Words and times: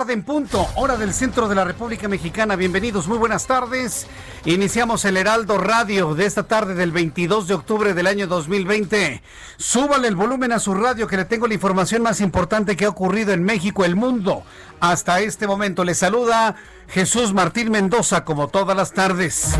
Tarde 0.00 0.14
en 0.14 0.22
punto, 0.22 0.66
hora 0.76 0.96
del 0.96 1.12
centro 1.12 1.46
de 1.46 1.54
la 1.54 1.62
República 1.62 2.08
Mexicana. 2.08 2.56
Bienvenidos, 2.56 3.06
muy 3.06 3.18
buenas 3.18 3.46
tardes. 3.46 4.06
Iniciamos 4.46 5.04
el 5.04 5.18
Heraldo 5.18 5.58
Radio 5.58 6.14
de 6.14 6.24
esta 6.24 6.44
tarde 6.44 6.74
del 6.74 6.90
22 6.90 7.46
de 7.46 7.52
octubre 7.52 7.92
del 7.92 8.06
año 8.06 8.26
2020. 8.26 9.22
Súbale 9.58 10.08
el 10.08 10.16
volumen 10.16 10.52
a 10.52 10.58
su 10.58 10.72
radio 10.72 11.06
que 11.06 11.18
le 11.18 11.26
tengo 11.26 11.46
la 11.46 11.52
información 11.52 12.00
más 12.00 12.22
importante 12.22 12.78
que 12.78 12.86
ha 12.86 12.88
ocurrido 12.88 13.34
en 13.34 13.44
México, 13.44 13.84
el 13.84 13.94
mundo. 13.94 14.42
Hasta 14.80 15.20
este 15.20 15.46
momento 15.46 15.84
le 15.84 15.94
saluda 15.94 16.56
Jesús 16.88 17.34
Martín 17.34 17.70
Mendoza 17.70 18.24
como 18.24 18.48
todas 18.48 18.74
las 18.74 18.94
tardes. 18.94 19.54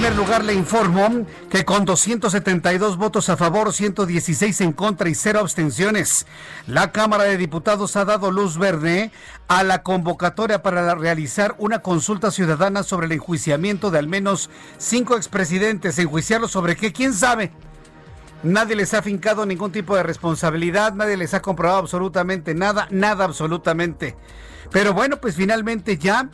Primer 0.00 0.16
lugar, 0.16 0.44
le 0.44 0.54
informo 0.54 1.26
que 1.50 1.66
con 1.66 1.84
272 1.84 2.96
votos 2.96 3.28
a 3.28 3.36
favor, 3.36 3.70
116 3.70 4.62
en 4.62 4.72
contra 4.72 5.10
y 5.10 5.14
cero 5.14 5.40
abstenciones, 5.40 6.26
la 6.66 6.90
Cámara 6.90 7.24
de 7.24 7.36
Diputados 7.36 7.96
ha 7.96 8.06
dado 8.06 8.30
luz 8.30 8.56
verde 8.56 9.12
a 9.46 9.62
la 9.62 9.82
convocatoria 9.82 10.62
para 10.62 10.94
realizar 10.94 11.54
una 11.58 11.80
consulta 11.80 12.30
ciudadana 12.30 12.82
sobre 12.82 13.08
el 13.08 13.12
enjuiciamiento 13.12 13.90
de 13.90 13.98
al 13.98 14.08
menos 14.08 14.48
cinco 14.78 15.18
expresidentes. 15.18 15.98
¿Enjuiciarlos 15.98 16.50
sobre 16.50 16.76
qué? 16.76 16.94
¿Quién 16.94 17.12
sabe? 17.12 17.52
Nadie 18.42 18.76
les 18.76 18.94
ha 18.94 19.02
fincado 19.02 19.44
ningún 19.44 19.70
tipo 19.70 19.94
de 19.96 20.02
responsabilidad, 20.02 20.94
nadie 20.94 21.18
les 21.18 21.34
ha 21.34 21.42
comprobado 21.42 21.80
absolutamente 21.80 22.54
nada, 22.54 22.88
nada 22.90 23.26
absolutamente. 23.26 24.16
Pero 24.72 24.94
bueno, 24.94 25.18
pues 25.18 25.36
finalmente 25.36 25.98
ya 25.98 26.30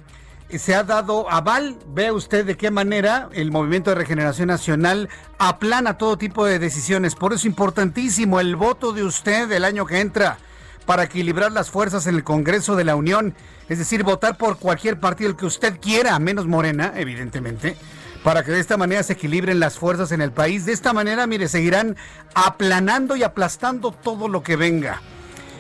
se 0.51 0.75
ha 0.75 0.85
dado 0.85 1.31
aval. 1.31 1.77
Vea 1.89 2.13
usted 2.13 2.45
de 2.45 2.57
qué 2.57 2.71
manera 2.71 3.29
el 3.33 3.51
Movimiento 3.51 3.91
de 3.91 3.97
Regeneración 3.97 4.49
Nacional 4.49 5.09
aplana 5.39 5.99
todo 5.99 6.19
tipo 6.19 6.45
de 6.45 6.59
decisiones. 6.59 7.15
Por 7.15 7.33
eso 7.33 7.41
es 7.41 7.45
importantísimo 7.47 8.41
el 8.41 8.57
voto 8.57 8.93
de 8.93 9.05
usted 9.05 9.51
el 9.53 9.65
año 9.65 9.87
que 9.87 10.01
entra 10.01 10.39
para 10.87 11.05
equilibrar 11.05 11.53
las 11.53 11.71
fuerzas 11.71 12.07
en 12.07 12.15
el 12.15 12.25
Congreso 12.25 12.77
de 12.77 12.85
la 12.85 12.97
Unión. 12.97 13.35
Es 13.69 13.79
decir, 13.79 14.05
votar 14.05 14.37
por 14.37 14.59
cualquier 14.59 15.01
partido 15.01 15.37
que 15.37 15.47
usted 15.47 15.81
quiera, 15.81 16.19
menos 16.19 16.47
Morena, 16.47 16.93
evidentemente. 16.97 17.77
Para 18.23 18.45
que 18.45 18.53
de 18.53 18.61
esta 18.61 18.77
manera 18.77 19.03
se 19.03 19.13
equilibren 19.13 19.61
las 19.61 19.79
fuerzas 19.79 20.13
en 20.13 20.21
el 20.21 20.33
país. 20.33 20.65
De 20.65 20.73
esta 20.73 20.93
manera, 20.93 21.27
mire, 21.27 21.49
seguirán 21.49 21.97
aplanando 22.35 23.17
y 23.17 23.23
aplastando 23.23 23.91
todo 23.93 24.29
lo 24.29 24.43
que 24.43 24.57
venga. 24.57 25.01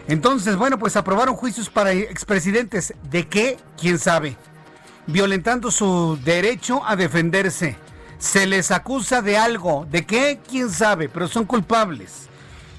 Entonces, 0.08 0.56
bueno, 0.56 0.78
pues 0.78 0.96
aprobaron 0.96 1.34
juicios 1.34 1.68
para 1.68 1.92
expresidentes. 1.92 2.94
¿De 3.10 3.26
qué? 3.26 3.58
¿Quién 3.80 3.98
sabe? 3.98 4.36
Violentando 5.06 5.70
su 5.70 6.18
derecho 6.24 6.82
a 6.84 6.96
defenderse. 6.96 7.76
Se 8.18 8.46
les 8.46 8.70
acusa 8.70 9.22
de 9.22 9.36
algo, 9.36 9.86
¿de 9.90 10.06
qué? 10.06 10.40
¿Quién 10.48 10.70
sabe? 10.70 11.08
Pero 11.08 11.28
son 11.28 11.44
culpables. 11.44 12.28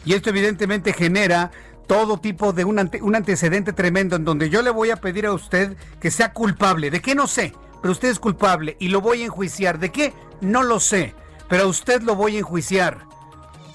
Y 0.06 0.14
esto 0.14 0.30
evidentemente 0.30 0.94
genera 0.94 1.52
todo 1.86 2.18
tipo 2.18 2.54
de 2.54 2.66
un, 2.66 2.80
ante, 2.80 3.02
un, 3.02 3.16
antecedente 3.16 3.74
tremendo 3.74 4.16
en 4.16 4.26
donde 4.26 4.50
yo 4.50 4.62
le 4.62 4.70
voy 4.70 4.90
a 4.90 4.98
pedir 4.98 5.26
a 5.26 5.34
usted 5.34 5.78
que 6.00 6.12
sea 6.12 6.34
culpable. 6.34 6.92
¿De 6.92 7.02
qué? 7.02 7.16
No 7.16 7.28
sé, 7.28 7.54
pero 7.82 7.92
usted 7.92 8.10
es 8.10 8.20
culpable 8.20 8.76
y 8.80 8.90
lo 8.90 9.02
voy 9.02 9.22
a 9.22 9.26
enjuiciar. 9.26 9.80
¿De 9.80 9.92
qué? 9.92 10.14
No 10.42 10.64
lo 10.64 10.80
sé, 10.80 11.14
pero 11.48 11.64
a 11.64 11.68
usted 11.68 12.02
lo 12.02 12.16
voy 12.16 12.36
a 12.36 12.40
enjuiciar. 12.40 13.06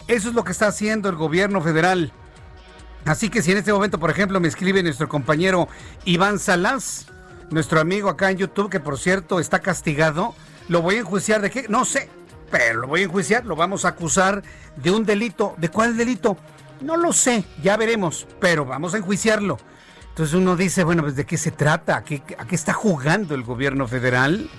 Eso 0.09 0.29
es 0.29 0.35
lo 0.35 0.45
que 0.45 0.53
está 0.53 0.67
haciendo 0.69 1.09
el 1.09 1.17
gobierno 1.17 1.61
federal. 1.61 2.13
Así 3.05 3.31
que 3.31 3.43
si 3.43 3.53
en 3.53 3.59
este 3.59 3.73
momento, 3.73 3.99
por 3.99 4.11
ejemplo, 4.11 4.41
me 4.41 4.49
escribe 4.49 4.83
nuestro 4.83 5.09
compañero 5.09 5.69
Iván 6.05 6.39
Salas, 6.39 7.07
nuestro 7.53 7.81
amigo 7.81 8.09
acá 8.09 8.31
en 8.31 8.39
YouTube, 8.39 8.71
que 8.71 8.81
por 8.81 8.99
cierto 8.99 9.39
está 9.39 9.61
castigado, 9.61 10.35
lo 10.69 10.83
voy 10.83 10.97
a 10.97 11.01
enjuiciar 11.01 11.41
de 11.41 11.51
qué, 11.51 11.67
no 11.69 11.85
sé, 11.85 12.09
pero 12.51 12.81
lo 12.81 12.89
voy 12.89 13.01
a 13.01 13.05
enjuiciar, 13.05 13.45
lo 13.45 13.57
vamos 13.57 13.85
a 13.85 13.89
acusar 13.89 14.43
de 14.77 14.91
un 14.91 15.05
delito. 15.05 15.55
¿De 15.59 15.69
cuál 15.69 15.97
delito? 15.97 16.37
No 16.81 16.97
lo 16.97 17.13
sé, 17.13 17.45
ya 17.63 17.77
veremos, 17.77 18.27
pero 18.41 18.65
vamos 18.65 18.95
a 18.95 18.99
enjuiciarlo. 18.99 19.59
Entonces 20.09 20.35
uno 20.35 20.57
dice, 20.57 20.85
bueno, 20.85 21.03
pues 21.03 21.17
de 21.17 21.25
qué 21.25 21.39
se 21.39 21.51
trata, 21.51 21.97
¿A 21.97 22.05
qué, 22.05 22.23
a 22.37 22.47
qué 22.47 22.55
está 22.55 22.73
jugando 22.73 23.35
el 23.35 23.43
gobierno 23.43 23.87
federal? 23.89 24.51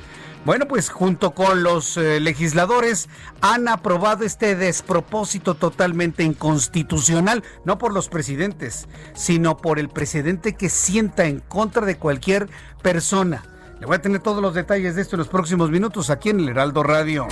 Bueno, 0.45 0.67
pues 0.67 0.89
junto 0.89 1.31
con 1.31 1.63
los 1.63 1.95
eh, 1.95 2.19
legisladores 2.19 3.07
han 3.39 3.69
aprobado 3.69 4.25
este 4.25 4.55
despropósito 4.57 5.55
totalmente 5.55 6.23
inconstitucional, 6.23 7.43
no 7.63 7.77
por 7.77 7.93
los 7.93 8.09
presidentes, 8.09 8.89
sino 9.13 9.55
por 9.55 9.79
el 9.79 9.87
presidente 9.87 10.55
que 10.55 10.67
sienta 10.67 11.27
en 11.27 11.39
contra 11.39 11.85
de 11.85 11.95
cualquier 11.95 12.49
persona. 12.81 13.43
Le 13.79 13.85
voy 13.85 13.95
a 13.95 14.01
tener 14.01 14.19
todos 14.19 14.41
los 14.41 14.53
detalles 14.53 14.95
de 14.95 15.01
esto 15.01 15.15
en 15.15 15.19
los 15.19 15.29
próximos 15.29 15.69
minutos 15.69 16.09
aquí 16.09 16.29
en 16.29 16.41
el 16.41 16.49
Heraldo 16.49 16.83
Radio. 16.83 17.25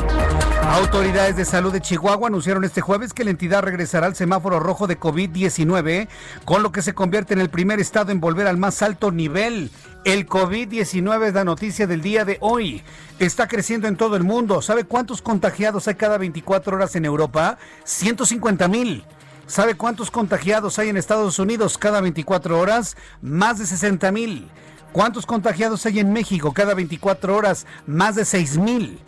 Autoridades 0.64 1.36
de 1.36 1.44
salud 1.44 1.74
de 1.74 1.82
Chihuahua 1.82 2.28
anunciaron 2.28 2.64
este 2.64 2.80
jueves 2.80 3.14
que 3.14 3.26
la 3.26 3.32
entidad 3.32 3.62
regresará 3.62 4.08
al 4.08 4.16
semáforo 4.16 4.60
rojo 4.60 4.88
de 4.88 4.98
COVID-19, 4.98 6.08
con 6.46 6.64
lo 6.64 6.72
que 6.72 6.82
se 6.82 6.94
convierte 6.94 7.34
en 7.34 7.42
el 7.42 7.50
primer 7.50 7.82
estado 7.82 8.12
en 8.12 8.22
volver 8.22 8.48
al 8.48 8.58
más 8.58 8.82
alto 8.82 9.12
nivel. 9.12 9.70
El 10.04 10.28
COVID-19 10.28 11.28
es 11.28 11.34
la 11.36 11.44
noticia 11.44 11.86
del 11.86 12.02
día 12.02 12.26
de 12.26 12.40
hoy. 12.42 12.82
Está 13.20 13.48
creciendo 13.48 13.88
en 13.88 13.98
todo 13.98 14.16
el 14.16 14.24
mundo. 14.24 14.64
¿Sabe 14.64 14.84
cuántos 14.84 15.22
contagiados 15.22 15.88
hay 15.88 15.94
cada 15.94 16.18
24 16.18 16.76
horas 16.76 16.96
en 16.96 17.06
Europa? 17.06 17.60
150 17.84 18.68
mil. 18.68 19.04
¿Sabe 19.46 19.76
cuántos 19.76 20.10
contagiados 20.10 20.80
hay 20.80 20.90
en 20.90 20.98
Estados 20.98 21.38
Unidos 21.38 21.78
cada 21.78 22.02
24 22.02 22.60
horas? 22.60 22.98
Más 23.22 23.60
de 23.60 23.68
60 23.68 24.12
mil. 24.12 24.50
¿Cuántos 24.92 25.28
contagiados 25.28 25.86
hay 25.86 26.00
en 26.00 26.12
México 26.12 26.52
cada 26.52 26.74
24 26.74 27.36
horas? 27.36 27.68
Más 27.86 28.16
de 28.16 28.26
6 28.26 28.58
mil. 28.58 29.00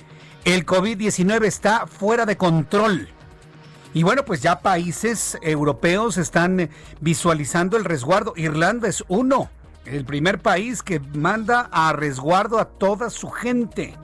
El 0.45 0.63
COVID-19 0.63 1.45
está 1.45 1.87
fuera 1.87 2.27
de 2.27 2.37
control. 2.37 3.09
Y 3.95 4.03
bueno, 4.03 4.25
pues 4.25 4.43
ya 4.43 4.59
países 4.59 5.39
europeos 5.41 6.17
están 6.17 6.69
visualizando 7.01 7.77
el 7.77 7.83
resguardo. 7.83 8.33
Irlanda 8.35 8.87
es 8.87 9.03
uno, 9.07 9.49
el 9.85 10.05
primer 10.05 10.39
país 10.39 10.81
que 10.81 10.99
manda 10.99 11.69
a 11.71 11.93
resguardo 11.93 12.59
a 12.59 12.65
toda 12.65 13.09
su 13.09 13.29
gente. 13.29 13.95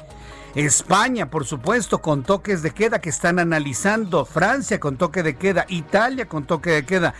España, 0.55 1.29
por 1.29 1.45
supuesto, 1.45 2.01
con 2.01 2.23
toques 2.23 2.61
de 2.63 2.71
queda 2.71 2.99
que 2.99 3.09
están 3.09 3.39
analizando. 3.39 4.25
Francia 4.25 4.79
con 4.79 4.97
toque 4.97 5.23
de 5.23 5.35
queda. 5.35 5.65
Italia 5.69 6.27
con 6.27 6.45
toque 6.45 6.71
de 6.71 6.85
queda. 6.85 7.13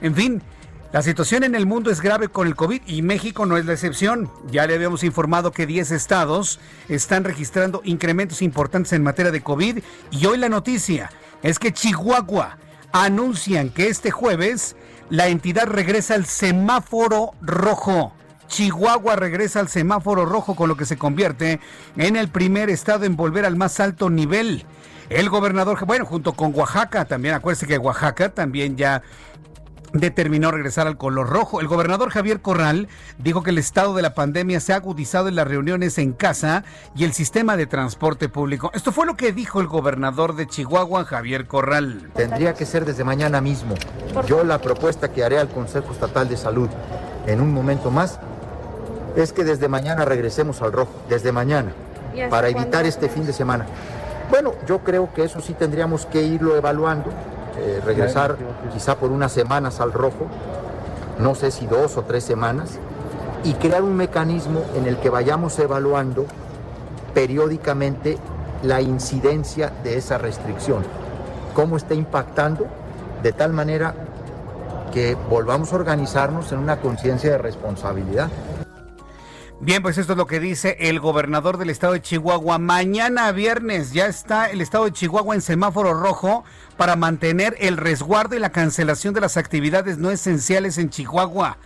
En 0.00 0.14
fin, 0.14 0.42
la 0.92 1.02
situación 1.02 1.42
en 1.42 1.54
el 1.54 1.66
mundo 1.66 1.90
es 1.90 2.00
grave 2.00 2.28
con 2.28 2.46
el 2.46 2.54
COVID 2.54 2.82
y 2.86 3.02
México 3.02 3.44
no 3.44 3.56
es 3.56 3.66
la 3.66 3.72
excepción. 3.72 4.30
Ya 4.50 4.66
le 4.66 4.74
habíamos 4.74 5.02
informado 5.02 5.50
que 5.50 5.66
10 5.66 5.90
estados 5.90 6.60
están 6.88 7.24
registrando 7.24 7.82
incrementos 7.84 8.40
importantes 8.40 8.92
en 8.92 9.02
materia 9.02 9.32
de 9.32 9.42
COVID 9.42 9.78
y 10.10 10.26
hoy 10.26 10.38
la 10.38 10.48
noticia 10.48 11.10
es 11.42 11.58
que 11.58 11.72
Chihuahua 11.72 12.58
anuncian 12.92 13.70
que 13.70 13.88
este 13.88 14.10
jueves 14.10 14.76
la 15.10 15.28
entidad 15.28 15.66
regresa 15.66 16.14
al 16.14 16.26
semáforo 16.26 17.32
rojo. 17.40 18.12
Chihuahua 18.48 19.16
regresa 19.16 19.60
al 19.60 19.68
semáforo 19.68 20.24
rojo 20.24 20.54
con 20.54 20.68
lo 20.68 20.76
que 20.76 20.84
se 20.84 20.96
convierte 20.96 21.60
en 21.96 22.16
el 22.16 22.28
primer 22.28 22.70
estado 22.70 23.04
en 23.04 23.16
volver 23.16 23.44
al 23.44 23.56
más 23.56 23.80
alto 23.80 24.10
nivel. 24.10 24.64
El 25.08 25.28
gobernador, 25.30 25.84
bueno, 25.86 26.04
junto 26.04 26.32
con 26.32 26.52
Oaxaca, 26.54 27.04
también 27.04 27.34
acuérdense 27.34 27.66
que 27.66 27.78
Oaxaca 27.78 28.30
también 28.30 28.76
ya 28.76 29.02
determinó 30.00 30.50
regresar 30.50 30.86
al 30.86 30.96
color 30.96 31.28
rojo. 31.28 31.60
El 31.60 31.68
gobernador 31.68 32.10
Javier 32.10 32.40
Corral 32.40 32.88
dijo 33.18 33.42
que 33.42 33.50
el 33.50 33.58
estado 33.58 33.94
de 33.94 34.02
la 34.02 34.14
pandemia 34.14 34.60
se 34.60 34.72
ha 34.72 34.76
agudizado 34.76 35.28
en 35.28 35.36
las 35.36 35.48
reuniones 35.48 35.98
en 35.98 36.12
casa 36.12 36.64
y 36.94 37.04
el 37.04 37.12
sistema 37.12 37.56
de 37.56 37.66
transporte 37.66 38.28
público. 38.28 38.70
Esto 38.74 38.92
fue 38.92 39.06
lo 39.06 39.16
que 39.16 39.32
dijo 39.32 39.60
el 39.60 39.66
gobernador 39.66 40.36
de 40.36 40.46
Chihuahua, 40.46 41.04
Javier 41.04 41.46
Corral. 41.46 42.10
Tendría 42.14 42.54
que 42.54 42.66
ser 42.66 42.84
desde 42.84 43.04
mañana 43.04 43.40
mismo. 43.40 43.74
Yo 44.26 44.44
la 44.44 44.60
propuesta 44.60 45.12
que 45.12 45.24
haré 45.24 45.38
al 45.38 45.48
Consejo 45.48 45.92
Estatal 45.92 46.28
de 46.28 46.36
Salud 46.36 46.68
en 47.26 47.40
un 47.40 47.52
momento 47.52 47.90
más 47.90 48.18
es 49.16 49.32
que 49.32 49.44
desde 49.44 49.68
mañana 49.68 50.04
regresemos 50.04 50.60
al 50.62 50.72
rojo, 50.72 50.92
desde 51.08 51.32
mañana, 51.32 51.72
para 52.28 52.48
evitar 52.48 52.84
este 52.84 53.08
fin 53.08 53.26
de 53.26 53.32
semana. 53.32 53.66
Bueno, 54.30 54.54
yo 54.66 54.80
creo 54.80 55.12
que 55.14 55.24
eso 55.24 55.40
sí 55.40 55.54
tendríamos 55.54 56.04
que 56.06 56.22
irlo 56.22 56.56
evaluando 56.56 57.10
eh, 57.58 57.80
regresar 57.84 58.36
quizá 58.72 58.96
por 58.96 59.10
unas 59.10 59.32
semanas 59.32 59.80
al 59.80 59.92
rojo, 59.92 60.26
no 61.18 61.34
sé 61.34 61.50
si 61.50 61.66
dos 61.66 61.96
o 61.96 62.02
tres 62.02 62.24
semanas, 62.24 62.78
y 63.44 63.54
crear 63.54 63.82
un 63.82 63.96
mecanismo 63.96 64.62
en 64.74 64.86
el 64.86 64.98
que 64.98 65.10
vayamos 65.10 65.58
evaluando 65.58 66.26
periódicamente 67.14 68.18
la 68.62 68.80
incidencia 68.80 69.72
de 69.82 69.96
esa 69.96 70.18
restricción, 70.18 70.82
cómo 71.54 71.76
está 71.76 71.94
impactando, 71.94 72.66
de 73.22 73.32
tal 73.32 73.52
manera 73.52 73.94
que 74.92 75.16
volvamos 75.28 75.72
a 75.72 75.76
organizarnos 75.76 76.52
en 76.52 76.58
una 76.58 76.80
conciencia 76.80 77.30
de 77.30 77.38
responsabilidad. 77.38 78.28
Bien, 79.58 79.82
pues 79.82 79.96
esto 79.96 80.12
es 80.12 80.18
lo 80.18 80.26
que 80.26 80.38
dice 80.38 80.76
el 80.80 81.00
gobernador 81.00 81.56
del 81.56 81.70
estado 81.70 81.94
de 81.94 82.02
Chihuahua. 82.02 82.58
Mañana 82.58 83.32
viernes 83.32 83.92
ya 83.92 84.06
está 84.06 84.50
el 84.50 84.60
estado 84.60 84.84
de 84.84 84.92
Chihuahua 84.92 85.34
en 85.34 85.40
semáforo 85.40 85.94
rojo 85.94 86.44
para 86.76 86.94
mantener 86.94 87.56
el 87.58 87.78
resguardo 87.78 88.36
y 88.36 88.38
la 88.38 88.52
cancelación 88.52 89.14
de 89.14 89.22
las 89.22 89.38
actividades 89.38 89.96
no 89.96 90.10
esenciales 90.10 90.76
en 90.76 90.90
Chihuahua. 90.90 91.56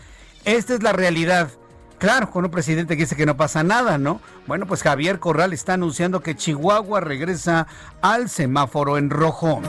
Esta 0.44 0.74
es 0.74 0.84
la 0.84 0.92
realidad. 0.92 1.50
Claro, 2.00 2.30
con 2.30 2.46
un 2.46 2.50
presidente 2.50 2.96
que 2.96 3.02
dice 3.02 3.14
que 3.14 3.26
no 3.26 3.36
pasa 3.36 3.62
nada, 3.62 3.98
¿no? 3.98 4.22
Bueno, 4.46 4.64
pues 4.64 4.82
Javier 4.82 5.18
Corral 5.18 5.52
está 5.52 5.74
anunciando 5.74 6.22
que 6.22 6.34
Chihuahua 6.34 7.00
regresa 7.00 7.66
al 8.00 8.30
semáforo 8.30 8.96
en 8.96 9.10
rojo. 9.10 9.60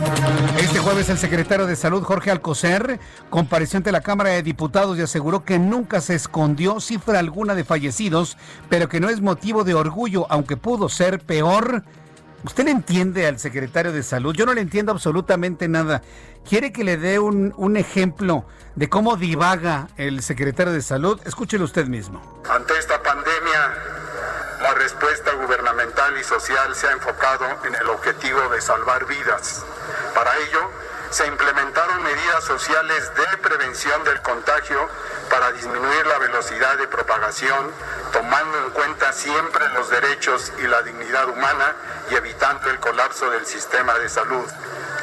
Este 0.57 0.80
jueves 0.80 1.10
el 1.10 1.18
secretario 1.18 1.66
de 1.66 1.75
Salud, 1.75 2.04
Jorge 2.04 2.31
Alcocer, 2.31 3.01
compareció 3.30 3.75
ante 3.75 3.92
la 3.92 4.00
Cámara 4.00 4.30
de 4.30 4.44
Diputados 4.44 4.98
y 4.98 5.01
aseguró 5.01 5.44
que 5.44 5.60
nunca 5.60 6.00
se 6.00 6.16
escondió 6.16 6.80
cifra 6.80 7.19
alguna 7.19 7.54
de 7.54 7.66
fallecidos, 7.66 8.38
pero 8.69 8.88
que 8.88 9.01
no 9.01 9.10
es 9.10 9.19
motivo 9.19 9.66
de 9.66 9.74
orgullo, 9.74 10.25
aunque 10.30 10.56
pudo 10.56 10.88
ser 10.88 11.19
peor. 11.19 11.84
¿Usted 12.43 12.65
le 12.65 12.71
entiende 12.71 13.27
al 13.27 13.38
secretario 13.38 13.91
de 13.91 14.01
Salud? 14.01 14.33
Yo 14.33 14.45
no 14.45 14.53
le 14.53 14.61
entiendo 14.61 14.91
absolutamente 14.91 15.67
nada. 15.67 16.01
¿Quiere 16.47 16.73
que 16.73 16.83
le 16.83 16.97
dé 16.97 17.19
un, 17.19 17.53
un 17.55 17.77
ejemplo 17.77 18.45
de 18.75 18.89
cómo 18.89 19.15
divaga 19.15 19.89
el 19.97 20.23
secretario 20.23 20.73
de 20.73 20.81
Salud? 20.81 21.21
Escúchelo 21.25 21.65
usted 21.65 21.85
mismo. 21.85 22.41
Ante 22.49 22.77
esta 22.79 23.01
pandemia, 23.03 23.73
la 24.61 24.73
respuesta 24.73 25.33
gubernamental 25.33 26.17
y 26.19 26.23
social 26.23 26.73
se 26.73 26.88
ha 26.88 26.91
enfocado 26.93 27.45
en 27.65 27.75
el 27.75 27.89
objetivo 27.89 28.49
de 28.49 28.59
salvar 28.59 29.05
vidas. 29.05 29.63
Para 30.15 30.31
ello, 30.38 30.71
se 31.12 31.28
implementaron 31.28 32.02
medidas 32.04 32.44
sociales 32.46 33.12
de 33.16 33.38
prevención 33.38 34.02
del 34.06 34.22
contagio 34.22 34.88
para 35.30 35.52
disminuir 35.52 36.08
la 36.08 36.18
velocidad 36.19 36.78
de 36.78 36.88
propagación, 36.88 37.69
tomando 38.13 38.58
en 38.60 38.69
cuenta 38.72 39.12
siempre 39.12 39.68
los 39.69 39.90
derechos 39.90 40.54
y 40.60 40.68
la 40.68 40.81
dignidad 40.84 41.28
humana 41.28 41.75
y 42.10 42.16
evitando 42.16 42.69
el 42.69 42.80
colapso 42.80 43.30
del 43.30 43.46
sistema 43.46 44.00
de 44.00 44.08
salud, 44.08 44.46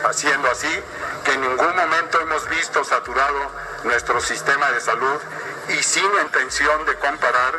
haciendo 0.09 0.51
así 0.51 0.83
que 1.25 1.33
en 1.35 1.43
ningún 1.43 1.77
momento 1.77 2.21
hemos 2.23 2.49
visto 2.49 2.83
saturado 2.85 3.53
nuestro 3.85 4.19
sistema 4.23 4.71
de 4.71 4.81
salud 4.81 5.21
y 5.69 5.82
sin 5.82 6.05
intención 6.25 6.85
de 6.87 6.94
comparar, 6.94 7.55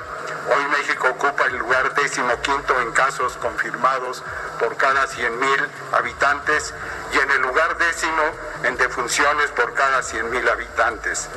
hoy 0.56 0.64
México 0.72 1.08
ocupa 1.10 1.46
el 1.46 1.58
lugar 1.58 1.94
décimo 1.94 2.30
quinto 2.42 2.80
en 2.82 2.92
casos 2.92 3.34
confirmados 3.38 4.24
por 4.60 4.76
cada 4.78 5.08
100.000 5.08 5.68
habitantes 5.94 6.74
y 7.14 7.18
en 7.18 7.32
el 7.32 7.42
lugar 7.42 7.78
décimo 7.78 8.24
en 8.64 8.78
defunciones 8.78 9.52
por 9.52 9.74
cada 9.74 10.02
100.000 10.02 10.50
habitantes. 10.50 11.30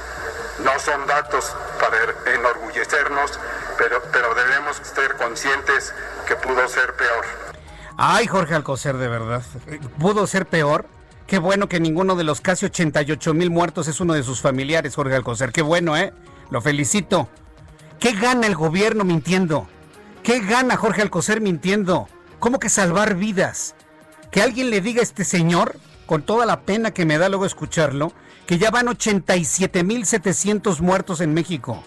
No 0.64 0.78
son 0.78 1.06
datos 1.06 1.54
para 1.78 1.96
enorgullecernos, 2.34 3.38
pero, 3.76 4.02
pero 4.12 4.34
debemos 4.34 4.76
ser 4.76 5.16
conscientes 5.16 5.94
que 6.26 6.36
pudo 6.36 6.66
ser 6.68 6.94
peor. 6.94 7.24
Ay, 7.98 8.26
Jorge 8.26 8.54
Alcocer, 8.54 8.96
de 8.96 9.08
verdad. 9.08 9.42
¿Pudo 9.98 10.26
ser 10.26 10.46
peor? 10.46 10.86
Qué 11.26 11.38
bueno 11.38 11.68
que 11.68 11.80
ninguno 11.80 12.16
de 12.16 12.24
los 12.24 12.40
casi 12.40 12.66
88 12.66 13.34
mil 13.34 13.50
muertos 13.50 13.88
es 13.88 14.00
uno 14.00 14.14
de 14.14 14.22
sus 14.22 14.40
familiares, 14.40 14.94
Jorge 14.94 15.14
Alcocer. 15.14 15.52
Qué 15.52 15.62
bueno, 15.62 15.96
¿eh? 15.96 16.12
Lo 16.52 16.60
felicito. 16.60 17.28
¿Qué 17.98 18.12
gana 18.12 18.46
el 18.46 18.54
gobierno 18.54 19.02
mintiendo? 19.02 19.66
¿Qué 20.22 20.38
gana 20.38 20.76
Jorge 20.76 21.02
Alcocer 21.02 21.40
mintiendo? 21.40 22.08
¿Cómo 22.38 22.58
que 22.58 22.68
salvar 22.68 23.16
vidas? 23.16 23.74
Que 24.30 24.42
alguien 24.42 24.70
le 24.70 24.80
diga 24.80 25.00
a 25.00 25.02
este 25.02 25.24
señor, 25.24 25.76
con 26.06 26.22
toda 26.22 26.46
la 26.46 26.60
pena 26.60 26.92
que 26.92 27.06
me 27.06 27.18
da 27.18 27.28
luego 27.28 27.46
escucharlo, 27.46 28.12
que 28.46 28.58
ya 28.58 28.70
van 28.70 28.86
87 28.86 29.82
mil 29.82 30.04
700 30.06 30.80
muertos 30.80 31.22
en 31.22 31.32
México. 31.32 31.82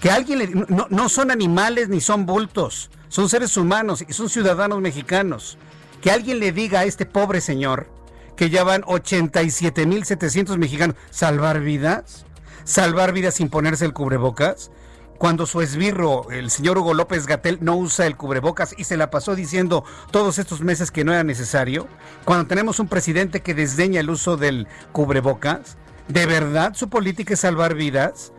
Que 0.00 0.10
alguien 0.10 0.38
le... 0.40 0.46
No, 0.48 0.86
no 0.90 1.08
son 1.08 1.30
animales 1.30 1.88
ni 1.88 2.00
son 2.00 2.26
bultos 2.26 2.90
son 3.14 3.28
seres 3.28 3.56
humanos 3.56 4.04
y 4.08 4.12
son 4.12 4.28
ciudadanos 4.28 4.80
mexicanos. 4.80 5.56
Que 6.02 6.10
alguien 6.10 6.40
le 6.40 6.50
diga 6.50 6.80
a 6.80 6.84
este 6.84 7.06
pobre 7.06 7.40
señor 7.40 7.88
que 8.36 8.50
ya 8.50 8.64
van 8.64 8.82
87.700 8.82 10.56
mexicanos, 10.56 10.96
¿salvar 11.10 11.60
vidas? 11.60 12.26
¿Salvar 12.64 13.12
vidas 13.12 13.34
sin 13.34 13.50
ponerse 13.50 13.84
el 13.84 13.92
cubrebocas? 13.92 14.70
Cuando 15.18 15.44
su 15.46 15.60
esbirro, 15.60 16.30
el 16.30 16.50
señor 16.50 16.78
Hugo 16.78 16.94
López 16.94 17.26
Gatel, 17.26 17.58
no 17.60 17.76
usa 17.76 18.06
el 18.06 18.16
cubrebocas 18.16 18.74
y 18.78 18.84
se 18.84 18.96
la 18.96 19.10
pasó 19.10 19.34
diciendo 19.34 19.84
todos 20.10 20.38
estos 20.38 20.62
meses 20.62 20.90
que 20.90 21.04
no 21.04 21.12
era 21.12 21.24
necesario. 21.24 21.86
Cuando 22.24 22.46
tenemos 22.46 22.80
un 22.80 22.88
presidente 22.88 23.40
que 23.40 23.54
desdeña 23.54 24.00
el 24.00 24.08
uso 24.08 24.38
del 24.38 24.66
cubrebocas, 24.92 25.76
¿de 26.08 26.24
verdad 26.24 26.74
su 26.74 26.88
política 26.88 27.34
es 27.34 27.40
salvar 27.40 27.74
vidas? 27.74 28.32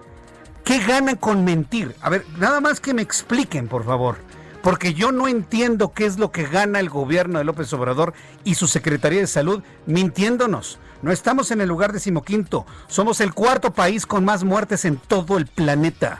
¿Qué 0.63 0.79
ganan 0.79 1.17
con 1.17 1.45
mentir? 1.45 1.95
A 2.01 2.09
ver, 2.09 2.25
nada 2.39 2.59
más 2.61 2.79
que 2.79 2.95
me 2.95 3.03
expliquen, 3.03 3.67
por 3.67 3.85
favor 3.85 4.17
porque 4.65 4.95
yo 4.95 5.11
no 5.11 5.27
entiendo 5.27 5.93
qué 5.93 6.07
es 6.07 6.17
lo 6.17 6.31
que 6.31 6.41
gana 6.41 6.79
el 6.79 6.89
gobierno 6.89 7.37
de 7.37 7.45
López 7.45 7.71
Obrador 7.73 8.15
y 8.43 8.55
su 8.55 8.65
Secretaría 8.65 9.19
de 9.19 9.27
Salud 9.27 9.61
mintiéndonos. 9.85 10.79
No 11.01 11.11
estamos 11.11 11.51
en 11.51 11.61
el 11.61 11.67
lugar 11.67 11.93
decimoquinto, 11.93 12.65
somos 12.87 13.21
el 13.21 13.33
cuarto 13.33 13.73
país 13.73 14.05
con 14.05 14.25
más 14.25 14.43
muertes 14.43 14.85
en 14.85 14.97
todo 14.97 15.37
el 15.37 15.47
planeta. 15.47 16.19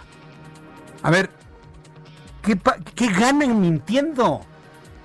A 1.02 1.12
ver, 1.12 1.30
¿qué, 2.42 2.60
qué 2.94 3.08
ganan 3.08 3.60
mintiendo? 3.62 4.42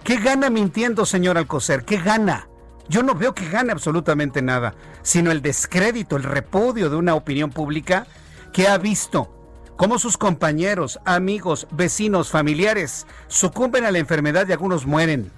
¿Qué 0.04 0.16
gana 0.16 0.48
mintiendo, 0.50 1.04
señor 1.04 1.36
Alcocer? 1.36 1.84
¿Qué 1.84 1.98
gana? 1.98 2.48
Yo 2.88 3.02
no 3.02 3.14
veo 3.14 3.34
que 3.34 3.48
gane 3.48 3.70
absolutamente 3.70 4.42
nada, 4.42 4.74
sino 5.02 5.30
el 5.30 5.42
descrédito, 5.42 6.16
el 6.16 6.24
repudio 6.24 6.90
de 6.90 6.96
una 6.96 7.14
opinión 7.14 7.50
pública 7.50 8.06
que 8.52 8.66
ha 8.66 8.78
visto 8.78 9.30
cómo 9.76 9.98
sus 9.98 10.16
compañeros, 10.16 10.98
amigos, 11.04 11.68
vecinos, 11.70 12.30
familiares 12.30 13.06
sucumben 13.28 13.84
a 13.84 13.90
la 13.90 13.98
enfermedad 13.98 14.48
y 14.48 14.52
algunos 14.52 14.86
mueren. 14.86 15.30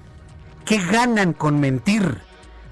¿Qué 0.64 0.78
ganan 0.78 1.32
con 1.32 1.60
mentir? 1.60 2.22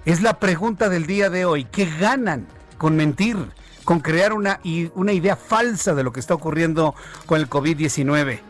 Es 0.07 0.23
la 0.23 0.38
pregunta 0.38 0.88
del 0.88 1.07
día 1.07 1.28
de 1.28 1.45
hoy. 1.45 1.64
¿Qué 1.64 1.85
ganan 1.85 2.47
con 2.78 2.97
mentir? 2.97 3.37
Con 3.85 4.00
crear 4.00 4.33
una, 4.33 4.59
una 4.95 5.12
idea 5.12 5.37
falsa 5.37 5.95
de 5.95 6.02
lo 6.02 6.11
que 6.11 6.21
está 6.21 6.33
ocurriendo 6.33 6.95
con 7.26 7.38
el 7.38 7.50
COVID-19. 7.50 8.40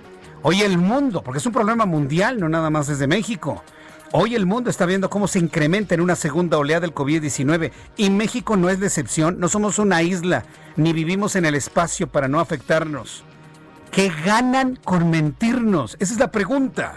Hoy 0.42 0.62
el 0.62 0.78
mundo, 0.78 1.22
porque 1.22 1.38
es 1.38 1.46
un 1.46 1.52
problema 1.52 1.86
mundial, 1.86 2.38
no 2.38 2.48
nada 2.48 2.70
más 2.70 2.86
desde 2.86 3.08
México. 3.08 3.64
Hoy 4.12 4.36
el 4.36 4.46
mundo 4.46 4.70
está 4.70 4.86
viendo 4.86 5.10
cómo 5.10 5.26
se 5.26 5.40
incrementa 5.40 5.94
en 5.94 6.00
una 6.00 6.14
segunda 6.14 6.56
oleada 6.56 6.80
del 6.80 6.94
COVID-19 6.94 7.72
y 7.96 8.10
México 8.10 8.56
no 8.56 8.70
es 8.70 8.78
la 8.78 8.86
excepción, 8.86 9.40
no 9.40 9.48
somos 9.48 9.78
una 9.78 10.02
isla, 10.02 10.44
ni 10.76 10.92
vivimos 10.92 11.34
en 11.34 11.46
el 11.46 11.56
espacio 11.56 12.06
para 12.06 12.28
no 12.28 12.38
afectarnos. 12.38 13.24
¿Qué 13.90 14.12
ganan 14.24 14.76
con 14.84 15.10
mentirnos? 15.10 15.96
Esa 15.98 16.12
es 16.12 16.20
la 16.20 16.30
pregunta. 16.30 16.96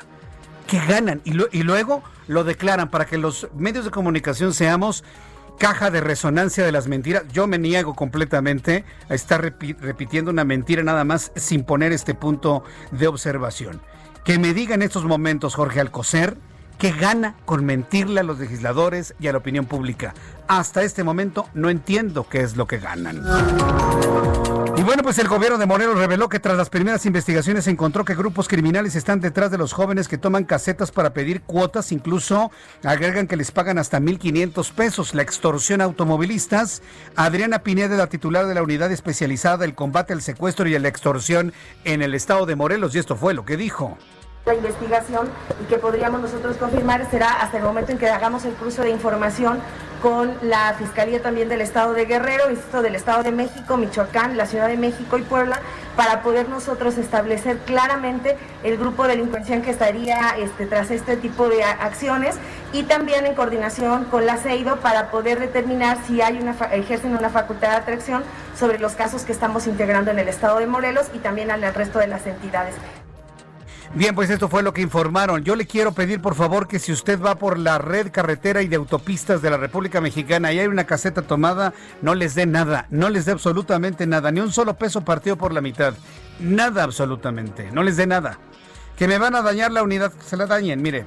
¿Qué 0.67 0.79
ganan? 0.87 1.21
Y, 1.25 1.63
luego 1.63 2.03
lo 2.27 2.43
declaran 2.43 2.89
para 2.89 3.05
que 3.05 3.17
los 3.17 3.47
medios 3.55 3.85
de 3.85 3.91
comunicación 3.91 4.53
seamos 4.53 5.03
caja 5.59 5.91
de 5.91 6.01
resonancia 6.01 6.65
de 6.65 6.71
las 6.71 6.87
mentiras. 6.87 7.23
Yo 7.31 7.47
me 7.47 7.59
niego 7.59 7.93
completamente 7.95 8.85
a 9.09 9.13
estar 9.13 9.41
repitiendo 9.41 10.31
una 10.31 10.45
mentira 10.45 10.83
nada 10.83 11.03
más 11.03 11.31
sin 11.35 11.63
poner 11.63 11.91
este 11.91 12.15
punto 12.15 12.63
de 12.91 13.07
observación. 13.07 13.81
Que 14.25 14.39
me 14.39 14.53
diga 14.53 14.73
en 14.75 14.81
estos 14.81 15.03
momentos 15.03 15.55
Jorge 15.55 15.79
Alcocer 15.79 16.37
¿Qué 16.77 16.91
gana 16.91 17.35
con 17.45 17.65
mentirle 17.65 18.19
a 18.19 18.23
los 18.23 18.39
legisladores 18.39 19.15
y 19.19 19.27
a 19.27 19.31
la 19.31 19.37
opinión 19.37 19.65
pública? 19.65 20.13
Hasta 20.47 20.83
este 20.83 21.03
momento 21.03 21.47
no 21.53 21.69
entiendo 21.69 22.27
qué 22.29 22.41
es 22.41 22.57
lo 22.57 22.67
que 22.67 22.77
ganan. 22.77 23.23
Bueno, 24.85 25.01
pues 25.01 25.17
el 25.17 25.29
gobierno 25.29 25.57
de 25.57 25.65
Morelos 25.65 25.97
reveló 25.97 26.27
que 26.27 26.41
tras 26.41 26.57
las 26.57 26.69
primeras 26.69 27.05
investigaciones 27.05 27.63
se 27.63 27.71
encontró 27.71 28.03
que 28.03 28.15
grupos 28.15 28.49
criminales 28.49 28.95
están 28.95 29.21
detrás 29.21 29.49
de 29.49 29.57
los 29.57 29.71
jóvenes 29.71 30.09
que 30.09 30.17
toman 30.17 30.43
casetas 30.43 30.91
para 30.91 31.13
pedir 31.13 31.41
cuotas, 31.41 31.93
incluso 31.93 32.51
agregan 32.83 33.27
que 33.27 33.37
les 33.37 33.51
pagan 33.51 33.77
hasta 33.77 34.01
1.500 34.01 34.73
pesos. 34.73 35.15
La 35.15 35.21
extorsión 35.21 35.79
a 35.79 35.85
automovilistas. 35.85 36.81
Adriana 37.15 37.59
Pineda, 37.59 37.95
la 37.95 38.07
titular 38.07 38.45
de 38.45 38.55
la 38.55 38.61
unidad 38.61 38.91
especializada 38.91 39.57
del 39.57 39.73
combate 39.73 40.11
al 40.11 40.21
secuestro 40.21 40.67
y 40.67 40.75
a 40.75 40.79
la 40.79 40.89
extorsión 40.89 41.53
en 41.85 42.01
el 42.01 42.13
estado 42.13 42.45
de 42.45 42.57
Morelos, 42.57 42.93
y 42.93 42.99
esto 42.99 43.15
fue 43.15 43.33
lo 43.33 43.45
que 43.45 43.55
dijo 43.55 43.97
la 44.45 44.55
investigación 44.55 45.29
y 45.61 45.65
que 45.65 45.77
podríamos 45.77 46.19
nosotros 46.19 46.57
confirmar 46.57 47.09
será 47.09 47.41
hasta 47.41 47.57
el 47.57 47.63
momento 47.63 47.93
en 47.93 47.97
que 47.97 48.09
hagamos 48.09 48.43
el 48.43 48.53
cruce 48.53 48.81
de 48.81 48.89
información 48.89 49.59
con 50.01 50.35
la 50.41 50.73
Fiscalía 50.73 51.21
también 51.21 51.47
del 51.47 51.61
Estado 51.61 51.93
de 51.93 52.03
Guerrero, 52.03 52.49
Instituto 52.49 52.81
del 52.81 52.95
Estado 52.95 53.23
de 53.23 53.31
México, 53.31 53.77
Michoacán, 53.77 54.35
la 54.35 54.45
Ciudad 54.45 54.67
de 54.67 54.75
México 54.75 55.17
y 55.17 55.21
Puebla, 55.21 55.61
para 55.95 56.21
poder 56.21 56.49
nosotros 56.49 56.97
establecer 56.97 57.59
claramente 57.59 58.35
el 58.63 58.77
grupo 58.77 59.03
de 59.03 59.15
delincuencia 59.15 59.61
que 59.61 59.71
estaría 59.71 60.35
este, 60.37 60.65
tras 60.65 60.91
este 60.91 61.15
tipo 61.15 61.47
de 61.47 61.63
acciones 61.63 62.35
y 62.73 62.83
también 62.83 63.25
en 63.25 63.33
coordinación 63.33 64.03
con 64.05 64.25
la 64.25 64.35
CEIDO 64.35 64.81
para 64.81 65.09
poder 65.09 65.39
determinar 65.39 65.97
si 66.05 66.21
hay 66.21 66.37
una, 66.37 66.51
ejercen 66.73 67.15
una 67.15 67.29
facultad 67.29 67.69
de 67.69 67.75
atracción 67.77 68.23
sobre 68.59 68.79
los 68.79 68.95
casos 68.95 69.21
que 69.21 69.31
estamos 69.31 69.67
integrando 69.67 70.11
en 70.11 70.19
el 70.19 70.27
Estado 70.27 70.59
de 70.59 70.67
Morelos 70.67 71.05
y 71.13 71.19
también 71.19 71.49
al 71.49 71.61
resto 71.73 71.99
de 71.99 72.07
las 72.07 72.27
entidades. 72.27 72.75
Bien, 73.95 74.15
pues 74.15 74.31
esto 74.31 74.49
fue 74.49 74.63
lo 74.63 74.73
que 74.73 74.81
informaron. 74.81 75.43
Yo 75.43 75.55
le 75.55 75.67
quiero 75.67 75.91
pedir, 75.91 76.19
por 76.19 76.33
favor, 76.33 76.67
que 76.67 76.79
si 76.79 76.91
usted 76.91 77.21
va 77.21 77.35
por 77.35 77.59
la 77.59 77.77
red 77.77 78.09
carretera 78.11 78.63
y 78.63 78.67
de 78.67 78.75
autopistas 78.75 79.43
de 79.43 79.51
la 79.51 79.57
República 79.57 80.01
Mexicana 80.01 80.51
y 80.51 80.59
hay 80.59 80.65
una 80.65 80.85
caseta 80.85 81.21
tomada, 81.21 81.75
no 82.01 82.15
les 82.15 82.33
dé 82.33 82.47
nada, 82.47 82.87
no 82.89 83.11
les 83.11 83.25
dé 83.25 83.33
absolutamente 83.33 84.07
nada, 84.07 84.31
ni 84.31 84.39
un 84.39 84.51
solo 84.51 84.73
peso 84.73 85.01
partido 85.01 85.37
por 85.37 85.53
la 85.53 85.61
mitad. 85.61 85.93
Nada 86.39 86.83
absolutamente, 86.83 87.69
no 87.71 87.83
les 87.83 87.95
dé 87.95 88.07
nada. 88.07 88.39
Que 88.97 89.07
me 89.07 89.19
van 89.19 89.35
a 89.35 89.43
dañar 89.43 89.71
la 89.71 89.83
unidad, 89.83 90.11
que 90.11 90.23
se 90.23 90.37
la 90.37 90.47
dañen, 90.47 90.81
mire. 90.81 91.05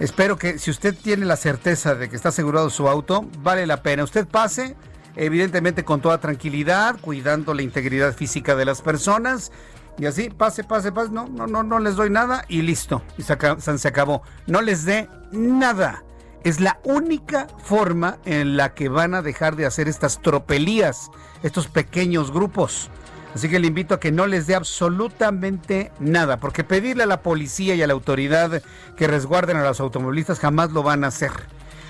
Espero 0.00 0.38
que 0.38 0.58
si 0.58 0.70
usted 0.70 0.94
tiene 0.96 1.26
la 1.26 1.36
certeza 1.36 1.94
de 1.94 2.08
que 2.08 2.16
está 2.16 2.30
asegurado 2.30 2.70
su 2.70 2.88
auto, 2.88 3.28
vale 3.40 3.66
la 3.66 3.82
pena. 3.82 4.04
Usted 4.04 4.26
pase, 4.26 4.76
evidentemente 5.14 5.84
con 5.84 6.00
toda 6.00 6.16
tranquilidad, 6.16 6.96
cuidando 7.02 7.52
la 7.52 7.60
integridad 7.60 8.14
física 8.14 8.56
de 8.56 8.64
las 8.64 8.80
personas 8.80 9.52
y 9.98 10.06
así, 10.06 10.30
pase, 10.30 10.62
pase, 10.62 10.92
pase, 10.92 11.10
no, 11.10 11.26
no, 11.26 11.46
no, 11.46 11.62
no 11.64 11.78
les 11.80 11.96
doy 11.96 12.08
nada 12.08 12.44
y 12.48 12.62
listo. 12.62 13.02
Y 13.18 13.22
se, 13.22 13.36
se 13.78 13.88
acabó. 13.88 14.22
No 14.46 14.62
les 14.62 14.84
dé 14.84 15.08
nada. 15.32 16.04
Es 16.44 16.60
la 16.60 16.78
única 16.84 17.48
forma 17.64 18.18
en 18.24 18.56
la 18.56 18.74
que 18.74 18.88
van 18.88 19.14
a 19.14 19.22
dejar 19.22 19.56
de 19.56 19.66
hacer 19.66 19.88
estas 19.88 20.22
tropelías, 20.22 21.10
estos 21.42 21.66
pequeños 21.66 22.30
grupos. 22.30 22.90
Así 23.34 23.48
que 23.48 23.58
le 23.58 23.66
invito 23.66 23.94
a 23.94 24.00
que 24.00 24.12
no 24.12 24.26
les 24.26 24.46
dé 24.46 24.54
absolutamente 24.54 25.92
nada, 25.98 26.38
porque 26.38 26.64
pedirle 26.64 27.02
a 27.02 27.06
la 27.06 27.22
policía 27.22 27.74
y 27.74 27.82
a 27.82 27.86
la 27.86 27.92
autoridad 27.92 28.62
que 28.96 29.06
resguarden 29.06 29.56
a 29.56 29.64
los 29.64 29.80
automovilistas 29.80 30.38
jamás 30.38 30.70
lo 30.70 30.82
van 30.82 31.04
a 31.04 31.08
hacer. 31.08 31.32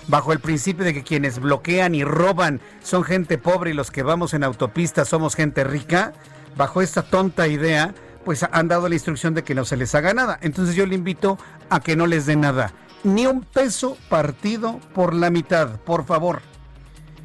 Bajo 0.09 0.33
el 0.33 0.41
principio 0.41 0.87
de 0.87 0.95
que 0.95 1.05
quienes 1.05 1.39
bloquean 1.39 1.95
y 1.95 2.03
roban 2.03 2.61
son 2.83 3.05
gente 3.05 3.37
pobre 3.37 3.71
y 3.71 3.75
los 3.75 3.91
que 3.91 4.03
vamos 4.03 4.33
en 4.33 4.43
autopistas 4.43 5.09
somos 5.09 5.37
gente 5.37 5.63
rica, 5.65 6.15
bajo 6.57 6.83
esta 6.83 7.03
tonta 7.03 7.49
idea, 7.49 7.95
pues 8.25 8.45
han 8.51 8.69
dado 8.69 8.89
la 8.89 8.95
instrucción 8.95 9.35
de 9.35 9.45
que 9.45 9.55
no 9.55 9.65
se 9.65 9.77
les 9.77 9.95
haga 9.95 10.13
nada. 10.15 10.39
Entonces 10.43 10.75
yo 10.75 10.87
le 10.87 10.95
invito 10.95 11.39
a 11.71 11.81
que 11.81 11.97
no 11.97 12.07
les 12.07 12.27
dé 12.27 12.37
nada. 12.37 12.73
Ni 13.05 13.27
un 13.27 13.43
peso 13.43 13.97
partido 14.09 14.81
por 14.95 15.15
la 15.15 15.31
mitad, 15.31 15.81
por 15.81 16.05
favor. 16.05 16.43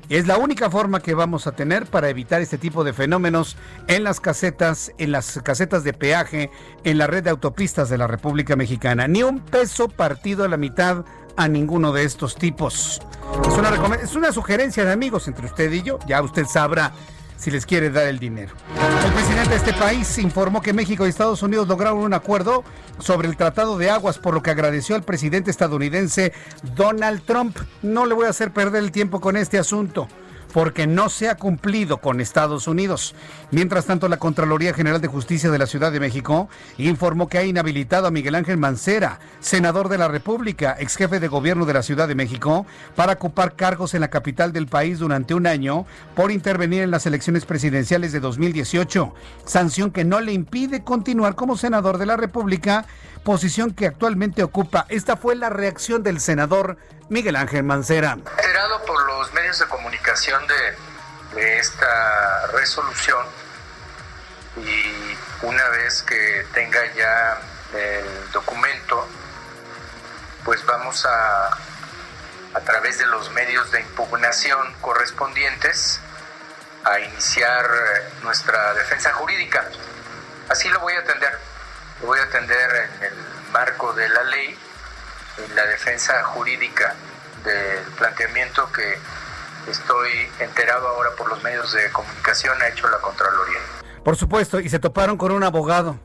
Es 0.10 0.28
la 0.28 0.38
única 0.38 0.70
forma 0.70 1.00
que 1.00 1.14
vamos 1.14 1.48
a 1.48 1.54
tener 1.54 1.88
para 1.88 2.10
evitar 2.10 2.42
este 2.42 2.58
tipo 2.58 2.84
de 2.84 2.94
fenómenos 2.94 3.58
en 3.88 4.04
las 4.04 4.20
casetas, 4.20 4.92
en 4.98 5.12
las 5.12 5.40
casetas 5.44 5.84
de 5.84 5.94
peaje, 5.94 6.52
en 6.84 6.98
la 6.98 7.08
red 7.08 7.24
de 7.24 7.30
autopistas 7.30 7.90
de 7.90 7.98
la 7.98 8.06
República 8.06 8.56
Mexicana. 8.56 9.08
Ni 9.08 9.24
un 9.24 9.40
peso 9.40 9.88
partido 9.88 10.44
a 10.44 10.50
la 10.50 10.58
mitad 10.58 11.06
a 11.36 11.48
ninguno 11.48 11.94
de 11.94 12.04
estos 12.04 12.36
tipos. 12.36 13.02
Es 13.48 13.58
una, 13.58 13.96
es 13.96 14.16
una 14.16 14.32
sugerencia 14.32 14.86
de 14.86 14.92
amigos 14.92 15.28
entre 15.28 15.48
usted 15.48 15.72
y 15.72 15.82
yo. 15.82 16.00
Ya 16.06 16.22
usted 16.22 16.46
sabrá 16.46 16.92
si 17.44 17.52
les 17.52 17.66
quiere 17.66 17.90
dar 17.90 18.08
el 18.08 18.20
dinero. 18.20 18.56
El 19.06 19.12
presidente 19.12 19.50
de 19.50 19.56
este 19.58 19.74
país 19.74 20.18
informó 20.18 20.62
que 20.62 20.72
México 20.72 21.06
y 21.06 21.10
Estados 21.10 21.44
Unidos 21.44 21.68
lograron 21.68 21.98
un 21.98 22.14
acuerdo 22.14 22.64
sobre 23.00 23.28
el 23.28 23.36
Tratado 23.36 23.78
de 23.78 23.90
Aguas, 23.90 24.18
por 24.18 24.34
lo 24.34 24.42
que 24.42 24.50
agradeció 24.50 24.96
al 24.96 25.04
presidente 25.04 25.52
estadounidense 25.52 26.32
Donald 26.74 27.22
Trump. 27.26 27.58
No 27.82 28.06
le 28.06 28.14
voy 28.14 28.28
a 28.28 28.30
hacer 28.30 28.54
perder 28.54 28.82
el 28.82 28.94
tiempo 28.94 29.20
con 29.20 29.36
este 29.36 29.60
asunto 29.60 30.08
porque 30.54 30.86
no 30.86 31.10
se 31.10 31.30
ha 31.30 31.36
cumplido 31.36 31.98
con 31.98 32.22
Estados 32.22 32.68
Unidos. 32.68 33.16
Mientras 33.52 33.86
tanto, 33.86 34.08
la 34.08 34.18
Contraloría 34.18 34.74
General 34.74 35.02
de 35.02 35.08
Justicia 35.08 35.50
de 35.50 35.58
la 35.58 35.66
Ciudad 35.66 35.92
de 35.92 36.00
México 36.00 36.48
informó 36.78 37.28
que 37.28 37.40
ha 37.40 37.44
inhabilitado 37.44 38.08
a 38.08 38.12
Miguel 38.12 38.36
Ángel 38.36 38.58
Mancera, 38.58 39.20
senador 39.40 39.90
de 39.90 39.98
la 39.98 40.08
República, 40.08 40.76
ex 40.80 40.96
jefe 40.96 41.20
de 41.20 41.28
gobierno 41.28 41.66
de 41.66 41.74
la 41.74 41.84
Ciudad 41.84 42.08
de 42.08 42.16
México, 42.16 42.68
para 42.96 43.14
ocupar 43.14 43.56
cargos 43.56 43.96
en 43.96 44.02
la 44.02 44.10
capital 44.10 44.54
del 44.54 44.68
país 44.68 45.00
durante 45.00 45.34
un 45.34 45.48
año 45.48 45.86
por 46.16 46.32
intervenir 46.32 46.84
en 46.84 46.92
las 46.92 47.08
elecciones 47.08 47.46
presidenciales 47.46 48.12
de 48.12 48.20
2018, 48.20 49.14
sanción 49.46 49.92
que 49.92 50.06
no 50.06 50.22
le 50.22 50.34
impide 50.34 50.84
continuar 50.84 51.34
como 51.34 51.58
senador 51.58 51.98
de 51.98 52.06
la 52.06 52.16
República 52.16 52.86
posición 53.24 53.72
que 53.72 53.88
actualmente 53.88 54.44
ocupa. 54.44 54.86
Esta 54.90 55.18
fue 55.18 55.36
la 55.36 55.50
reacción 55.50 56.04
del 56.04 56.20
senador 56.20 56.78
Miguel 57.10 57.36
Ángel 57.36 57.64
Mancera. 57.64 58.14
Enterado 58.14 58.84
por 58.86 59.06
los 59.06 59.34
medios 59.34 59.60
de 59.60 59.66
comunicación 59.68 60.46
de, 60.48 61.36
de 61.36 61.60
esta 61.60 62.48
resolución 62.48 63.26
y 64.58 65.18
una 65.42 65.68
vez 65.70 66.04
que 66.04 66.46
tenga 66.54 66.80
ya 66.94 67.42
el 67.74 68.32
documento, 68.32 69.08
pues 70.46 70.66
vamos 70.66 71.06
a, 71.06 71.48
a 72.54 72.60
través 72.64 73.00
de 73.00 73.06
los 73.08 73.32
medios 73.32 73.72
de 73.72 73.82
impugnación 73.82 74.74
correspondientes, 74.82 76.00
a 76.84 77.00
iniciar 77.00 77.66
nuestra 78.24 78.74
defensa 78.74 79.14
jurídica. 79.14 79.68
Así 80.50 80.68
lo 80.70 80.80
voy 80.82 80.94
a 80.94 81.00
atender 81.00 81.40
voy 82.06 82.20
a 82.20 82.24
atender 82.24 82.90
en 83.00 83.04
el 83.04 83.14
marco 83.52 83.94
de 83.94 84.10
la 84.10 84.24
ley, 84.24 84.58
la 85.56 85.66
defensa 85.66 86.24
jurídica 86.24 86.96
del 87.44 87.84
planteamiento 87.98 88.72
que 88.72 88.98
estoy 89.70 90.10
enterado 90.40 90.88
ahora 90.88 91.10
por 91.18 91.30
los 91.30 91.42
medios 91.44 91.72
de 91.74 91.90
comunicación 91.92 92.62
ha 92.62 92.68
hecho 92.68 92.88
la 92.90 92.98
Contraloría. 93.00 93.60
Por 94.04 94.16
supuesto, 94.16 94.60
y 94.60 94.70
se 94.70 94.80
toparon 94.80 95.18
con 95.18 95.32
un 95.32 95.44
abogado. 95.44 95.98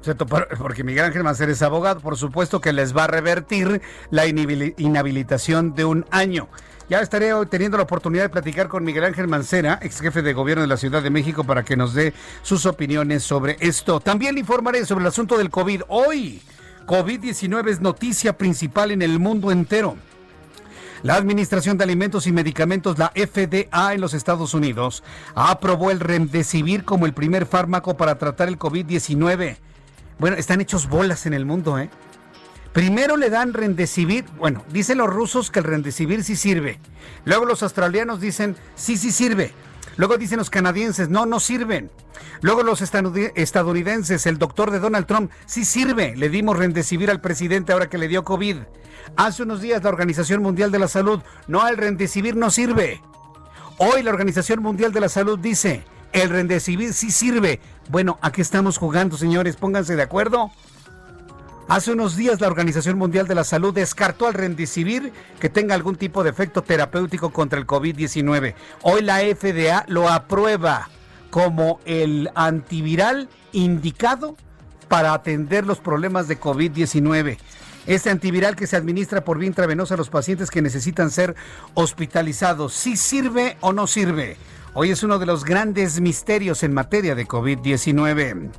Se 0.00 0.14
toparon, 0.14 0.48
porque 0.58 0.84
Miguel 0.84 1.04
Ángel 1.04 1.24
Macer 1.24 1.50
es 1.50 1.62
abogado, 1.62 2.00
por 2.00 2.16
supuesto 2.16 2.60
que 2.60 2.72
les 2.72 2.96
va 2.96 3.04
a 3.04 3.06
revertir 3.06 3.80
la 4.10 4.26
inhabilitación 4.26 5.74
de 5.74 5.84
un 5.84 6.06
año. 6.10 6.48
Ya 6.90 7.00
estaré 7.00 7.32
hoy 7.32 7.46
teniendo 7.46 7.78
la 7.78 7.84
oportunidad 7.84 8.24
de 8.24 8.28
platicar 8.28 8.68
con 8.68 8.84
Miguel 8.84 9.04
Ángel 9.04 9.26
Mancera, 9.26 9.78
ex 9.80 10.00
jefe 10.00 10.20
de 10.20 10.34
gobierno 10.34 10.60
de 10.60 10.68
la 10.68 10.76
Ciudad 10.76 11.02
de 11.02 11.08
México, 11.08 11.42
para 11.42 11.62
que 11.62 11.76
nos 11.76 11.94
dé 11.94 12.12
sus 12.42 12.66
opiniones 12.66 13.22
sobre 13.22 13.56
esto. 13.60 14.00
También 14.00 14.34
le 14.34 14.40
informaré 14.40 14.84
sobre 14.84 15.02
el 15.02 15.08
asunto 15.08 15.38
del 15.38 15.48
COVID. 15.48 15.82
Hoy, 15.88 16.42
COVID-19 16.86 17.68
es 17.70 17.80
noticia 17.80 18.36
principal 18.36 18.90
en 18.90 19.00
el 19.00 19.18
mundo 19.18 19.50
entero. 19.50 19.96
La 21.02 21.16
Administración 21.16 21.76
de 21.78 21.84
Alimentos 21.84 22.26
y 22.26 22.32
Medicamentos, 22.32 22.98
la 22.98 23.12
FDA 23.14 23.94
en 23.94 24.00
los 24.00 24.14
Estados 24.14 24.54
Unidos, 24.54 25.02
aprobó 25.34 25.90
el 25.90 26.00
Remdesivir 26.00 26.84
como 26.84 27.06
el 27.06 27.14
primer 27.14 27.46
fármaco 27.46 27.96
para 27.96 28.18
tratar 28.18 28.48
el 28.48 28.58
COVID-19. 28.58 29.56
Bueno, 30.18 30.36
están 30.36 30.60
hechos 30.60 30.88
bolas 30.88 31.26
en 31.26 31.34
el 31.34 31.46
mundo, 31.46 31.78
¿eh? 31.78 31.90
Primero 32.72 33.16
le 33.16 33.30
dan 33.30 33.52
rendecibir, 33.52 34.24
bueno, 34.36 34.64
dicen 34.70 34.98
los 34.98 35.08
rusos 35.08 35.50
que 35.50 35.60
el 35.60 35.64
rendecibir 35.64 36.24
sí 36.24 36.36
sirve. 36.36 36.80
Luego 37.24 37.44
los 37.44 37.62
australianos 37.62 38.20
dicen 38.20 38.56
sí, 38.74 38.96
sí 38.96 39.12
sirve. 39.12 39.52
Luego 39.96 40.18
dicen 40.18 40.38
los 40.38 40.50
canadienses, 40.50 41.08
no, 41.08 41.26
no 41.26 41.40
sirven. 41.40 41.90
Luego 42.40 42.62
los 42.62 42.80
estadounidenses, 42.82 44.26
el 44.26 44.38
doctor 44.38 44.70
de 44.70 44.80
Donald 44.80 45.06
Trump, 45.06 45.30
sí 45.46 45.64
sirve. 45.64 46.16
Le 46.16 46.28
dimos 46.28 46.56
rendecibir 46.56 47.10
al 47.10 47.20
presidente 47.20 47.72
ahora 47.72 47.88
que 47.88 47.98
le 47.98 48.08
dio 48.08 48.24
COVID. 48.24 48.58
Hace 49.16 49.42
unos 49.42 49.60
días 49.60 49.82
la 49.82 49.90
Organización 49.90 50.42
Mundial 50.42 50.70
de 50.70 50.78
la 50.78 50.88
Salud, 50.88 51.20
no, 51.46 51.66
el 51.68 51.76
rendecibir 51.76 52.36
no 52.36 52.50
sirve. 52.50 53.00
Hoy 53.78 54.02
la 54.02 54.10
Organización 54.10 54.62
Mundial 54.62 54.92
de 54.92 55.00
la 55.00 55.08
Salud 55.08 55.38
dice, 55.38 55.84
el 56.12 56.30
rendecibir 56.30 56.92
sí 56.92 57.10
sirve. 57.10 57.60
Bueno, 57.90 58.18
aquí 58.22 58.40
estamos 58.40 58.78
jugando, 58.78 59.16
señores, 59.16 59.56
pónganse 59.56 59.96
de 59.96 60.02
acuerdo. 60.02 60.50
Hace 61.66 61.92
unos 61.92 62.14
días 62.14 62.42
la 62.42 62.46
Organización 62.46 62.98
Mundial 62.98 63.26
de 63.26 63.34
la 63.34 63.42
Salud 63.42 63.72
descartó 63.72 64.26
al 64.26 64.34
rendicivir 64.34 65.12
que 65.40 65.48
tenga 65.48 65.74
algún 65.74 65.96
tipo 65.96 66.22
de 66.22 66.28
efecto 66.28 66.62
terapéutico 66.62 67.30
contra 67.30 67.58
el 67.58 67.66
COVID-19. 67.66 68.54
Hoy 68.82 69.00
la 69.00 69.20
FDA 69.20 69.86
lo 69.88 70.10
aprueba 70.10 70.90
como 71.30 71.80
el 71.86 72.30
antiviral 72.34 73.30
indicado 73.52 74.36
para 74.88 75.14
atender 75.14 75.64
los 75.64 75.78
problemas 75.78 76.28
de 76.28 76.38
COVID-19. 76.38 77.38
Este 77.86 78.10
antiviral 78.10 78.56
que 78.56 78.66
se 78.66 78.76
administra 78.76 79.24
por 79.24 79.38
vía 79.38 79.48
intravenosa 79.48 79.94
a 79.94 79.96
los 79.96 80.10
pacientes 80.10 80.50
que 80.50 80.60
necesitan 80.60 81.10
ser 81.10 81.34
hospitalizados. 81.72 82.74
¿Sí 82.74 82.98
sirve 82.98 83.56
o 83.60 83.72
no 83.72 83.86
sirve? 83.86 84.36
Hoy 84.74 84.90
es 84.90 85.02
uno 85.02 85.18
de 85.18 85.26
los 85.26 85.44
grandes 85.44 85.98
misterios 85.98 86.62
en 86.62 86.74
materia 86.74 87.14
de 87.14 87.26
COVID-19. 87.26 88.50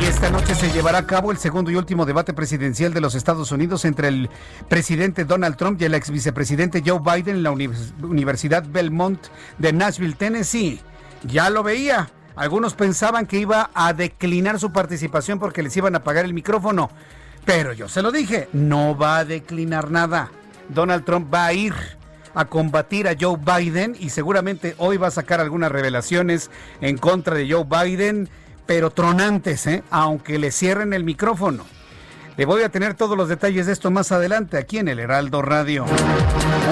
Y 0.00 0.04
esta 0.04 0.30
noche 0.30 0.54
se 0.54 0.70
llevará 0.70 0.98
a 0.98 1.06
cabo 1.06 1.32
el 1.32 1.38
segundo 1.38 1.70
y 1.70 1.76
último 1.76 2.04
debate 2.04 2.34
presidencial 2.34 2.92
de 2.92 3.00
los 3.00 3.14
Estados 3.14 3.52
Unidos 3.52 3.84
entre 3.84 4.08
el 4.08 4.30
presidente 4.68 5.24
Donald 5.24 5.56
Trump 5.56 5.80
y 5.80 5.84
el 5.84 5.94
ex 5.94 6.10
vicepresidente 6.10 6.82
Joe 6.84 7.00
Biden 7.00 7.36
en 7.36 7.42
la 7.42 7.50
Universidad 7.50 8.64
Belmont 8.68 9.26
de 9.58 9.72
Nashville, 9.72 10.14
Tennessee. 10.14 10.80
Ya 11.24 11.50
lo 11.50 11.62
veía. 11.62 12.10
Algunos 12.36 12.74
pensaban 12.74 13.26
que 13.26 13.38
iba 13.38 13.70
a 13.74 13.92
declinar 13.92 14.58
su 14.58 14.72
participación 14.72 15.38
porque 15.38 15.62
les 15.62 15.76
iban 15.76 15.94
a 15.94 16.04
pagar 16.04 16.24
el 16.24 16.34
micrófono. 16.34 16.90
Pero 17.44 17.72
yo 17.72 17.88
se 17.88 18.02
lo 18.02 18.12
dije, 18.12 18.48
no 18.52 18.96
va 18.96 19.18
a 19.18 19.24
declinar 19.24 19.90
nada. 19.90 20.30
Donald 20.68 21.04
Trump 21.04 21.32
va 21.32 21.46
a 21.46 21.52
ir 21.52 21.74
a 22.34 22.44
combatir 22.46 23.08
a 23.08 23.16
Joe 23.18 23.36
Biden 23.36 23.96
y 23.98 24.10
seguramente 24.10 24.74
hoy 24.78 24.96
va 24.96 25.08
a 25.08 25.10
sacar 25.12 25.40
algunas 25.40 25.70
revelaciones 25.70 26.50
en 26.80 26.96
contra 26.96 27.34
de 27.34 27.50
Joe 27.50 27.64
Biden 27.64 28.28
pero 28.66 28.90
tronantes, 28.90 29.66
¿eh? 29.66 29.82
aunque 29.90 30.38
le 30.38 30.50
cierren 30.50 30.92
el 30.92 31.04
micrófono. 31.04 31.64
Le 32.36 32.46
voy 32.46 32.62
a 32.62 32.70
tener 32.70 32.94
todos 32.94 33.14
los 33.16 33.28
detalles 33.28 33.66
de 33.66 33.72
esto 33.72 33.90
más 33.90 34.10
adelante 34.10 34.56
aquí 34.56 34.78
en 34.78 34.88
el 34.88 34.98
Heraldo 34.98 35.42
Radio. 35.42 35.84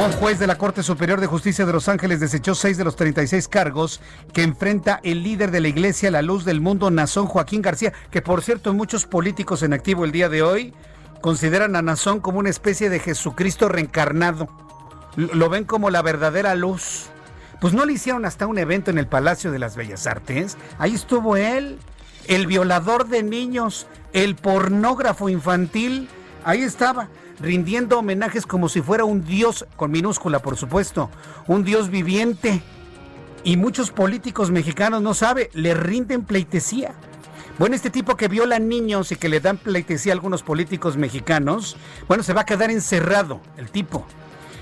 Un 0.03 0.13
juez 0.13 0.39
de 0.39 0.47
la 0.47 0.57
Corte 0.57 0.83
Superior 0.83 1.21
de 1.21 1.27
Justicia 1.27 1.67
de 1.67 1.73
Los 1.73 1.89
Ángeles 1.89 2.19
desechó 2.19 2.55
seis 2.55 2.79
de 2.79 2.85
los 2.85 2.97
36 2.97 3.47
cargos 3.47 4.01
que 4.33 4.43
enfrenta 4.43 5.01
el 5.03 5.23
líder 5.23 5.51
de 5.51 5.61
la 5.61 5.69
Iglesia 5.69 6.11
La 6.11 6.23
Luz 6.23 6.47
del 6.47 6.63
Mundo, 6.63 6.91
Nazón 6.91 7.27
Joaquín 7.27 7.61
García, 7.61 7.93
que 8.11 8.23
por 8.23 8.43
cierto 8.43 8.73
muchos 8.73 9.05
políticos 9.05 9.63
en 9.63 9.75
activo 9.75 10.07
el 10.07 10.13
día 10.13 10.31
de 10.31 10.43
hoy 10.43 10.73
consideran 11.21 11.77
a 11.77 11.83
Nazón 11.83 12.21
como 12.21 12.39
una 12.39 12.49
especie 12.49 12.89
de 12.89 12.99
Jesucristo 12.99 13.69
reencarnado. 13.69 14.49
Lo 15.17 15.51
ven 15.51 15.65
como 15.65 15.91
la 15.91 16.01
verdadera 16.01 16.55
luz. 16.55 17.11
Pues 17.61 17.75
no 17.75 17.85
le 17.85 17.93
hicieron 17.93 18.25
hasta 18.25 18.47
un 18.47 18.57
evento 18.57 18.91
en 18.91 18.97
el 18.97 19.07
Palacio 19.07 19.53
de 19.53 19.59
las 19.59 19.77
Bellas 19.77 20.07
Artes. 20.07 20.57
Ahí 20.79 20.95
estuvo 20.95 21.37
él, 21.37 21.79
el 22.27 22.47
violador 22.47 23.07
de 23.09 23.23
niños, 23.23 23.87
el 24.15 24.35
pornógrafo 24.35 25.29
infantil. 25.29 26.09
Ahí 26.43 26.63
estaba, 26.63 27.09
rindiendo 27.39 27.99
homenajes 27.99 28.47
como 28.47 28.71
si 28.71 28.81
fuera 28.81 29.05
un 29.05 29.27
dios, 29.27 29.67
con 29.77 29.91
minúscula 29.91 30.39
por 30.39 30.57
supuesto, 30.57 31.11
un 31.49 31.63
dios 31.63 31.91
viviente. 31.91 32.63
Y 33.45 33.59
muchos 33.59 33.91
políticos 33.91 34.51
mexicanos 34.51 35.03
no 35.03 35.13
sabe, 35.13 35.51
le 35.53 35.75
rinden 35.75 36.25
pleitesía. 36.25 36.95
Bueno, 37.59 37.77
este 37.77 37.91
tipo 37.91 38.17
que 38.17 38.29
viola 38.29 38.59
niños 38.59 39.13
y 39.13 39.17
que 39.17 39.29
le 39.29 39.41
dan 39.41 39.59
pleitesía 39.59 40.13
a 40.13 40.15
algunos 40.15 40.43
políticos 40.43 40.97
mexicanos, 40.97 41.77
bueno, 42.09 42.23
se 42.23 42.33
va 42.33 42.41
a 42.41 42.47
quedar 42.47 42.71
encerrado, 42.71 43.43
el 43.59 43.71
tipo. 43.71 44.07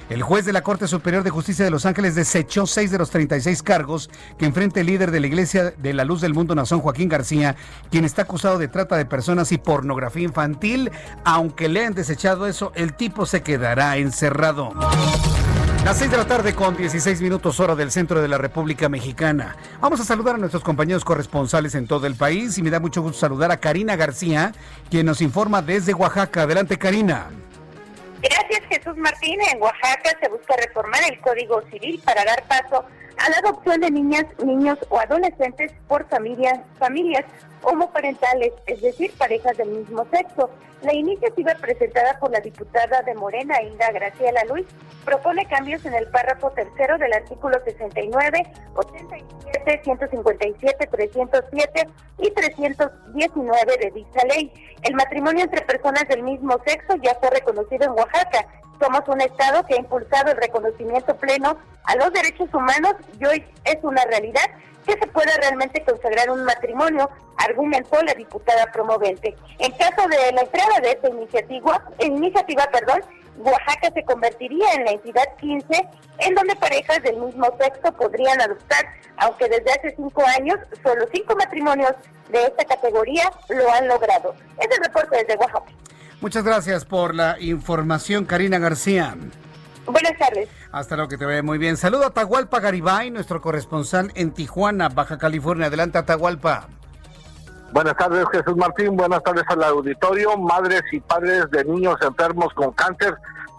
El 0.09 0.23
juez 0.23 0.47
de 0.47 0.55
la 0.55 0.63
Corte 0.63 0.89
Superior 0.89 1.23
de 1.23 1.29
Justicia 1.29 1.67
de 1.67 1.71
Los 1.71 1.85
Ángeles 1.85 2.15
desechó 2.15 2.67
seis 2.67 2.91
de 2.91 2.97
los 2.97 3.11
36 3.11 3.63
cargos 3.63 4.09
que 4.39 4.47
enfrenta 4.47 4.81
el 4.81 4.87
líder 4.87 5.11
de 5.11 5.21
la 5.21 5.27
Iglesia 5.27 5.75
de 5.77 5.93
la 5.93 6.07
Luz 6.07 6.23
del 6.23 6.33
Mundo, 6.33 6.55
Nazón 6.55 6.81
Joaquín 6.81 7.11
García, 7.11 7.57
quien 7.91 8.07
está 8.07 8.23
acusado 8.23 8.57
de 8.57 8.69
trata 8.69 8.97
de 8.97 9.05
personas 9.05 9.53
y 9.53 9.59
pornografía 9.59 10.25
infantil. 10.25 10.91
Aunque 11.25 11.69
le 11.69 11.85
han 11.85 11.93
desechado 11.93 12.47
eso, 12.47 12.73
el 12.75 12.95
tipo 12.95 13.27
se 13.27 13.43
quedará 13.43 13.99
encerrado. 13.99 14.73
Las 15.85 15.99
6 15.99 16.11
de 16.11 16.17
la 16.17 16.27
tarde 16.27 16.55
con 16.55 16.75
16 16.75 17.21
minutos 17.21 17.61
hora 17.61 17.75
del 17.75 17.91
centro 17.91 18.23
de 18.23 18.29
la 18.29 18.39
República 18.39 18.89
Mexicana. 18.89 19.57
Vamos 19.81 20.01
a 20.01 20.05
saludar 20.05 20.37
a 20.37 20.39
nuestros 20.39 20.63
compañeros 20.63 21.05
corresponsales 21.05 21.75
en 21.75 21.87
todo 21.87 22.07
el 22.07 22.15
país 22.15 22.57
y 22.57 22.63
me 22.63 22.71
da 22.71 22.81
mucho 22.81 23.03
gusto 23.03 23.19
saludar 23.19 23.51
a 23.51 23.59
Karina 23.59 23.95
García, 23.95 24.53
quien 24.91 25.05
nos 25.05 25.21
informa 25.21 25.61
desde 25.61 25.93
Oaxaca. 25.93 26.43
Adelante, 26.43 26.79
Karina. 26.79 27.27
Gracias 28.21 28.63
Jesús 28.69 28.97
Martín. 28.97 29.39
En 29.53 29.63
Oaxaca 29.63 30.17
se 30.21 30.29
busca 30.29 30.57
reformar 30.57 31.01
el 31.11 31.21
Código 31.21 31.63
Civil 31.71 32.01
para 32.05 32.25
dar 32.25 32.43
paso 32.49 32.85
a 33.19 33.31
la 33.31 33.39
adopción 33.39 33.81
de 33.81 33.91
niñas, 33.91 34.27
niños 34.45 34.79
o 34.91 34.99
adolescentes 34.99 35.73
por 35.89 36.09
familias, 36.09 36.61
familias 36.79 37.25
homoparentales, 37.63 38.53
es 38.67 38.81
decir, 38.81 39.13
parejas 39.19 39.57
del 39.57 39.71
mismo 39.71 40.07
sexo. 40.11 40.51
La 40.83 40.95
iniciativa 40.95 41.55
presentada 41.61 42.17
por 42.21 42.31
la 42.31 42.39
diputada 42.39 43.03
de 43.03 43.13
Morena, 43.15 43.61
Inda 43.63 43.91
Graciela 43.91 44.45
Luis, 44.45 44.65
propone 45.05 45.45
cambios 45.47 45.85
en 45.85 45.95
el 45.95 46.07
párrafo 46.07 46.51
tercero 46.51 46.97
del 46.99 47.13
artículo 47.13 47.59
69, 47.65 48.47
87, 48.75 49.81
157, 49.83 50.87
307 50.87 51.89
y 52.19 52.31
319 52.31 53.77
de 53.79 53.91
dicha 53.91 54.25
ley. 54.33 54.53
El 54.83 54.95
matrimonio 54.95 55.43
entre 55.43 55.63
personas 55.63 56.07
del 56.07 56.23
mismo 56.23 56.57
sexo 56.65 56.95
ya 57.03 57.17
fue 57.17 57.31
reconocido 57.31 57.87
en 57.87 57.91
Oaxaca. 57.91 58.47
Somos 58.81 59.03
un 59.09 59.21
Estado 59.21 59.65
que 59.67 59.75
ha 59.75 59.79
impulsado 59.79 60.31
el 60.31 60.37
reconocimiento 60.37 61.17
pleno 61.17 61.57
a 61.85 61.97
los 61.97 62.13
derechos 62.13 62.53
humanos 62.53 62.95
y 63.19 63.25
hoy 63.25 63.45
es 63.65 63.79
una 63.83 64.05
realidad 64.05 64.45
que 64.87 64.93
se 64.93 65.07
pueda 65.09 65.33
realmente 65.41 65.83
consagrar 65.83 66.31
un 66.31 66.45
matrimonio, 66.45 67.11
argumentó 67.37 68.03
la 68.03 68.15
diputada 68.15 68.67
promovente. 68.73 69.35
En 69.59 69.73
caso 69.73 70.09
de 70.09 70.33
la 70.33 70.41
entrada 70.41 70.81
de 70.81 70.93
esta 70.93 71.09
iniciativa, 71.11 71.83
iniciativa 72.01 72.67
perdón, 72.73 73.03
Oaxaca 73.39 73.91
se 73.95 74.03
convertiría 74.05 74.73
en 74.75 74.85
la 74.85 74.93
entidad 74.93 75.25
15, 75.39 75.89
en 76.19 76.35
donde 76.35 76.57
parejas 76.57 77.03
del 77.03 77.19
mismo 77.19 77.47
sexo 77.61 77.93
podrían 77.93 78.41
adoptar, 78.41 78.85
aunque 79.19 79.49
desde 79.49 79.71
hace 79.71 79.95
cinco 79.95 80.23
años 80.37 80.57
solo 80.83 81.07
cinco 81.13 81.37
matrimonios 81.37 81.93
de 82.31 82.45
esta 82.45 82.65
categoría 82.65 83.31
lo 83.49 83.71
han 83.73 83.89
logrado. 83.89 84.35
Es 84.59 84.69
el 84.77 84.85
reporte 84.85 85.19
desde 85.19 85.39
Oaxaca. 85.39 85.71
Muchas 86.21 86.43
gracias 86.43 86.85
por 86.85 87.15
la 87.15 87.41
información, 87.41 88.25
Karina 88.25 88.59
García. 88.59 89.17
Buenas 89.87 90.19
tardes. 90.19 90.49
Hasta 90.73 90.97
luego, 90.97 91.09
que 91.09 91.17
te 91.17 91.25
vaya 91.25 91.43
muy 91.43 91.59
bien. 91.59 91.77
Saludo 91.77 92.05
a 92.05 92.09
Atahualpa 92.09 92.61
Garibay, 92.61 93.11
nuestro 93.11 93.41
corresponsal 93.41 94.13
en 94.15 94.33
Tijuana, 94.33 94.89
Baja 94.89 95.17
California. 95.17 95.67
Adelante, 95.67 95.99
Atahualpa. 95.99 96.69
Buenas 97.73 97.97
tardes, 97.97 98.27
Jesús 98.33 98.57
Martín. 98.57 98.97
Buenas 98.97 99.23
tardes 99.23 99.45
al 99.49 99.63
auditorio. 99.63 100.37
Madres 100.37 100.83
y 100.93 101.01
padres 101.01 101.51
de 101.51 101.65
niños 101.65 101.97
enfermos 102.03 102.53
con 102.55 102.73
cáncer 102.73 103.15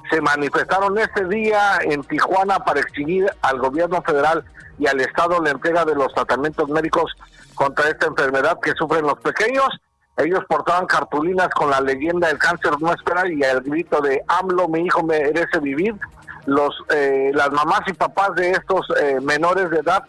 se 0.09 0.19
manifestaron 0.21 0.97
este 0.97 1.25
día 1.25 1.79
en 1.81 2.01
Tijuana 2.03 2.59
para 2.59 2.79
exigir 2.79 3.27
al 3.41 3.59
gobierno 3.59 4.01
federal 4.01 4.43
y 4.79 4.87
al 4.87 4.99
Estado 4.99 5.39
la 5.41 5.51
entrega 5.51 5.85
de 5.85 5.95
los 5.95 6.13
tratamientos 6.13 6.67
médicos 6.69 7.11
contra 7.53 7.89
esta 7.89 8.07
enfermedad 8.07 8.57
que 8.61 8.73
sufren 8.73 9.03
los 9.03 9.19
pequeños. 9.19 9.67
Ellos 10.19 10.43
portaban 10.49 10.85
cartulinas 10.85 11.47
con 11.49 11.69
la 11.69 11.79
leyenda 11.79 12.27
del 12.27 12.37
cáncer 12.37 12.73
no 12.81 12.91
espera 12.91 13.25
y 13.31 13.41
el 13.41 13.61
grito 13.61 14.01
de 14.01 14.21
AMLO, 14.27 14.67
mi 14.67 14.81
hijo 14.81 15.01
merece 15.01 15.59
vivir 15.61 15.95
los 16.45 16.75
eh, 16.89 17.31
las 17.33 17.51
mamás 17.51 17.81
y 17.87 17.93
papás 17.93 18.35
de 18.35 18.51
estos 18.51 18.85
eh, 18.99 19.19
menores 19.21 19.69
de 19.69 19.79
edad 19.79 20.03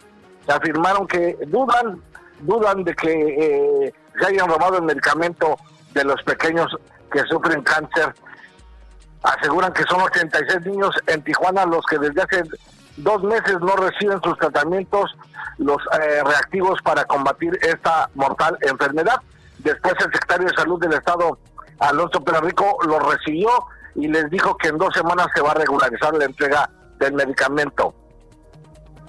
afirmaron 0.47 1.07
que 1.07 1.37
dudan 1.47 2.01
dudan 2.39 2.83
de 2.83 2.93
que 2.95 3.11
eh, 3.11 3.93
se 4.19 4.25
hayan 4.25 4.49
robado 4.49 4.77
el 4.77 4.83
medicamento 4.83 5.57
de 5.93 6.03
los 6.03 6.21
pequeños 6.23 6.75
que 7.11 7.19
sufren 7.29 7.61
cáncer. 7.61 8.13
Aseguran 9.23 9.71
que 9.71 9.83
son 9.83 10.01
86 10.01 10.65
niños 10.65 10.95
en 11.07 11.21
Tijuana 11.23 11.65
los 11.65 11.85
que 11.85 11.99
desde 11.99 12.21
hace 12.21 12.43
dos 12.97 13.21
meses 13.23 13.59
no 13.61 13.75
reciben 13.75 14.19
sus 14.23 14.35
tratamientos 14.39 15.15
los 15.59 15.77
reactivos 16.25 16.81
para 16.81 17.05
combatir 17.05 17.57
esta 17.61 18.09
mortal 18.15 18.57
enfermedad 18.61 19.21
después 19.61 19.93
el 19.99 20.11
secretario 20.11 20.47
de 20.47 20.53
salud 20.55 20.79
del 20.79 20.93
estado 20.93 21.39
Alonso 21.79 22.23
Perrico 22.23 22.77
lo 22.85 22.99
recibió 22.99 23.49
y 23.95 24.07
les 24.07 24.29
dijo 24.29 24.55
que 24.57 24.69
en 24.69 24.77
dos 24.77 24.93
semanas 24.93 25.27
se 25.35 25.41
va 25.41 25.51
a 25.51 25.55
regularizar 25.55 26.13
la 26.13 26.25
entrega 26.25 26.69
del 26.99 27.13
medicamento. 27.13 27.93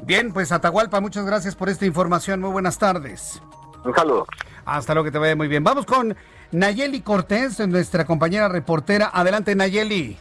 Bien, 0.04 0.32
pues 0.32 0.50
Atahualpa, 0.50 1.00
muchas 1.00 1.24
gracias 1.24 1.54
por 1.54 1.68
esta 1.68 1.86
información. 1.86 2.40
Muy 2.40 2.50
buenas 2.50 2.78
tardes. 2.78 3.40
Un 3.84 3.94
saludo. 3.94 4.26
Hasta 4.64 4.94
luego, 4.94 5.04
que 5.04 5.12
te 5.12 5.18
vaya 5.18 5.36
muy 5.36 5.48
bien. 5.48 5.62
Vamos 5.62 5.86
con 5.86 6.16
Nayeli 6.50 7.02
Cortés, 7.02 7.66
nuestra 7.68 8.04
compañera 8.04 8.48
reportera. 8.48 9.10
Adelante, 9.12 9.54
Nayeli. 9.54 10.18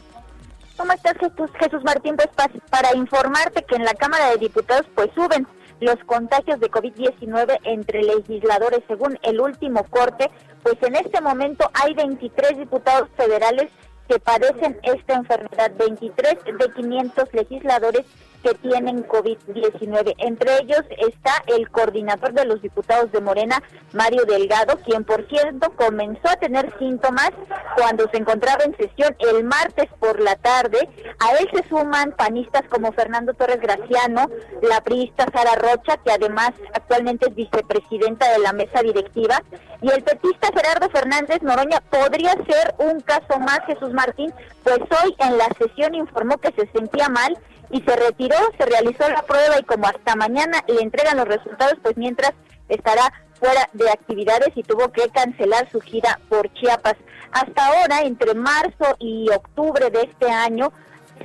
¿Cómo 0.76 0.92
estás, 0.92 1.14
Jesús, 1.18 1.50
Jesús 1.58 1.82
Martín? 1.84 2.16
Pues 2.16 2.28
para 2.70 2.94
informarte 2.96 3.64
que 3.64 3.76
en 3.76 3.84
la 3.84 3.94
Cámara 3.94 4.30
de 4.30 4.38
Diputados 4.38 4.86
pues 4.94 5.10
suben 5.14 5.46
los 5.82 5.96
contagios 6.06 6.60
de 6.60 6.70
COVID-19 6.70 7.58
entre 7.64 8.02
legisladores. 8.02 8.80
Según 8.86 9.18
el 9.22 9.40
último 9.40 9.84
corte, 9.90 10.30
pues 10.62 10.76
en 10.82 10.94
este 10.94 11.20
momento 11.20 11.68
hay 11.74 11.92
23 11.94 12.56
diputados 12.56 13.08
federales 13.16 13.68
que 14.08 14.18
padecen 14.20 14.78
esta 14.84 15.14
enfermedad. 15.14 15.72
23 15.76 16.36
de 16.44 16.72
500 16.74 17.34
legisladores 17.34 18.06
que 18.42 18.54
tienen 18.54 19.06
COVID-19. 19.06 20.14
Entre 20.18 20.58
ellos 20.58 20.82
está 20.98 21.42
el 21.46 21.70
coordinador 21.70 22.32
de 22.32 22.44
los 22.44 22.60
diputados 22.62 23.12
de 23.12 23.20
Morena, 23.20 23.62
Mario 23.92 24.24
Delgado, 24.24 24.78
quien 24.84 25.04
por 25.04 25.26
cierto 25.28 25.70
comenzó 25.76 26.28
a 26.28 26.36
tener 26.36 26.72
síntomas 26.78 27.30
cuando 27.76 28.08
se 28.10 28.18
encontraba 28.18 28.64
en 28.64 28.76
sesión 28.76 29.14
el 29.18 29.44
martes 29.44 29.88
por 29.98 30.20
la 30.20 30.36
tarde. 30.36 30.88
A 31.20 31.36
él 31.38 31.48
se 31.52 31.68
suman 31.68 32.12
panistas 32.12 32.62
como 32.68 32.92
Fernando 32.92 33.34
Torres 33.34 33.60
Graciano, 33.60 34.28
la 34.62 34.80
priista 34.80 35.26
Sara 35.32 35.54
Rocha, 35.54 35.96
que 35.98 36.12
además 36.12 36.52
actualmente 36.72 37.28
es 37.28 37.34
vicepresidenta 37.34 38.30
de 38.32 38.38
la 38.40 38.52
mesa 38.52 38.82
directiva, 38.82 39.42
y 39.80 39.90
el 39.90 40.02
petista 40.02 40.48
Gerardo 40.54 40.88
Fernández 40.90 41.42
Noroña 41.42 41.80
podría 41.90 42.32
ser 42.32 42.74
un 42.78 43.00
caso 43.00 43.38
más, 43.40 43.60
Jesús 43.66 43.92
Martín, 43.92 44.32
pues 44.62 44.78
hoy 44.78 45.14
en 45.18 45.38
la 45.38 45.48
sesión 45.58 45.94
informó 45.94 46.38
que 46.38 46.52
se 46.52 46.70
sentía 46.72 47.08
mal 47.08 47.36
y 47.72 47.80
se 47.80 47.96
retiró, 47.96 48.36
se 48.58 48.66
realizó 48.66 49.08
la 49.08 49.22
prueba 49.22 49.58
y 49.58 49.64
como 49.64 49.86
hasta 49.86 50.14
mañana 50.14 50.62
le 50.68 50.82
entregan 50.82 51.16
los 51.16 51.26
resultados, 51.26 51.74
pues 51.82 51.96
mientras 51.96 52.32
estará 52.68 53.10
fuera 53.40 53.68
de 53.72 53.90
actividades 53.90 54.50
y 54.54 54.62
tuvo 54.62 54.92
que 54.92 55.08
cancelar 55.08 55.68
su 55.72 55.80
gira 55.80 56.20
por 56.28 56.52
Chiapas. 56.52 56.96
Hasta 57.32 57.66
ahora, 57.66 58.02
entre 58.02 58.34
marzo 58.34 58.94
y 58.98 59.28
octubre 59.30 59.90
de 59.90 60.02
este 60.02 60.30
año, 60.30 60.70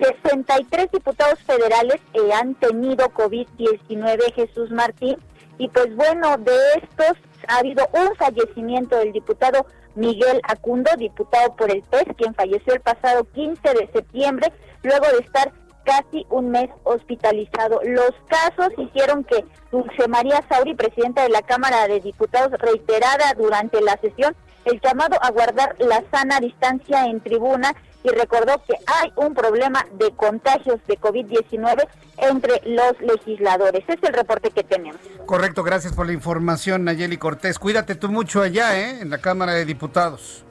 63 0.02 0.90
diputados 0.92 1.40
federales 1.44 2.00
eh, 2.14 2.32
han 2.34 2.56
tenido 2.56 3.08
COVID-19, 3.10 4.34
Jesús 4.34 4.72
Martín, 4.72 5.18
y 5.58 5.68
pues 5.68 5.94
bueno, 5.96 6.38
de 6.38 6.58
estos 6.82 7.18
ha 7.50 7.58
habido 7.58 7.88
un 7.92 8.16
fallecimiento 8.16 8.98
del 8.98 9.12
diputado 9.12 9.66
Miguel 9.96 10.40
Acundo, 10.44 10.92
diputado 10.98 11.56
por 11.56 11.72
el 11.72 11.82
PES, 11.84 12.06
quien 12.18 12.34
falleció 12.36 12.74
el 12.74 12.82
pasado 12.82 13.26
15 13.34 13.62
de 13.74 13.90
septiembre, 13.92 14.54
luego 14.84 15.08
de 15.08 15.26
estar 15.26 15.52
casi 15.88 16.26
un 16.30 16.52
mes 16.52 16.70
hospitalizado. 16.84 17.80
Los 17.84 18.12
casos 18.28 18.74
hicieron 18.78 19.24
que 19.24 19.46
Dulce 19.72 20.08
María 20.10 20.44
Sauri, 20.50 20.76
presidenta 20.76 21.24
de 21.24 21.30
la 21.30 21.42
Cámara 21.42 21.88
de 21.88 22.02
Diputados, 22.02 22.52
reiterara 22.60 23.34
durante 23.38 23.82
la 23.82 23.98
sesión 24.02 24.36
el 24.66 24.82
llamado 24.82 25.18
a 25.22 25.32
guardar 25.32 25.78
la 25.80 26.04
sana 26.12 26.42
distancia 26.42 27.06
en 27.06 27.22
tribuna 27.22 27.74
y 28.04 28.10
recordó 28.10 28.62
que 28.68 28.74
hay 28.86 29.14
un 29.16 29.34
problema 29.34 29.86
de 29.94 30.12
contagios 30.12 30.80
de 30.88 31.00
COVID-19 31.00 31.88
entre 32.18 32.62
los 32.66 33.00
legisladores. 33.00 33.84
Es 33.88 33.98
el 34.02 34.14
reporte 34.14 34.52
que 34.52 34.64
tenemos. 34.64 35.00
Correcto, 35.26 35.64
gracias 35.64 35.94
por 35.94 36.06
la 36.06 36.14
información, 36.14 36.84
Nayeli 36.84 37.16
Cortés. 37.16 37.60
Cuídate 37.60 37.96
tú 37.96 38.10
mucho 38.10 38.42
allá, 38.42 38.78
¿eh? 38.78 39.00
En 39.02 39.10
la 39.10 39.20
Cámara 39.20 39.54
de 39.54 39.64
Diputados. 39.64 40.44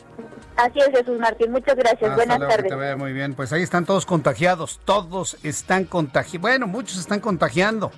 Así 0.57 0.79
es, 0.79 0.88
Jesús 0.90 1.19
Martín. 1.19 1.53
Muchas 1.53 1.77
gracias. 1.77 2.14
Buenas 2.14 2.38
tardes. 2.38 2.62
Que 2.62 2.69
te 2.71 2.75
vaya 2.75 2.97
muy 2.97 3.12
bien. 3.12 3.35
Pues 3.35 3.53
ahí 3.53 3.62
están 3.62 3.85
todos 3.85 4.07
contagiados. 4.07 4.81
Todos 4.85 5.37
están 5.42 5.85
contagiados. 5.85 6.40
Bueno, 6.40 6.66
muchos 6.66 6.99
están 6.99 7.21
contagiando. 7.21 7.92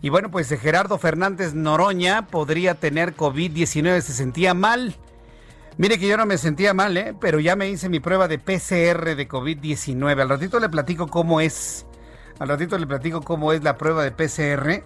Y 0.00 0.08
bueno, 0.08 0.30
pues 0.30 0.50
eh, 0.50 0.56
Gerardo 0.56 0.98
Fernández 0.98 1.52
Noroña 1.54 2.26
podría 2.26 2.74
tener 2.74 3.14
COVID-19. 3.14 4.00
Se 4.00 4.14
sentía 4.14 4.54
mal. 4.54 4.96
Mire 5.76 5.98
que 5.98 6.08
yo 6.08 6.16
no 6.16 6.26
me 6.26 6.38
sentía 6.38 6.74
mal, 6.74 6.96
¿eh? 6.96 7.14
pero 7.18 7.40
ya 7.40 7.56
me 7.56 7.68
hice 7.68 7.88
mi 7.88 8.00
prueba 8.00 8.26
de 8.26 8.38
PCR 8.38 9.14
de 9.14 9.28
COVID-19. 9.28 10.20
Al 10.20 10.28
ratito 10.28 10.60
le 10.60 10.68
platico 10.68 11.08
cómo 11.08 11.40
es. 11.40 11.86
Al 12.38 12.48
ratito 12.48 12.78
le 12.78 12.86
platico 12.86 13.22
cómo 13.22 13.52
es 13.52 13.62
la 13.62 13.76
prueba 13.76 14.02
de 14.02 14.12
PCR 14.12 14.82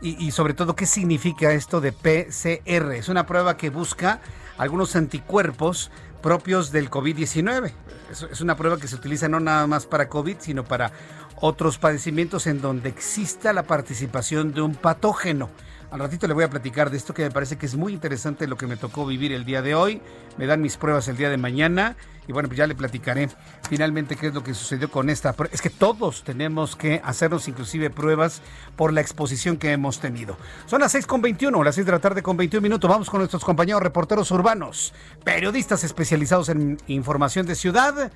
y, 0.00 0.24
y 0.24 0.30
sobre 0.30 0.54
todo 0.54 0.76
qué 0.76 0.86
significa 0.86 1.52
esto 1.52 1.80
de 1.80 1.92
PCR. 1.92 2.92
Es 2.92 3.08
una 3.08 3.26
prueba 3.26 3.56
que 3.56 3.70
busca 3.70 4.20
algunos 4.58 4.96
anticuerpos 4.96 5.90
propios 6.22 6.72
del 6.72 6.88
COVID-19. 6.88 7.72
Es, 8.10 8.40
una 8.40 8.56
prueba 8.56 8.78
que 8.78 8.88
se 8.88 8.94
utiliza 8.94 9.28
no 9.28 9.40
nada 9.40 9.66
más 9.66 9.86
para 9.86 10.08
COVID, 10.08 10.36
sino 10.38 10.64
para 10.64 10.92
otros 11.40 11.76
padecimientos 11.76 12.46
en 12.46 12.62
donde 12.62 12.88
exista 12.88 13.52
la 13.52 13.64
participación 13.64 14.54
de 14.54 14.62
un 14.62 14.74
patógeno. 14.74 15.50
Al 15.92 15.98
ratito 15.98 16.26
le 16.26 16.32
voy 16.32 16.42
a 16.42 16.48
platicar 16.48 16.90
de 16.90 16.96
esto 16.96 17.12
que 17.12 17.22
me 17.22 17.30
parece 17.30 17.58
que 17.58 17.66
es 17.66 17.76
muy 17.76 17.92
interesante 17.92 18.46
lo 18.46 18.56
que 18.56 18.66
me 18.66 18.78
tocó 18.78 19.04
vivir 19.04 19.30
el 19.30 19.44
día 19.44 19.60
de 19.60 19.74
hoy. 19.74 20.00
Me 20.38 20.46
dan 20.46 20.62
mis 20.62 20.78
pruebas 20.78 21.06
el 21.08 21.18
día 21.18 21.28
de 21.28 21.36
mañana 21.36 21.96
y 22.26 22.32
bueno, 22.32 22.48
pues 22.48 22.56
ya 22.56 22.66
le 22.66 22.74
platicaré 22.74 23.28
finalmente 23.68 24.16
qué 24.16 24.28
es 24.28 24.34
lo 24.34 24.42
que 24.42 24.54
sucedió 24.54 24.90
con 24.90 25.10
esta. 25.10 25.34
Es 25.50 25.60
que 25.60 25.68
todos 25.68 26.24
tenemos 26.24 26.76
que 26.76 27.02
hacernos 27.04 27.46
inclusive 27.46 27.90
pruebas 27.90 28.40
por 28.74 28.90
la 28.90 29.02
exposición 29.02 29.58
que 29.58 29.70
hemos 29.72 30.00
tenido. 30.00 30.38
Son 30.64 30.80
las 30.80 30.92
6 30.92 31.06
con 31.06 31.20
21, 31.20 31.62
las 31.62 31.74
6 31.74 31.84
de 31.84 31.92
la 31.92 31.98
tarde 31.98 32.22
con 32.22 32.38
21 32.38 32.62
minutos. 32.62 32.88
Vamos 32.88 33.10
con 33.10 33.18
nuestros 33.18 33.44
compañeros 33.44 33.82
reporteros 33.82 34.30
urbanos, 34.30 34.94
periodistas 35.24 35.84
especializados 35.84 36.48
en 36.48 36.78
información 36.86 37.44
de 37.44 37.54
ciudad. 37.54 38.10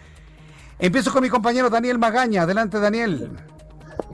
Empiezo 0.78 1.12
con 1.12 1.22
mi 1.22 1.28
compañero 1.28 1.68
Daniel 1.68 1.98
Magaña. 1.98 2.44
Adelante, 2.44 2.80
Daniel. 2.80 3.36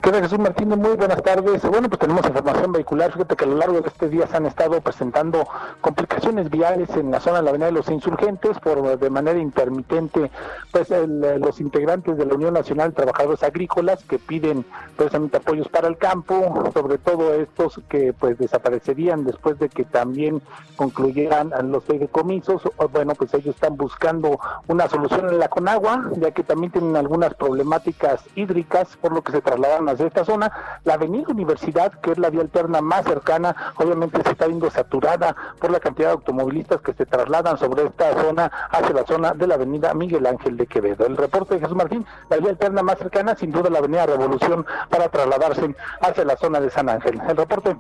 ¿Qué 0.03 0.13
Jesús 0.13 0.39
Martínez? 0.39 0.79
Muy 0.79 0.97
buenas 0.97 1.23
tardes. 1.23 1.63
Bueno, 1.63 1.89
pues 1.89 2.01
tenemos 2.01 2.27
información 2.27 2.73
vehicular. 2.73 3.13
Fíjate 3.13 3.37
que 3.37 3.45
a 3.45 3.49
lo 3.49 3.57
largo 3.57 3.81
de 3.81 3.89
este 3.89 4.09
día 4.09 4.27
se 4.27 4.37
han 4.37 4.47
estado 4.47 4.81
presentando 4.81 5.47
complicaciones 5.81 6.51
viales 6.51 6.91
en 6.97 7.11
la 7.11 7.21
zona 7.21 7.39
de 7.39 7.45
la 7.45 7.51
Avenida 7.51 7.67
de 7.67 7.73
los 7.73 7.89
Insurgentes 7.89 8.59
por 8.59 8.99
de 8.99 9.11
manera 9.11 9.39
intermitente, 9.39 10.31
pues 10.73 10.89
los 10.91 11.61
integrantes 11.61 12.17
de 12.17 12.27
la 12.27 12.35
Unión 12.35 12.55
Nacional 12.55 12.91
de 12.91 12.97
Trabajadores 12.97 13.43
Agrícolas 13.43 14.05
que 14.05 14.19
piden 14.19 14.65
precisamente 14.97 15.37
apoyos 15.37 15.69
para 15.69 15.89
el 15.89 15.97
campo, 15.97 16.65
sobre 16.75 16.99
todo 16.99 17.35
estos 17.35 17.81
que 17.89 18.13
pues 18.13 18.39
desaparecerían 18.39 19.25
después 19.25 19.59
de 19.59 19.69
que 19.69 19.85
también 19.85 20.43
concluyeran 20.77 21.53
los 21.71 21.85
fideicomisos. 21.85 22.63
Bueno, 22.93 23.15
pues 23.15 23.33
ellos 23.35 23.55
están 23.55 23.77
buscando 23.77 24.39
una 24.67 24.89
solución 24.89 25.29
en 25.29 25.39
la 25.39 25.49
Conagua, 25.49 26.11
ya 26.17 26.33
que 26.33 26.43
también 26.43 26.73
tienen 26.73 26.97
algunas 26.97 27.35
problemáticas 27.35 28.25
hídricas, 28.35 28.97
por 29.01 29.13
lo 29.13 29.23
que 29.23 29.33
se 29.33 29.43
trasladan 29.73 29.97
de 29.97 30.07
esta 30.07 30.25
zona. 30.25 30.53
La 30.85 30.95
avenida 30.95 31.29
Universidad, 31.29 31.93
que 32.01 32.13
es 32.13 32.19
la 32.19 32.31
vía 32.31 32.43
alterna 32.43 32.81
más 32.81 33.05
cercana, 33.05 33.55
obviamente 33.77 34.23
se 34.23 34.31
está 34.31 34.47
viendo 34.47 34.71
saturada 34.71 35.35
por 35.59 35.71
la 35.71 35.81
cantidad 35.81 36.09
de 36.09 36.13
automovilistas 36.15 36.81
que 36.81 36.93
se 36.95 37.07
trasladan 37.07 37.59
sobre 37.59 37.85
esta 37.85 38.13
zona 38.21 38.51
hacia 38.71 38.91
la 38.91 39.05
zona 39.05 39.33
de 39.33 39.47
la 39.47 39.55
avenida 39.55 39.95
Miguel 39.95 40.27
Ángel 40.27 40.57
de 40.57 40.67
Quevedo. 40.67 41.07
El 41.07 41.17
reporte 41.17 41.55
de 41.55 41.61
Jesús 41.61 41.77
Martín, 41.77 42.07
la 42.31 42.37
vía 42.39 42.51
alterna 42.51 42.83
más 42.83 42.99
cercana, 42.99 43.35
sin 43.37 43.51
duda 43.51 43.71
la 43.71 43.79
avenida 43.79 44.07
Revolución 44.07 44.67
para 44.91 45.09
trasladarse 45.09 45.75
hacia 46.01 46.25
la 46.25 46.37
zona 46.37 46.61
de 46.61 46.71
San 46.71 46.89
Ángel. 46.89 47.21
El 47.29 47.37
reporte, 47.37 47.77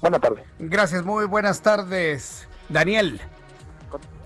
buena 0.00 0.18
tarde. 0.18 0.44
Gracias, 0.58 1.04
muy 1.04 1.26
buenas 1.26 1.60
tardes. 1.60 2.48
Daniel. 2.68 3.20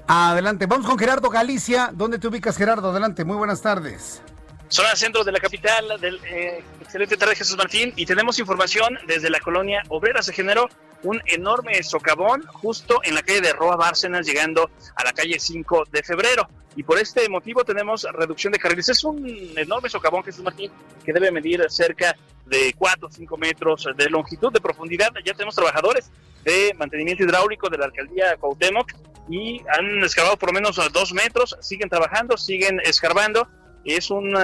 Adelante, 0.06 0.66
vamos 0.66 0.86
con 0.86 0.98
Gerardo 0.98 1.28
Galicia. 1.28 1.90
¿Dónde 1.92 2.18
te 2.18 2.28
ubicas, 2.28 2.56
Gerardo? 2.56 2.90
Adelante, 2.90 3.24
muy 3.24 3.36
buenas 3.36 3.60
tardes. 3.60 4.22
Zona 4.68 4.94
centro 4.96 5.24
de 5.24 5.32
la 5.32 5.40
capital, 5.40 5.98
del 5.98 6.20
eh, 6.26 6.62
excelente 6.82 7.16
tarde 7.16 7.34
Jesús 7.34 7.56
Martín, 7.56 7.94
y 7.96 8.04
tenemos 8.04 8.38
información 8.38 8.98
desde 9.06 9.30
la 9.30 9.40
colonia 9.40 9.82
obrera. 9.88 10.22
Se 10.22 10.34
generó 10.34 10.68
un 11.02 11.22
enorme 11.24 11.82
socavón 11.82 12.42
justo 12.46 13.00
en 13.02 13.14
la 13.14 13.22
calle 13.22 13.40
de 13.40 13.54
Roa 13.54 13.76
Bárcenas, 13.76 14.26
llegando 14.26 14.70
a 14.94 15.04
la 15.04 15.12
calle 15.12 15.38
5 15.38 15.84
de 15.90 16.02
febrero. 16.02 16.46
Y 16.76 16.82
por 16.82 16.98
este 16.98 17.26
motivo 17.30 17.64
tenemos 17.64 18.06
reducción 18.12 18.52
de 18.52 18.58
carriles. 18.58 18.90
Es 18.90 19.02
un 19.04 19.26
enorme 19.56 19.88
socavón, 19.88 20.22
Jesús 20.22 20.44
Martín, 20.44 20.70
que 21.02 21.14
debe 21.14 21.30
medir 21.30 21.64
cerca 21.70 22.14
de 22.44 22.74
4 22.76 23.08
o 23.08 23.10
5 23.10 23.36
metros 23.38 23.88
de 23.96 24.10
longitud, 24.10 24.52
de 24.52 24.60
profundidad. 24.60 25.12
Ya 25.24 25.32
tenemos 25.32 25.54
trabajadores 25.54 26.10
de 26.44 26.74
mantenimiento 26.78 27.24
hidráulico 27.24 27.70
de 27.70 27.78
la 27.78 27.86
alcaldía 27.86 28.36
Cuauhtémoc 28.36 28.92
y 29.30 29.62
han 29.76 30.02
excavado 30.02 30.36
por 30.36 30.50
lo 30.50 30.54
menos 30.54 30.76
2 30.76 31.12
metros, 31.14 31.56
siguen 31.60 31.88
trabajando, 31.88 32.36
siguen 32.36 32.80
escarbando 32.84 33.48
es 33.84 34.10
un, 34.10 34.34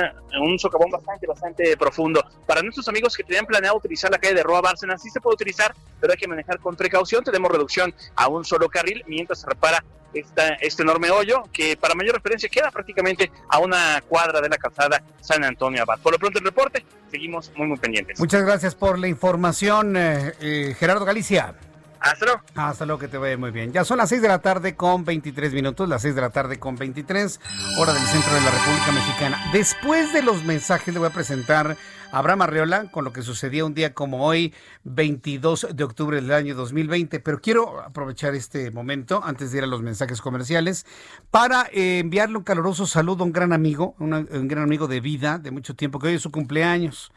un 0.40 0.58
socavón 0.58 0.90
bastante, 0.90 1.26
bastante 1.26 1.76
profundo. 1.76 2.24
Para 2.46 2.62
nuestros 2.62 2.88
amigos 2.88 3.16
que 3.16 3.24
tenían 3.24 3.46
planeado 3.46 3.76
utilizar 3.76 4.10
la 4.10 4.18
calle 4.18 4.34
de 4.34 4.42
Roa 4.42 4.60
Bárcenas, 4.60 5.02
sí 5.02 5.10
se 5.10 5.20
puede 5.20 5.34
utilizar, 5.34 5.74
pero 6.00 6.12
hay 6.12 6.18
que 6.18 6.28
manejar 6.28 6.58
con 6.58 6.76
precaución. 6.76 7.24
Tenemos 7.24 7.50
reducción 7.50 7.94
a 8.16 8.28
un 8.28 8.44
solo 8.44 8.68
carril 8.68 9.02
mientras 9.06 9.40
se 9.40 9.46
repara 9.46 9.84
esta, 10.14 10.50
este 10.54 10.82
enorme 10.82 11.10
hoyo 11.10 11.42
que 11.52 11.76
para 11.76 11.94
mayor 11.94 12.14
referencia 12.14 12.48
queda 12.48 12.70
prácticamente 12.70 13.30
a 13.48 13.58
una 13.58 14.02
cuadra 14.08 14.40
de 14.40 14.48
la 14.48 14.56
calzada 14.56 15.02
San 15.20 15.44
Antonio 15.44 15.82
Abad. 15.82 15.98
Por 16.00 16.12
lo 16.12 16.18
pronto 16.18 16.38
el 16.38 16.44
reporte, 16.44 16.84
seguimos 17.10 17.50
muy 17.56 17.66
muy 17.66 17.78
pendientes. 17.78 18.18
Muchas 18.20 18.44
gracias 18.44 18.74
por 18.74 18.98
la 18.98 19.08
información, 19.08 19.96
eh, 19.96 20.32
eh, 20.40 20.76
Gerardo 20.78 21.04
Galicia. 21.04 21.54
Hasta 22.04 22.26
luego. 22.26 22.42
Hasta 22.54 22.84
luego, 22.84 22.98
que 22.98 23.08
te 23.08 23.16
vaya 23.16 23.38
muy 23.38 23.50
bien. 23.50 23.72
Ya 23.72 23.82
son 23.82 23.96
las 23.96 24.10
6 24.10 24.20
de 24.20 24.28
la 24.28 24.40
tarde 24.40 24.76
con 24.76 25.06
23 25.06 25.54
minutos, 25.54 25.88
las 25.88 26.02
6 26.02 26.14
de 26.14 26.20
la 26.20 26.28
tarde 26.28 26.58
con 26.58 26.76
23, 26.76 27.40
hora 27.78 27.94
del 27.94 28.02
centro 28.02 28.34
de 28.34 28.40
la 28.42 28.50
República 28.50 28.92
Mexicana. 28.92 29.50
Después 29.54 30.12
de 30.12 30.22
los 30.22 30.44
mensajes 30.44 30.92
le 30.92 31.00
voy 31.00 31.08
a 31.08 31.12
presentar 31.12 31.78
a 32.12 32.18
Abraham 32.18 32.42
Arreola 32.42 32.90
con 32.90 33.04
lo 33.04 33.12
que 33.14 33.22
sucedía 33.22 33.64
un 33.64 33.72
día 33.72 33.94
como 33.94 34.26
hoy, 34.26 34.52
22 34.84 35.68
de 35.72 35.82
octubre 35.82 36.20
del 36.20 36.30
año 36.30 36.54
2020. 36.54 37.20
Pero 37.20 37.40
quiero 37.40 37.80
aprovechar 37.80 38.34
este 38.34 38.70
momento, 38.70 39.22
antes 39.24 39.50
de 39.50 39.58
ir 39.58 39.64
a 39.64 39.66
los 39.66 39.80
mensajes 39.80 40.20
comerciales, 40.20 40.84
para 41.30 41.68
eh, 41.72 42.00
enviarle 42.00 42.36
un 42.36 42.44
caloroso 42.44 42.86
saludo 42.86 43.22
a 43.22 43.26
un 43.26 43.32
gran 43.32 43.54
amigo, 43.54 43.94
un 43.98 44.46
gran 44.46 44.62
amigo 44.62 44.88
de 44.88 45.00
vida 45.00 45.38
de 45.38 45.50
mucho 45.50 45.74
tiempo, 45.74 45.98
que 45.98 46.08
hoy 46.08 46.14
es 46.16 46.22
su 46.22 46.30
cumpleaños. 46.30 47.12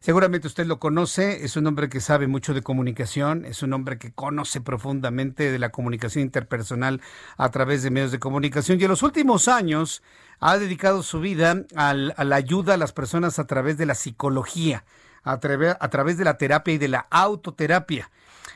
Seguramente 0.00 0.46
usted 0.46 0.66
lo 0.66 0.78
conoce, 0.78 1.44
es 1.44 1.56
un 1.56 1.66
hombre 1.66 1.88
que 1.88 2.00
sabe 2.00 2.28
mucho 2.28 2.54
de 2.54 2.62
comunicación, 2.62 3.44
es 3.44 3.64
un 3.64 3.72
hombre 3.72 3.98
que 3.98 4.12
conoce 4.12 4.60
profundamente 4.60 5.50
de 5.50 5.58
la 5.58 5.70
comunicación 5.70 6.22
interpersonal 6.22 7.00
a 7.36 7.50
través 7.50 7.82
de 7.82 7.90
medios 7.90 8.12
de 8.12 8.20
comunicación 8.20 8.80
y 8.80 8.84
en 8.84 8.90
los 8.90 9.02
últimos 9.02 9.48
años 9.48 10.02
ha 10.38 10.56
dedicado 10.56 11.02
su 11.02 11.18
vida 11.18 11.64
a 11.74 11.94
la 11.94 12.36
ayuda 12.36 12.74
a 12.74 12.76
las 12.76 12.92
personas 12.92 13.40
a 13.40 13.46
través 13.48 13.76
de 13.76 13.86
la 13.86 13.96
psicología, 13.96 14.84
a, 15.24 15.40
través 15.40 16.16
de 16.16 16.24
la 16.24 16.38
terapia 16.38 16.74
y 16.74 16.78
de 16.78 16.88
la 16.88 17.06
autoterapia. 17.10 18.08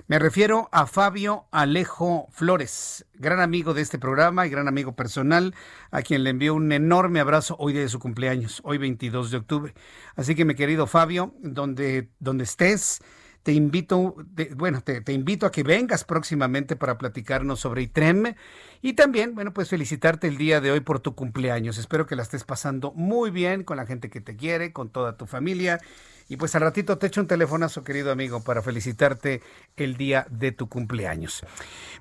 Me 0.07 0.19
refiero 0.19 0.69
a 0.73 0.87
Fabio 0.87 1.47
Alejo 1.51 2.29
Flores, 2.31 3.07
gran 3.15 3.41
amigo 3.41 3.75
de 3.75 3.83
este 3.83 3.99
programa 3.99 4.47
y 4.47 4.51
gran 4.51 4.69
amigo 4.69 4.95
personal, 4.95 5.55
a 5.91 6.03
quien 6.03 6.25
le 6.25 6.31
envío 6.31 6.55
un 6.55 6.71
enorme 6.73 7.21
abrazo 7.21 7.57
hoy 7.59 7.73
de 7.73 7.89
su 7.89 7.99
cumpleaños, 7.99 8.61
hoy 8.65 8.79
22 8.79 9.31
de 9.31 9.37
octubre. 9.37 9.75
Así 10.17 10.35
que 10.35 10.45
mi 10.45 10.55
querido 10.55 10.87
Fabio, 10.87 11.35
donde, 11.41 12.11
donde 12.19 12.45
estés, 12.45 13.01
te 13.43 13.53
invito, 13.53 14.15
bueno, 14.57 14.83
te, 14.83 15.01
te, 15.01 15.13
invito 15.13 15.47
a 15.47 15.53
que 15.53 15.63
vengas 15.63 16.05
próximamente 16.05 16.77
para 16.77 16.99
platicarnos 16.99 17.61
sobre 17.61 17.83
ITREM 17.83 18.35
y 18.83 18.93
también, 18.93 19.35
bueno, 19.35 19.53
pues 19.53 19.69
felicitarte 19.69 20.29
el 20.29 20.37
día 20.37 20.61
de 20.61 20.71
hoy 20.71 20.81
por 20.81 21.01
tu 21.01 21.15
cumpleaños. 21.15 21.79
Espero 21.79 22.07
que 22.07 22.17
la 22.17 22.23
estés 22.23 22.45
pasando 22.45 22.93
muy 22.93 23.31
bien 23.31 23.65
con 23.65 23.77
la 23.77 23.87
gente 23.87 24.11
que 24.11 24.21
te 24.21 24.37
quiere, 24.37 24.73
con 24.73 24.91
toda 24.91 25.17
tu 25.17 25.27
familia 25.27 25.81
y 26.29 26.37
pues 26.37 26.55
al 26.55 26.63
ratito 26.63 26.99
te 26.99 27.09
echo 27.09 27.21
un 27.21 27.27
telefonazo, 27.27 27.85
querido 27.85 28.11
amigo, 28.11 28.43
para 28.43 28.63
felicitarte 28.63 29.43
el 29.77 29.97
día 29.97 30.27
de 30.31 30.53
tu 30.53 30.69
cumpleaños. 30.69 31.45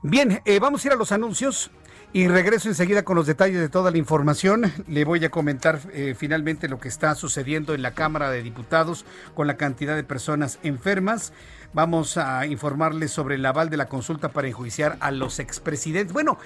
Bien, 0.04 0.42
eh, 0.46 0.60
vamos 0.60 0.84
a 0.84 0.88
ir 0.88 0.94
a 0.94 0.96
los 0.96 1.12
anuncios. 1.12 1.70
Y 2.14 2.28
regreso 2.28 2.68
enseguida 2.68 3.04
con 3.04 3.16
los 3.16 3.26
detalles 3.26 3.62
de 3.62 3.70
toda 3.70 3.90
la 3.90 3.98
información. 3.98 4.74
Le 4.90 5.06
voy 5.06 5.24
a 5.24 5.30
comentar 5.30 5.80
eh, 5.94 6.14
finalmente 6.18 6.68
lo 6.68 6.78
que 6.78 6.90
está 6.90 7.16
sucediendo 7.16 7.74
en 7.74 7.82
la 7.82 7.94
Cámara 7.94 8.30
de 8.30 8.44
Diputados 8.44 9.06
con 9.34 9.48
la 9.48 9.56
cantidad 9.56 9.96
de 9.96 10.04
personas 10.04 10.60
enfermas. 10.62 11.32
Vamos 11.72 12.18
a 12.18 12.46
informarles 12.48 13.12
sobre 13.12 13.36
el 13.36 13.46
aval 13.46 13.70
de 13.70 13.78
la 13.78 13.88
consulta 13.88 14.28
para 14.28 14.50
enjuiciar 14.50 14.98
a 15.00 15.12
los 15.12 15.40
expresidentes. 15.40 16.12
Bueno, 16.12 16.38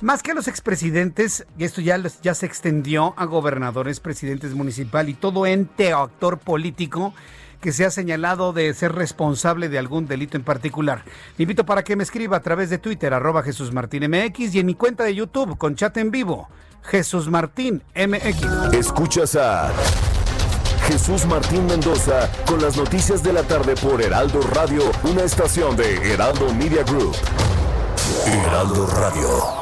más 0.00 0.22
que 0.22 0.30
a 0.30 0.34
los 0.34 0.48
expresidentes, 0.48 1.46
esto 1.58 1.82
ya, 1.82 2.00
ya 2.22 2.34
se 2.34 2.46
extendió 2.46 3.12
a 3.18 3.26
gobernadores, 3.26 4.00
presidentes 4.00 4.54
municipal 4.54 5.10
y 5.10 5.14
todo 5.14 5.44
ente 5.44 5.92
o 5.92 6.04
actor 6.04 6.38
político 6.38 7.12
que 7.62 7.72
se 7.72 7.86
ha 7.86 7.90
señalado 7.90 8.52
de 8.52 8.74
ser 8.74 8.92
responsable 8.92 9.70
de 9.70 9.78
algún 9.78 10.06
delito 10.06 10.36
en 10.36 10.42
particular. 10.42 11.04
Le 11.38 11.44
invito 11.44 11.64
para 11.64 11.84
que 11.84 11.96
me 11.96 12.02
escriba 12.02 12.36
a 12.36 12.40
través 12.40 12.68
de 12.68 12.76
Twitter, 12.76 13.14
arroba 13.14 13.42
Jesús 13.42 13.72
Martín 13.72 14.02
y 14.02 14.58
en 14.58 14.66
mi 14.66 14.74
cuenta 14.74 15.04
de 15.04 15.14
YouTube 15.14 15.56
con 15.56 15.76
chat 15.76 15.96
en 15.96 16.10
vivo, 16.10 16.48
Jesús 16.82 17.30
Martín 17.30 17.82
MX. 17.94 18.74
Escuchas 18.74 19.36
a 19.36 19.70
Jesús 20.88 21.24
Martín 21.26 21.66
Mendoza 21.66 22.28
con 22.46 22.60
las 22.60 22.76
noticias 22.76 23.22
de 23.22 23.32
la 23.32 23.44
tarde 23.44 23.76
por 23.76 24.02
Heraldo 24.02 24.40
Radio, 24.40 24.82
una 25.04 25.22
estación 25.22 25.76
de 25.76 26.12
Heraldo 26.12 26.52
Media 26.54 26.82
Group. 26.82 27.14
Heraldo 28.26 28.86
Radio. 28.88 29.61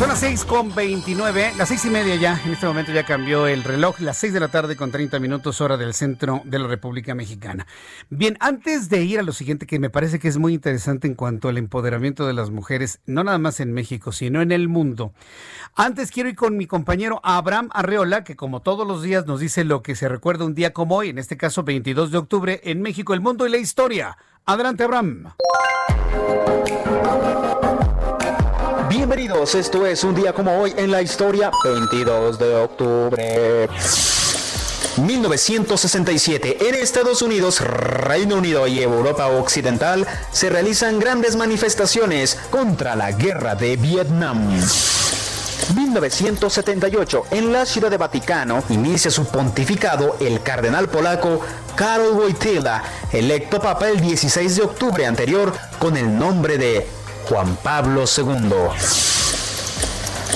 Son 0.00 0.08
las 0.08 0.20
seis 0.20 0.46
con 0.46 0.74
29, 0.74 1.52
las 1.58 1.68
seis 1.68 1.84
y 1.84 1.90
media 1.90 2.16
ya. 2.16 2.40
En 2.46 2.52
este 2.52 2.64
momento 2.64 2.90
ya 2.90 3.04
cambió 3.04 3.46
el 3.46 3.62
reloj, 3.62 4.00
las 4.00 4.16
seis 4.16 4.32
de 4.32 4.40
la 4.40 4.48
tarde 4.48 4.74
con 4.74 4.90
30 4.90 5.18
minutos, 5.18 5.60
hora 5.60 5.76
del 5.76 5.92
centro 5.92 6.40
de 6.46 6.58
la 6.58 6.68
República 6.68 7.14
Mexicana. 7.14 7.66
Bien, 8.08 8.38
antes 8.40 8.88
de 8.88 9.02
ir 9.02 9.18
a 9.18 9.22
lo 9.22 9.32
siguiente, 9.32 9.66
que 9.66 9.78
me 9.78 9.90
parece 9.90 10.18
que 10.18 10.28
es 10.28 10.38
muy 10.38 10.54
interesante 10.54 11.06
en 11.06 11.14
cuanto 11.14 11.50
al 11.50 11.58
empoderamiento 11.58 12.26
de 12.26 12.32
las 12.32 12.48
mujeres, 12.48 13.00
no 13.04 13.24
nada 13.24 13.36
más 13.36 13.60
en 13.60 13.74
México, 13.74 14.10
sino 14.10 14.40
en 14.40 14.52
el 14.52 14.68
mundo. 14.68 15.12
Antes 15.74 16.10
quiero 16.10 16.30
ir 16.30 16.34
con 16.34 16.56
mi 16.56 16.66
compañero 16.66 17.20
Abraham 17.22 17.68
Arreola, 17.70 18.24
que 18.24 18.36
como 18.36 18.62
todos 18.62 18.88
los 18.88 19.02
días 19.02 19.26
nos 19.26 19.38
dice 19.38 19.64
lo 19.64 19.82
que 19.82 19.96
se 19.96 20.08
recuerda 20.08 20.46
un 20.46 20.54
día 20.54 20.72
como 20.72 20.96
hoy, 20.96 21.10
en 21.10 21.18
este 21.18 21.36
caso 21.36 21.62
22 21.62 22.10
de 22.10 22.16
octubre, 22.16 22.60
en 22.64 22.80
México, 22.80 23.12
el 23.12 23.20
mundo 23.20 23.46
y 23.46 23.50
la 23.50 23.58
historia. 23.58 24.16
Adelante, 24.46 24.82
Abraham. 24.82 25.34
Bienvenidos, 29.00 29.54
esto 29.54 29.86
es 29.86 30.04
un 30.04 30.14
día 30.14 30.34
como 30.34 30.60
hoy 30.60 30.74
en 30.76 30.90
la 30.90 31.00
historia, 31.00 31.50
22 31.64 32.38
de 32.38 32.54
octubre. 32.54 33.66
1967. 34.98 36.68
En 36.68 36.74
Estados 36.74 37.22
Unidos, 37.22 37.62
Reino 37.62 38.36
Unido 38.36 38.66
y 38.66 38.82
Europa 38.82 39.28
Occidental 39.28 40.06
se 40.30 40.50
realizan 40.50 40.98
grandes 40.98 41.34
manifestaciones 41.34 42.38
contra 42.50 42.94
la 42.94 43.12
guerra 43.12 43.54
de 43.54 43.78
Vietnam. 43.78 44.50
1978. 45.74 47.24
En 47.30 47.54
la 47.54 47.64
ciudad 47.64 47.90
de 47.90 47.96
Vaticano 47.96 48.62
inicia 48.68 49.10
su 49.10 49.24
pontificado 49.24 50.18
el 50.20 50.42
cardenal 50.42 50.90
polaco 50.90 51.40
Karol 51.74 52.12
Wojtyla, 52.18 52.82
electo 53.12 53.62
papa 53.62 53.88
el 53.88 53.98
16 53.98 54.56
de 54.56 54.62
octubre 54.62 55.06
anterior 55.06 55.54
con 55.78 55.96
el 55.96 56.18
nombre 56.18 56.58
de 56.58 56.99
Juan 57.30 57.56
Pablo 57.62 58.06
II. 58.06 58.50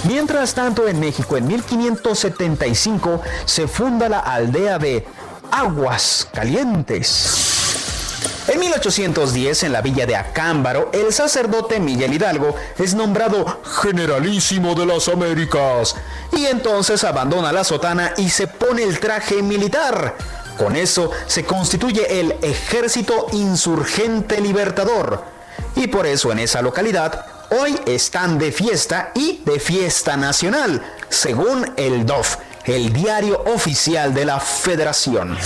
Mientras 0.04 0.54
tanto, 0.54 0.86
en 0.86 1.00
México, 1.00 1.36
en 1.36 1.48
1575, 1.48 3.20
se 3.44 3.66
funda 3.66 4.08
la 4.08 4.20
aldea 4.20 4.78
de 4.78 5.04
Aguas 5.50 6.28
Calientes. 6.32 8.46
En 8.46 8.60
1810, 8.60 9.64
en 9.64 9.72
la 9.72 9.82
villa 9.82 10.06
de 10.06 10.14
Acámbaro, 10.14 10.90
el 10.92 11.12
sacerdote 11.12 11.80
Miguel 11.80 12.14
Hidalgo 12.14 12.54
es 12.78 12.94
nombrado 12.94 13.44
generalísimo 13.82 14.76
de 14.76 14.86
las 14.86 15.08
Américas 15.08 15.96
y 16.30 16.46
entonces 16.46 17.02
abandona 17.02 17.50
la 17.50 17.64
sotana 17.64 18.12
y 18.18 18.30
se 18.30 18.46
pone 18.46 18.84
el 18.84 19.00
traje 19.00 19.42
militar. 19.42 20.14
Con 20.56 20.76
eso 20.76 21.10
se 21.26 21.44
constituye 21.44 22.20
el 22.20 22.36
Ejército 22.40 23.26
Insurgente 23.32 24.40
Libertador 24.40 25.33
y 25.76 25.86
por 25.86 26.06
eso 26.06 26.32
en 26.32 26.38
esa 26.38 26.62
localidad 26.62 27.26
hoy 27.50 27.78
están 27.86 28.38
de 28.38 28.52
fiesta 28.52 29.12
y 29.14 29.42
de 29.44 29.58
fiesta 29.60 30.16
nacional, 30.16 30.82
según 31.08 31.72
el 31.76 32.06
DOF, 32.06 32.36
el 32.64 32.92
diario 32.92 33.42
oficial 33.54 34.14
de 34.14 34.24
la 34.24 34.40
Federación. 34.40 35.36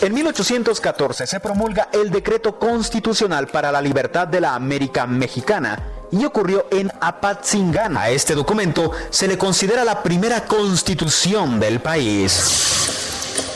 En 0.00 0.14
1814 0.14 1.26
se 1.26 1.40
promulga 1.40 1.88
el 1.92 2.10
Decreto 2.10 2.58
Constitucional 2.58 3.48
para 3.48 3.70
la 3.70 3.82
Libertad 3.82 4.26
de 4.28 4.40
la 4.40 4.54
América 4.54 5.06
Mexicana 5.06 5.78
y 6.10 6.24
ocurrió 6.24 6.66
en 6.70 6.90
Apatzingán. 7.00 7.96
A 7.96 8.08
este 8.08 8.34
documento 8.34 8.92
se 9.10 9.28
le 9.28 9.36
considera 9.36 9.84
la 9.84 10.02
primera 10.02 10.44
constitución 10.46 11.60
del 11.60 11.80
país. 11.80 13.09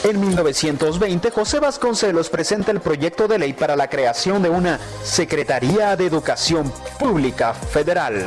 En 0.04 0.20
1920, 0.20 1.30
José 1.30 1.60
Vasconcelos 1.60 2.28
presenta 2.28 2.70
el 2.70 2.80
proyecto 2.80 3.26
de 3.26 3.38
ley 3.38 3.52
para 3.52 3.74
la 3.74 3.88
creación 3.88 4.42
de 4.42 4.50
una 4.50 4.78
Secretaría 5.02 5.96
de 5.96 6.06
Educación 6.06 6.72
Pública 6.98 7.54
Federal. 7.54 8.26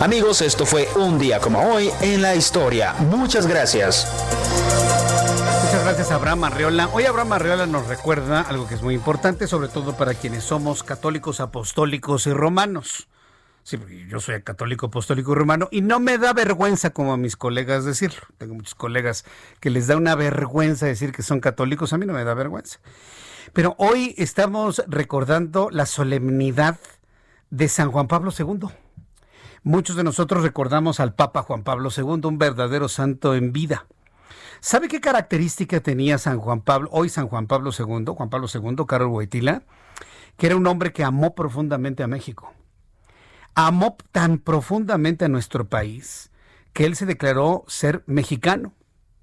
Amigos, 0.00 0.42
esto 0.42 0.66
fue 0.66 0.88
un 0.96 1.18
día 1.18 1.40
como 1.40 1.60
hoy 1.72 1.90
en 2.00 2.22
la 2.22 2.34
historia. 2.34 2.94
Muchas 2.94 3.46
gracias. 3.46 4.06
Muchas 5.64 5.84
gracias 5.84 6.10
Abraham 6.10 6.44
Arreola. 6.44 6.88
Hoy 6.92 7.06
Abraham 7.06 7.32
Arreola 7.32 7.66
nos 7.66 7.86
recuerda 7.86 8.42
algo 8.42 8.66
que 8.66 8.74
es 8.74 8.82
muy 8.82 8.94
importante, 8.94 9.46
sobre 9.46 9.68
todo 9.68 9.96
para 9.96 10.14
quienes 10.14 10.44
somos 10.44 10.82
católicos, 10.82 11.40
apostólicos 11.40 12.26
y 12.26 12.32
romanos. 12.32 13.08
Sí, 13.64 13.76
porque 13.76 14.06
yo 14.08 14.18
soy 14.18 14.42
católico 14.42 14.86
apostólico 14.86 15.34
romano 15.36 15.68
y 15.70 15.82
no 15.82 16.00
me 16.00 16.18
da 16.18 16.32
vergüenza 16.32 16.90
como 16.90 17.12
a 17.12 17.16
mis 17.16 17.36
colegas 17.36 17.84
decirlo. 17.84 18.20
Tengo 18.36 18.54
muchos 18.54 18.74
colegas 18.74 19.24
que 19.60 19.70
les 19.70 19.86
da 19.86 19.96
una 19.96 20.16
vergüenza 20.16 20.86
decir 20.86 21.12
que 21.12 21.22
son 21.22 21.40
católicos, 21.40 21.92
a 21.92 21.98
mí 21.98 22.04
no 22.04 22.12
me 22.12 22.24
da 22.24 22.34
vergüenza. 22.34 22.80
Pero 23.52 23.76
hoy 23.78 24.14
estamos 24.18 24.82
recordando 24.88 25.68
la 25.70 25.86
solemnidad 25.86 26.78
de 27.50 27.68
San 27.68 27.92
Juan 27.92 28.08
Pablo 28.08 28.32
II. 28.36 28.68
Muchos 29.62 29.94
de 29.94 30.02
nosotros 30.02 30.42
recordamos 30.42 30.98
al 30.98 31.14
Papa 31.14 31.42
Juan 31.42 31.62
Pablo 31.62 31.90
II, 31.96 32.20
un 32.24 32.38
verdadero 32.38 32.88
santo 32.88 33.36
en 33.36 33.52
vida. 33.52 33.86
¿Sabe 34.58 34.88
qué 34.88 35.00
característica 35.00 35.78
tenía 35.80 36.18
San 36.18 36.38
Juan 36.38 36.62
Pablo, 36.62 36.88
hoy 36.92 37.08
San 37.08 37.28
Juan 37.28 37.46
Pablo 37.46 37.70
II, 37.76 38.06
Juan 38.16 38.28
Pablo 38.28 38.48
II, 38.52 38.84
Carlos 38.88 39.10
Boitila? 39.10 39.62
Que 40.36 40.46
era 40.46 40.56
un 40.56 40.66
hombre 40.66 40.92
que 40.92 41.04
amó 41.04 41.36
profundamente 41.36 42.02
a 42.02 42.08
México 42.08 42.52
amó 43.54 43.96
tan 44.12 44.38
profundamente 44.38 45.24
a 45.24 45.28
nuestro 45.28 45.68
país 45.68 46.30
que 46.72 46.84
él 46.84 46.96
se 46.96 47.06
declaró 47.06 47.64
ser 47.68 48.02
mexicano. 48.06 48.74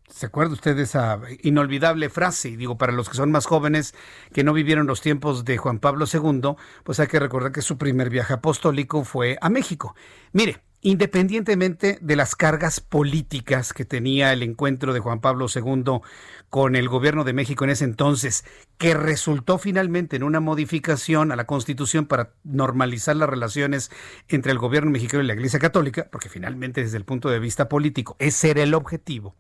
¿Se 0.10 0.26
acuerda 0.26 0.54
usted 0.54 0.76
de 0.76 0.84
esa 0.84 1.20
inolvidable 1.44 2.10
frase? 2.10 2.58
Digo, 2.58 2.78
para 2.78 2.92
los 2.92 3.10
que 3.10 3.16
son 3.16 3.32
más 3.32 3.46
jóvenes, 3.46 3.94
que 4.34 4.44
no 4.44 4.54
vivieron 4.54 4.88
los 4.88 5.02
tiempos 5.02 5.46
de 5.46 5.58
Juan 5.58 5.80
Pablo 5.80 6.06
II, 6.12 6.56
pues 6.84 7.00
hay 7.00 7.08
que 7.08 7.20
recordar 7.20 7.52
que 7.52 7.62
su 7.62 7.78
primer 7.78 8.10
viaje 8.10 8.34
apostólico 8.34 9.04
fue 9.04 9.38
a 9.40 9.50
México. 9.50 9.96
Mire, 10.32 10.64
independientemente 10.82 11.98
de 12.02 12.16
las 12.16 12.36
cargas 12.36 12.80
políticas 12.80 13.74
que 13.74 13.86
tenía 13.86 14.32
el 14.32 14.44
encuentro 14.44 14.94
de 14.94 15.00
Juan 15.00 15.20
Pablo 15.20 15.48
II 15.54 16.02
con 16.50 16.76
el 16.76 16.88
gobierno 16.88 17.24
de 17.24 17.34
México 17.34 17.64
en 17.64 17.72
ese 17.72 17.84
entonces, 17.84 18.46
que 18.78 18.94
resultó 18.94 19.58
finalmente 19.58 20.16
en 20.16 20.24
una 20.24 20.40
modificación 20.40 21.32
a 21.32 21.36
la 21.36 21.46
Constitución 21.46 22.06
para 22.06 22.32
normalizar 22.44 23.16
las 23.16 23.30
relaciones 23.30 23.92
entre 24.28 24.52
el 24.52 24.58
gobierno 24.58 24.92
mexicano 24.92 25.24
y 25.24 25.28
la 25.28 25.34
Iglesia 25.34 25.60
Católica, 25.60 26.08
porque 26.12 26.30
finalmente 26.30 26.82
desde 26.82 26.98
el 26.98 27.06
punto 27.06 27.30
de 27.30 27.40
vista 27.40 27.70
político 27.70 28.16
ese 28.20 28.52
era 28.52 28.64
el 28.64 28.74
objetivo. 28.74 29.36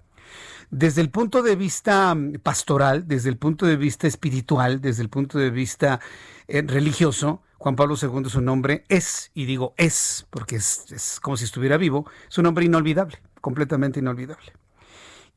Desde 0.71 1.01
el 1.01 1.09
punto 1.09 1.41
de 1.41 1.55
vista 1.55 2.13
mm, 2.13 2.33
pastoral, 2.43 3.07
desde 3.07 3.29
el 3.29 3.37
punto 3.37 3.65
de 3.65 3.75
vista 3.75 4.07
espiritual, 4.07 4.81
desde 4.81 5.01
el 5.01 5.09
punto 5.09 5.39
de 5.39 5.49
vista 5.49 5.99
eh, 6.47 6.61
religioso, 6.61 7.41
Juan 7.59 7.75
Pablo 7.75 7.95
II 8.01 8.29
su 8.29 8.39
nombre 8.39 8.85
es, 8.87 9.31
y 9.33 9.43
digo 9.43 9.73
es, 9.75 10.25
porque 10.29 10.55
es, 10.55 11.19
como 11.21 11.35
si 11.35 11.43
estuviera 11.43 11.75
vivo, 11.75 12.09
su 12.29 12.41
nombre 12.41 12.63
inolvidable, 12.63 13.21
completamente 13.41 13.99
inolvidable. 13.99 14.53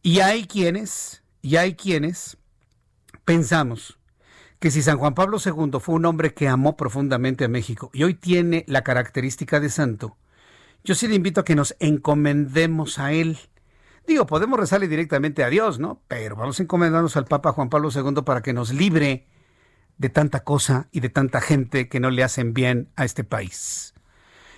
Y 0.03 0.21
hay 0.21 0.47
quienes, 0.47 1.25
y 1.43 1.57
hay 1.57 1.75
quienes 1.75 2.39
pensamos 3.25 3.99
que 4.61 4.71
si 4.71 4.83
San 4.83 4.99
Juan 4.99 5.15
Pablo 5.15 5.39
II 5.45 5.81
fue 5.81 5.97
un 5.97 6.05
hombre 6.05 6.33
que 6.33 6.47
amó 6.47 6.77
profundamente 6.77 7.45
a 7.45 7.49
México 7.49 7.91
y 7.93 8.05
hoy 8.05 8.15
tiene 8.15 8.65
la 8.69 8.85
característica 8.85 9.59
de 9.59 9.69
santo, 9.69 10.17
yo 10.85 10.95
sí 10.95 11.09
le 11.09 11.17
invito 11.17 11.41
a 11.41 11.45
que 11.45 11.57
nos 11.57 11.75
encomendemos 11.81 13.01
a 13.01 13.13
él. 13.13 13.37
Digo, 14.07 14.27
podemos 14.27 14.61
rezarle 14.61 14.87
directamente 14.87 15.43
a 15.43 15.49
Dios, 15.49 15.81
¿no? 15.81 16.03
Pero 16.07 16.37
vamos 16.37 16.61
a 16.61 16.63
encomendarnos 16.63 17.17
al 17.17 17.25
Papa 17.25 17.51
Juan 17.51 17.69
Pablo 17.69 17.89
II 17.93 18.23
para 18.25 18.43
que 18.43 18.53
nos 18.53 18.73
libre 18.73 19.27
de 20.03 20.09
tanta 20.09 20.43
cosa 20.43 20.89
y 20.91 20.99
de 20.99 21.11
tanta 21.11 21.41
gente 21.41 21.89
que 21.89 22.01
no 22.01 22.11
le 22.11 22.25
hacen 22.25 22.55
bien 22.55 22.89
a 22.97 23.05
este 23.05 23.23
país. 23.23 23.95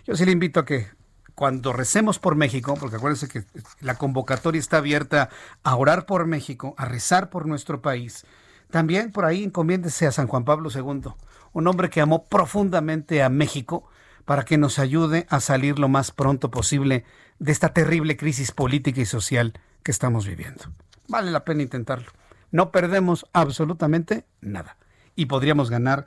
Yo 0.06 0.16
sí 0.16 0.24
le 0.24 0.32
invito 0.32 0.60
a 0.60 0.64
que 0.64 0.88
cuando 1.34 1.74
recemos 1.74 2.18
por 2.18 2.34
México, 2.34 2.74
porque 2.80 2.96
acuérdense 2.96 3.28
que 3.28 3.44
la 3.82 3.96
convocatoria 3.96 4.58
está 4.58 4.78
abierta 4.78 5.28
a 5.62 5.76
orar 5.76 6.06
por 6.06 6.26
México, 6.26 6.74
a 6.78 6.86
rezar 6.86 7.28
por 7.28 7.44
nuestro 7.44 7.82
país, 7.82 8.24
también 8.70 9.12
por 9.12 9.26
ahí 9.26 9.44
encomiéndese 9.44 10.06
a 10.06 10.12
San 10.12 10.28
Juan 10.28 10.46
Pablo 10.46 10.70
II, 10.74 11.12
un 11.52 11.66
hombre 11.66 11.90
que 11.90 12.00
amó 12.00 12.24
profundamente 12.24 13.22
a 13.22 13.28
México 13.28 13.86
para 14.24 14.46
que 14.46 14.56
nos 14.56 14.78
ayude 14.78 15.26
a 15.28 15.40
salir 15.40 15.78
lo 15.78 15.88
más 15.88 16.10
pronto 16.10 16.50
posible 16.50 17.04
de 17.38 17.52
esta 17.52 17.74
terrible 17.74 18.16
crisis 18.16 18.50
política 18.50 19.02
y 19.02 19.04
social 19.04 19.52
que 19.82 19.90
estamos 19.90 20.26
viviendo. 20.26 20.72
Vale 21.06 21.30
la 21.30 21.44
pena 21.44 21.60
intentarlo. 21.60 22.10
No 22.50 22.72
perdemos 22.72 23.26
absolutamente 23.34 24.24
nada 24.40 24.78
y 25.16 25.26
podríamos 25.26 25.70
ganar 25.70 26.06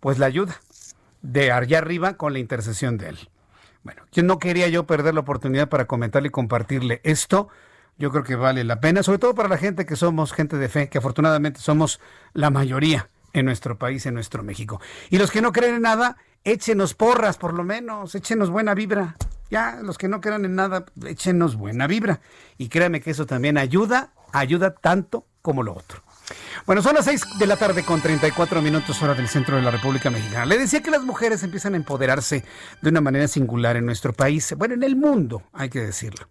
pues 0.00 0.18
la 0.18 0.26
ayuda 0.26 0.60
de 1.22 1.52
allá 1.52 1.78
arriba 1.78 2.16
con 2.16 2.32
la 2.32 2.38
intercesión 2.38 2.98
de 2.98 3.10
él. 3.10 3.18
Bueno, 3.82 4.02
yo 4.12 4.22
no 4.22 4.38
quería 4.38 4.68
yo 4.68 4.86
perder 4.86 5.14
la 5.14 5.20
oportunidad 5.20 5.68
para 5.68 5.86
comentarle 5.86 6.28
y 6.28 6.30
compartirle 6.30 7.00
esto. 7.04 7.48
Yo 7.96 8.10
creo 8.10 8.22
que 8.22 8.36
vale 8.36 8.62
la 8.64 8.80
pena, 8.80 9.02
sobre 9.02 9.18
todo 9.18 9.34
para 9.34 9.48
la 9.48 9.58
gente 9.58 9.86
que 9.86 9.96
somos 9.96 10.32
gente 10.32 10.56
de 10.56 10.68
fe, 10.68 10.88
que 10.88 10.98
afortunadamente 10.98 11.60
somos 11.60 12.00
la 12.32 12.50
mayoría 12.50 13.08
en 13.32 13.46
nuestro 13.46 13.78
país, 13.78 14.06
en 14.06 14.14
nuestro 14.14 14.42
México. 14.42 14.80
Y 15.10 15.18
los 15.18 15.30
que 15.30 15.42
no 15.42 15.52
creen 15.52 15.76
en 15.76 15.82
nada, 15.82 16.16
échenos 16.44 16.94
porras 16.94 17.38
por 17.38 17.54
lo 17.54 17.64
menos, 17.64 18.14
échenos 18.14 18.50
buena 18.50 18.74
vibra. 18.74 19.16
Ya, 19.50 19.78
los 19.82 19.96
que 19.96 20.08
no 20.08 20.20
crean 20.20 20.44
en 20.44 20.54
nada, 20.54 20.84
échenos 21.06 21.56
buena 21.56 21.86
vibra. 21.86 22.20
Y 22.58 22.68
créanme 22.68 23.00
que 23.00 23.10
eso 23.10 23.26
también 23.26 23.56
ayuda, 23.56 24.12
ayuda 24.32 24.74
tanto 24.74 25.26
como 25.40 25.62
lo 25.62 25.72
otro. 25.74 26.02
Bueno, 26.66 26.82
son 26.82 26.94
las 26.94 27.04
6 27.06 27.38
de 27.38 27.46
la 27.46 27.56
tarde 27.56 27.84
con 27.84 28.00
34 28.00 28.62
minutos 28.62 29.02
hora 29.02 29.14
del 29.14 29.28
centro 29.28 29.56
de 29.56 29.62
la 29.62 29.70
República 29.70 30.10
Mexicana. 30.10 30.46
Le 30.46 30.58
decía 30.58 30.82
que 30.82 30.90
las 30.90 31.02
mujeres 31.02 31.42
empiezan 31.42 31.74
a 31.74 31.76
empoderarse 31.76 32.44
de 32.82 32.90
una 32.90 33.00
manera 33.00 33.28
singular 33.28 33.76
en 33.76 33.86
nuestro 33.86 34.12
país, 34.12 34.54
bueno, 34.56 34.74
en 34.74 34.82
el 34.82 34.96
mundo, 34.96 35.42
hay 35.52 35.68
que 35.68 35.80
decirlo. 35.80 36.28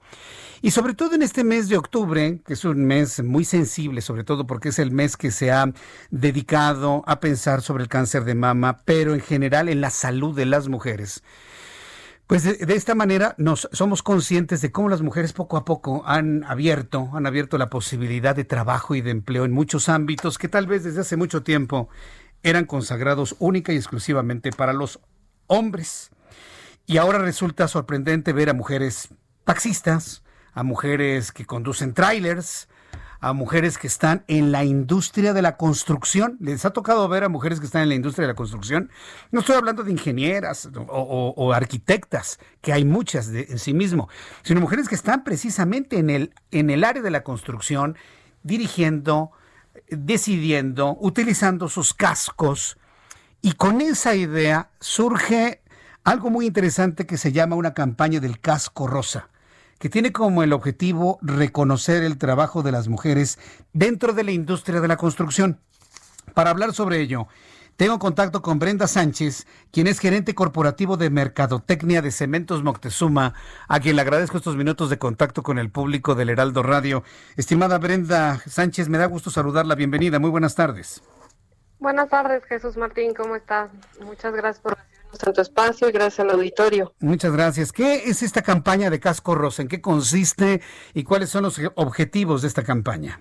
Y 0.62 0.72
sobre 0.72 0.96
todo 0.96 1.14
en 1.14 1.22
este 1.22 1.44
mes 1.44 1.70
de 1.70 1.78
octubre, 1.78 2.42
que 2.46 2.54
es 2.54 2.66
un 2.66 2.84
mes 2.86 3.24
muy 3.24 3.46
sensible, 3.46 4.02
sobre 4.02 4.24
todo 4.24 4.48
porque 4.48 4.70
es 4.70 4.80
el 4.80 4.92
mes 4.92 5.16
que 5.16 5.30
se 5.30 5.52
ha 5.52 5.72
dedicado 6.10 7.04
a 7.06 7.20
pensar 7.20 7.62
sobre 7.62 7.84
el 7.84 7.90
cáncer 7.90 8.24
de 8.24 8.34
mama, 8.34 8.80
pero 8.84 9.14
en 9.14 9.22
general 9.22 9.70
en 9.70 9.82
la 9.82 9.92
salud 9.92 10.36
de 10.36 10.46
las 10.46 10.68
mujeres. 10.68 11.24
Pues 12.28 12.44
de, 12.44 12.76
esta 12.76 12.94
manera 12.94 13.36
nos 13.38 13.70
somos 13.72 14.04
conscientes 14.04 14.60
de 14.60 14.70
cómo 14.70 14.90
las 14.90 15.02
mujeres 15.02 15.32
poco 15.32 15.56
a 15.56 15.64
poco 15.64 16.04
han 16.06 16.44
abierto, 16.44 17.10
han 17.14 17.26
abierto 17.26 17.58
la 17.58 17.70
posibilidad 17.70 18.36
de 18.36 18.44
trabajo 18.44 18.96
y 18.96 19.02
de 19.02 19.12
empleo 19.12 19.46
en 19.46 19.54
muchos 19.54 19.88
ámbitos 19.88 20.38
que 20.38 20.50
tal 20.50 20.68
vez 20.68 20.84
desde 20.84 21.00
hace 21.00 21.16
mucho 21.16 21.42
tiempo 21.42 21.88
eran 22.44 22.66
consagrados 22.66 23.38
única 23.40 23.72
y 23.72 23.78
exclusivamente 23.78 24.52
para 24.52 24.74
los 24.74 25.00
hombres. 25.48 26.10
Y 26.86 26.98
ahora 26.98 27.20
resulta 27.20 27.70
sorprendente 27.70 28.34
ver 28.34 28.50
a 28.50 28.54
mujeres 28.54 29.08
taxistas, 29.46 30.22
a 30.54 30.64
mujeres 30.64 31.32
que 31.32 31.46
conducen 31.46 31.94
trailers, 31.94 32.68
a 33.20 33.34
mujeres 33.34 33.78
que 33.78 33.88
están 33.88 34.24
en 34.28 34.52
la 34.52 34.64
industria 34.64 35.34
de 35.34 35.42
la 35.42 35.58
construcción. 35.58 36.38
¿Les 36.40 36.66
ha 36.66 36.72
tocado 36.72 37.08
ver 37.08 37.24
a 37.24 37.30
mujeres 37.30 37.60
que 37.60 37.66
están 37.66 37.84
en 37.84 37.90
la 37.90 37.96
industria 37.96 38.24
de 38.24 38.34
la 38.34 38.36
construcción? 38.36 38.92
No 39.32 39.40
estoy 39.40 39.56
hablando 39.56 39.84
de 39.84 39.92
ingenieras 39.92 40.70
o, 40.88 41.54
arquitectas, 41.54 42.40
que 42.62 42.74
hay 42.74 42.86
muchas 42.86 43.32
de, 43.32 43.48
en 43.50 43.60
sí 43.60 43.74
mismo, 43.74 44.10
sino 44.44 44.62
mujeres 44.62 44.88
que 44.88 44.96
están 44.96 45.24
precisamente 45.24 45.98
en 45.98 46.10
el, 46.10 46.34
en 46.52 46.70
el 46.70 46.84
área 46.84 47.02
de 47.02 47.12
la 47.12 47.24
construcción, 47.24 47.98
dirigiendo, 48.44 49.32
decidiendo, 49.90 50.98
utilizando 51.00 51.70
sus 51.70 51.94
cascos. 51.94 52.78
Y 53.42 53.54
con 53.54 53.82
esa 53.82 54.16
idea 54.16 54.72
surge 54.80 55.62
algo 56.04 56.30
muy 56.30 56.46
interesante 56.46 57.06
que 57.06 57.18
se 57.18 57.32
llama 57.32 57.56
una 57.56 57.74
campaña 57.74 58.20
del 58.20 58.40
casco 58.40 58.88
rosa 58.88 59.30
que 59.80 59.90
tiene 59.90 60.12
como 60.12 60.44
el 60.44 60.54
objetivo 60.54 61.20
reconocer 61.22 62.04
el 62.04 62.18
trabajo 62.18 62.64
de 62.64 62.72
las 62.72 62.88
mujeres 62.88 63.40
dentro 63.74 64.14
de 64.14 64.24
la 64.24 64.32
industria 64.32 64.82
de 64.82 64.88
la 64.88 64.98
construcción. 64.98 65.60
Para 66.34 66.50
hablar 66.50 66.74
sobre 66.74 67.00
ello, 67.00 67.28
tengo 67.78 68.00
contacto 68.00 68.42
con 68.42 68.58
Brenda 68.58 68.88
Sánchez, 68.88 69.46
quien 69.72 69.86
es 69.86 70.00
gerente 70.00 70.34
corporativo 70.34 70.98
de 70.98 71.12
Mercadotecnia 71.12 72.02
de 72.02 72.12
Cementos 72.12 72.64
Moctezuma, 72.64 73.36
a 73.68 73.80
quien 73.80 73.96
le 73.96 74.02
agradezco 74.02 74.38
estos 74.38 74.58
minutos 74.58 74.90
de 74.90 74.98
contacto 74.98 75.44
con 75.44 75.60
el 75.60 75.70
público 75.70 76.16
del 76.16 76.30
Heraldo 76.30 76.64
Radio. 76.64 77.04
Estimada 77.36 77.78
Brenda 77.78 78.42
Sánchez, 78.48 78.90
me 78.90 78.98
da 78.98 79.06
gusto 79.06 79.30
saludarla. 79.30 79.76
Bienvenida. 79.76 80.18
Muy 80.18 80.32
buenas 80.32 80.56
tardes. 80.56 81.04
Buenas 81.78 82.10
tardes, 82.10 82.44
Jesús 82.46 82.78
Martín. 82.78 83.14
¿Cómo 83.14 83.36
estás? 83.36 83.70
Muchas 84.04 84.34
gracias 84.34 84.60
por 84.60 84.76
tanto 85.18 85.42
espacio 85.42 85.90
y 85.90 85.92
gracias 85.92 86.20
al 86.20 86.32
auditorio. 86.32 86.94
Muchas 87.00 87.32
gracias. 87.32 87.72
¿Qué 87.72 88.04
es 88.06 88.24
esta 88.24 88.42
campaña 88.42 88.90
de 88.90 89.00
Casco 89.00 89.36
Rosa? 89.36 89.62
¿En 89.62 89.68
qué 89.68 89.82
consiste 89.82 90.62
y 90.94 91.04
cuáles 91.04 91.30
son 91.30 91.44
los 91.44 91.60
objetivos 91.76 92.42
de 92.42 92.48
esta 92.48 92.64
campaña? 92.64 93.20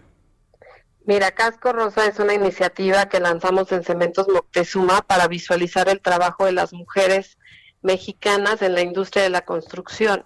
Mira, 1.04 1.30
Casco 1.30 1.72
Rosa 1.72 2.06
es 2.06 2.18
una 2.18 2.34
iniciativa 2.34 3.08
que 3.08 3.20
lanzamos 3.20 3.70
en 3.70 3.84
Cementos 3.84 4.26
Moctezuma 4.28 5.02
para 5.02 5.28
visualizar 5.28 5.88
el 5.88 6.00
trabajo 6.00 6.46
de 6.46 6.52
las 6.52 6.72
mujeres 6.72 7.38
mexicanas 7.82 8.60
en 8.60 8.74
la 8.74 8.80
industria 8.80 9.22
de 9.22 9.30
la 9.30 9.42
construcción. 9.42 10.24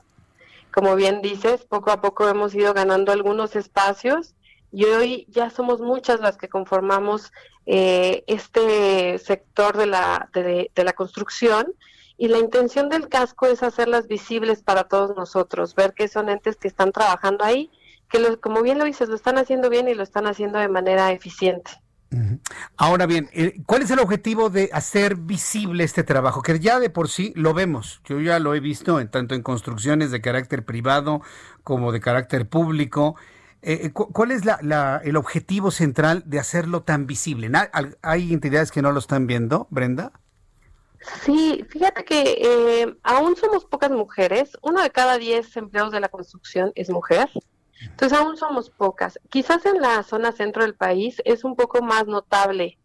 Como 0.72 0.96
bien 0.96 1.20
dices, 1.20 1.66
poco 1.66 1.90
a 1.90 2.00
poco 2.00 2.26
hemos 2.28 2.54
ido 2.54 2.72
ganando 2.72 3.12
algunos 3.12 3.56
espacios 3.56 4.34
y 4.72 4.84
hoy 4.84 5.26
ya 5.28 5.50
somos 5.50 5.80
muchas 5.80 6.20
las 6.20 6.36
que 6.36 6.48
conformamos 6.48 7.32
eh, 7.72 8.24
este 8.26 9.16
sector 9.18 9.76
de 9.76 9.86
la, 9.86 10.28
de, 10.32 10.72
la 10.74 10.92
construcción 10.92 11.72
y 12.18 12.26
la 12.26 12.38
intención 12.38 12.88
del 12.88 13.08
casco 13.08 13.46
es 13.46 13.62
hacerlas 13.62 14.08
visibles 14.08 14.60
para 14.60 14.88
todos 14.88 15.16
nosotros, 15.16 15.76
ver 15.76 15.94
que 15.94 16.08
son 16.08 16.28
entes 16.30 16.56
que 16.56 16.66
están 16.66 16.90
trabajando 16.90 17.44
ahí, 17.44 17.70
que 18.08 18.38
como 18.38 18.62
bien 18.62 18.80
lo 18.80 18.84
dices, 18.86 19.08
lo 19.08 19.14
están 19.14 19.38
haciendo 19.38 19.70
bien 19.70 19.86
y 19.86 19.94
lo 19.94 20.02
están 20.02 20.26
haciendo 20.26 20.58
de 20.58 20.66
manera 20.66 21.12
eficiente. 21.12 21.70
Ahora 22.76 23.06
bien, 23.06 23.30
eh, 23.32 23.62
¿cuál 23.66 23.82
es 23.82 23.90
el 23.92 24.00
objetivo 24.00 24.50
de 24.50 24.68
hacer 24.72 25.14
visible 25.14 25.84
este 25.84 26.02
trabajo? 26.02 26.42
Que 26.42 26.58
ya 26.58 26.80
de 26.80 26.90
por 26.90 27.08
sí 27.08 27.32
lo 27.36 27.54
vemos. 27.54 28.00
Yo 28.04 28.18
ya 28.18 28.40
lo 28.40 28.52
he 28.56 28.58
visto 28.58 28.98
en 28.98 29.08
tanto 29.08 29.36
en 29.36 29.42
construcciones 29.42 30.10
de 30.10 30.20
carácter 30.20 30.64
privado 30.64 31.22
como 31.62 31.92
de 31.92 32.00
carácter 32.00 32.48
público. 32.48 33.14
Eh, 33.62 33.86
eh, 33.86 33.92
¿Cuál 33.92 34.30
es 34.30 34.42
el 35.02 35.16
objetivo 35.16 35.70
central 35.70 36.22
de 36.26 36.38
hacerlo 36.38 36.82
tan 36.82 37.06
visible? 37.06 37.50
¿Hay 38.02 38.32
entidades 38.32 38.72
que 38.72 38.82
no 38.82 38.92
lo 38.92 38.98
están 38.98 39.26
viendo, 39.26 39.66
Brenda? 39.70 40.12
Sí, 41.22 41.64
fíjate 41.68 42.04
que 42.04 42.22
eh, 42.40 42.96
aún 43.02 43.36
somos 43.36 43.64
pocas 43.64 43.90
mujeres. 43.90 44.56
Uno 44.62 44.82
de 44.82 44.90
cada 44.90 45.18
diez 45.18 45.56
empleados 45.56 45.92
de 45.92 46.00
la 46.00 46.08
construcción 46.08 46.72
es 46.74 46.90
mujer. 46.90 47.28
Entonces 47.82 48.18
aún 48.18 48.36
somos 48.36 48.70
pocas. 48.70 49.18
Quizás 49.30 49.64
en 49.66 49.80
la 49.80 50.02
zona 50.02 50.32
centro 50.32 50.62
del 50.62 50.74
país 50.74 51.22
es 51.24 51.44
un 51.44 51.56
poco 51.56 51.82
más 51.82 52.06
notable, 52.06 52.78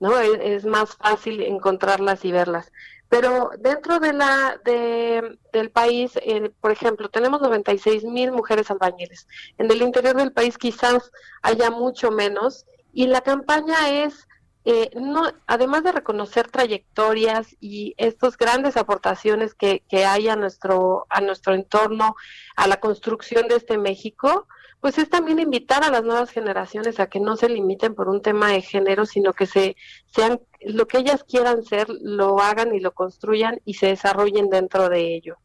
¿no? 0.00 0.18
Es 0.18 0.64
más 0.64 0.96
fácil 0.96 1.40
encontrarlas 1.42 2.24
y 2.24 2.32
verlas. 2.32 2.72
Pero 3.10 3.50
dentro 3.58 3.98
de 3.98 4.12
la 4.12 4.60
de, 4.64 5.36
del 5.52 5.70
país, 5.70 6.12
eh, 6.22 6.52
por 6.60 6.70
ejemplo, 6.70 7.10
tenemos 7.10 7.42
96 7.42 8.04
mil 8.04 8.30
mujeres 8.30 8.70
albañiles. 8.70 9.26
En 9.58 9.68
el 9.68 9.82
interior 9.82 10.14
del 10.16 10.32
país 10.32 10.56
quizás 10.56 11.10
haya 11.42 11.70
mucho 11.70 12.12
menos. 12.12 12.66
Y 12.92 13.08
la 13.08 13.20
campaña 13.20 14.04
es, 14.04 14.28
eh, 14.64 14.90
no, 14.94 15.24
además 15.48 15.82
de 15.82 15.90
reconocer 15.90 16.52
trayectorias 16.52 17.56
y 17.58 17.94
estas 17.98 18.36
grandes 18.36 18.76
aportaciones 18.76 19.54
que, 19.54 19.82
que 19.88 20.04
hay 20.04 20.28
a 20.28 20.36
nuestro, 20.36 21.08
a 21.10 21.20
nuestro 21.20 21.54
entorno, 21.54 22.14
a 22.54 22.68
la 22.68 22.78
construcción 22.78 23.48
de 23.48 23.56
este 23.56 23.76
México, 23.76 24.46
pues 24.80 24.98
es 24.98 25.10
también 25.10 25.38
invitar 25.38 25.84
a 25.84 25.90
las 25.90 26.02
nuevas 26.04 26.30
generaciones 26.30 27.00
a 27.00 27.06
que 27.06 27.20
no 27.20 27.36
se 27.36 27.48
limiten 27.48 27.94
por 27.94 28.08
un 28.08 28.22
tema 28.22 28.48
de 28.48 28.62
género, 28.62 29.04
sino 29.04 29.32
que 29.32 29.46
se 29.46 29.76
sean 30.06 30.40
lo 30.62 30.86
que 30.86 30.98
ellas 30.98 31.24
quieran 31.24 31.62
ser, 31.64 31.88
lo 31.88 32.40
hagan 32.40 32.74
y 32.74 32.80
lo 32.80 32.92
construyan 32.92 33.60
y 33.64 33.74
se 33.74 33.86
desarrollen 33.86 34.50
dentro 34.50 34.88
de 34.88 35.14
ello. 35.14 35.36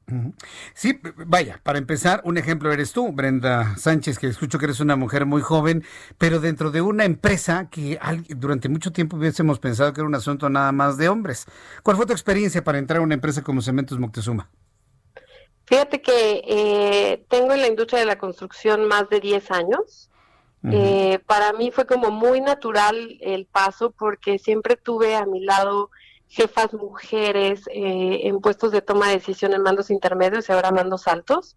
Sí, 0.73 0.99
vaya, 1.25 1.59
para 1.63 1.79
empezar, 1.79 2.21
un 2.25 2.38
ejemplo 2.38 2.71
eres 2.71 2.91
tú, 2.91 3.11
Brenda 3.11 3.77
Sánchez, 3.77 4.19
que 4.19 4.27
escucho 4.27 4.59
que 4.59 4.65
eres 4.65 4.79
una 4.79 4.95
mujer 4.95 5.25
muy 5.25 5.41
joven, 5.41 5.83
pero 6.17 6.39
dentro 6.39 6.71
de 6.71 6.81
una 6.81 7.05
empresa 7.05 7.69
que 7.69 7.99
durante 8.29 8.69
mucho 8.69 8.91
tiempo 8.91 9.17
hubiésemos 9.17 9.59
pensado 9.59 9.93
que 9.93 10.01
era 10.01 10.07
un 10.07 10.15
asunto 10.15 10.49
nada 10.49 10.71
más 10.71 10.97
de 10.97 11.09
hombres. 11.09 11.45
¿Cuál 11.83 11.97
fue 11.97 12.05
tu 12.05 12.13
experiencia 12.13 12.63
para 12.63 12.77
entrar 12.77 12.99
a 12.99 13.03
una 13.03 13.15
empresa 13.15 13.41
como 13.41 13.61
Cementos 13.61 13.99
Moctezuma? 13.99 14.49
Fíjate 15.66 16.01
que 16.01 16.43
eh, 16.47 17.26
tengo 17.28 17.53
en 17.53 17.61
la 17.61 17.68
industria 17.68 17.99
de 17.99 18.05
la 18.05 18.20
construcción 18.20 18.86
más 18.86 19.09
de 19.09 19.20
10 19.20 19.51
años. 19.51 20.09
Eh, 20.72 21.20
para 21.28 21.53
mí 21.53 21.70
fue 21.70 21.86
como 21.86 22.09
muy 22.09 22.41
natural 22.41 23.20
el 23.22 23.45
paso 23.45 23.91
porque 23.91 24.39
siempre 24.39 24.76
tuve 24.76 25.16
a 25.16 25.28
mi 25.28 25.39
lado 25.41 25.91
jefas 26.28 26.74
mujeres 26.74 27.68
eh, 27.72 28.22
en 28.24 28.41
puestos 28.41 28.72
de 28.72 28.82
toma 28.82 29.09
de 29.09 29.18
decisión 29.18 29.53
en 29.53 29.61
mandos 29.61 29.91
intermedios 29.91 30.49
y 30.49 30.53
ahora 30.53 30.72
mandos 30.72 31.07
altos. 31.07 31.55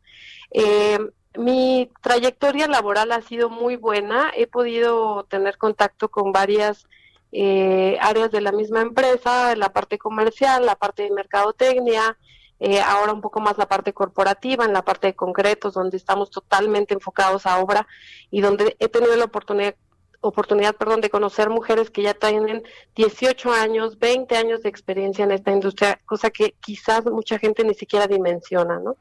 mi 1.38 1.90
trayectoria 2.02 2.68
laboral 2.68 3.12
ha 3.12 3.22
sido 3.22 3.48
muy 3.48 3.76
buena. 3.76 4.30
He 4.36 4.46
podido 4.46 5.24
tener 5.24 5.56
contacto 5.56 6.10
con 6.10 6.32
varias 6.32 6.86
áreas 7.32 8.30
de 8.30 8.40
la 8.42 8.52
misma 8.52 8.82
empresa, 8.82 9.56
la 9.56 9.72
parte 9.72 9.96
comercial, 9.96 10.66
la 10.66 10.76
parte 10.76 11.04
de 11.04 11.12
mercadotecnia, 11.12 12.18
eh, 12.60 12.80
ahora 12.80 13.12
un 13.12 13.20
poco 13.20 13.40
más 13.40 13.58
la 13.58 13.66
parte 13.66 13.92
corporativa, 13.92 14.64
en 14.64 14.72
la 14.72 14.82
parte 14.82 15.08
de 15.08 15.14
concretos, 15.14 15.74
donde 15.74 15.96
estamos 15.96 16.30
totalmente 16.30 16.94
enfocados 16.94 17.46
a 17.46 17.58
obra 17.58 17.86
y 18.30 18.40
donde 18.40 18.76
he 18.78 18.88
tenido 18.88 19.16
la 19.16 19.24
oportunidad 19.24 19.74
oportunidad, 20.20 20.74
perdón, 20.74 21.00
de 21.00 21.10
conocer 21.10 21.48
mujeres 21.48 21.90
que 21.90 22.02
ya 22.02 22.14
tienen 22.14 22.62
18 22.96 23.52
años, 23.52 23.98
20 23.98 24.36
años 24.36 24.62
de 24.62 24.68
experiencia 24.68 25.24
en 25.24 25.30
esta 25.30 25.52
industria, 25.52 26.00
cosa 26.06 26.30
que 26.30 26.54
quizás 26.60 27.04
mucha 27.04 27.38
gente 27.38 27.62
ni 27.64 27.74
siquiera 27.74 28.06
dimensiona, 28.06 28.80
¿no? 28.80 28.96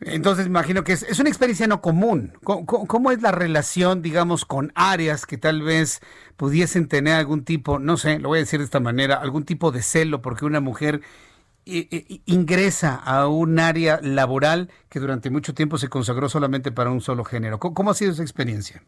Entonces, 0.00 0.46
imagino 0.46 0.84
que 0.84 0.92
es, 0.92 1.18
una 1.18 1.28
experiencia 1.28 1.66
no 1.66 1.80
común. 1.80 2.32
¿Cómo, 2.44 2.66
¿Cómo, 2.66 3.10
es 3.10 3.20
la 3.20 3.32
relación, 3.32 4.00
digamos, 4.00 4.44
con 4.44 4.72
áreas 4.76 5.26
que 5.26 5.38
tal 5.38 5.62
vez 5.62 6.00
pudiesen 6.36 6.86
tener 6.86 7.14
algún 7.14 7.44
tipo, 7.44 7.80
no 7.80 7.96
sé, 7.96 8.20
lo 8.20 8.28
voy 8.28 8.38
a 8.38 8.42
decir 8.42 8.60
de 8.60 8.64
esta 8.64 8.78
manera, 8.78 9.16
algún 9.16 9.44
tipo 9.44 9.72
de 9.72 9.82
celo 9.82 10.22
porque 10.22 10.44
una 10.44 10.60
mujer 10.60 11.00
ingresa 12.26 12.94
a 12.94 13.28
un 13.28 13.58
área 13.58 14.00
laboral 14.02 14.70
que 14.88 15.00
durante 15.00 15.30
mucho 15.30 15.54
tiempo 15.54 15.76
se 15.76 15.88
consagró 15.88 16.28
solamente 16.28 16.72
para 16.72 16.90
un 16.90 17.00
solo 17.00 17.24
género. 17.24 17.58
¿Cómo, 17.58 17.90
ha 17.90 17.94
sido 17.94 18.12
esa 18.12 18.22
experiencia? 18.22 18.82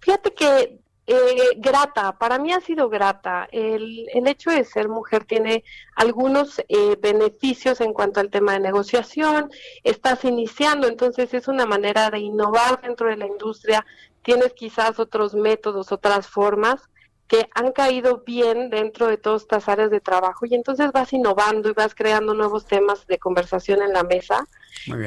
Fíjate 0.00 0.34
que 0.34 0.80
eh, 1.06 1.50
grata, 1.56 2.18
para 2.18 2.38
mí 2.38 2.52
ha 2.52 2.60
sido 2.60 2.88
grata. 2.88 3.48
El, 3.52 4.08
el, 4.12 4.26
hecho 4.26 4.50
de 4.50 4.64
ser 4.64 4.88
mujer 4.88 5.24
tiene 5.24 5.64
algunos 5.94 6.60
eh, 6.68 6.96
beneficios 7.00 7.80
en 7.80 7.92
cuanto 7.92 8.20
al 8.20 8.30
tema 8.30 8.52
de 8.52 8.60
negociación, 8.60 9.50
estás 9.84 10.24
iniciando, 10.24 10.88
entonces 10.88 11.32
es 11.34 11.48
una 11.48 11.66
manera 11.66 12.10
de 12.10 12.18
innovar 12.18 12.80
dentro 12.82 13.08
de 13.08 13.16
la 13.16 13.26
industria, 13.26 13.86
tienes 14.22 14.52
quizás 14.52 14.98
otros 14.98 15.34
métodos, 15.34 15.92
otras 15.92 16.26
formas 16.26 16.88
que 17.32 17.48
han 17.54 17.72
caído 17.72 18.22
bien 18.26 18.68
dentro 18.68 19.06
de 19.06 19.16
todas 19.16 19.40
estas 19.40 19.66
áreas 19.66 19.90
de 19.90 20.02
trabajo 20.02 20.44
y 20.44 20.54
entonces 20.54 20.92
vas 20.92 21.14
innovando 21.14 21.70
y 21.70 21.72
vas 21.72 21.94
creando 21.94 22.34
nuevos 22.34 22.66
temas 22.66 23.06
de 23.06 23.18
conversación 23.18 23.80
en 23.80 23.94
la 23.94 24.02
mesa. 24.02 24.46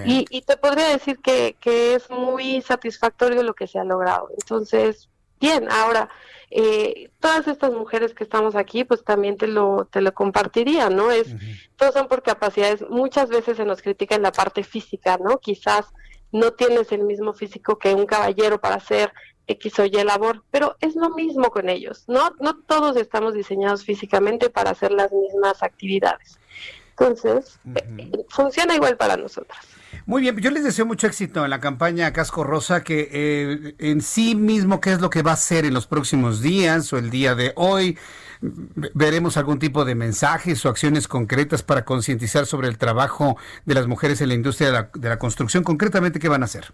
Y, 0.07 0.41
te 0.41 0.57
podría 0.57 0.87
decir 0.89 1.19
que, 1.19 1.55
que, 1.59 1.93
es 1.93 2.09
muy 2.09 2.63
satisfactorio 2.63 3.43
lo 3.43 3.53
que 3.53 3.67
se 3.67 3.77
ha 3.77 3.83
logrado. 3.83 4.29
Entonces, 4.39 5.07
bien, 5.39 5.71
ahora, 5.71 6.09
eh, 6.49 7.11
todas 7.19 7.47
estas 7.47 7.71
mujeres 7.73 8.15
que 8.15 8.23
estamos 8.23 8.55
aquí, 8.55 8.85
pues 8.85 9.03
también 9.03 9.37
te 9.37 9.45
lo, 9.45 9.85
te 9.85 10.01
lo 10.01 10.11
compartiría, 10.11 10.89
¿no? 10.89 11.11
Es, 11.11 11.27
Todos 11.75 11.93
son 11.93 12.07
por 12.07 12.23
capacidades, 12.23 12.83
muchas 12.89 13.29
veces 13.29 13.57
se 13.57 13.65
nos 13.65 13.83
critica 13.83 14.15
en 14.15 14.23
la 14.23 14.31
parte 14.31 14.63
física, 14.63 15.19
¿no? 15.19 15.37
Quizás 15.37 15.93
no 16.31 16.53
tienes 16.53 16.91
el 16.91 17.03
mismo 17.03 17.33
físico 17.33 17.77
que 17.77 17.93
un 17.93 18.07
caballero 18.07 18.59
para 18.59 18.77
hacer 18.77 19.13
X 19.47 19.79
o 19.79 19.85
Y 19.85 19.91
labor, 20.03 20.43
pero 20.51 20.75
es 20.81 20.95
lo 20.95 21.09
mismo 21.11 21.51
con 21.51 21.69
ellos, 21.69 22.05
¿no? 22.07 22.35
No 22.39 22.55
todos 22.55 22.97
estamos 22.97 23.33
diseñados 23.33 23.83
físicamente 23.83 24.49
para 24.49 24.71
hacer 24.71 24.91
las 24.91 25.11
mismas 25.11 25.61
actividades. 25.63 26.39
Entonces, 26.97 27.59
eh, 27.75 28.11
funciona 28.29 28.75
igual 28.75 28.95
para 28.95 29.17
nosotras. 29.17 29.59
Muy 30.05 30.21
bien, 30.21 30.37
yo 30.37 30.49
les 30.51 30.63
deseo 30.63 30.85
mucho 30.85 31.07
éxito 31.07 31.43
en 31.43 31.49
la 31.49 31.59
campaña 31.59 32.13
Casco 32.13 32.43
Rosa, 32.43 32.83
que 32.83 33.09
eh, 33.11 33.75
en 33.79 34.01
sí 34.01 34.35
mismo, 34.35 34.79
¿qué 34.79 34.93
es 34.93 35.01
lo 35.01 35.09
que 35.09 35.21
va 35.21 35.31
a 35.31 35.33
hacer 35.33 35.65
en 35.65 35.73
los 35.73 35.87
próximos 35.87 36.41
días 36.41 36.93
o 36.93 36.97
el 36.97 37.09
día 37.09 37.35
de 37.35 37.53
hoy? 37.55 37.97
veremos 38.41 39.37
algún 39.37 39.59
tipo 39.59 39.85
de 39.85 39.95
mensajes 39.95 40.63
o 40.65 40.69
acciones 40.69 41.07
concretas 41.07 41.63
para 41.63 41.85
concientizar 41.85 42.45
sobre 42.45 42.67
el 42.67 42.77
trabajo 42.77 43.37
de 43.65 43.73
las 43.73 43.87
mujeres 43.87 44.21
en 44.21 44.27
la 44.27 44.35
industria 44.35 44.67
de 44.67 44.73
la, 44.73 44.89
de 44.93 45.09
la 45.09 45.17
construcción. 45.17 45.63
Concretamente, 45.63 46.19
¿qué 46.19 46.29
van 46.29 46.43
a 46.43 46.45
hacer? 46.45 46.71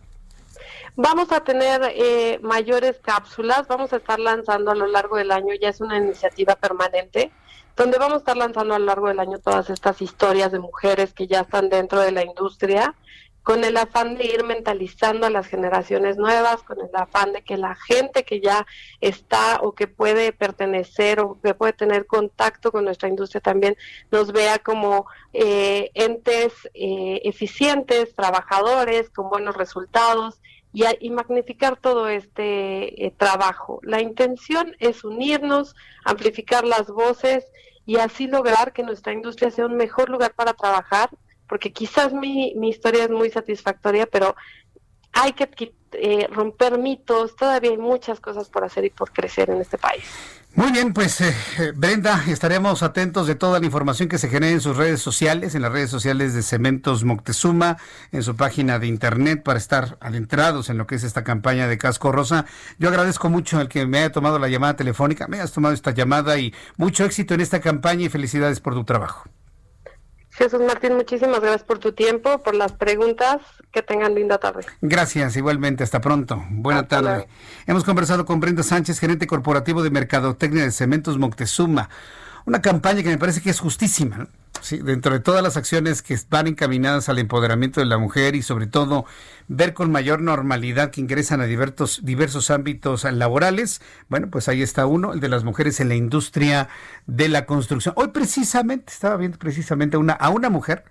Vamos 0.97 1.31
a 1.31 1.41
tener 1.41 1.81
eh, 1.95 2.39
mayores 2.41 2.99
cápsulas, 3.01 3.65
vamos 3.67 3.93
a 3.93 3.97
estar 3.97 4.19
lanzando 4.19 4.71
a 4.71 4.75
lo 4.75 4.87
largo 4.87 5.15
del 5.15 5.31
año, 5.31 5.53
ya 5.59 5.69
es 5.69 5.79
una 5.79 5.97
iniciativa 5.97 6.55
permanente, 6.55 7.31
donde 7.77 7.97
vamos 7.97 8.15
a 8.15 8.19
estar 8.19 8.35
lanzando 8.35 8.75
a 8.75 8.79
lo 8.79 8.85
largo 8.85 9.07
del 9.07 9.21
año 9.21 9.39
todas 9.39 9.69
estas 9.69 10.01
historias 10.01 10.51
de 10.51 10.59
mujeres 10.59 11.13
que 11.13 11.27
ya 11.27 11.41
están 11.41 11.69
dentro 11.69 12.01
de 12.01 12.11
la 12.11 12.25
industria, 12.25 12.93
con 13.41 13.63
el 13.63 13.77
afán 13.77 14.17
de 14.17 14.25
ir 14.25 14.43
mentalizando 14.43 15.25
a 15.25 15.29
las 15.29 15.47
generaciones 15.47 16.17
nuevas, 16.17 16.61
con 16.61 16.79
el 16.79 16.93
afán 16.93 17.31
de 17.31 17.41
que 17.41 17.57
la 17.57 17.73
gente 17.75 18.23
que 18.23 18.41
ya 18.41 18.67
está 18.99 19.61
o 19.61 19.73
que 19.73 19.87
puede 19.87 20.33
pertenecer 20.33 21.21
o 21.21 21.39
que 21.41 21.53
puede 21.55 21.73
tener 21.73 22.05
contacto 22.05 22.71
con 22.71 22.83
nuestra 22.83 23.09
industria 23.09 23.41
también 23.41 23.77
nos 24.11 24.31
vea 24.33 24.59
como 24.59 25.07
eh, 25.33 25.89
entes 25.93 26.53
eh, 26.73 27.21
eficientes, 27.23 28.13
trabajadores, 28.13 29.09
con 29.09 29.29
buenos 29.29 29.55
resultados 29.55 30.40
y, 30.73 31.09
magnificar 31.09 31.77
todo 31.77 32.07
este 32.07 33.05
eh, 33.05 33.13
trabajo. 33.15 33.79
La 33.83 34.01
intención 34.01 34.75
es 34.79 35.03
unirnos, 35.03 35.75
amplificar 36.05 36.65
las 36.65 36.87
voces 36.87 37.45
y 37.85 37.97
así 37.97 38.27
lograr 38.27 38.73
que 38.73 38.83
nuestra 38.83 39.13
industria 39.13 39.51
sea 39.51 39.65
un 39.65 39.75
mejor 39.75 40.09
lugar 40.09 40.33
para 40.33 40.53
trabajar, 40.53 41.09
porque 41.47 41.73
quizás 41.73 42.13
mi, 42.13 42.53
mi 42.55 42.69
historia 42.69 43.03
es 43.03 43.09
muy 43.09 43.29
satisfactoria, 43.29 44.05
pero 44.05 44.35
hay 45.11 45.33
que 45.33 45.43
eh, 45.93 46.27
romper 46.31 46.77
mitos, 46.77 47.35
todavía 47.35 47.71
hay 47.71 47.77
muchas 47.77 48.19
cosas 48.19 48.49
por 48.49 48.63
hacer 48.63 48.85
y 48.85 48.89
por 48.89 49.11
crecer 49.11 49.49
en 49.49 49.61
este 49.61 49.77
país. 49.77 50.03
Muy 50.53 50.73
bien, 50.73 50.91
pues 50.93 51.21
eh, 51.21 51.33
Brenda, 51.73 52.25
estaremos 52.27 52.83
atentos 52.83 53.25
de 53.25 53.35
toda 53.35 53.61
la 53.61 53.65
información 53.65 54.09
que 54.09 54.17
se 54.17 54.27
genere 54.27 54.51
en 54.51 54.59
sus 54.59 54.75
redes 54.75 55.01
sociales, 55.01 55.55
en 55.55 55.61
las 55.61 55.71
redes 55.71 55.89
sociales 55.89 56.33
de 56.33 56.43
Cementos 56.43 57.05
Moctezuma, 57.05 57.77
en 58.11 58.21
su 58.21 58.35
página 58.35 58.77
de 58.77 58.87
internet 58.87 59.43
para 59.43 59.57
estar 59.57 59.97
adentrados 60.01 60.69
en 60.69 60.77
lo 60.77 60.87
que 60.87 60.95
es 60.95 61.03
esta 61.03 61.23
campaña 61.23 61.67
de 61.67 61.77
Casco 61.77 62.11
Rosa. 62.11 62.45
Yo 62.79 62.89
agradezco 62.89 63.29
mucho 63.29 63.61
el 63.61 63.69
que 63.69 63.85
me 63.85 63.99
haya 63.99 64.11
tomado 64.11 64.39
la 64.39 64.49
llamada 64.49 64.75
telefónica, 64.75 65.29
me 65.29 65.37
hayas 65.37 65.53
tomado 65.53 65.73
esta 65.73 65.91
llamada 65.91 66.37
y 66.37 66.53
mucho 66.75 67.05
éxito 67.05 67.33
en 67.33 67.39
esta 67.39 67.61
campaña 67.61 68.07
y 68.07 68.09
felicidades 68.09 68.59
por 68.59 68.73
tu 68.73 68.83
trabajo. 68.83 69.29
Jesús 70.31 70.61
Martín, 70.61 70.95
muchísimas 70.95 71.39
gracias 71.41 71.63
por 71.63 71.79
tu 71.79 71.91
tiempo, 71.91 72.41
por 72.41 72.55
las 72.55 72.71
preguntas. 72.73 73.41
Que 73.71 73.81
tengan 73.81 74.15
linda 74.15 74.37
tarde. 74.37 74.65
Gracias, 74.81 75.37
igualmente. 75.37 75.83
Hasta 75.83 76.01
pronto. 76.01 76.43
Buena 76.49 76.87
tarde. 76.87 77.27
Hemos 77.67 77.85
conversado 77.85 78.25
con 78.25 78.41
Brenda 78.41 78.63
Sánchez, 78.63 78.99
gerente 78.99 79.27
corporativo 79.27 79.81
de 79.81 79.89
Mercadotecnia 79.89 80.63
de 80.63 80.71
Cementos 80.71 81.17
Moctezuma. 81.17 81.89
Una 82.45 82.61
campaña 82.61 83.01
que 83.01 83.09
me 83.09 83.17
parece 83.17 83.41
que 83.41 83.49
es 83.49 83.61
justísima. 83.61 84.27
Sí, 84.61 84.77
dentro 84.77 85.13
de 85.13 85.19
todas 85.19 85.41
las 85.41 85.57
acciones 85.57 86.03
que 86.03 86.17
van 86.29 86.45
encaminadas 86.45 87.09
al 87.09 87.17
empoderamiento 87.17 87.79
de 87.79 87.87
la 87.87 87.97
mujer 87.97 88.35
y 88.35 88.43
sobre 88.43 88.67
todo 88.67 89.05
ver 89.47 89.73
con 89.73 89.91
mayor 89.91 90.21
normalidad 90.21 90.91
que 90.91 91.01
ingresan 91.01 91.41
a 91.41 91.45
diversos, 91.45 92.01
diversos 92.03 92.51
ámbitos 92.51 93.03
laborales, 93.03 93.81
bueno, 94.07 94.29
pues 94.29 94.47
ahí 94.47 94.61
está 94.61 94.85
uno, 94.85 95.13
el 95.13 95.19
de 95.19 95.29
las 95.29 95.43
mujeres 95.43 95.79
en 95.79 95.89
la 95.89 95.95
industria 95.95 96.69
de 97.07 97.27
la 97.27 97.47
construcción. 97.47 97.95
Hoy 97.97 98.09
precisamente, 98.09 98.93
estaba 98.93 99.17
viendo 99.17 99.39
precisamente 99.39 99.97
a 99.97 100.29
una 100.29 100.49
mujer 100.51 100.85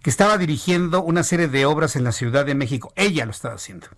que 0.00 0.10
estaba 0.10 0.38
dirigiendo 0.38 1.02
una 1.02 1.24
serie 1.24 1.48
de 1.48 1.66
obras 1.66 1.96
en 1.96 2.04
la 2.04 2.12
Ciudad 2.12 2.46
de 2.46 2.54
México. 2.54 2.92
Ella 2.94 3.24
lo 3.24 3.32
estaba 3.32 3.56
haciendo. 3.56 3.88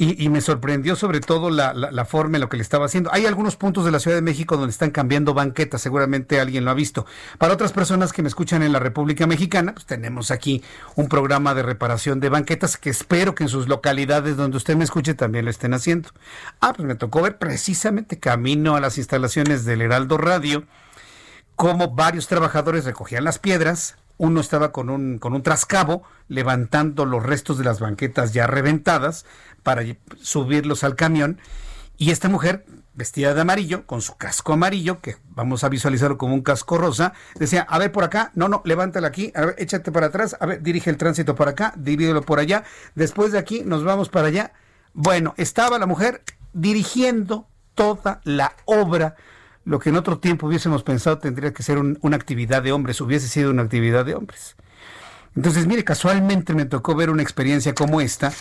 Y, 0.00 0.28
me 0.28 0.40
sorprendió 0.40 0.94
sobre 0.94 1.18
todo 1.18 1.50
la, 1.50 1.74
la, 1.74 2.04
forma 2.04 2.36
en 2.36 2.42
lo 2.42 2.48
que 2.48 2.56
le 2.56 2.62
estaba 2.62 2.86
haciendo. 2.86 3.10
Hay 3.12 3.26
algunos 3.26 3.56
puntos 3.56 3.84
de 3.84 3.90
la 3.90 3.98
Ciudad 3.98 4.16
de 4.16 4.22
México 4.22 4.56
donde 4.56 4.70
están 4.70 4.92
cambiando 4.92 5.34
banquetas, 5.34 5.82
seguramente 5.82 6.38
alguien 6.38 6.64
lo 6.64 6.70
ha 6.70 6.74
visto. 6.74 7.04
Para 7.36 7.52
otras 7.52 7.72
personas 7.72 8.12
que 8.12 8.22
me 8.22 8.28
escuchan 8.28 8.62
en 8.62 8.72
la 8.72 8.78
República 8.78 9.26
Mexicana, 9.26 9.72
pues 9.72 9.86
tenemos 9.86 10.30
aquí 10.30 10.62
un 10.94 11.08
programa 11.08 11.52
de 11.52 11.64
reparación 11.64 12.20
de 12.20 12.28
banquetas 12.28 12.76
que 12.76 12.90
espero 12.90 13.34
que 13.34 13.42
en 13.42 13.48
sus 13.48 13.66
localidades 13.66 14.36
donde 14.36 14.56
usted 14.56 14.76
me 14.76 14.84
escuche 14.84 15.14
también 15.14 15.44
lo 15.44 15.50
estén 15.50 15.74
haciendo. 15.74 16.10
Ah, 16.60 16.72
pues 16.76 16.86
me 16.86 16.94
tocó 16.94 17.20
ver 17.20 17.38
precisamente 17.38 18.20
camino 18.20 18.76
a 18.76 18.80
las 18.80 18.98
instalaciones 18.98 19.64
del 19.64 19.82
Heraldo 19.82 20.16
Radio 20.16 20.64
cómo 21.58 21.88
varios 21.88 22.28
trabajadores 22.28 22.84
recogían 22.84 23.24
las 23.24 23.40
piedras, 23.40 23.96
uno 24.18 24.40
estaba 24.40 24.72
con 24.72 24.90
un, 24.90 25.18
con 25.18 25.32
un 25.32 25.42
trascabo 25.42 26.02
levantando 26.28 27.06
los 27.06 27.22
restos 27.22 27.56
de 27.56 27.64
las 27.64 27.80
banquetas 27.80 28.32
ya 28.32 28.46
reventadas 28.46 29.24
para 29.62 29.82
subirlos 30.20 30.84
al 30.84 30.96
camión. 30.96 31.40
Y 31.96 32.10
esta 32.10 32.28
mujer, 32.28 32.64
vestida 32.94 33.34
de 33.34 33.40
amarillo, 33.40 33.86
con 33.86 34.02
su 34.02 34.16
casco 34.16 34.52
amarillo, 34.52 35.00
que 35.00 35.16
vamos 35.30 35.64
a 35.64 35.68
visualizarlo 35.68 36.18
como 36.18 36.34
un 36.34 36.42
casco 36.42 36.78
rosa, 36.78 37.12
decía, 37.36 37.62
a 37.62 37.78
ver 37.78 37.90
por 37.90 38.04
acá, 38.04 38.30
no, 38.34 38.48
no, 38.48 38.62
levántala 38.64 39.08
aquí, 39.08 39.32
a 39.34 39.46
ver, 39.46 39.54
échate 39.58 39.90
para 39.90 40.06
atrás, 40.06 40.36
a 40.38 40.46
ver, 40.46 40.62
dirige 40.62 40.90
el 40.90 40.96
tránsito 40.96 41.34
para 41.34 41.52
acá, 41.52 41.72
divídelo 41.76 42.22
por 42.22 42.38
allá, 42.38 42.62
después 42.94 43.32
de 43.32 43.38
aquí 43.38 43.62
nos 43.64 43.82
vamos 43.82 44.08
para 44.10 44.28
allá. 44.28 44.52
Bueno, 44.94 45.34
estaba 45.36 45.78
la 45.78 45.86
mujer 45.86 46.22
dirigiendo 46.52 47.48
toda 47.74 48.20
la 48.24 48.54
obra 48.64 49.16
lo 49.68 49.78
que 49.78 49.90
en 49.90 49.96
otro 49.96 50.18
tiempo 50.18 50.46
hubiésemos 50.46 50.82
pensado 50.82 51.18
tendría 51.18 51.52
que 51.52 51.62
ser 51.62 51.78
una 51.78 52.16
actividad 52.16 52.62
de 52.62 52.72
hombres, 52.72 53.02
hubiese 53.02 53.28
sido 53.28 53.50
una 53.50 53.62
actividad 53.62 54.06
de 54.06 54.14
hombres. 54.14 54.56
Entonces, 55.36 55.66
mire, 55.66 55.84
casualmente 55.84 56.54
me 56.54 56.64
tocó 56.64 56.94
ver 56.94 57.10
una 57.10 57.22
experiencia 57.22 57.74
como 57.74 58.00
esta 58.00 58.32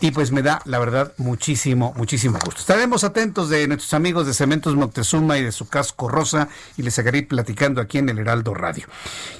y 0.00 0.12
pues 0.12 0.30
me 0.30 0.40
da, 0.40 0.62
la 0.66 0.78
verdad, 0.78 1.12
muchísimo, 1.16 1.92
muchísimo 1.96 2.38
gusto. 2.44 2.60
Estaremos 2.60 3.02
atentos 3.02 3.50
de 3.50 3.66
nuestros 3.66 3.92
amigos 3.92 4.28
de 4.28 4.34
Cementos 4.34 4.76
Moctezuma 4.76 5.36
y 5.36 5.42
de 5.42 5.50
su 5.50 5.68
casco 5.68 6.08
rosa 6.08 6.48
y 6.76 6.82
les 6.82 6.94
seguiré 6.94 7.24
platicando 7.24 7.80
aquí 7.80 7.98
en 7.98 8.08
el 8.08 8.20
Heraldo 8.20 8.54
Radio. 8.54 8.86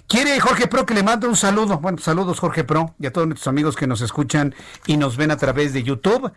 ¿Quiere 0.08 0.40
Jorge 0.40 0.66
Pro 0.66 0.86
que 0.86 0.94
le 0.94 1.04
mande 1.04 1.28
un 1.28 1.36
saludo? 1.36 1.78
Bueno, 1.78 1.98
saludos 1.98 2.40
Jorge 2.40 2.64
Pro 2.64 2.96
y 2.98 3.06
a 3.06 3.12
todos 3.12 3.28
nuestros 3.28 3.46
amigos 3.46 3.76
que 3.76 3.86
nos 3.86 4.00
escuchan 4.00 4.56
y 4.86 4.96
nos 4.96 5.16
ven 5.16 5.30
a 5.30 5.36
través 5.36 5.72
de 5.72 5.84
YouTube. 5.84 6.32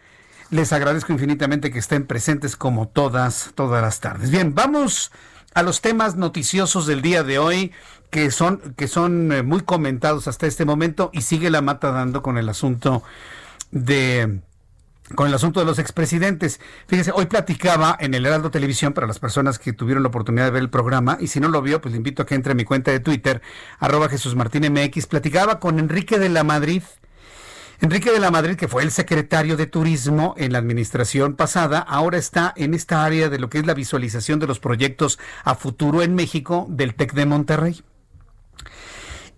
Les 0.51 0.73
agradezco 0.73 1.13
infinitamente 1.13 1.71
que 1.71 1.79
estén 1.79 2.05
presentes 2.05 2.57
como 2.57 2.89
todas, 2.89 3.51
todas 3.55 3.81
las 3.81 4.01
tardes. 4.01 4.31
Bien, 4.31 4.53
vamos 4.53 5.13
a 5.53 5.63
los 5.63 5.79
temas 5.79 6.17
noticiosos 6.17 6.85
del 6.85 7.01
día 7.01 7.23
de 7.23 7.39
hoy 7.39 7.71
que 8.09 8.31
son, 8.31 8.73
que 8.75 8.89
son 8.89 9.31
eh, 9.31 9.43
muy 9.43 9.61
comentados 9.61 10.27
hasta 10.27 10.47
este 10.47 10.65
momento 10.65 11.09
y 11.13 11.21
sigue 11.21 11.49
la 11.49 11.61
mata 11.61 11.91
dando 11.91 12.21
con 12.21 12.37
el 12.37 12.49
asunto 12.49 13.01
de 13.71 14.41
con 15.15 15.27
el 15.27 15.33
asunto 15.33 15.61
de 15.61 15.65
los 15.65 15.79
expresidentes. 15.79 16.59
Fíjese, 16.87 17.11
hoy 17.13 17.27
platicaba 17.27 17.95
en 17.99 18.13
el 18.13 18.25
Heraldo 18.25 18.51
Televisión 18.51 18.93
para 18.93 19.07
las 19.07 19.19
personas 19.19 19.57
que 19.57 19.73
tuvieron 19.73 20.03
la 20.03 20.09
oportunidad 20.09 20.45
de 20.45 20.51
ver 20.51 20.61
el 20.61 20.69
programa, 20.69 21.17
y 21.19 21.27
si 21.27 21.41
no 21.41 21.49
lo 21.49 21.61
vio, 21.61 21.81
pues 21.81 21.91
le 21.91 21.97
invito 21.97 22.23
a 22.23 22.25
que 22.25 22.35
entre 22.35 22.53
a 22.53 22.55
mi 22.55 22.63
cuenta 22.63 22.91
de 22.91 23.01
Twitter, 23.01 23.41
arroba 23.79 24.07
Jesús 24.07 24.35
Martín 24.35 24.71
MX, 24.71 25.07
platicaba 25.07 25.59
con 25.59 25.79
Enrique 25.79 26.17
de 26.17 26.29
la 26.29 26.45
Madrid, 26.45 26.83
Enrique 27.83 28.11
de 28.11 28.19
la 28.19 28.29
Madrid, 28.29 28.57
que 28.57 28.67
fue 28.67 28.83
el 28.83 28.91
secretario 28.91 29.57
de 29.57 29.65
Turismo 29.65 30.35
en 30.37 30.51
la 30.51 30.59
administración 30.59 31.33
pasada, 31.33 31.79
ahora 31.79 32.19
está 32.19 32.53
en 32.55 32.75
esta 32.75 33.03
área 33.03 33.27
de 33.27 33.39
lo 33.39 33.49
que 33.49 33.57
es 33.57 33.65
la 33.65 33.73
visualización 33.73 34.37
de 34.37 34.45
los 34.45 34.59
proyectos 34.59 35.17
a 35.43 35.55
futuro 35.55 36.03
en 36.03 36.13
México 36.13 36.67
del 36.69 36.93
TEC 36.93 37.13
de 37.13 37.25
Monterrey. 37.25 37.81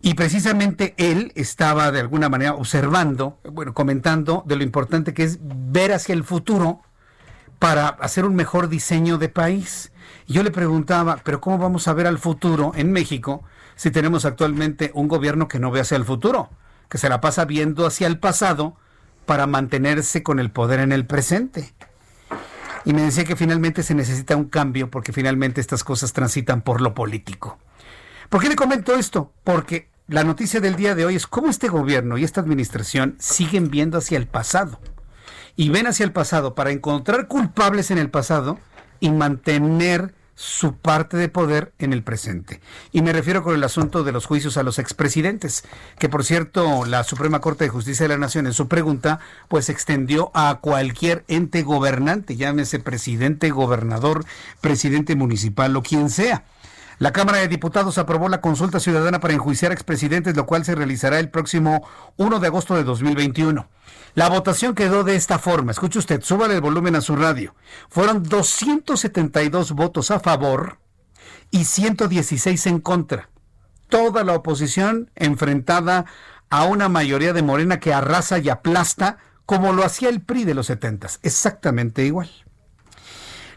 Y 0.02 0.16
precisamente 0.16 0.94
él 0.98 1.32
estaba 1.36 1.90
de 1.94 2.02
alguna 2.02 2.28
manera 2.28 2.56
observando, 2.56 3.40
bueno, 3.50 3.74
comentando 3.74 4.44
de 4.46 4.58
lo 4.58 4.64
importante 4.64 5.14
que 5.14 5.24
es 5.24 5.40
ver 5.42 5.94
hacia 5.94 6.12
el 6.12 6.26
futuro 6.26 6.82
para 7.60 7.88
hacer 7.88 8.26
un 8.26 8.36
mejor 8.36 8.68
diseño 8.68 9.18
de 9.18 9.30
país. 9.30 9.94
Y 10.28 10.34
yo 10.34 10.44
le 10.44 10.52
preguntaba, 10.52 11.22
pero 11.24 11.40
¿cómo 11.40 11.60
vamos 11.60 11.88
a 11.88 11.94
ver 11.94 12.08
al 12.08 12.20
futuro 12.20 12.74
en 12.76 12.92
México 12.92 13.46
si 13.78 13.90
tenemos 13.90 14.26
actualmente 14.26 14.92
un 14.94 15.08
gobierno 15.08 15.48
que 15.48 15.60
no 15.60 15.72
ve 15.72 15.80
hacia 15.80 15.96
el 15.96 16.04
futuro? 16.04 16.50
Que 16.94 17.00
se 17.00 17.10
la 17.10 17.22
pasa 17.22 17.46
viendo 17.46 17.88
hacia 17.88 18.06
el 18.06 18.20
pasado 18.20 18.78
para 19.26 19.48
mantenerse 19.48 20.22
con 20.22 20.40
el 20.40 20.52
poder 20.52 20.80
en 20.80 20.92
el 20.92 21.08
presente. 21.08 21.74
Y 22.86 22.94
me 22.94 23.02
decía 23.02 23.24
que 23.24 23.36
finalmente 23.36 23.82
se 23.82 23.96
necesita 23.96 24.38
un 24.38 24.46
cambio 24.46 24.92
porque 24.92 25.12
finalmente 25.12 25.60
estas 25.60 25.84
cosas 25.84 26.14
transitan 26.14 26.62
por 26.62 26.82
lo 26.82 26.94
político. 26.94 27.58
¿Por 28.30 28.44
qué 28.44 28.50
le 28.50 28.56
comento 28.56 28.94
esto? 28.94 29.34
Porque 29.44 29.90
la 30.08 30.24
noticia 30.24 30.60
del 30.60 30.76
día 30.76 30.94
de 30.94 31.04
hoy 31.04 31.16
es 31.16 31.26
cómo 31.26 31.50
este 31.50 31.68
gobierno 31.68 32.20
y 32.20 32.24
esta 32.24 32.42
administración 32.42 33.16
siguen 33.18 33.72
viendo 33.72 33.98
hacia 33.98 34.20
el 34.20 34.28
pasado. 34.28 34.80
Y 35.56 35.70
ven 35.70 35.88
hacia 35.88 36.04
el 36.04 36.12
pasado 36.12 36.54
para 36.54 36.70
encontrar 36.70 37.28
culpables 37.28 37.90
en 37.90 37.98
el 37.98 38.12
pasado 38.12 38.60
y 39.00 39.10
mantener 39.10 40.14
su 40.36 40.76
parte 40.78 41.18
de 41.18 41.30
poder 41.30 41.74
en 41.80 41.94
el 41.94 42.04
presente. 42.04 42.60
Y 42.92 43.02
me 43.02 43.14
refiero 43.14 43.44
con 43.44 43.56
el 43.56 43.64
asunto 43.64 44.04
de 44.04 44.12
los 44.12 44.26
juicios 44.26 44.58
a 44.58 44.64
los 44.64 44.80
expresidentes, 44.80 45.64
que 46.00 46.10
por 46.10 46.24
cierto 46.24 46.86
la 46.86 47.04
Suprema 47.04 47.40
Corte 47.40 47.66
de 47.66 47.70
Justicia 47.70 48.04
de 48.06 48.10
la 48.10 48.18
Nación 48.18 48.48
en 48.48 48.54
su 48.54 48.68
pregunta 48.68 49.20
pues 49.48 49.70
extendió 49.70 50.32
a 50.34 50.60
cualquier 50.62 51.24
ente 51.28 51.62
gobernante, 51.64 52.36
llámese 52.36 52.80
presidente, 52.80 53.52
gobernador, 53.52 54.26
presidente 54.62 55.16
municipal 55.16 55.76
o 55.76 55.84
quien 55.84 56.10
sea. 56.10 56.44
La 57.04 57.12
Cámara 57.12 57.40
de 57.40 57.50
Diputados 57.50 57.98
aprobó 57.98 58.30
la 58.30 58.40
consulta 58.40 58.80
ciudadana 58.80 59.20
para 59.20 59.34
enjuiciar 59.34 59.74
expresidentes, 59.74 60.38
lo 60.38 60.46
cual 60.46 60.64
se 60.64 60.74
realizará 60.74 61.20
el 61.20 61.30
próximo 61.30 61.86
1 62.16 62.40
de 62.40 62.48
agosto 62.48 62.76
de 62.76 62.86
2021. 62.86 63.68
La 64.16 64.30
votación 64.30 64.74
quedó 64.74 65.04
de 65.04 65.18
esta 65.18 65.38
forma. 65.38 65.74
Escuche 65.74 66.00
usted, 66.00 66.22
súbale 66.22 66.54
el 66.54 66.62
volumen 66.62 66.96
a 66.96 67.02
su 67.02 67.18
radio. 67.18 67.56
Fueron 67.90 68.24
272 68.24 69.74
votos 69.74 70.12
a 70.12 70.22
favor 70.22 70.78
y 71.52 71.66
116 71.66 72.68
en 72.68 72.80
contra. 72.80 73.28
Toda 73.90 74.24
la 74.24 74.36
oposición 74.36 75.12
enfrentada 75.16 76.06
a 76.50 76.64
una 76.64 76.88
mayoría 76.88 77.34
de 77.34 77.44
Morena 77.44 77.82
que 77.82 77.94
arrasa 77.94 78.40
y 78.40 78.48
aplasta 78.48 79.18
como 79.46 79.74
lo 79.74 79.84
hacía 79.84 80.08
el 80.08 80.22
PRI 80.22 80.46
de 80.46 80.54
los 80.54 80.68
70. 80.68 81.10
Exactamente 81.24 82.06
igual. 82.06 82.30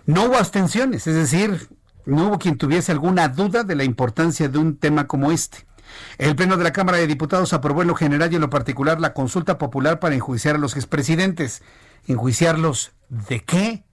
No 0.04 0.24
hubo 0.24 0.36
abstenciones, 0.36 1.06
es 1.06 1.14
decir, 1.14 1.68
no 2.06 2.28
hubo 2.28 2.38
quien 2.38 2.56
tuviese 2.56 2.92
alguna 2.92 3.28
duda 3.28 3.64
de 3.64 3.74
la 3.74 3.84
importancia 3.84 4.48
de 4.48 4.58
un 4.58 4.76
tema 4.76 5.06
como 5.06 5.32
este. 5.32 5.66
El 6.18 6.36
Pleno 6.36 6.56
de 6.56 6.64
la 6.64 6.72
Cámara 6.72 6.98
de 6.98 7.06
Diputados 7.06 7.52
aprobó 7.52 7.82
en 7.82 7.88
lo 7.88 7.94
general 7.94 8.32
y 8.32 8.36
en 8.36 8.40
lo 8.40 8.50
particular 8.50 9.00
la 9.00 9.12
consulta 9.12 9.58
popular 9.58 9.98
para 9.98 10.14
enjuiciar 10.14 10.56
a 10.56 10.58
los 10.58 10.76
expresidentes. 10.76 11.62
¿Enjuiciarlos 12.06 12.92
de 13.08 13.40
qué? 13.40 13.84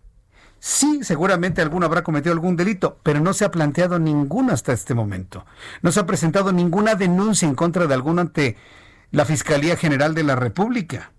Sí, 0.59 1.01
seguramente 1.03 1.61
alguno 1.61 1.85
habrá 1.85 2.03
cometido 2.03 2.31
algún 2.31 2.55
delito, 2.55 2.99
pero 3.03 3.19
no 3.19 3.33
se 3.33 3.43
ha 3.43 3.51
planteado 3.51 3.99
ninguno 3.99 4.53
hasta 4.53 4.71
este 4.71 4.93
momento. 4.93 5.45
No 5.81 5.91
se 5.91 5.99
ha 5.99 6.05
presentado 6.05 6.53
ninguna 6.53 6.95
denuncia 6.95 7.47
en 7.47 7.55
contra 7.55 7.85
de 7.85 7.93
alguno 7.93 8.21
ante 8.21 8.55
la 9.11 9.25
Fiscalía 9.25 9.75
General 9.75 10.13
de 10.15 10.23
la 10.23 10.35
República. 10.35 11.11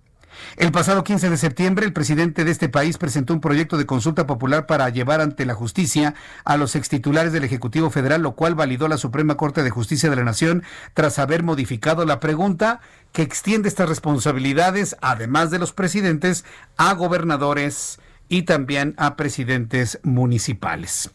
El 0.57 0.72
pasado 0.72 1.05
15 1.05 1.30
de 1.30 1.37
septiembre, 1.37 1.87
el 1.87 1.93
presidente 1.93 2.45
de 2.45 2.51
este 2.51 2.68
país 2.68 2.99
presentó 2.99 3.35
un 3.35 3.41
proyecto 3.41 3.76
de 3.76 3.87
consulta 3.87 4.26
popular 4.26 4.66
para 4.66 4.89
llevar 4.89 5.20
ante 5.20 5.47
la 5.47 5.55
justicia 5.55 6.14
a 6.45 6.57
los 6.57 6.76
extitulares 6.76 7.32
del 7.32 7.45
Ejecutivo 7.45 7.91
Federal, 7.91 8.22
lo 8.22 8.32
cual 8.32 8.55
validó 8.55 8.89
la 8.89 8.99
Suprema 8.99 9.37
Corte 9.37 9.62
de 9.62 9.70
Justicia 9.70 10.11
de 10.11 10.16
la 10.16 10.24
Nación 10.24 10.62
tras 10.95 11.18
haber 11.18 11.43
modificado 11.43 12.05
la 12.05 12.20
pregunta 12.20 12.80
que 13.12 13.22
extiende 13.22 13.68
estas 13.68 13.89
responsabilidades, 13.89 14.97
además 15.01 15.51
de 15.51 15.59
los 15.59 15.72
presidentes, 15.72 16.45
a 16.76 16.93
gobernadores 16.95 17.99
y 18.28 18.43
también 18.43 18.95
a 18.97 19.16
presidentes 19.16 20.01
municipales. 20.03 21.11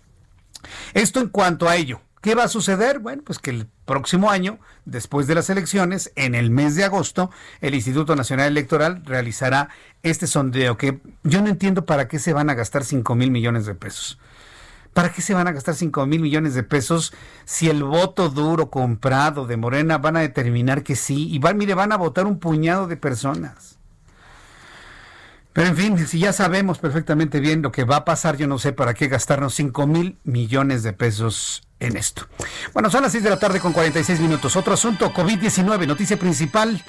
Esto 0.93 1.19
en 1.19 1.29
cuanto 1.29 1.67
a 1.67 1.75
ello. 1.75 2.01
¿Qué 2.21 2.35
va 2.35 2.43
a 2.43 2.49
suceder? 2.49 2.99
Bueno, 2.99 3.21
pues 3.25 3.39
que 3.39 3.49
el 3.49 3.67
próximo 3.85 4.29
año, 4.29 4.59
después 4.83 5.25
de 5.27 5.35
las 5.35 5.49
elecciones, 5.49 6.11
en 6.15 6.35
el 6.35 6.51
mes 6.51 6.75
de 6.75 6.83
agosto, 6.83 7.31
el 7.61 7.75
Instituto 7.75 8.15
Nacional 8.15 8.47
Electoral 8.47 9.03
realizará 9.05 9.69
este 10.03 10.27
sondeo 10.27 10.77
que 10.77 10.99
yo 11.23 11.41
no 11.41 11.47
entiendo 11.47 11.85
para 11.85 12.09
qué 12.09 12.19
se 12.19 12.33
van 12.33 12.49
a 12.49 12.55
gastar 12.55 12.83
5 12.83 13.15
mil 13.15 13.31
millones 13.31 13.65
de 13.65 13.73
pesos. 13.73 14.19
¿Para 14.93 15.13
qué 15.13 15.21
se 15.21 15.33
van 15.33 15.47
a 15.47 15.53
gastar 15.53 15.75
5 15.75 16.05
mil 16.07 16.19
millones 16.19 16.55
de 16.55 16.63
pesos 16.63 17.13
si 17.45 17.69
el 17.69 17.83
voto 17.83 18.27
duro 18.29 18.69
comprado 18.69 19.45
de 19.47 19.55
Morena 19.55 19.97
van 19.97 20.17
a 20.17 20.21
determinar 20.21 20.83
que 20.83 20.97
sí? 20.97 21.29
Y 21.29 21.39
van, 21.39 21.57
mire, 21.57 21.73
van 21.73 21.93
a 21.93 21.97
votar 21.97 22.25
un 22.25 22.39
puñado 22.39 22.87
de 22.87 22.97
personas. 22.97 23.77
Pero 25.53 25.69
en 25.69 25.77
fin, 25.77 26.07
si 26.07 26.19
ya 26.19 26.33
sabemos 26.33 26.79
perfectamente 26.79 27.39
bien 27.39 27.61
lo 27.61 27.71
que 27.71 27.85
va 27.85 27.97
a 27.97 28.05
pasar, 28.05 28.35
yo 28.35 28.47
no 28.47 28.59
sé 28.59 28.73
para 28.73 28.93
qué 28.93 29.07
gastarnos 29.07 29.53
5 29.53 29.87
mil 29.87 30.17
millones 30.25 30.83
de 30.83 30.91
pesos 30.91 31.68
en 31.79 31.97
esto. 31.97 32.27
Bueno, 32.73 32.89
son 32.89 33.03
las 33.03 33.11
6 33.11 33.23
de 33.23 33.29
la 33.29 33.39
tarde 33.39 33.59
con 33.59 33.73
46 33.73 34.19
minutos. 34.19 34.55
Otro 34.55 34.73
asunto, 34.73 35.13
COVID-19, 35.13 35.87
noticia 35.87 36.17
principal. 36.17 36.83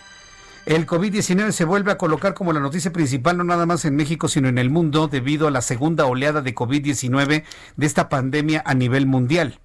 El 0.67 0.87
COVID-19 0.87 1.53
se 1.53 1.65
vuelve 1.65 1.91
a 1.91 1.99
colocar 1.99 2.35
como 2.35 2.53
la 2.53 2.61
noticia 2.61 2.93
principal 2.93 3.37
no 3.37 3.45
nada 3.45 3.65
más 3.65 3.85
en 3.87 3.97
México, 3.97 4.29
sino 4.29 4.49
en 4.49 4.59
el 4.59 4.69
mundo 4.69 5.09
debido 5.09 5.49
a 5.49 5.51
la 5.51 5.63
segunda 5.63 6.05
oleada 6.05 6.43
de 6.43 6.55
COVID-19 6.55 7.45
de 7.77 7.87
esta 7.87 8.09
pandemia 8.09 8.63
a 8.67 8.75
nivel 8.75 9.07
mundial. 9.07 9.59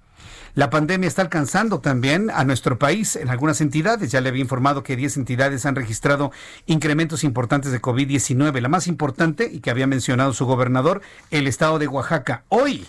La 0.54 0.70
pandemia 0.70 1.06
está 1.06 1.20
alcanzando 1.20 1.80
también 1.80 2.30
a 2.30 2.42
nuestro 2.44 2.78
país 2.78 3.14
en 3.16 3.28
algunas 3.28 3.60
entidades. 3.60 4.10
Ya 4.10 4.22
le 4.22 4.30
había 4.30 4.40
informado 4.40 4.82
que 4.82 4.96
10 4.96 5.18
entidades 5.18 5.66
han 5.66 5.76
registrado 5.76 6.32
incrementos 6.64 7.24
importantes 7.24 7.72
de 7.72 7.82
COVID-19. 7.82 8.58
La 8.62 8.70
más 8.70 8.86
importante, 8.86 9.50
y 9.52 9.60
que 9.60 9.70
había 9.70 9.86
mencionado 9.86 10.32
su 10.32 10.46
gobernador, 10.46 11.02
el 11.30 11.46
estado 11.46 11.78
de 11.78 11.88
Oaxaca. 11.88 12.44
Hoy, 12.48 12.86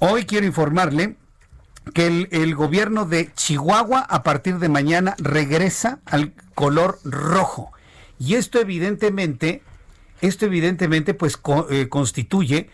hoy 0.00 0.24
quiero 0.24 0.46
informarle 0.46 1.16
que 1.94 2.28
el, 2.30 2.54
gobierno 2.54 3.06
de 3.06 3.32
Chihuahua 3.34 4.00
a 4.00 4.22
partir 4.22 4.58
de 4.58 4.68
mañana 4.68 5.14
regresa 5.18 6.00
al 6.04 6.32
color 6.54 6.98
rojo. 7.04 7.72
Y 8.18 8.34
esto 8.34 8.60
evidentemente, 8.60 9.62
esto 10.20 10.46
evidentemente 10.46 11.14
pues 11.14 11.38
eh, 11.70 11.88
constituye 11.88 12.70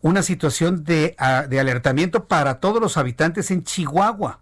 una 0.00 0.22
situación 0.22 0.84
de, 0.84 1.16
uh, 1.18 1.48
de 1.48 1.60
alertamiento 1.60 2.26
para 2.26 2.60
todos 2.60 2.80
los 2.80 2.96
habitantes 2.96 3.50
en 3.50 3.64
Chihuahua. 3.64 4.40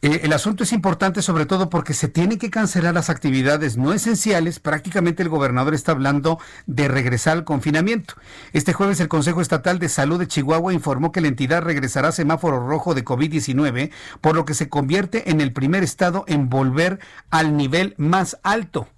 Eh, 0.00 0.20
el 0.22 0.32
asunto 0.32 0.62
es 0.62 0.72
importante 0.72 1.22
sobre 1.22 1.44
todo 1.44 1.70
porque 1.70 1.92
se 1.92 2.06
tienen 2.06 2.38
que 2.38 2.50
cancelar 2.50 2.94
las 2.94 3.10
actividades 3.10 3.76
no 3.76 3.92
esenciales. 3.92 4.60
Prácticamente 4.60 5.24
el 5.24 5.28
gobernador 5.28 5.74
está 5.74 5.92
hablando 5.92 6.38
de 6.66 6.86
regresar 6.86 7.36
al 7.36 7.44
confinamiento. 7.44 8.14
Este 8.52 8.72
jueves 8.72 9.00
el 9.00 9.08
Consejo 9.08 9.40
Estatal 9.40 9.80
de 9.80 9.88
Salud 9.88 10.20
de 10.20 10.28
Chihuahua 10.28 10.72
informó 10.72 11.10
que 11.10 11.20
la 11.20 11.28
entidad 11.28 11.62
regresará 11.62 12.08
a 12.08 12.12
semáforo 12.12 12.64
rojo 12.64 12.94
de 12.94 13.04
COVID-19, 13.04 13.90
por 14.20 14.36
lo 14.36 14.44
que 14.44 14.54
se 14.54 14.68
convierte 14.68 15.30
en 15.30 15.40
el 15.40 15.52
primer 15.52 15.82
estado 15.82 16.24
en 16.28 16.48
volver 16.48 17.00
al 17.30 17.56
nivel 17.56 17.94
más 17.98 18.38
alto. 18.44 18.88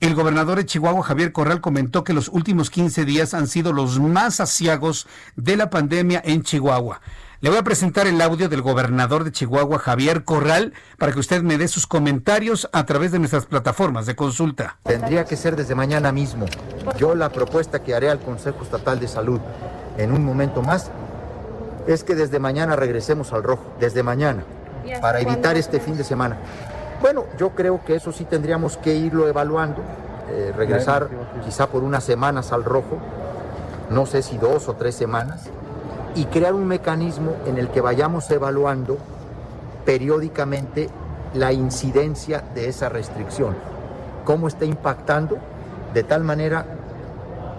El 0.00 0.14
gobernador 0.14 0.56
de 0.56 0.64
Chihuahua, 0.64 1.02
Javier 1.02 1.32
Corral, 1.32 1.60
comentó 1.60 2.04
que 2.04 2.14
los 2.14 2.28
últimos 2.28 2.70
15 2.70 3.04
días 3.04 3.34
han 3.34 3.46
sido 3.46 3.74
los 3.74 4.00
más 4.00 4.40
asiagos 4.40 5.06
de 5.36 5.58
la 5.58 5.68
pandemia 5.68 6.22
en 6.24 6.42
Chihuahua. 6.42 7.02
Le 7.42 7.48
voy 7.48 7.58
a 7.58 7.62
presentar 7.62 8.06
el 8.06 8.20
audio 8.20 8.50
del 8.50 8.60
gobernador 8.60 9.24
de 9.24 9.32
Chihuahua, 9.32 9.78
Javier 9.78 10.24
Corral, 10.24 10.74
para 10.98 11.12
que 11.12 11.20
usted 11.20 11.40
me 11.40 11.56
dé 11.56 11.68
sus 11.68 11.86
comentarios 11.86 12.68
a 12.70 12.84
través 12.84 13.12
de 13.12 13.18
nuestras 13.18 13.46
plataformas 13.46 14.04
de 14.04 14.14
consulta. 14.14 14.76
Tendría 14.82 15.24
que 15.24 15.36
ser 15.36 15.56
desde 15.56 15.74
mañana 15.74 16.12
mismo. 16.12 16.44
Yo 16.98 17.14
la 17.14 17.30
propuesta 17.30 17.82
que 17.82 17.94
haré 17.94 18.10
al 18.10 18.18
Consejo 18.20 18.62
Estatal 18.62 19.00
de 19.00 19.08
Salud 19.08 19.40
en 19.96 20.12
un 20.12 20.22
momento 20.22 20.60
más 20.60 20.90
es 21.86 22.04
que 22.04 22.14
desde 22.14 22.38
mañana 22.38 22.76
regresemos 22.76 23.32
al 23.32 23.42
rojo, 23.42 23.64
desde 23.80 24.02
mañana, 24.02 24.44
para 25.00 25.22
evitar 25.22 25.56
este 25.56 25.80
fin 25.80 25.96
de 25.96 26.04
semana. 26.04 26.36
Bueno, 27.00 27.24
yo 27.38 27.52
creo 27.52 27.82
que 27.86 27.94
eso 27.94 28.12
sí 28.12 28.26
tendríamos 28.26 28.76
que 28.76 28.94
irlo 28.94 29.26
evaluando, 29.26 29.80
eh, 30.28 30.52
regresar 30.54 31.08
quizá 31.42 31.68
por 31.68 31.84
unas 31.84 32.04
semanas 32.04 32.52
al 32.52 32.64
rojo, 32.64 32.98
no 33.88 34.04
sé 34.04 34.20
si 34.20 34.36
dos 34.36 34.68
o 34.68 34.74
tres 34.74 34.94
semanas, 34.94 35.48
y 36.14 36.24
crear 36.26 36.54
un 36.54 36.66
mecanismo 36.66 37.36
en 37.46 37.58
el 37.58 37.68
que 37.68 37.80
vayamos 37.80 38.30
evaluando 38.30 38.98
periódicamente 39.84 40.88
la 41.34 41.52
incidencia 41.52 42.44
de 42.54 42.68
esa 42.68 42.88
restricción, 42.88 43.56
cómo 44.24 44.48
está 44.48 44.64
impactando, 44.64 45.38
de 45.94 46.02
tal 46.02 46.24
manera 46.24 46.66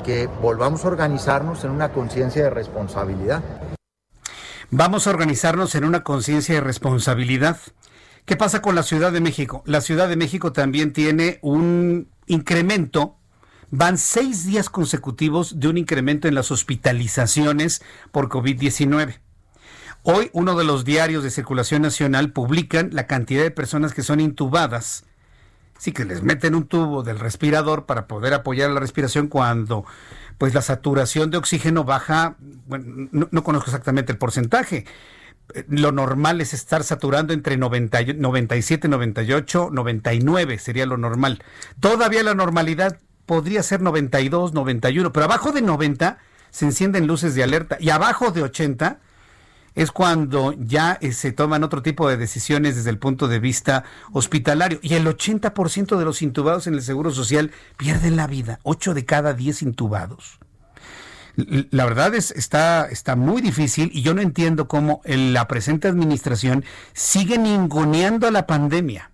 que 0.04 0.28
volvamos 0.42 0.84
a 0.84 0.88
organizarnos 0.88 1.64
en 1.64 1.72
una 1.72 1.92
conciencia 1.92 2.44
de 2.44 2.50
responsabilidad. 2.50 3.42
Vamos 4.70 5.06
a 5.06 5.10
organizarnos 5.10 5.76
en 5.76 5.84
una 5.84 6.04
conciencia 6.04 6.56
de 6.56 6.62
responsabilidad. 6.62 7.58
¿Qué 8.26 8.38
pasa 8.38 8.62
con 8.62 8.76
la 8.76 8.84
Ciudad 8.84 9.12
de 9.12 9.20
México? 9.20 9.64
La 9.66 9.82
Ciudad 9.82 10.08
de 10.08 10.16
México 10.16 10.54
también 10.54 10.94
tiene 10.94 11.40
un 11.42 12.10
incremento 12.28 13.18
Van 13.74 13.98
seis 13.98 14.46
días 14.46 14.70
consecutivos 14.70 15.62
de 15.62 15.70
un 15.70 15.78
incremento 15.78 16.28
en 16.28 16.36
las 16.36 16.52
hospitalizaciones 16.52 17.82
por 18.12 18.28
COVID-19. 18.28 19.20
Hoy 20.04 20.30
uno 20.34 20.58
de 20.58 20.66
los 20.66 20.84
diarios 20.84 21.24
de 21.24 21.32
circulación 21.32 21.82
nacional 21.82 22.34
publican 22.34 22.90
la 22.92 23.08
cantidad 23.08 23.44
de 23.44 23.52
personas 23.52 23.94
que 23.94 24.04
son 24.04 24.20
intubadas. 24.20 25.06
Sí, 25.80 25.94
que 25.94 26.04
les 26.04 26.22
meten 26.22 26.54
un 26.54 26.68
tubo 26.68 27.02
del 27.02 27.18
respirador 27.18 27.86
para 27.86 28.08
poder 28.08 28.34
apoyar 28.34 28.70
la 28.72 28.82
respiración 28.82 29.30
cuando 29.30 29.86
pues 30.38 30.54
la 30.54 30.62
saturación 30.62 31.32
de 31.32 31.38
oxígeno 31.38 31.86
baja, 31.86 32.36
bueno, 32.68 33.08
no, 33.14 33.30
no 33.32 33.44
conozco 33.44 33.70
exactamente 33.70 34.12
el 34.12 34.18
porcentaje, 34.18 34.86
lo 35.70 35.94
normal 35.94 36.42
es 36.42 36.54
estar 36.54 36.84
saturando 36.84 37.32
entre 37.32 37.56
90, 37.56 38.04
97, 38.16 38.90
98, 38.90 39.70
99 39.72 40.58
sería 40.60 40.86
lo 40.86 40.98
normal. 40.98 41.42
Todavía 41.80 42.24
la 42.24 42.36
normalidad 42.36 43.00
podría 43.32 43.64
ser 43.64 43.82
92, 43.82 44.52
91, 44.52 45.14
pero 45.14 45.24
abajo 45.24 45.54
de 45.54 45.62
90 45.62 46.18
se 46.50 46.66
encienden 46.66 47.08
luces 47.08 47.34
de 47.34 47.44
alerta 47.44 47.78
y 47.80 47.90
abajo 47.90 48.32
de 48.32 48.44
80 48.44 49.00
es 49.74 49.90
cuando 49.94 50.52
ya 50.52 50.98
eh, 51.00 51.14
se 51.14 51.32
toman 51.32 51.64
otro 51.64 51.82
tipo 51.82 52.10
de 52.10 52.18
decisiones 52.18 52.76
desde 52.76 52.90
el 52.90 52.98
punto 52.98 53.30
de 53.30 53.40
vista 53.40 53.86
hospitalario. 54.12 54.80
Y 54.82 54.96
el 54.96 55.08
80% 55.08 55.98
de 55.98 56.04
los 56.04 56.22
intubados 56.22 56.68
en 56.68 56.74
el 56.74 56.82
Seguro 56.82 57.10
Social 57.12 57.52
pierden 57.78 58.18
la 58.18 58.28
vida, 58.28 58.60
8 58.64 58.94
de 58.94 59.06
cada 59.06 59.34
10 59.34 59.62
intubados. 59.62 60.38
La 61.38 61.86
verdad 61.86 62.14
es 62.14 62.32
está 62.32 62.86
está 62.88 63.16
muy 63.16 63.42
difícil 63.42 63.92
y 63.94 64.02
yo 64.02 64.14
no 64.14 64.22
entiendo 64.22 64.68
cómo 64.68 65.00
la 65.06 65.48
presente 65.48 65.88
administración 65.88 66.66
sigue 66.92 67.38
ninguneando 67.38 68.28
a 68.28 68.32
la 68.32 68.46
pandemia. 68.46 69.12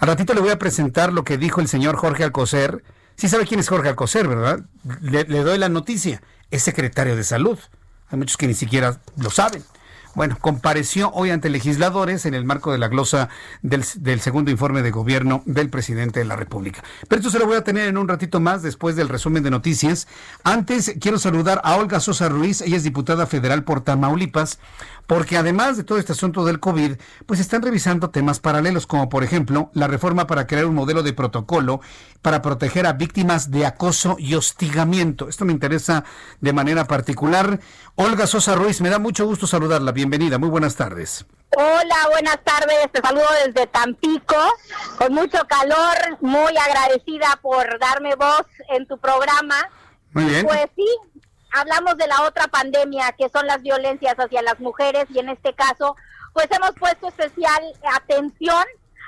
Al 0.00 0.08
ratito 0.08 0.34
le 0.34 0.42
voy 0.42 0.50
a 0.50 0.58
presentar 0.58 1.14
lo 1.14 1.24
que 1.24 1.38
dijo 1.38 1.62
el 1.62 1.68
señor 1.68 1.96
Jorge 1.96 2.24
Alcocer, 2.24 2.84
Sí 3.16 3.28
sabe 3.28 3.46
quién 3.46 3.60
es 3.60 3.68
Jorge 3.68 3.88
Alcocer, 3.88 4.28
¿verdad? 4.28 4.60
Le, 5.00 5.24
doy 5.24 5.58
la 5.58 5.68
noticia. 5.68 6.22
Es 6.50 6.62
secretario 6.62 7.16
de 7.16 7.24
salud. 7.24 7.58
Hay 8.08 8.18
muchos 8.18 8.36
que 8.36 8.46
ni 8.46 8.54
siquiera 8.54 9.00
lo 9.16 9.30
saben. 9.30 9.64
Bueno, 10.14 10.38
compareció 10.40 11.10
hoy 11.12 11.30
ante 11.30 11.50
legisladores 11.50 12.24
en 12.24 12.32
el 12.32 12.46
marco 12.46 12.72
de 12.72 12.78
la 12.78 12.88
glosa 12.88 13.28
del, 13.60 13.84
del, 13.96 14.20
segundo 14.20 14.50
informe 14.50 14.80
de 14.80 14.90
gobierno 14.90 15.42
del 15.44 15.68
presidente 15.68 16.20
de 16.20 16.24
la 16.24 16.36
República. 16.36 16.82
Pero 17.06 17.20
esto 17.20 17.30
se 17.30 17.38
lo 17.38 17.46
voy 17.46 17.56
a 17.56 17.64
tener 17.64 17.86
en 17.86 17.98
un 17.98 18.08
ratito 18.08 18.40
más 18.40 18.62
después 18.62 18.96
del 18.96 19.10
resumen 19.10 19.42
de 19.42 19.50
noticias. 19.50 20.08
Antes 20.42 20.94
quiero 21.00 21.18
saludar 21.18 21.60
a 21.64 21.76
Olga 21.76 22.00
Sosa 22.00 22.30
Ruiz, 22.30 22.62
ella 22.62 22.78
es 22.78 22.82
diputada 22.82 23.26
federal 23.26 23.62
por 23.62 23.82
Tamaulipas, 23.82 24.58
porque 25.06 25.36
además 25.36 25.76
de 25.76 25.84
todo 25.84 25.98
este 25.98 26.12
asunto 26.12 26.44
del 26.44 26.60
COVID, 26.60 26.96
pues 27.26 27.40
están 27.40 27.62
revisando 27.62 28.10
temas 28.10 28.40
paralelos, 28.40 28.86
como 28.86 29.08
por 29.08 29.24
ejemplo 29.24 29.70
la 29.74 29.86
reforma 29.86 30.26
para 30.26 30.46
crear 30.46 30.66
un 30.66 30.74
modelo 30.74 31.02
de 31.02 31.12
protocolo 31.12 31.80
para 32.22 32.42
proteger 32.42 32.86
a 32.86 32.92
víctimas 32.92 33.50
de 33.50 33.66
acoso 33.66 34.16
y 34.18 34.34
hostigamiento. 34.34 35.28
Esto 35.28 35.44
me 35.44 35.52
interesa 35.52 36.04
de 36.40 36.52
manera 36.52 36.86
particular. 36.86 37.60
Olga 37.94 38.26
Sosa 38.26 38.54
Ruiz, 38.54 38.80
me 38.80 38.90
da 38.90 38.98
mucho 38.98 39.26
gusto 39.26 39.46
saludarla. 39.46 39.92
Bienvenida, 39.92 40.38
muy 40.38 40.48
buenas 40.48 40.76
tardes. 40.76 41.26
Hola, 41.56 41.96
buenas 42.10 42.38
tardes. 42.44 42.90
Te 42.92 43.00
saludo 43.00 43.24
desde 43.46 43.66
Tampico, 43.68 44.36
con 44.98 45.14
mucho 45.14 45.38
calor, 45.48 46.18
muy 46.20 46.54
agradecida 46.56 47.38
por 47.40 47.78
darme 47.78 48.14
voz 48.16 48.46
en 48.70 48.86
tu 48.86 48.98
programa. 48.98 49.56
Muy 50.12 50.24
bien. 50.24 50.46
Pues 50.46 50.66
sí, 50.74 50.86
hablamos 51.56 51.96
de 51.96 52.06
la 52.06 52.22
otra 52.22 52.48
pandemia, 52.48 53.12
que 53.12 53.28
son 53.28 53.46
las 53.46 53.62
violencias 53.62 54.14
hacia 54.16 54.42
las 54.42 54.60
mujeres, 54.60 55.06
y 55.10 55.18
en 55.18 55.28
este 55.28 55.54
caso, 55.54 55.96
pues 56.32 56.48
hemos 56.50 56.72
puesto 56.72 57.08
especial 57.08 57.62
atención 57.94 58.64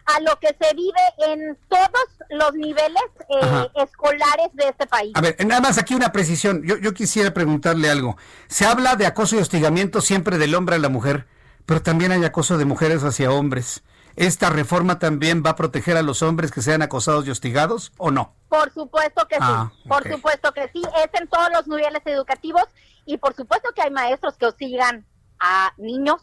a 0.07 0.21
lo 0.21 0.39
que 0.41 0.49
se 0.49 0.75
vive 0.75 1.33
en 1.33 1.59
todos 1.69 2.09
los 2.31 2.55
niveles 2.55 3.03
eh, 3.29 3.69
escolares 3.75 4.49
de 4.55 4.69
este 4.69 4.87
país. 4.87 5.13
A 5.15 5.21
ver, 5.21 5.37
nada 5.47 5.61
más 5.61 5.77
aquí 5.77 5.95
una 5.95 6.13
precisión. 6.13 6.63
Yo, 6.65 6.79
yo 6.79 6.95
quisiera 6.95 7.35
preguntarle 7.35 7.91
algo. 7.91 8.17
Se 8.47 8.65
habla 8.65 8.97
de 8.97 9.07
acoso 9.07 9.37
y 9.37 9.41
hostigamiento 9.41 10.01
siempre 10.01 10.39
del 10.39 10.55
hombre 10.55 10.77
a 10.77 10.79
la 10.79 10.89
mujer, 10.89 11.27
pero 11.67 11.83
también 11.83 12.13
hay 12.13 12.25
acoso 12.25 12.57
de 12.57 12.65
mujeres 12.65 13.05
hacia 13.05 13.31
hombres. 13.31 13.83
¿Esta 14.19 14.51
reforma 14.51 14.99
también 14.99 15.43
va 15.47 15.51
a 15.51 15.57
proteger 15.57 15.97
a 15.97 16.03
los 16.03 16.23
hombres 16.23 16.51
que 16.51 16.61
sean 16.61 16.83
acosados 16.83 17.27
y 17.27 17.31
hostigados 17.31 17.93
o 17.99 18.11
no? 18.11 18.35
Por 18.49 18.73
supuesto 18.73 19.27
que 19.29 19.37
Ah, 19.41 19.71
sí, 19.83 19.89
por 19.89 20.03
ok. 20.07 20.13
supuesto 20.15 20.53
que 20.53 20.69
sí, 20.73 20.83
es 21.05 21.21
en 21.21 21.29
todos 21.29 21.49
los 21.53 21.67
niveles 21.69 22.03
educativos 22.05 22.65
y 23.07 23.17
por 23.19 23.35
supuesto 23.35 23.69
que 23.75 23.83
hay 23.83 23.91
maestros 23.91 24.37
que 24.37 24.47
hostigan 24.47 25.07
a 25.39 25.73
niños, 25.79 26.21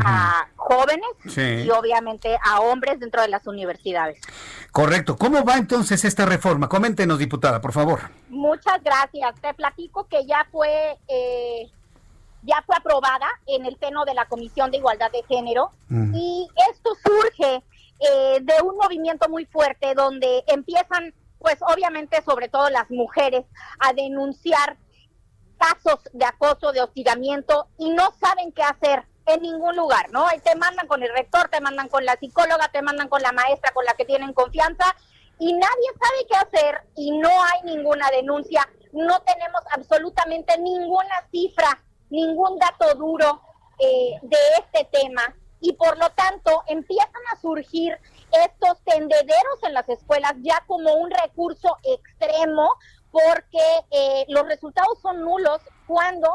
a 0.00 0.48
jóvenes 0.56 1.06
Sí. 1.28 1.40
y 1.64 1.70
obviamente 1.70 2.36
a 2.42 2.60
hombres 2.60 2.98
dentro 2.98 3.22
de 3.22 3.28
las 3.28 3.46
universidades. 3.46 4.18
Correcto. 4.72 5.16
¿Cómo 5.16 5.44
va 5.44 5.56
entonces 5.56 6.04
esta 6.04 6.26
reforma? 6.26 6.68
Coméntenos, 6.68 7.18
diputada, 7.18 7.60
por 7.60 7.72
favor. 7.72 8.00
Muchas 8.28 8.82
gracias. 8.82 9.34
Te 9.40 9.54
platico 9.54 10.08
que 10.08 10.26
ya 10.26 10.46
fue 10.50 10.98
eh, 11.06 11.70
ya 12.44 12.62
fue 12.66 12.76
aprobada 12.76 13.26
en 13.46 13.66
el 13.66 13.78
seno 13.78 14.04
de 14.04 14.14
la 14.14 14.26
Comisión 14.26 14.70
de 14.70 14.78
Igualdad 14.78 15.10
de 15.10 15.22
Género 15.24 15.72
Mm. 15.88 16.14
y 16.14 16.48
esto 16.70 16.90
surge 17.04 17.62
eh, 18.00 18.38
de 18.42 18.62
un 18.62 18.76
movimiento 18.76 19.28
muy 19.28 19.44
fuerte 19.46 19.94
donde 19.94 20.42
empiezan, 20.46 21.14
pues 21.38 21.56
obviamente 21.62 22.22
sobre 22.22 22.48
todo 22.48 22.68
las 22.70 22.90
mujeres, 22.90 23.44
a 23.78 23.92
denunciar 23.92 24.76
casos 25.58 26.00
de 26.12 26.24
acoso, 26.24 26.72
de 26.72 26.82
hostigamiento 26.82 27.68
y 27.78 27.90
no 27.90 28.12
saben 28.20 28.52
qué 28.52 28.62
hacer 28.62 29.04
en 29.26 29.40
ningún 29.42 29.76
lugar, 29.76 30.10
¿no? 30.10 30.26
Te 30.42 30.54
mandan 30.56 30.86
con 30.86 31.02
el 31.02 31.10
rector, 31.14 31.48
te 31.48 31.60
mandan 31.60 31.88
con 31.88 32.04
la 32.04 32.16
psicóloga, 32.16 32.68
te 32.68 32.82
mandan 32.82 33.08
con 33.08 33.22
la 33.22 33.32
maestra 33.32 33.72
con 33.72 33.84
la 33.84 33.94
que 33.94 34.04
tienen 34.04 34.32
confianza 34.34 34.94
y 35.38 35.52
nadie 35.52 35.90
sabe 35.92 36.26
qué 36.28 36.36
hacer 36.36 36.80
y 36.96 37.16
no 37.18 37.28
hay 37.30 37.62
ninguna 37.64 38.10
denuncia, 38.10 38.68
no 38.92 39.20
tenemos 39.22 39.62
absolutamente 39.72 40.58
ninguna 40.58 41.26
cifra, 41.30 41.82
ningún 42.14 42.58
dato 42.58 42.94
duro 42.94 43.40
eh, 43.78 44.18
de 44.22 44.36
este 44.60 44.88
tema 44.92 45.34
y 45.60 45.72
por 45.72 45.98
lo 45.98 46.10
tanto 46.10 46.62
empiezan 46.66 47.22
a 47.32 47.40
surgir 47.40 47.98
estos 48.44 48.80
tendederos 48.84 49.62
en 49.62 49.74
las 49.74 49.88
escuelas 49.88 50.34
ya 50.42 50.62
como 50.66 50.92
un 50.94 51.10
recurso 51.10 51.76
extremo 51.82 52.68
porque 53.10 53.58
eh, 53.90 54.24
los 54.28 54.46
resultados 54.46 55.00
son 55.00 55.20
nulos 55.20 55.60
cuando 55.86 56.28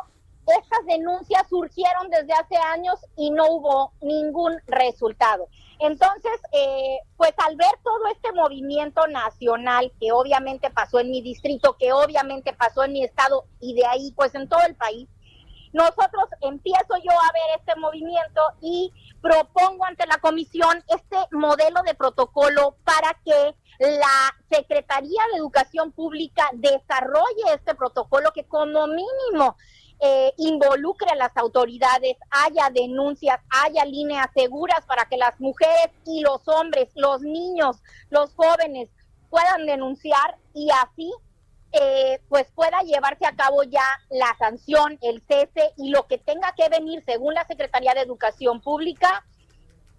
estas 0.47 0.85
denuncias 0.87 1.47
surgieron 1.49 2.09
desde 2.09 2.33
hace 2.33 2.55
años 2.57 2.99
y 3.15 3.31
no 3.31 3.45
hubo 3.49 3.93
ningún 4.01 4.57
resultado. 4.67 5.47
Entonces, 5.79 6.31
eh, 6.51 6.97
pues 7.17 7.33
al 7.45 7.55
ver 7.55 7.71
todo 7.83 8.07
este 8.13 8.31
movimiento 8.33 9.07
nacional 9.07 9.91
que 9.99 10.11
obviamente 10.11 10.69
pasó 10.71 10.99
en 10.99 11.11
mi 11.11 11.21
distrito, 11.21 11.77
que 11.77 11.93
obviamente 11.93 12.53
pasó 12.53 12.83
en 12.83 12.93
mi 12.93 13.03
estado 13.03 13.45
y 13.59 13.75
de 13.75 13.85
ahí 13.85 14.11
pues 14.15 14.33
en 14.35 14.49
todo 14.49 14.61
el 14.65 14.75
país, 14.75 15.07
nosotros 15.73 16.29
empiezo 16.41 16.97
yo 17.03 17.11
a 17.11 17.31
ver 17.33 17.59
este 17.59 17.79
movimiento 17.79 18.41
y 18.61 18.91
propongo 19.21 19.85
ante 19.85 20.05
la 20.07 20.17
comisión 20.17 20.83
este 20.87 21.17
modelo 21.31 21.81
de 21.85 21.93
protocolo 21.93 22.75
para 22.83 23.13
que 23.25 23.55
la 23.79 24.35
Secretaría 24.49 25.21
de 25.31 25.37
Educación 25.37 25.91
Pública 25.91 26.49
desarrolle 26.53 27.53
este 27.53 27.75
protocolo 27.75 28.31
que 28.33 28.45
como 28.45 28.87
mínimo 28.87 29.55
eh, 30.01 30.33
involucre 30.37 31.11
a 31.11 31.15
las 31.15 31.35
autoridades, 31.35 32.15
haya 32.29 32.69
denuncias, 32.73 33.39
haya 33.49 33.83
líneas 33.83 34.27
seguras 34.33 34.85
para 34.85 35.05
que 35.05 35.17
las 35.17 35.37
mujeres 35.41 35.89
y 36.05 36.21
los 36.21 36.47
hombres, 36.47 36.89
los 36.95 37.21
niños, 37.21 37.81
los 38.09 38.33
jóvenes 38.33 38.89
puedan 39.29 39.65
denunciar 39.65 40.37
y 40.53 40.69
así 40.71 41.11
eh, 41.71 42.19
pues 42.29 42.47
pueda 42.55 42.79
llevarse 42.81 43.25
a 43.25 43.35
cabo 43.35 43.63
ya 43.63 43.83
la 44.09 44.35
sanción, 44.37 44.97
el 45.01 45.21
cese 45.27 45.71
y 45.77 45.91
lo 45.91 46.07
que 46.07 46.17
tenga 46.17 46.53
que 46.57 46.69
venir 46.69 47.03
según 47.05 47.33
la 47.33 47.45
Secretaría 47.45 47.93
de 47.93 48.01
Educación 48.01 48.61
Pública 48.61 49.23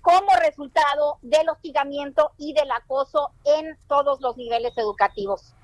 como 0.01 0.35
resultado 0.37 1.18
del 1.23 1.49
hostigamiento 1.49 2.33
y 2.39 2.55
del 2.55 2.71
acoso 2.71 3.31
en 3.45 3.77
todos 3.87 4.21
los 4.21 4.37
niveles 4.37 4.73
educativos. 4.77 5.55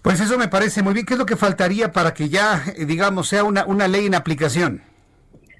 Pues 0.00 0.20
eso 0.20 0.36
me 0.36 0.48
parece 0.48 0.82
muy 0.82 0.94
bien. 0.94 1.06
¿Qué 1.06 1.14
es 1.14 1.18
lo 1.18 1.26
que 1.26 1.36
faltaría 1.36 1.92
para 1.92 2.12
que 2.12 2.28
ya, 2.28 2.64
eh, 2.76 2.84
digamos, 2.86 3.28
sea 3.28 3.44
una, 3.44 3.64
una 3.66 3.86
ley 3.86 4.06
en 4.06 4.14
aplicación? 4.14 4.82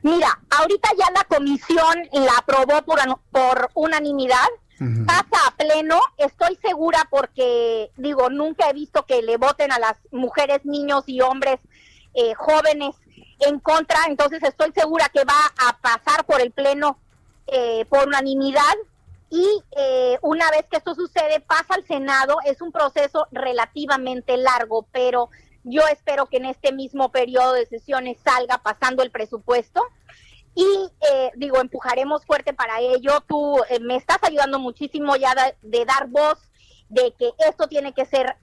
Mira, 0.02 0.40
ahorita 0.50 0.88
ya 0.98 1.06
la 1.14 1.24
comisión 1.24 2.08
la 2.12 2.38
aprobó 2.38 2.82
por, 2.82 2.98
por 3.30 3.70
unanimidad, 3.74 4.48
pasa 5.06 5.46
a 5.46 5.56
pleno, 5.56 6.00
estoy 6.18 6.56
segura 6.56 7.06
porque, 7.10 7.90
digo, 7.96 8.30
nunca 8.30 8.68
he 8.68 8.72
visto 8.72 9.04
que 9.06 9.22
le 9.22 9.36
voten 9.36 9.72
a 9.72 9.78
las 9.78 9.96
mujeres, 10.10 10.64
niños 10.64 11.04
y 11.06 11.20
hombres 11.20 11.60
eh, 12.14 12.34
jóvenes 12.34 12.94
en 13.40 13.58
contra, 13.60 13.98
entonces 14.08 14.42
estoy 14.42 14.72
segura 14.72 15.08
que 15.08 15.24
va 15.24 15.52
a 15.68 15.78
pasar 15.78 16.24
por 16.26 16.40
el 16.40 16.52
pleno 16.52 16.98
eh, 17.46 17.84
por 17.88 18.06
unanimidad. 18.06 18.74
Y 19.30 19.62
eh, 19.76 20.18
una 20.20 20.50
vez 20.50 20.66
que 20.70 20.76
esto 20.76 20.94
sucede 20.94 21.40
pasa 21.40 21.74
al 21.74 21.86
Senado, 21.86 22.36
es 22.44 22.60
un 22.60 22.70
proceso 22.70 23.26
relativamente 23.32 24.36
largo, 24.36 24.86
pero 24.92 25.30
yo 25.64 25.82
espero 25.88 26.26
que 26.26 26.36
en 26.36 26.46
este 26.46 26.72
mismo 26.72 27.10
periodo 27.10 27.54
de 27.54 27.66
sesiones 27.66 28.18
salga 28.22 28.58
pasando 28.58 29.02
el 29.02 29.10
presupuesto 29.10 29.82
y 30.54 30.90
eh, 31.10 31.30
digo, 31.36 31.60
empujaremos 31.60 32.24
fuerte 32.26 32.52
para 32.52 32.80
ello. 32.80 33.20
Tú 33.26 33.58
eh, 33.70 33.80
me 33.80 33.96
estás 33.96 34.18
ayudando 34.22 34.58
muchísimo 34.58 35.16
ya 35.16 35.34
de, 35.62 35.84
dar 35.84 36.08
voz 36.08 36.38
de 36.88 37.14
que 37.18 37.30
esto 37.48 37.68
tiene 37.68 37.94
que 37.94 38.04
ser 38.04 38.36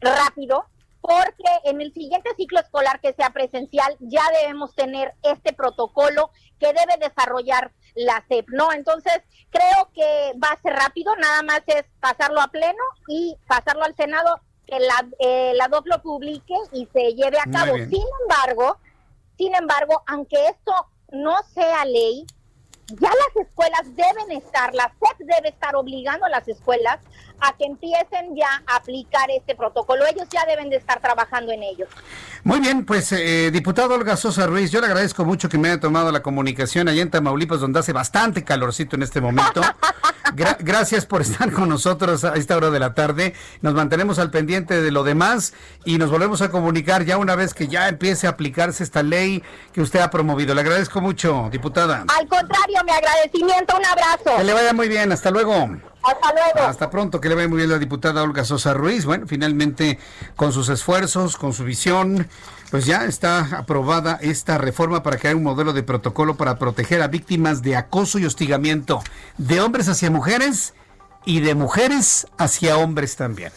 rápido, 0.00 0.66
porque 1.00 1.48
en 1.64 1.80
el 1.80 1.92
siguiente 1.94 2.30
ciclo 2.36 2.60
escolar 2.60 3.00
que 3.00 3.14
sea 3.14 3.30
presencial 3.30 3.96
ya 4.00 4.22
debemos 4.40 4.74
tener 4.74 5.14
este 5.22 5.52
protocolo 5.54 6.30
que 6.58 6.66
debe 6.66 6.98
desarrollar 7.00 7.72
la 7.94 8.22
CEP, 8.28 8.48
¿no? 8.50 8.72
Entonces, 8.72 9.22
creo 9.50 9.90
que 9.94 10.32
va 10.42 10.48
a 10.48 10.60
ser 10.60 10.74
rápido, 10.74 11.16
nada 11.16 11.42
más 11.42 11.62
es 11.66 11.84
pasarlo 12.00 12.40
a 12.40 12.48
pleno 12.48 12.82
y 13.08 13.36
pasarlo 13.46 13.84
al 13.84 13.96
Senado, 13.96 14.40
que 14.66 14.78
la, 14.78 15.08
eh, 15.18 15.52
la 15.54 15.68
DOC 15.68 15.86
lo 15.86 16.02
publique 16.02 16.54
y 16.72 16.86
se 16.92 17.14
lleve 17.14 17.38
a 17.38 17.50
cabo. 17.50 17.76
Sin 17.76 18.04
embargo, 18.22 18.78
sin 19.36 19.54
embargo, 19.54 20.02
aunque 20.06 20.48
esto 20.48 20.72
no 21.12 21.36
sea 21.54 21.84
ley, 21.84 22.26
ya 22.86 23.08
las 23.08 23.46
escuelas 23.46 23.82
deben 23.94 24.32
estar, 24.32 24.74
la 24.74 24.92
SEP 25.00 25.26
debe 25.26 25.50
estar 25.50 25.76
obligando 25.76 26.26
a 26.26 26.28
las 26.28 26.48
escuelas 26.48 26.98
a 27.40 27.56
que 27.56 27.64
empiecen 27.64 28.36
ya 28.36 28.62
a 28.66 28.76
aplicar 28.76 29.30
este 29.30 29.54
protocolo. 29.54 30.04
Ellos 30.06 30.28
ya 30.30 30.44
deben 30.46 30.70
de 30.70 30.76
estar 30.76 31.00
trabajando 31.00 31.52
en 31.52 31.62
ello. 31.62 31.86
Muy 32.44 32.60
bien, 32.60 32.84
pues 32.84 33.12
eh, 33.12 33.50
diputado 33.50 33.94
Olga 33.94 34.16
Sosa 34.16 34.46
Ruiz, 34.46 34.70
yo 34.70 34.80
le 34.80 34.86
agradezco 34.86 35.24
mucho 35.24 35.48
que 35.48 35.58
me 35.58 35.68
haya 35.68 35.80
tomado 35.80 36.10
la 36.12 36.22
comunicación 36.22 36.88
allá 36.88 37.02
en 37.02 37.10
Tamaulipas, 37.10 37.60
donde 37.60 37.80
hace 37.80 37.92
bastante 37.92 38.44
calorcito 38.44 38.96
en 38.96 39.02
este 39.02 39.20
momento. 39.20 39.60
gracias 40.60 41.06
por 41.06 41.22
estar 41.22 41.52
con 41.52 41.68
nosotros 41.68 42.24
a 42.24 42.34
esta 42.34 42.56
hora 42.56 42.70
de 42.70 42.78
la 42.78 42.94
tarde. 42.94 43.34
Nos 43.62 43.74
mantenemos 43.74 44.18
al 44.18 44.30
pendiente 44.30 44.80
de 44.80 44.90
lo 44.90 45.02
demás 45.02 45.54
y 45.84 45.98
nos 45.98 46.10
volvemos 46.10 46.42
a 46.42 46.50
comunicar 46.50 47.04
ya 47.04 47.18
una 47.18 47.36
vez 47.36 47.54
que 47.54 47.68
ya 47.68 47.88
empiece 47.88 48.26
a 48.26 48.30
aplicarse 48.30 48.84
esta 48.84 49.02
ley 49.02 49.42
que 49.72 49.80
usted 49.80 50.00
ha 50.00 50.10
promovido. 50.10 50.54
Le 50.54 50.60
agradezco 50.60 51.00
mucho, 51.00 51.48
diputada. 51.50 52.04
Al 52.18 52.28
contrario, 52.28 52.78
mi 52.84 52.92
agradecimiento, 52.92 53.76
un 53.76 53.84
abrazo. 53.84 54.36
Que 54.36 54.44
le 54.44 54.52
vaya 54.52 54.72
muy 54.72 54.88
bien, 54.88 55.12
hasta 55.12 55.30
luego. 55.30 55.68
Hasta 56.66 56.90
pronto, 56.90 57.20
que 57.20 57.28
le 57.28 57.34
vaya 57.34 57.48
muy 57.48 57.58
bien 57.58 57.70
la 57.70 57.78
diputada 57.78 58.22
Olga 58.22 58.44
Sosa 58.44 58.74
Ruiz. 58.74 59.04
Bueno, 59.04 59.26
finalmente 59.26 59.98
con 60.36 60.52
sus 60.52 60.68
esfuerzos, 60.68 61.36
con 61.36 61.52
su 61.52 61.64
visión, 61.64 62.28
pues 62.70 62.86
ya 62.86 63.04
está 63.04 63.58
aprobada 63.58 64.18
esta 64.20 64.58
reforma 64.58 65.02
para 65.02 65.16
haya 65.16 65.36
un 65.36 65.42
modelo 65.42 65.72
de 65.72 65.82
protocolo 65.82 66.36
para 66.36 66.58
proteger 66.58 67.02
a 67.02 67.08
víctimas 67.08 67.62
de 67.62 67.76
acoso 67.76 68.18
y 68.18 68.24
hostigamiento 68.24 69.02
de 69.38 69.60
hombres 69.60 69.88
hacia 69.88 70.10
mujeres 70.10 70.74
y 71.24 71.40
de 71.40 71.54
mujeres 71.54 72.26
hacia 72.38 72.78
hombres 72.78 73.16
también. 73.16 73.52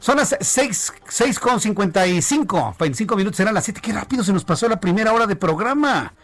Son 0.00 0.16
las 0.16 0.34
6, 0.40 0.94
6 1.08 1.38
con 1.38 1.60
55. 1.60 2.76
25 2.78 3.16
minutos 3.16 3.36
serán 3.36 3.52
las 3.52 3.64
7. 3.64 3.80
Qué 3.82 3.92
rápido 3.92 4.24
se 4.24 4.32
nos 4.32 4.44
pasó 4.44 4.66
la 4.66 4.80
primera 4.80 5.12
hora 5.12 5.26
de 5.26 5.36
programa. 5.36 6.14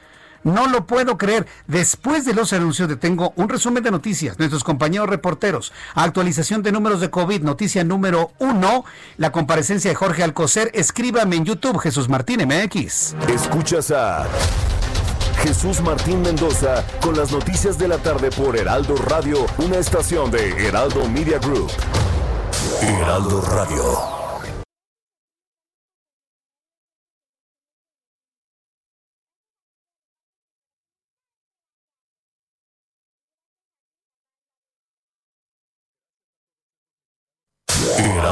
No 0.46 0.68
lo 0.68 0.86
puedo 0.86 1.18
creer. 1.18 1.44
Después 1.66 2.24
de 2.24 2.32
los 2.32 2.52
anuncios 2.52 2.88
tengo 3.00 3.32
un 3.34 3.48
resumen 3.48 3.82
de 3.82 3.90
noticias. 3.90 4.38
Nuestros 4.38 4.62
compañeros 4.62 5.10
reporteros. 5.10 5.72
Actualización 5.96 6.62
de 6.62 6.70
números 6.70 7.00
de 7.00 7.10
COVID. 7.10 7.42
Noticia 7.42 7.82
número 7.82 8.30
uno. 8.38 8.84
La 9.16 9.32
comparecencia 9.32 9.90
de 9.90 9.96
Jorge 9.96 10.22
Alcocer. 10.22 10.70
Escríbame 10.72 11.34
en 11.34 11.46
YouTube. 11.46 11.80
Jesús 11.80 12.08
Martín 12.08 12.46
MX. 12.46 13.16
Escuchas 13.28 13.90
a 13.90 14.24
Jesús 15.42 15.80
Martín 15.80 16.22
Mendoza 16.22 16.84
con 17.00 17.16
las 17.16 17.32
noticias 17.32 17.76
de 17.76 17.88
la 17.88 17.98
tarde 17.98 18.30
por 18.30 18.56
Heraldo 18.56 18.94
Radio. 18.94 19.46
Una 19.58 19.78
estación 19.78 20.30
de 20.30 20.68
Heraldo 20.68 21.08
Media 21.08 21.40
Group. 21.40 21.72
Heraldo 22.82 23.40
Radio. 23.40 24.15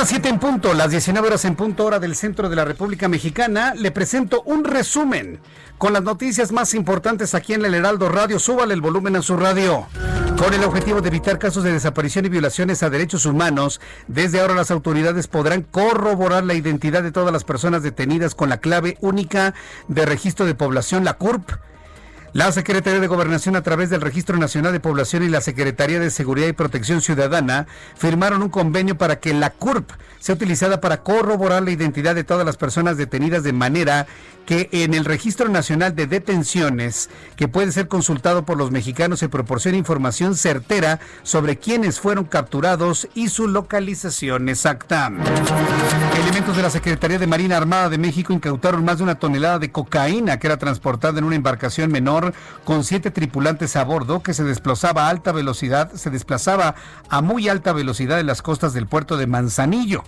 Las 0.00 0.08
7 0.08 0.30
en 0.30 0.38
punto, 0.38 0.72
las 0.72 0.90
19 0.90 1.28
horas 1.28 1.44
en 1.44 1.56
punto 1.56 1.84
hora 1.84 1.98
del 1.98 2.16
centro 2.16 2.48
de 2.48 2.56
la 2.56 2.64
República 2.64 3.06
Mexicana. 3.06 3.74
Le 3.74 3.90
presento 3.90 4.40
un 4.46 4.64
resumen 4.64 5.40
con 5.76 5.92
las 5.92 6.02
noticias 6.02 6.52
más 6.52 6.72
importantes 6.72 7.34
aquí 7.34 7.52
en 7.52 7.66
el 7.66 7.74
Heraldo 7.74 8.08
Radio. 8.08 8.38
Súbale 8.38 8.72
el 8.72 8.80
volumen 8.80 9.16
a 9.16 9.20
su 9.20 9.36
radio. 9.36 9.88
Con 10.38 10.54
el 10.54 10.64
objetivo 10.64 11.02
de 11.02 11.08
evitar 11.08 11.38
casos 11.38 11.64
de 11.64 11.74
desaparición 11.74 12.24
y 12.24 12.30
violaciones 12.30 12.82
a 12.82 12.88
derechos 12.88 13.26
humanos, 13.26 13.78
desde 14.08 14.40
ahora 14.40 14.54
las 14.54 14.70
autoridades 14.70 15.26
podrán 15.26 15.64
corroborar 15.64 16.44
la 16.44 16.54
identidad 16.54 17.02
de 17.02 17.12
todas 17.12 17.30
las 17.30 17.44
personas 17.44 17.82
detenidas 17.82 18.34
con 18.34 18.48
la 18.48 18.56
clave 18.56 18.96
única 19.02 19.52
de 19.88 20.06
registro 20.06 20.46
de 20.46 20.54
población, 20.54 21.04
la 21.04 21.18
CURP 21.18 21.50
La 22.32 22.52
Secretaría 22.52 23.00
de 23.00 23.08
Gobernación 23.08 23.56
a 23.56 23.62
través 23.62 23.90
del 23.90 24.00
Registro 24.00 24.36
Nacional 24.36 24.72
de 24.72 24.78
Población 24.78 25.24
y 25.24 25.28
la 25.28 25.40
Secretaría 25.40 25.98
de 25.98 26.10
Seguridad 26.10 26.46
y 26.46 26.52
Protección 26.52 27.00
Ciudadana 27.00 27.66
firmaron 27.96 28.42
un 28.42 28.50
convenio 28.50 28.96
para 28.96 29.18
que 29.18 29.34
la 29.34 29.50
CURP 29.50 29.90
sea 30.20 30.36
utilizada 30.36 30.80
para 30.80 31.02
corroborar 31.02 31.64
la 31.64 31.72
identidad 31.72 32.14
de 32.14 32.22
todas 32.22 32.46
las 32.46 32.56
personas 32.56 32.96
detenidas 32.96 33.42
de 33.42 33.52
manera 33.52 34.06
que 34.50 34.68
en 34.72 34.94
el 34.94 35.04
Registro 35.04 35.48
Nacional 35.48 35.94
de 35.94 36.08
Detenciones, 36.08 37.08
que 37.36 37.46
puede 37.46 37.70
ser 37.70 37.86
consultado 37.86 38.44
por 38.44 38.58
los 38.58 38.72
mexicanos, 38.72 39.20
se 39.20 39.28
proporcione 39.28 39.78
información 39.78 40.34
certera 40.34 40.98
sobre 41.22 41.56
quiénes 41.56 42.00
fueron 42.00 42.24
capturados 42.24 43.06
y 43.14 43.28
su 43.28 43.46
localización 43.46 44.48
exacta. 44.48 45.12
Elementos 46.20 46.56
de 46.56 46.62
la 46.64 46.70
Secretaría 46.70 47.20
de 47.20 47.28
Marina 47.28 47.58
Armada 47.58 47.90
de 47.90 47.98
México 47.98 48.32
incautaron 48.32 48.84
más 48.84 48.98
de 48.98 49.04
una 49.04 49.20
tonelada 49.20 49.60
de 49.60 49.70
cocaína 49.70 50.40
que 50.40 50.48
era 50.48 50.56
transportada 50.56 51.20
en 51.20 51.26
una 51.26 51.36
embarcación 51.36 51.92
menor 51.92 52.34
con 52.64 52.82
siete 52.82 53.12
tripulantes 53.12 53.76
a 53.76 53.84
bordo 53.84 54.20
que 54.20 54.34
se 54.34 54.42
desplazaba 54.42 55.06
a 55.06 55.10
alta 55.10 55.30
velocidad, 55.30 55.92
se 55.92 56.10
desplazaba 56.10 56.74
a 57.08 57.22
muy 57.22 57.48
alta 57.48 57.72
velocidad 57.72 58.18
en 58.18 58.26
las 58.26 58.42
costas 58.42 58.74
del 58.74 58.88
puerto 58.88 59.16
de 59.16 59.28
Manzanillo. 59.28 60.02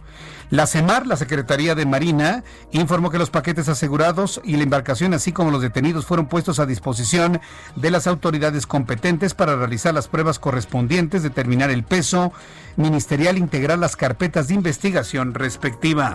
La 0.52 0.66
CEMAR, 0.66 1.06
la 1.06 1.16
Secretaría 1.16 1.74
de 1.74 1.86
Marina, 1.86 2.44
informó 2.72 3.08
que 3.08 3.16
los 3.16 3.30
paquetes 3.30 3.70
asegurados 3.70 4.38
y 4.44 4.56
la 4.56 4.64
embarcación, 4.64 5.14
así 5.14 5.32
como 5.32 5.50
los 5.50 5.62
detenidos, 5.62 6.04
fueron 6.04 6.26
puestos 6.26 6.58
a 6.58 6.66
disposición 6.66 7.40
de 7.74 7.90
las 7.90 8.06
autoridades 8.06 8.66
competentes 8.66 9.32
para 9.32 9.56
realizar 9.56 9.94
las 9.94 10.08
pruebas 10.08 10.38
correspondientes, 10.38 11.22
determinar 11.22 11.70
el 11.70 11.84
peso 11.84 12.34
ministerial, 12.76 13.38
integrar 13.38 13.78
las 13.78 13.96
carpetas 13.96 14.48
de 14.48 14.52
investigación 14.52 15.32
respectiva. 15.32 16.14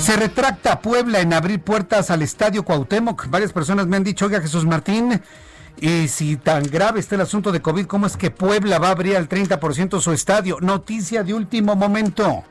Se 0.00 0.16
retracta 0.16 0.80
Puebla 0.80 1.20
en 1.20 1.34
abrir 1.34 1.60
puertas 1.60 2.10
al 2.10 2.22
Estadio 2.22 2.64
Cuauhtémoc. 2.64 3.28
Varias 3.28 3.52
personas 3.52 3.86
me 3.86 3.98
han 3.98 4.04
dicho, 4.04 4.24
oiga 4.24 4.40
Jesús 4.40 4.64
Martín, 4.64 5.20
y 5.84 6.08
si 6.08 6.38
tan 6.38 6.62
grave 6.62 6.98
está 6.98 7.14
el 7.14 7.20
asunto 7.20 7.52
de 7.52 7.60
COVID, 7.60 7.84
¿cómo 7.84 8.06
es 8.06 8.16
que 8.16 8.30
Puebla 8.30 8.78
va 8.78 8.88
a 8.88 8.92
abrir 8.92 9.18
al 9.18 9.28
30% 9.28 10.00
su 10.00 10.12
estadio? 10.12 10.56
Noticia 10.62 11.22
de 11.24 11.34
último 11.34 11.76
momento. 11.76 12.42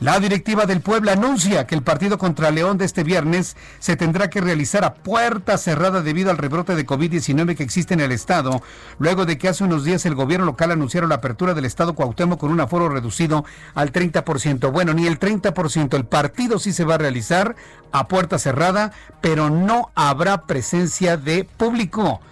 La 0.00 0.18
directiva 0.18 0.64
del 0.64 0.80
Puebla 0.80 1.12
anuncia 1.12 1.66
que 1.66 1.74
el 1.74 1.82
partido 1.82 2.16
contra 2.16 2.50
León 2.50 2.78
de 2.78 2.86
este 2.86 3.04
viernes 3.04 3.54
se 3.80 3.96
tendrá 3.96 4.30
que 4.30 4.40
realizar 4.40 4.82
a 4.82 4.94
puerta 4.94 5.58
cerrada 5.58 6.00
debido 6.00 6.30
al 6.30 6.38
rebrote 6.38 6.74
de 6.74 6.86
COVID-19 6.86 7.54
que 7.54 7.62
existe 7.62 7.92
en 7.92 8.00
el 8.00 8.12
estado, 8.12 8.62
luego 8.98 9.26
de 9.26 9.36
que 9.36 9.48
hace 9.48 9.62
unos 9.62 9.84
días 9.84 10.06
el 10.06 10.14
gobierno 10.14 10.46
local 10.46 10.70
anunciaron 10.70 11.10
la 11.10 11.16
apertura 11.16 11.52
del 11.52 11.66
estado 11.66 11.94
Cuauhtémoc 11.94 12.40
con 12.40 12.50
un 12.50 12.60
aforo 12.60 12.88
reducido 12.88 13.44
al 13.74 13.92
30%. 13.92 14.72
Bueno, 14.72 14.94
ni 14.94 15.06
el 15.06 15.20
30%, 15.20 15.94
el 15.96 16.06
partido 16.06 16.58
sí 16.58 16.72
se 16.72 16.84
va 16.84 16.94
a 16.94 16.98
realizar 16.98 17.56
a 17.92 18.08
puerta 18.08 18.38
cerrada, 18.38 18.92
pero 19.20 19.50
no 19.50 19.90
habrá 19.94 20.46
presencia 20.46 21.18
de 21.18 21.44
público. 21.44 22.22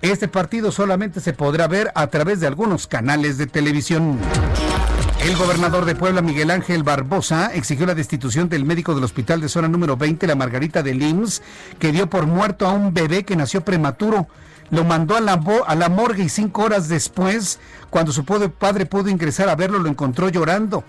Este 0.00 0.28
partido 0.28 0.70
solamente 0.70 1.20
se 1.20 1.32
podrá 1.32 1.66
ver 1.66 1.90
a 1.96 2.06
través 2.06 2.38
de 2.38 2.46
algunos 2.46 2.86
canales 2.86 3.36
de 3.36 3.48
televisión. 3.48 4.16
El 5.24 5.36
gobernador 5.36 5.86
de 5.86 5.96
Puebla, 5.96 6.22
Miguel 6.22 6.52
Ángel 6.52 6.84
Barbosa, 6.84 7.52
exigió 7.52 7.84
la 7.84 7.96
destitución 7.96 8.48
del 8.48 8.64
médico 8.64 8.94
del 8.94 9.02
hospital 9.02 9.40
de 9.40 9.48
zona 9.48 9.66
número 9.66 9.96
20, 9.96 10.28
la 10.28 10.36
Margarita 10.36 10.84
de 10.84 10.94
Lims, 10.94 11.42
que 11.80 11.90
dio 11.90 12.08
por 12.08 12.26
muerto 12.26 12.68
a 12.68 12.72
un 12.72 12.94
bebé 12.94 13.24
que 13.24 13.34
nació 13.34 13.62
prematuro. 13.62 14.28
Lo 14.70 14.84
mandó 14.84 15.16
a 15.16 15.20
la, 15.20 15.42
a 15.66 15.74
la 15.74 15.88
morgue 15.88 16.22
y 16.22 16.28
cinco 16.28 16.62
horas 16.62 16.88
después, 16.88 17.58
cuando 17.90 18.12
su 18.12 18.24
padre 18.24 18.86
pudo 18.86 19.08
ingresar 19.08 19.48
a 19.48 19.56
verlo, 19.56 19.80
lo 19.80 19.88
encontró 19.88 20.28
llorando. 20.28 20.84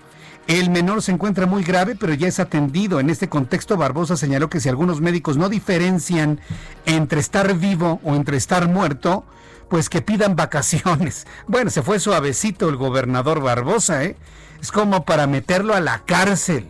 El 0.50 0.68
menor 0.68 1.00
se 1.00 1.12
encuentra 1.12 1.46
muy 1.46 1.62
grave, 1.62 1.94
pero 1.94 2.12
ya 2.12 2.26
es 2.26 2.40
atendido. 2.40 2.98
En 2.98 3.08
este 3.08 3.28
contexto, 3.28 3.76
Barbosa 3.76 4.16
señaló 4.16 4.50
que 4.50 4.58
si 4.58 4.68
algunos 4.68 5.00
médicos 5.00 5.36
no 5.36 5.48
diferencian 5.48 6.40
entre 6.86 7.20
estar 7.20 7.54
vivo 7.54 8.00
o 8.02 8.16
entre 8.16 8.36
estar 8.36 8.66
muerto, 8.66 9.24
pues 9.68 9.88
que 9.88 10.02
pidan 10.02 10.34
vacaciones. 10.36 11.28
Bueno, 11.46 11.70
se 11.70 11.82
fue 11.82 12.00
suavecito 12.00 12.68
el 12.68 12.74
gobernador 12.74 13.40
Barbosa, 13.40 14.02
¿eh? 14.02 14.16
Es 14.60 14.72
como 14.72 15.04
para 15.04 15.28
meterlo 15.28 15.72
a 15.72 15.80
la 15.80 16.02
cárcel 16.04 16.66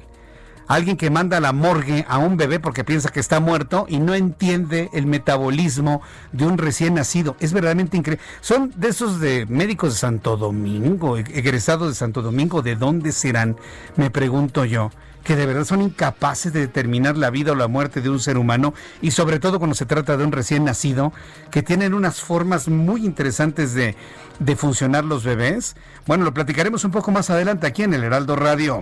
alguien 0.70 0.96
que 0.96 1.10
manda 1.10 1.38
a 1.38 1.40
la 1.40 1.52
morgue 1.52 2.06
a 2.08 2.18
un 2.18 2.36
bebé 2.36 2.60
porque 2.60 2.84
piensa 2.84 3.08
que 3.10 3.18
está 3.18 3.40
muerto 3.40 3.86
y 3.88 3.98
no 3.98 4.14
entiende 4.14 4.88
el 4.92 5.04
metabolismo 5.04 6.00
de 6.30 6.46
un 6.46 6.58
recién 6.58 6.94
nacido. 6.94 7.34
Es 7.40 7.52
verdaderamente 7.52 7.96
increíble. 7.96 8.24
Son 8.40 8.72
de 8.76 8.88
esos 8.88 9.18
de 9.18 9.46
médicos 9.46 9.94
de 9.94 9.98
Santo 9.98 10.36
Domingo, 10.36 11.16
e-, 11.16 11.24
egresados 11.34 11.88
de 11.88 11.94
Santo 11.96 12.22
Domingo, 12.22 12.62
¿de 12.62 12.76
dónde 12.76 13.10
serán? 13.10 13.56
Me 13.96 14.10
pregunto 14.10 14.64
yo 14.64 14.92
que 15.24 15.34
de 15.34 15.44
verdad 15.44 15.64
son 15.64 15.82
incapaces 15.82 16.52
de 16.52 16.60
determinar 16.60 17.16
la 17.16 17.30
vida 17.30 17.52
o 17.52 17.54
la 17.54 17.68
muerte 17.68 18.00
de 18.00 18.08
un 18.08 18.20
ser 18.20 18.38
humano 18.38 18.72
y 19.02 19.10
sobre 19.10 19.38
todo 19.38 19.58
cuando 19.58 19.74
se 19.74 19.86
trata 19.86 20.16
de 20.16 20.24
un 20.24 20.32
recién 20.32 20.64
nacido 20.64 21.12
que 21.50 21.62
tienen 21.62 21.94
unas 21.94 22.20
formas 22.20 22.68
muy 22.68 23.04
interesantes 23.04 23.74
de, 23.74 23.96
de 24.38 24.56
funcionar 24.56 25.04
los 25.04 25.24
bebés? 25.24 25.76
Bueno, 26.10 26.24
lo 26.24 26.34
platicaremos 26.34 26.82
un 26.84 26.90
poco 26.90 27.12
más 27.12 27.30
adelante 27.30 27.68
aquí 27.68 27.84
en 27.84 27.94
el 27.94 28.02
Heraldo 28.02 28.34
Radio. 28.34 28.80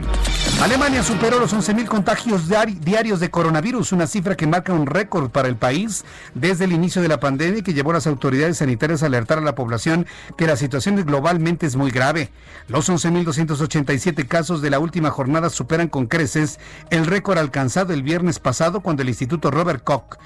Alemania 0.63 1.03
superó 1.03 1.39
los 1.39 1.53
11.000 1.53 1.85
contagios 1.85 2.49
diarios 2.49 3.21
de 3.21 3.31
coronavirus, 3.31 3.93
una 3.93 4.07
cifra 4.07 4.35
que 4.35 4.47
marca 4.47 4.73
un 4.73 4.87
récord 4.87 5.29
para 5.29 5.47
el 5.47 5.57
país 5.57 6.07
desde 6.33 6.65
el 6.65 6.73
inicio 6.73 7.03
de 7.03 7.09
la 7.09 7.21
pandemia 7.21 7.59
y 7.59 7.63
que 7.63 7.75
llevó 7.75 7.91
a 7.91 7.95
las 7.97 8.07
autoridades 8.07 8.57
sanitarias 8.57 9.03
a 9.03 9.07
alertar 9.07 9.37
a 9.37 9.43
la 9.43 9.55
población 9.55 10.07
que 10.39 10.47
la 10.47 10.57
situación 10.57 10.97
globalmente 11.05 11.67
es 11.67 11.77
muy 11.77 11.91
grave. 11.91 12.31
Los 12.67 12.89
11.287 12.89 14.27
casos 14.27 14.63
de 14.63 14.71
la 14.71 14.79
última 14.79 15.11
jornada 15.11 15.51
superan 15.51 15.89
con 15.89 16.07
creces 16.07 16.59
el 16.89 17.05
récord 17.05 17.37
alcanzado 17.37 17.93
el 17.93 18.03
viernes 18.03 18.39
pasado 18.39 18.81
cuando 18.81 19.03
el 19.03 19.11
Instituto 19.11 19.51
Robert 19.51 19.85
Koch 19.85 20.17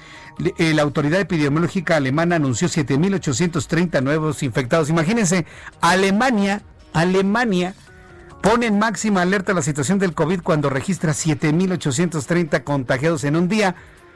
la 0.57 0.81
autoridad 0.81 1.19
epidemiológica 1.19 1.97
alemana 1.97 2.37
anunció 2.37 2.69
7.830 2.69 4.01
nuevos 4.01 4.41
infectados. 4.41 4.89
Imagínense, 4.89 5.45
Alemania, 5.81 6.63
Alemania 6.93 7.75
pone 8.41 8.67
en 8.67 8.79
máxima 8.79 9.21
alerta 9.21 9.53
la 9.53 9.61
situación 9.61 9.99
del 9.99 10.13
COVID 10.13 10.41
cuando 10.41 10.69
registra 10.69 11.13
7.830 11.13 12.63
contagiados 12.63 13.23
en 13.23 13.35
un 13.35 13.47
día. 13.47 13.75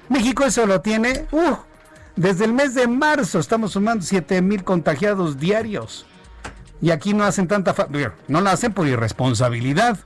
México 0.10 0.46
eso 0.46 0.66
lo 0.66 0.82
tiene, 0.82 1.26
uh, 1.32 1.56
desde 2.16 2.46
el 2.46 2.54
mes 2.54 2.74
de 2.74 2.88
marzo 2.88 3.40
estamos 3.40 3.74
sumando 3.74 4.04
7.000 4.04 4.64
contagiados 4.64 5.38
diarios. 5.38 6.06
Y 6.82 6.92
aquí 6.92 7.14
no 7.14 7.24
hacen 7.24 7.48
tanta... 7.48 7.76
no 8.28 8.42
lo 8.42 8.50
hacen 8.50 8.74
por 8.74 8.88
irresponsabilidad. 8.88 9.98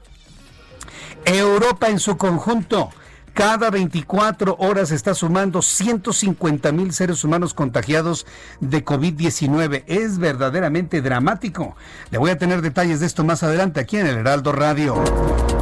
Europa 1.25 1.89
en 1.89 1.99
su 1.99 2.17
conjunto 2.17 2.89
cada 3.33 3.69
24 3.69 4.57
horas 4.59 4.91
está 4.91 5.13
sumando 5.13 5.61
150 5.61 6.71
mil 6.71 6.93
seres 6.93 7.23
humanos 7.23 7.53
contagiados 7.53 8.25
de 8.59 8.83
COVID-19. 8.83 9.83
Es 9.87 10.17
verdaderamente 10.17 11.01
dramático. 11.01 11.75
Le 12.09 12.17
voy 12.17 12.31
a 12.31 12.37
tener 12.37 12.61
detalles 12.61 12.99
de 12.99 13.05
esto 13.05 13.23
más 13.23 13.43
adelante 13.43 13.79
aquí 13.79 13.97
en 13.97 14.07
el 14.07 14.17
Heraldo 14.17 14.51
Radio. 14.51 14.95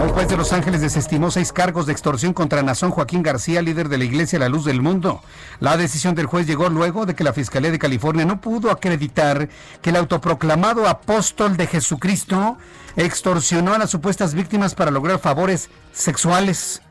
Un 0.01 0.09
juez 0.09 0.29
de 0.29 0.37
Los 0.37 0.53
Ángeles 0.53 0.81
desestimó 0.81 1.29
seis 1.29 1.51
cargos 1.51 1.85
de 1.85 1.91
extorsión 1.91 2.33
contra 2.33 2.63
Nazón 2.63 2.91
Joaquín 2.91 3.21
García, 3.21 3.61
líder 3.61 3.89
de 3.89 3.97
la 3.97 4.05
Iglesia 4.05 4.39
La 4.39 4.49
Luz 4.49 4.65
del 4.65 4.81
Mundo. 4.81 5.21
La 5.59 5.77
decisión 5.77 6.15
del 6.15 6.25
juez 6.25 6.47
llegó 6.47 6.69
luego 6.69 7.05
de 7.05 7.15
que 7.15 7.23
la 7.23 7.33
Fiscalía 7.33 7.71
de 7.71 7.79
California 7.79 8.25
no 8.25 8.41
pudo 8.41 8.71
acreditar 8.71 9.49
que 9.81 9.89
el 9.89 9.97
autoproclamado 9.97 10.87
apóstol 10.87 11.57
de 11.57 11.67
Jesucristo 11.67 12.57
extorsionó 12.95 13.73
a 13.73 13.77
las 13.77 13.89
supuestas 13.89 14.33
víctimas 14.33 14.73
para 14.73 14.91
lograr 14.91 15.19
favores 15.19 15.69
sexuales 15.91 16.81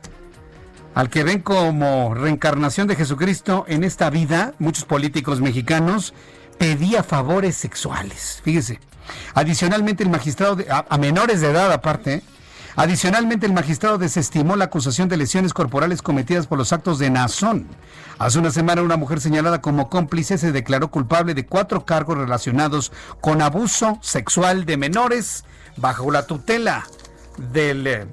al 0.98 1.10
que 1.10 1.22
ven 1.22 1.42
como 1.42 2.12
reencarnación 2.12 2.88
de 2.88 2.96
Jesucristo 2.96 3.64
en 3.68 3.84
esta 3.84 4.10
vida, 4.10 4.54
muchos 4.58 4.84
políticos 4.84 5.40
mexicanos, 5.40 6.12
pedía 6.58 7.04
favores 7.04 7.54
sexuales. 7.54 8.40
Fíjese. 8.42 8.80
Adicionalmente, 9.32 10.02
el 10.02 10.10
magistrado, 10.10 10.56
a, 10.68 10.98
menores 10.98 11.40
de 11.40 11.50
edad 11.50 11.72
aparte, 11.72 12.24
Adicionalmente, 12.74 13.46
el 13.46 13.52
magistrado 13.52 13.96
desestimó 13.98 14.56
la 14.56 14.66
acusación 14.66 15.08
de 15.08 15.16
lesiones 15.16 15.52
corporales 15.52 16.02
cometidas 16.02 16.48
por 16.48 16.58
los 16.58 16.72
actos 16.72 16.98
de 16.98 17.10
Nazón. 17.10 17.68
Hace 18.18 18.40
una 18.40 18.50
semana, 18.50 18.82
una 18.82 18.96
mujer 18.96 19.20
señalada 19.20 19.60
como 19.60 19.88
cómplice 19.88 20.36
se 20.36 20.50
declaró 20.50 20.88
culpable 20.88 21.34
de 21.34 21.46
cuatro 21.46 21.84
cargos 21.84 22.18
relacionados 22.18 22.90
con 23.20 23.40
abuso 23.40 23.98
sexual 24.00 24.64
de 24.64 24.76
menores 24.76 25.44
bajo 25.76 26.10
la 26.10 26.26
tutela 26.26 26.86
del 27.52 27.86
eh, 27.86 28.06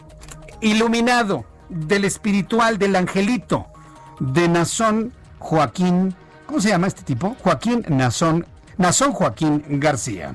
iluminado 0.62 1.46
del 1.70 2.06
espiritual, 2.06 2.78
del 2.78 2.96
angelito, 2.96 3.68
de 4.20 4.48
Nazón 4.48 5.14
Joaquín, 5.40 6.16
¿cómo 6.46 6.60
se 6.62 6.70
llama 6.70 6.88
este 6.88 7.04
tipo? 7.04 7.36
Joaquín 7.44 7.86
Nazón, 7.90 8.46
Nazón 8.78 9.12
Joaquín 9.12 9.64
García. 9.80 10.34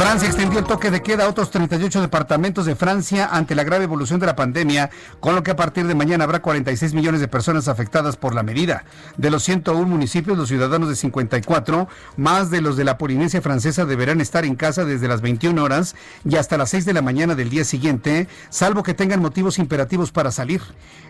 Francia 0.00 0.28
extendió 0.28 0.58
el 0.58 0.64
toque 0.64 0.90
de 0.90 1.02
queda 1.02 1.26
a 1.26 1.28
otros 1.28 1.50
38 1.50 2.00
departamentos 2.00 2.64
de 2.64 2.74
Francia 2.74 3.28
ante 3.30 3.54
la 3.54 3.64
grave 3.64 3.84
evolución 3.84 4.18
de 4.18 4.24
la 4.24 4.34
pandemia, 4.34 4.88
con 5.20 5.34
lo 5.34 5.42
que 5.42 5.50
a 5.50 5.56
partir 5.56 5.86
de 5.86 5.94
mañana 5.94 6.24
habrá 6.24 6.40
46 6.40 6.94
millones 6.94 7.20
de 7.20 7.28
personas 7.28 7.68
afectadas 7.68 8.16
por 8.16 8.34
la 8.34 8.42
medida. 8.42 8.84
De 9.18 9.30
los 9.30 9.42
101 9.42 9.86
municipios, 9.86 10.38
los 10.38 10.48
ciudadanos 10.48 10.88
de 10.88 10.96
54, 10.96 11.86
más 12.16 12.48
de 12.50 12.62
los 12.62 12.78
de 12.78 12.84
la 12.84 12.96
Polinesia 12.96 13.42
francesa, 13.42 13.84
deberán 13.84 14.22
estar 14.22 14.46
en 14.46 14.56
casa 14.56 14.86
desde 14.86 15.06
las 15.06 15.20
21 15.20 15.62
horas 15.62 15.94
y 16.24 16.36
hasta 16.36 16.56
las 16.56 16.70
6 16.70 16.86
de 16.86 16.94
la 16.94 17.02
mañana 17.02 17.34
del 17.34 17.50
día 17.50 17.64
siguiente, 17.64 18.26
salvo 18.48 18.82
que 18.82 18.94
tengan 18.94 19.20
motivos 19.20 19.58
imperativos 19.58 20.12
para 20.12 20.30
salir. 20.30 20.62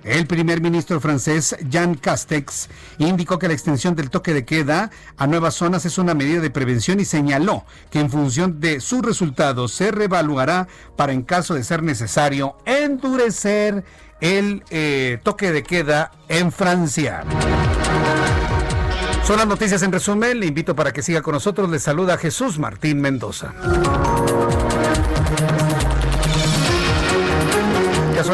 El 0.03 0.27
primer 0.27 0.61
ministro 0.61 1.01
francés, 1.01 1.55
Jean 1.69 1.95
Castex, 1.95 2.69
indicó 2.99 3.39
que 3.39 3.47
la 3.47 3.55
extensión 3.55 3.95
del 3.95 4.11
toque 4.11 4.35
de 4.35 4.45
queda 4.45 4.91
a 5.17 5.29
nuevas 5.29 5.55
zonas 5.55 5.87
es 5.87 5.97
una 5.97 6.15
medida 6.15 6.41
de 6.41 6.51
prevención 6.51 6.99
y 6.99 7.05
señaló 7.05 7.65
que 7.93 8.01
en 8.01 8.11
función 8.11 8.59
de 8.59 8.80
su 8.81 9.03
resultado 9.03 9.69
se 9.69 9.91
reevaluará 9.91 10.69
para 10.97 11.13
en 11.13 11.23
caso 11.23 11.55
de 11.55 11.65
ser 11.65 11.83
necesario 11.83 12.57
endurecer 12.65 13.85
el 14.21 14.65
eh, 14.71 15.19
toque 15.23 15.53
de 15.53 15.63
queda 15.63 16.13
en 16.29 16.53
Francia. 16.53 17.25
Son 19.25 19.39
las 19.39 19.47
noticias 19.47 19.83
en 19.83 19.93
resumen. 19.93 20.41
Le 20.41 20.47
invito 20.47 20.75
para 20.75 20.93
que 20.93 21.03
siga 21.03 21.23
con 21.23 21.35
nosotros. 21.35 21.71
Le 21.71 21.79
saluda 21.79 22.19
Jesús 22.19 22.59
Martín 22.59 23.01
Mendoza. 23.01 23.55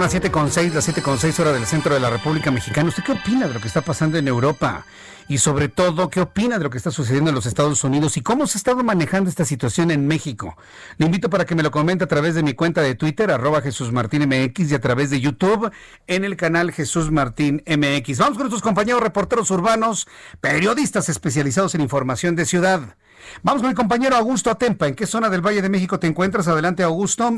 Las 0.07 0.15
7.6, 0.15 0.73
las 0.73 0.89
7.6 0.89 1.41
horas 1.41 1.55
del 1.55 1.67
centro 1.67 1.93
de 1.93 1.99
la 1.99 2.09
República 2.11 2.53
Mexicana. 2.53 2.91
¿Usted 2.91 3.03
qué 3.03 3.11
opina 3.11 3.49
de 3.49 3.55
lo 3.55 3.61
que 3.61 3.67
está 3.67 3.81
pasando 3.81 4.17
en 4.17 4.29
Europa? 4.29 4.87
y 5.29 5.39
sobre 5.39 5.69
todo 5.69 6.09
qué 6.09 6.21
opina 6.21 6.59
de 6.59 6.63
lo 6.63 6.71
que 6.71 6.79
está 6.79 6.93
sucediendo 6.93 7.31
en 7.31 7.35
los 7.35 7.47
Estados 7.47 7.83
Unidos 7.83 8.17
y 8.17 8.21
cómo 8.21 8.47
se 8.47 8.57
ha 8.57 8.61
estado 8.61 8.85
manejando 8.85 9.29
esta 9.29 9.45
situación 9.45 9.91
en 9.91 10.07
México. 10.07 10.57
Le 10.99 11.07
invito 11.07 11.29
para 11.29 11.45
que 11.45 11.57
me 11.57 11.65
lo 11.65 11.73
comente 11.73 12.05
a 12.05 12.07
través 12.07 12.37
de 12.37 12.45
mi 12.45 12.55
cuenta 12.55 12.81
de 12.81 12.95
Twitter, 12.95 13.33
arroba 13.33 13.61
Jesús 13.61 13.91
Martín 13.91 14.23
MX 14.29 14.71
y 14.71 14.75
a 14.77 14.81
través 14.81 15.11
de 15.11 15.21
YouTube 15.21 15.73
en 16.07 16.25
el 16.25 16.37
canal 16.37 16.71
Jesús 16.71 17.11
Martín 17.11 17.65
MX. 17.67 18.19
Vamos 18.19 18.35
con 18.35 18.45
nuestros 18.45 18.63
compañeros 18.63 19.03
reporteros 19.03 19.51
urbanos, 19.51 20.07
periodistas 20.41 21.09
especializados 21.09 21.75
en 21.75 21.81
información 21.81 22.37
de 22.37 22.47
ciudad. 22.47 22.95
Vamos 23.43 23.63
con 23.63 23.71
mi 23.71 23.75
compañero 23.75 24.15
Augusto 24.15 24.51
Atempa. 24.51 24.87
¿En 24.87 24.95
qué 24.95 25.09
zona 25.09 25.29
del 25.29 25.45
Valle 25.45 25.63
de 25.63 25.69
México 25.69 25.99
te 25.99 26.07
encuentras? 26.07 26.47
Adelante, 26.47 26.85
Augusto. 26.85 27.35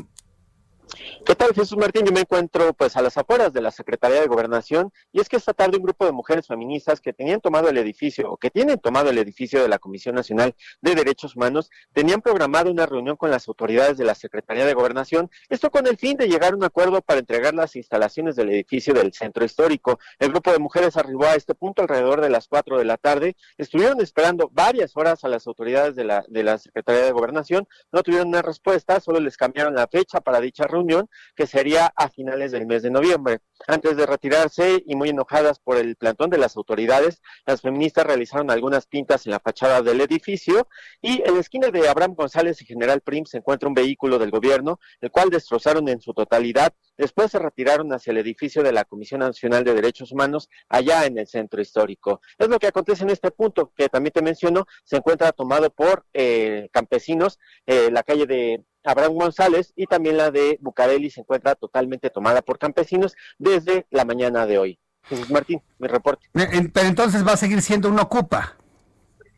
¿Qué 1.29 1.35
tal, 1.35 1.53
Jesús 1.53 1.77
Martín? 1.77 2.07
Yo 2.07 2.13
me 2.13 2.21
encuentro 2.21 2.73
pues 2.73 2.97
a 2.97 3.03
las 3.03 3.19
afueras 3.19 3.53
de 3.53 3.61
la 3.61 3.71
Secretaría 3.71 4.19
de 4.19 4.27
Gobernación 4.29 4.91
y 5.13 5.21
es 5.21 5.29
que 5.29 5.37
esta 5.37 5.53
tarde 5.53 5.77
un 5.77 5.83
grupo 5.83 6.07
de 6.07 6.13
mujeres 6.13 6.47
feministas 6.47 7.03
que 7.03 7.13
tenían 7.13 7.43
tomado 7.43 7.69
el 7.69 7.77
edificio 7.77 8.33
o 8.33 8.39
que 8.39 8.49
tienen 8.49 8.79
tomado 8.79 9.11
el 9.11 9.19
edificio 9.19 9.61
de 9.61 9.69
la 9.69 9.79
Comisión 9.79 10.15
Nacional 10.15 10.55
de 10.81 10.95
Derechos 10.95 11.37
Humanos 11.37 11.69
tenían 11.93 12.23
programado 12.23 12.71
una 12.71 12.87
reunión 12.87 13.17
con 13.17 13.31
las 13.31 13.47
autoridades 13.47 13.99
de 13.99 14.07
la 14.07 14.15
Secretaría 14.15 14.65
de 14.65 14.73
Gobernación, 14.73 15.31
esto 15.51 15.71
con 15.71 15.87
el 15.87 15.99
fin 15.99 16.17
de 16.17 16.29
llegar 16.29 16.55
a 16.55 16.57
un 16.57 16.65
acuerdo 16.65 17.03
para 17.03 17.21
entregar 17.21 17.53
las 17.53 17.77
instalaciones 17.77 18.35
del 18.35 18.49
edificio 18.49 18.95
del 18.95 19.13
centro 19.13 19.45
histórico. 19.45 19.99
El 20.19 20.31
grupo 20.31 20.51
de 20.51 20.59
mujeres 20.59 20.97
arribó 20.97 21.27
a 21.27 21.35
este 21.35 21.55
punto 21.55 21.83
alrededor 21.83 22.23
de 22.23 22.31
las 22.31 22.49
4 22.49 22.79
de 22.79 22.87
la 22.87 22.97
tarde, 22.97 23.37
estuvieron 23.59 24.01
esperando 24.01 24.49
varias 24.51 24.97
horas 24.97 25.25
a 25.25 25.29
las 25.29 25.47
autoridades 25.47 25.95
de 25.95 26.05
la, 26.05 26.25
de 26.27 26.43
la 26.43 26.57
Secretaría 26.57 27.03
de 27.03 27.13
Gobernación, 27.13 27.69
no 27.93 28.03
tuvieron 28.03 28.29
una 28.29 28.41
respuesta, 28.41 28.99
solo 28.99 29.21
les 29.21 29.37
cambiaron 29.37 29.75
la 29.75 29.89
fecha 29.89 30.23
para 30.23 30.41
dicha 30.41 30.67
reunión 30.67 31.07
que 31.35 31.47
sería 31.47 31.93
a 31.97 32.09
finales 32.09 32.53
del 32.53 32.67
mes 32.67 32.83
de 32.83 32.91
noviembre. 32.91 33.41
Antes 33.67 33.97
de 33.97 34.07
retirarse 34.07 34.83
y 34.87 34.95
muy 34.95 35.11
enojadas 35.11 35.59
por 35.59 35.77
el 35.77 35.97
plantón 35.97 36.31
de 36.31 36.39
las 36.39 36.57
autoridades, 36.57 37.21
las 37.47 37.61
feministas 37.61 38.07
realizaron 38.07 38.51
algunas 38.51 38.87
pintas 38.87 39.27
en 39.27 39.33
la 39.33 39.41
fachada 39.41 39.83
del 39.83 40.01
edificio 40.01 40.69
y 41.03 41.23
en 41.27 41.35
la 41.35 41.41
esquina 41.41 41.69
de 41.69 41.89
Abraham 41.89 42.15
González 42.15 42.61
y 42.63 42.67
General 42.67 43.01
Prim 43.01 43.25
se 43.25 43.39
encuentra 43.39 43.69
un 43.69 43.75
vehículo 43.75 44.19
del 44.19 44.31
gobierno, 44.31 44.79
el 45.01 45.11
cual 45.11 45.31
destrozaron 45.31 45.89
en 45.89 46.01
su 46.01 46.15
totalidad. 46.15 46.73
Después 46.97 47.31
se 47.31 47.39
retiraron 47.39 47.93
hacia 47.93 48.11
el 48.11 48.19
edificio 48.19 48.63
de 48.63 48.73
la 48.73 48.85
Comisión 48.85 49.21
Nacional 49.21 49.65
de 49.65 49.75
Derechos 49.75 50.13
Humanos, 50.13 50.49
allá 50.69 51.07
en 51.07 51.19
el 51.19 51.27
centro 51.27 51.61
histórico. 51.61 52.21
Es 52.39 52.49
lo 52.49 52.59
que 52.59 52.67
acontece 52.67 53.05
en 53.05 53.11
este 53.11 53.31
punto, 53.31 53.73
que 53.77 53.89
también 53.89 54.13
te 54.13 54.23
menciono, 54.23 54.67
se 54.85 54.97
encuentra 54.97 55.33
tomado 55.33 55.71
por 55.71 56.05
eh, 56.13 56.69
campesinos, 56.73 57.39
eh, 57.67 57.91
la 57.91 58.03
calle 58.03 58.27
de 58.27 58.65
Abraham 58.89 59.15
González 59.15 59.73
y 59.77 59.87
también 59.87 60.17
la 60.17 60.31
de 60.31 60.59
Bucareli 60.61 61.11
se 61.11 61.21
encuentra 61.21 61.55
totalmente 61.55 62.11
tomada 62.11 62.41
por 62.43 62.59
campesinos 62.59 63.15
desde 63.39 63.87
la 63.91 64.05
mañana 64.05 64.47
de 64.47 64.59
hoy. 64.59 64.79
Jesús 65.05 65.31
Martín, 65.31 65.63
mi 65.79 65.89
reporte. 65.89 66.27
Pero 66.33 66.87
entonces 66.87 67.27
va 67.27 67.33
a 67.33 67.37
seguir 67.37 67.61
siendo 67.63 67.89
una 67.89 68.03
ocupa. 68.03 68.57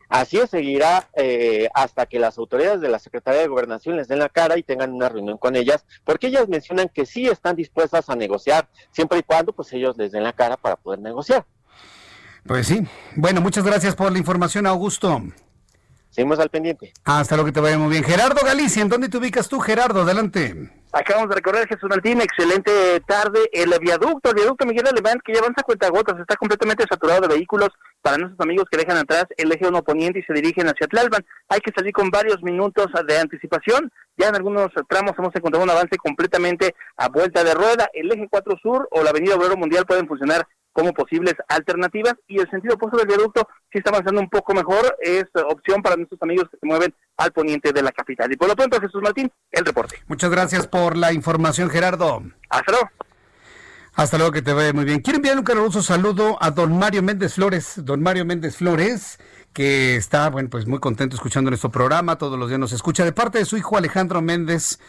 Así 0.07 0.37
es, 0.37 0.49
seguirá 0.49 1.09
eh, 1.15 1.69
hasta 1.73 2.05
que 2.05 2.19
las 2.19 2.37
autoridades 2.37 2.81
de 2.81 2.89
la 2.89 2.99
Secretaría 2.99 3.41
de 3.41 3.47
Gobernación 3.47 3.95
les 3.95 4.09
den 4.09 4.19
la 4.19 4.27
cara 4.27 4.57
y 4.57 4.63
tengan 4.63 4.91
una 4.91 5.07
reunión 5.07 5.37
con 5.37 5.55
ellas, 5.55 5.85
porque 6.03 6.27
ellas 6.27 6.49
mencionan 6.49 6.89
que 6.89 7.05
sí 7.05 7.27
están 7.27 7.55
dispuestas 7.55 8.09
a 8.09 8.15
negociar, 8.17 8.67
siempre 8.91 9.19
y 9.19 9.23
cuando 9.23 9.53
pues 9.53 9.71
ellos 9.71 9.97
les 9.97 10.11
den 10.11 10.23
la 10.23 10.33
cara 10.33 10.57
para 10.57 10.75
poder 10.75 10.99
negociar. 10.99 11.45
Pues 12.45 12.67
sí. 12.67 12.85
Bueno, 13.15 13.39
muchas 13.39 13.63
gracias 13.63 13.95
por 13.95 14.11
la 14.11 14.17
información, 14.17 14.67
Augusto. 14.67 15.21
Seguimos 16.11 16.39
al 16.39 16.49
pendiente. 16.49 16.91
Hasta 17.05 17.37
lo 17.37 17.45
que 17.45 17.53
te 17.53 17.61
vaya 17.61 17.77
muy 17.77 17.89
bien. 17.89 18.03
Gerardo 18.03 18.45
Galicia, 18.45 18.81
¿en 18.81 18.89
dónde 18.89 19.09
te 19.09 19.17
ubicas 19.17 19.47
tú, 19.47 19.59
Gerardo? 19.59 20.01
Adelante. 20.01 20.69
Acabamos 20.93 21.29
de 21.29 21.35
recorrer 21.35 21.69
Jesús 21.69 21.89
Martín, 21.89 22.19
excelente 22.19 22.99
tarde. 23.07 23.39
El 23.53 23.73
viaducto, 23.79 24.29
el 24.29 24.35
viaducto 24.35 24.65
Miguel 24.65 24.87
Alemán, 24.87 25.21
que 25.23 25.33
ya 25.33 25.39
avanza 25.39 25.63
cuenta 25.63 25.89
gotas, 25.89 26.19
está 26.19 26.35
completamente 26.35 26.83
saturado 26.89 27.21
de 27.21 27.35
vehículos 27.35 27.69
para 28.01 28.17
nuestros 28.17 28.41
amigos 28.41 28.65
que 28.69 28.77
dejan 28.77 28.97
atrás 28.97 29.25
el 29.37 29.53
eje 29.53 29.67
1 29.67 29.83
poniente 29.83 30.19
y 30.19 30.23
se 30.23 30.33
dirigen 30.33 30.67
hacia 30.67 30.87
Tlalpan. 30.87 31.25
Hay 31.47 31.61
que 31.61 31.71
salir 31.73 31.93
con 31.93 32.09
varios 32.09 32.43
minutos 32.43 32.87
de 33.07 33.17
anticipación. 33.17 33.89
Ya 34.17 34.27
en 34.27 34.35
algunos 34.35 34.67
tramos 34.89 35.13
hemos 35.17 35.33
encontrado 35.33 35.63
un 35.63 35.69
avance 35.69 35.95
completamente 35.95 36.75
a 36.97 37.07
vuelta 37.07 37.45
de 37.45 37.53
rueda. 37.53 37.89
El 37.93 38.11
eje 38.11 38.27
4 38.29 38.57
sur 38.61 38.89
o 38.91 39.01
la 39.01 39.11
avenida 39.11 39.35
Obrero 39.35 39.55
Mundial 39.55 39.85
pueden 39.85 40.09
funcionar 40.09 40.45
como 40.73 40.93
posibles 40.93 41.35
alternativas 41.47 42.15
y 42.27 42.39
el 42.39 42.49
sentido 42.49 42.75
opuesto 42.75 42.97
del 42.97 43.07
viaducto 43.07 43.47
si 43.71 43.77
está 43.77 43.89
avanzando 43.89 44.21
un 44.21 44.29
poco 44.29 44.53
mejor, 44.53 44.97
es 45.01 45.25
opción 45.49 45.81
para 45.81 45.95
nuestros 45.95 46.21
amigos 46.21 46.47
que 46.49 46.57
se 46.57 46.65
mueven 46.65 46.93
al 47.17 47.31
poniente 47.31 47.71
de 47.71 47.81
la 47.81 47.91
capital. 47.91 48.31
Y 48.31 48.37
por 48.37 48.47
lo 48.47 48.55
pronto, 48.55 48.79
Jesús 48.79 49.01
Martín, 49.01 49.31
el 49.51 49.65
reporte. 49.65 49.97
Muchas 50.07 50.29
gracias 50.29 50.67
por 50.67 50.97
la 50.97 51.13
información, 51.13 51.69
Gerardo. 51.69 52.23
Hasta 52.49 52.71
luego. 52.71 52.89
Hasta 53.93 54.17
luego, 54.17 54.31
que 54.31 54.41
te 54.41 54.53
vaya 54.53 54.73
muy 54.73 54.85
bien. 54.85 55.01
Quiero 55.01 55.17
enviar 55.17 55.37
un 55.37 55.43
caluroso 55.43 55.81
saludo 55.81 56.37
a 56.41 56.51
don 56.51 56.77
Mario 56.77 57.03
Méndez 57.03 57.35
Flores. 57.35 57.73
Don 57.77 58.01
Mario 58.01 58.25
Méndez 58.25 58.55
Flores, 58.55 59.19
que 59.53 59.97
está, 59.97 60.29
bueno, 60.29 60.49
pues 60.49 60.65
muy 60.65 60.79
contento 60.79 61.15
escuchando 61.15 61.49
nuestro 61.49 61.71
programa. 61.71 62.17
Todos 62.17 62.39
los 62.39 62.47
días 62.47 62.59
nos 62.59 62.71
escucha. 62.71 63.03
De 63.03 63.11
parte 63.11 63.37
de 63.37 63.45
su 63.45 63.57
hijo 63.57 63.77
Alejandro 63.77 64.21
Méndez 64.21 64.79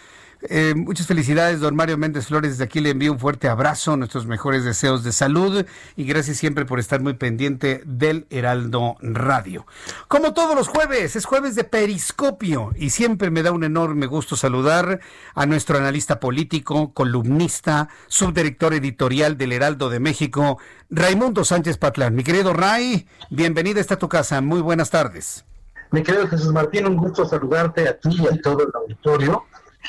eh, 0.49 0.74
muchas 0.74 1.07
felicidades, 1.07 1.61
don 1.61 1.76
Mario 1.76 1.99
Méndez 1.99 2.26
Flores. 2.26 2.53
Desde 2.53 2.64
aquí 2.64 2.80
le 2.80 2.90
envío 2.90 3.12
un 3.12 3.18
fuerte 3.18 3.49
abrazo, 3.49 3.97
nuestros 3.97 4.26
mejores 4.26 4.64
deseos 4.64 5.05
de 5.05 5.12
salud 5.12 5.64
y 5.97 6.05
gracias 6.05 6.38
siempre 6.38 6.64
por 6.64 6.78
estar 6.78 7.01
muy 7.01 7.14
pendiente 7.14 7.82
del 7.84 8.26
Heraldo 8.30 8.97
Radio. 9.01 9.66
Como 10.09 10.32
todos 10.32 10.55
los 10.55 10.68
jueves, 10.68 11.16
es 11.16 11.24
jueves 11.24 11.55
de 11.55 11.64
Periscopio 11.64 12.72
y 12.76 12.90
siempre 12.90 13.30
me 13.30 13.43
da 13.43 13.53
un 13.53 13.64
enorme 13.64 14.07
gusto 14.07 14.36
saludar 14.36 15.01
a 15.34 15.47
nuestro 15.47 15.78
analista 15.78 16.20
político, 16.20 16.93
columnista, 16.93 17.88
subdirector 18.09 18.74
editorial 18.74 19.36
del 19.36 19.53
Heraldo 19.53 19.90
de 19.90 20.01
México, 20.01 20.59
Raimundo 20.90 21.45
Sánchez 21.45 21.78
Patlán. 21.78 22.14
Mi 22.14 22.24
querido 22.24 22.53
Ray, 22.53 23.07
bienvenida 23.30 23.80
a 23.80 23.97
tu 23.97 24.09
casa. 24.09 24.40
Muy 24.40 24.61
buenas 24.61 24.90
tardes. 24.90 25.45
Mi 25.90 26.03
querido 26.03 26.26
Jesús 26.26 26.53
Martín, 26.53 26.86
un 26.86 26.97
gusto 26.97 27.26
saludarte 27.26 27.88
a 27.88 27.99
ti 27.99 28.11
y 28.18 28.26
a 28.26 28.40
todo 28.40 28.62
el 28.62 28.70
auditorio. 28.74 29.45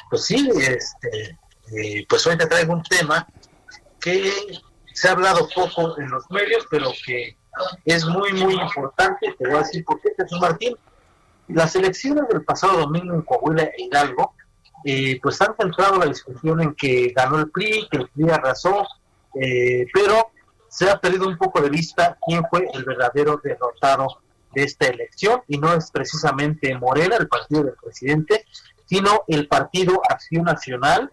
Pues 0.10 0.26
sí, 0.26 0.50
este, 0.58 1.38
eh, 1.72 2.06
pues 2.08 2.26
hoy 2.28 2.38
te 2.38 2.48
traigo 2.48 2.74
un 2.74 2.84
tema 2.84 3.28
que 4.00 4.32
se 4.94 5.08
ha 5.08 5.12
hablado 5.12 5.48
poco 5.54 6.00
en 6.00 6.10
los 6.10 6.30
medios, 6.30 6.66
pero 6.70 6.92
que 7.06 7.38
es 7.86 8.06
muy, 8.06 8.34
muy 8.34 8.56
importante. 8.56 9.36
Te 9.38 9.48
voy 9.48 9.56
a 9.56 9.60
decir 9.60 9.84
por 9.86 10.00
qué, 10.02 10.10
Jesús 10.18 10.40
Martín. 10.40 10.76
Las 11.48 11.76
elecciones 11.76 12.28
del 12.30 12.44
pasado 12.44 12.80
domingo 12.80 13.14
en 13.14 13.22
Coahuila 13.22 13.64
e 13.64 13.74
Hidalgo, 13.78 14.34
eh, 14.86 15.20
pues 15.22 15.42
han 15.42 15.56
centrado 15.60 15.98
la 15.98 16.06
discusión 16.06 16.62
en 16.62 16.76
que 16.76 17.14
ganó 17.16 17.40
el 17.40 17.50
PRI, 17.50 17.88
que 17.90 17.98
el 17.98 18.10
PRI 18.10 18.30
arrasó, 18.30 18.86
eh, 19.40 19.86
pero 19.94 20.32
se 20.68 20.90
ha 20.90 21.00
perdido 21.00 21.28
un 21.28 21.38
poco 21.38 21.62
de 21.62 21.70
vista 21.70 22.18
quién 22.26 22.44
fue 22.50 22.68
el 22.74 22.84
verdadero 22.84 23.40
derrotado 23.44 24.08
de 24.54 24.64
esta 24.64 24.88
elección, 24.88 25.42
y 25.48 25.58
no 25.58 25.74
es 25.74 25.90
precisamente 25.92 26.76
Morena, 26.78 27.18
el 27.18 27.28
partido 27.28 27.64
del 27.64 27.76
presidente, 27.76 28.46
sino 28.94 29.24
el 29.28 29.48
Partido 29.48 30.04
Acción 30.08 30.44
Nacional 30.44 31.12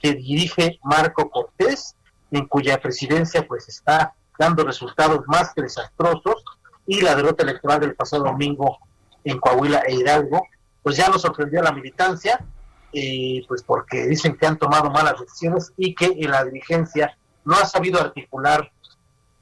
que 0.00 0.14
dirige 0.14 0.78
Marco 0.82 1.28
Cortés, 1.28 1.94
en 2.30 2.46
cuya 2.46 2.80
presidencia 2.80 3.46
pues 3.46 3.68
está 3.68 4.14
dando 4.38 4.64
resultados 4.64 5.20
más 5.26 5.52
que 5.52 5.60
desastrosos 5.60 6.42
y 6.86 7.02
la 7.02 7.14
derrota 7.14 7.42
electoral 7.42 7.80
del 7.80 7.94
pasado 7.94 8.24
domingo 8.24 8.78
en 9.22 9.38
Coahuila 9.38 9.82
e 9.86 9.96
Hidalgo, 9.96 10.46
pues 10.82 10.96
ya 10.96 11.10
nos 11.10 11.20
sorprendió 11.20 11.60
a 11.60 11.64
la 11.64 11.72
militancia, 11.72 12.42
eh, 12.90 13.44
pues 13.46 13.62
porque 13.64 14.06
dicen 14.06 14.38
que 14.38 14.46
han 14.46 14.56
tomado 14.56 14.88
malas 14.88 15.20
decisiones 15.20 15.74
y 15.76 15.94
que 15.94 16.06
en 16.06 16.30
la 16.30 16.46
dirigencia 16.46 17.18
no 17.44 17.54
ha 17.54 17.66
sabido 17.66 18.00
articular 18.00 18.72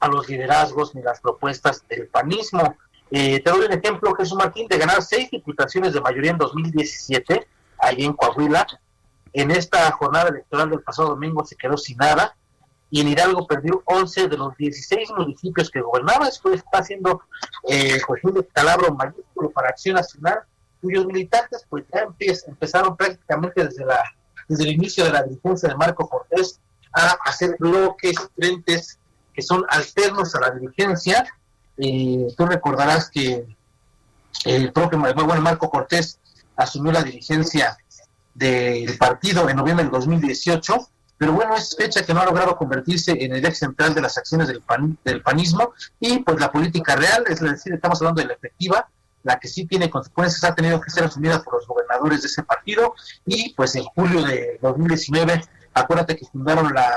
a 0.01 0.07
los 0.09 0.27
liderazgos 0.27 0.93
ni 0.95 1.01
las 1.01 1.21
propuestas 1.21 1.87
del 1.87 2.07
panismo. 2.07 2.75
Eh, 3.09 3.39
te 3.39 3.49
doy 3.49 3.67
un 3.67 3.71
ejemplo, 3.71 4.13
Jesús 4.15 4.37
Martín, 4.37 4.67
de 4.67 4.77
ganar 4.77 5.01
seis 5.01 5.31
diputaciones 5.31 5.93
de 5.93 6.01
mayoría 6.01 6.31
en 6.31 6.37
2017, 6.37 7.47
ahí 7.81 8.05
en 8.05 8.13
Coahuila. 8.13 8.65
En 9.33 9.51
esta 9.51 9.91
jornada 9.91 10.29
electoral 10.29 10.69
del 10.69 10.81
pasado 10.81 11.09
domingo 11.09 11.45
se 11.45 11.55
quedó 11.55 11.77
sin 11.77 11.97
nada 11.97 12.35
y 12.91 13.01
en 13.01 13.07
Hidalgo 13.07 13.45
perdió 13.45 13.83
11 13.85 14.27
de 14.27 14.37
los 14.37 14.57
16 14.57 15.11
municipios 15.17 15.69
que 15.69 15.81
gobernaba. 15.81 16.27
Esto 16.27 16.51
está 16.51 16.79
haciendo 16.79 17.21
eh, 17.67 17.99
pues 18.07 18.21
calabro 18.53 18.93
mayúsculo 18.95 19.51
para 19.51 19.69
Acción 19.69 19.95
Nacional, 19.95 20.39
cuyos 20.81 21.05
militantes 21.05 21.65
pues 21.69 21.85
ya 21.93 22.07
empezaron 22.47 22.97
prácticamente 22.97 23.63
desde, 23.63 23.85
la, 23.85 24.01
desde 24.47 24.63
el 24.63 24.71
inicio 24.71 25.03
de 25.05 25.11
la 25.11 25.23
dirigencia 25.23 25.69
de 25.69 25.75
Marco 25.75 26.07
Cortés 26.07 26.59
a 26.93 27.17
hacer 27.25 27.55
bloques, 27.59 28.15
frentes 28.35 28.97
que 29.33 29.41
son 29.43 29.63
alternos 29.69 30.33
a 30.35 30.39
la 30.39 30.51
dirigencia. 30.51 31.25
Eh, 31.77 32.27
tú 32.35 32.45
recordarás 32.47 33.09
que 33.09 33.45
el 34.45 34.71
propio 34.73 34.97
bueno, 34.99 35.41
Marco 35.41 35.69
Cortés 35.69 36.19
asumió 36.59 36.91
la 36.91 37.03
dirigencia 37.03 37.77
del 38.33 38.97
partido 38.97 39.49
en 39.49 39.57
noviembre 39.57 39.83
del 39.83 39.91
2018 39.91 40.89
pero 41.19 41.33
bueno, 41.33 41.53
es 41.53 41.75
fecha 41.75 42.05
que 42.05 42.13
no 42.13 42.21
ha 42.21 42.25
logrado 42.25 42.55
convertirse 42.55 43.11
en 43.11 43.35
el 43.35 43.45
eje 43.45 43.55
central 43.55 43.93
de 43.93 43.99
las 43.99 44.17
acciones 44.17 44.47
del, 44.47 44.63
del 45.03 45.21
panismo 45.21 45.73
y 45.99 46.19
pues 46.19 46.39
la 46.39 46.49
política 46.49 46.95
real, 46.95 47.25
es 47.27 47.41
decir, 47.41 47.73
estamos 47.73 47.99
hablando 47.99 48.21
de 48.21 48.29
la 48.29 48.35
efectiva, 48.35 48.89
la 49.23 49.37
que 49.37 49.49
sí 49.49 49.65
tiene 49.65 49.89
consecuencias, 49.89 50.45
ha 50.45 50.55
tenido 50.55 50.79
que 50.79 50.89
ser 50.89 51.03
asumida 51.03 51.43
por 51.43 51.55
los 51.55 51.67
gobernadores 51.67 52.21
de 52.21 52.27
ese 52.29 52.43
partido 52.43 52.95
y 53.25 53.53
pues 53.53 53.75
en 53.75 53.83
julio 53.83 54.23
de 54.23 54.59
2019, 54.61 55.43
acuérdate 55.73 56.15
que 56.15 56.25
fundaron 56.25 56.73
la, 56.73 56.95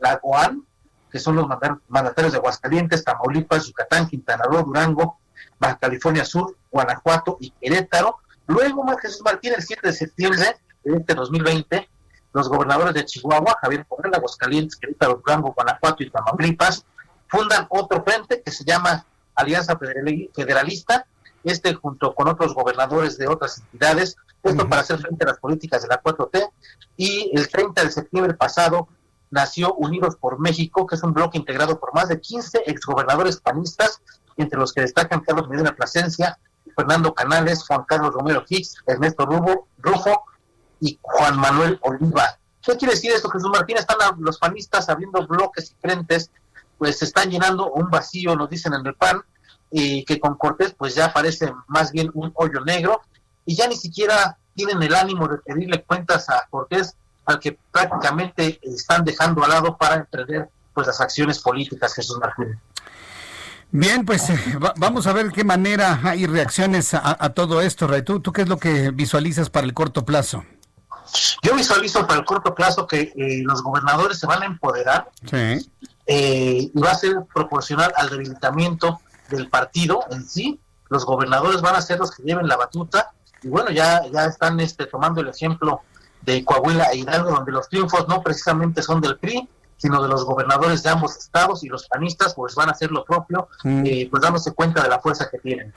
la 0.00 0.16
GOAN, 0.16 0.64
que 1.12 1.18
son 1.18 1.36
los 1.36 1.46
mandatarios 1.88 2.32
de 2.32 2.38
Aguascalientes, 2.38 3.04
Tamaulipas, 3.04 3.66
Yucatán, 3.66 4.08
Quintana 4.08 4.44
Roo, 4.44 4.62
Durango, 4.62 5.18
Baja 5.58 5.78
California 5.78 6.24
Sur, 6.24 6.56
Guanajuato 6.70 7.36
y 7.38 7.50
Querétaro. 7.50 8.16
Luego, 8.48 8.84
Jesús 9.00 9.20
Martín, 9.22 9.52
el 9.54 9.62
7 9.62 9.86
de 9.86 9.92
septiembre 9.92 10.56
de 10.82 10.96
este 10.96 11.14
2020, 11.14 11.88
los 12.32 12.48
gobernadores 12.48 12.94
de 12.94 13.04
Chihuahua, 13.04 13.58
Javier 13.60 13.86
Correa, 13.86 14.10
Aguascalientes, 14.14 14.76
Querétaro, 14.76 15.20
Durango, 15.24 15.52
Guanajuato 15.52 16.02
y 16.02 16.10
Tamaulipas, 16.10 16.86
fundan 17.28 17.66
otro 17.68 18.02
frente 18.02 18.42
que 18.42 18.50
se 18.50 18.64
llama 18.64 19.04
Alianza 19.34 19.78
Federalista, 19.78 21.06
este 21.44 21.74
junto 21.74 22.14
con 22.14 22.26
otros 22.26 22.54
gobernadores 22.54 23.18
de 23.18 23.28
otras 23.28 23.58
entidades, 23.58 24.16
esto 24.42 24.68
para 24.68 24.80
hacer 24.80 24.98
frente 24.98 25.24
a 25.24 25.28
las 25.28 25.38
políticas 25.38 25.82
de 25.82 25.88
la 25.88 26.02
4T, 26.02 26.50
y 26.96 27.30
el 27.34 27.48
30 27.48 27.84
de 27.84 27.90
septiembre 27.90 28.32
pasado 28.32 28.88
nació 29.30 29.74
Unidos 29.74 30.16
por 30.16 30.40
México, 30.40 30.86
que 30.86 30.94
es 30.94 31.02
un 31.02 31.12
bloque 31.12 31.36
integrado 31.36 31.78
por 31.78 31.94
más 31.94 32.08
de 32.08 32.18
15 32.18 32.62
exgobernadores 32.64 33.40
panistas, 33.40 34.00
entre 34.38 34.58
los 34.58 34.72
que 34.72 34.80
destacan 34.80 35.20
Carlos 35.20 35.48
Medina 35.50 35.76
Plasencia, 35.76 36.38
Fernando 36.78 37.12
Canales, 37.12 37.66
Juan 37.66 37.82
Carlos 37.88 38.14
Romero 38.14 38.44
Hicks, 38.48 38.76
Ernesto 38.86 39.26
Rufo, 39.26 40.26
y 40.78 40.96
Juan 41.02 41.36
Manuel 41.36 41.76
Oliva. 41.82 42.38
¿Qué 42.62 42.76
quiere 42.76 42.94
decir 42.94 43.10
esto, 43.10 43.28
Jesús 43.30 43.50
Martín? 43.52 43.78
Están 43.78 43.96
los 44.20 44.38
panistas 44.38 44.88
abriendo 44.88 45.26
bloques 45.26 45.72
y 45.72 45.74
frentes, 45.80 46.30
pues 46.78 47.00
se 47.00 47.06
están 47.06 47.30
llenando 47.30 47.72
un 47.72 47.90
vacío, 47.90 48.36
nos 48.36 48.48
dicen 48.48 48.74
en 48.74 48.86
el 48.86 48.94
PAN, 48.94 49.20
y 49.72 50.04
que 50.04 50.20
con 50.20 50.36
Cortés 50.36 50.72
pues 50.78 50.94
ya 50.94 51.12
parece 51.12 51.52
más 51.66 51.90
bien 51.90 52.12
un 52.14 52.30
hoyo 52.36 52.60
negro, 52.60 53.00
y 53.44 53.56
ya 53.56 53.66
ni 53.66 53.76
siquiera 53.76 54.38
tienen 54.54 54.80
el 54.80 54.94
ánimo 54.94 55.26
de 55.26 55.38
pedirle 55.38 55.82
cuentas 55.82 56.28
a 56.30 56.46
Cortés, 56.48 56.94
al 57.26 57.40
que 57.40 57.58
prácticamente 57.72 58.60
están 58.62 59.04
dejando 59.04 59.42
al 59.42 59.50
lado 59.50 59.76
para 59.76 59.96
emprender 59.96 60.48
pues 60.72 60.86
las 60.86 61.00
acciones 61.00 61.40
políticas, 61.40 61.92
Jesús 61.92 62.20
Martín. 62.20 62.56
Bien, 63.70 64.06
pues 64.06 64.30
eh, 64.30 64.38
vamos 64.76 65.06
a 65.06 65.12
ver 65.12 65.30
qué 65.30 65.44
manera 65.44 66.00
hay 66.02 66.26
reacciones 66.26 66.94
a, 66.94 67.28
todo 67.30 67.60
esto, 67.60 67.86
Ray. 67.86 68.02
¿Tú, 68.02 68.20
¿Tú 68.20 68.32
qué 68.32 68.42
es 68.42 68.48
lo 68.48 68.56
que 68.56 68.90
visualizas 68.90 69.50
para 69.50 69.66
el 69.66 69.74
corto 69.74 70.04
plazo? 70.06 70.44
Yo 71.42 71.54
visualizo 71.54 72.06
para 72.06 72.20
el 72.20 72.24
corto 72.24 72.54
plazo 72.54 72.86
que 72.86 73.12
eh, 73.14 73.42
los 73.44 73.62
gobernadores 73.62 74.18
se 74.18 74.26
van 74.26 74.42
a 74.42 74.46
empoderar 74.46 75.10
eh, 75.32 76.70
y 76.74 76.80
va 76.80 76.90
a 76.90 76.94
ser 76.94 77.16
proporcional 77.32 77.92
al 77.96 78.10
debilitamiento 78.10 79.00
del 79.30 79.48
partido 79.48 80.00
en 80.10 80.26
sí. 80.26 80.60
Los 80.88 81.04
gobernadores 81.04 81.60
van 81.60 81.76
a 81.76 81.82
ser 81.82 81.98
los 81.98 82.10
que 82.10 82.22
lleven 82.22 82.48
la 82.48 82.56
batuta 82.56 83.12
y 83.42 83.48
bueno, 83.48 83.70
ya, 83.70 84.02
ya 84.10 84.24
están 84.24 84.58
este, 84.60 84.86
tomando 84.86 85.20
el 85.20 85.28
ejemplo 85.28 85.82
de 86.22 86.44
Coahuila 86.44 86.90
e 86.92 86.98
Hidalgo, 86.98 87.30
donde 87.30 87.52
los 87.52 87.68
triunfos 87.68 88.08
no 88.08 88.22
precisamente 88.22 88.82
son 88.82 89.00
del 89.00 89.18
PRI, 89.18 89.48
sino 89.78 90.02
de 90.02 90.08
los 90.08 90.24
gobernadores 90.24 90.82
de 90.82 90.90
ambos 90.90 91.16
estados 91.16 91.64
y 91.64 91.68
los 91.68 91.88
panistas 91.88 92.34
pues 92.34 92.54
van 92.54 92.68
a 92.68 92.72
hacer 92.72 92.90
lo 92.90 93.04
propio, 93.04 93.48
mm. 93.64 93.82
eh, 93.86 94.08
pues 94.10 94.22
dándose 94.22 94.52
cuenta 94.52 94.82
de 94.82 94.88
la 94.90 95.00
fuerza 95.00 95.28
que 95.30 95.38
tienen. 95.38 95.72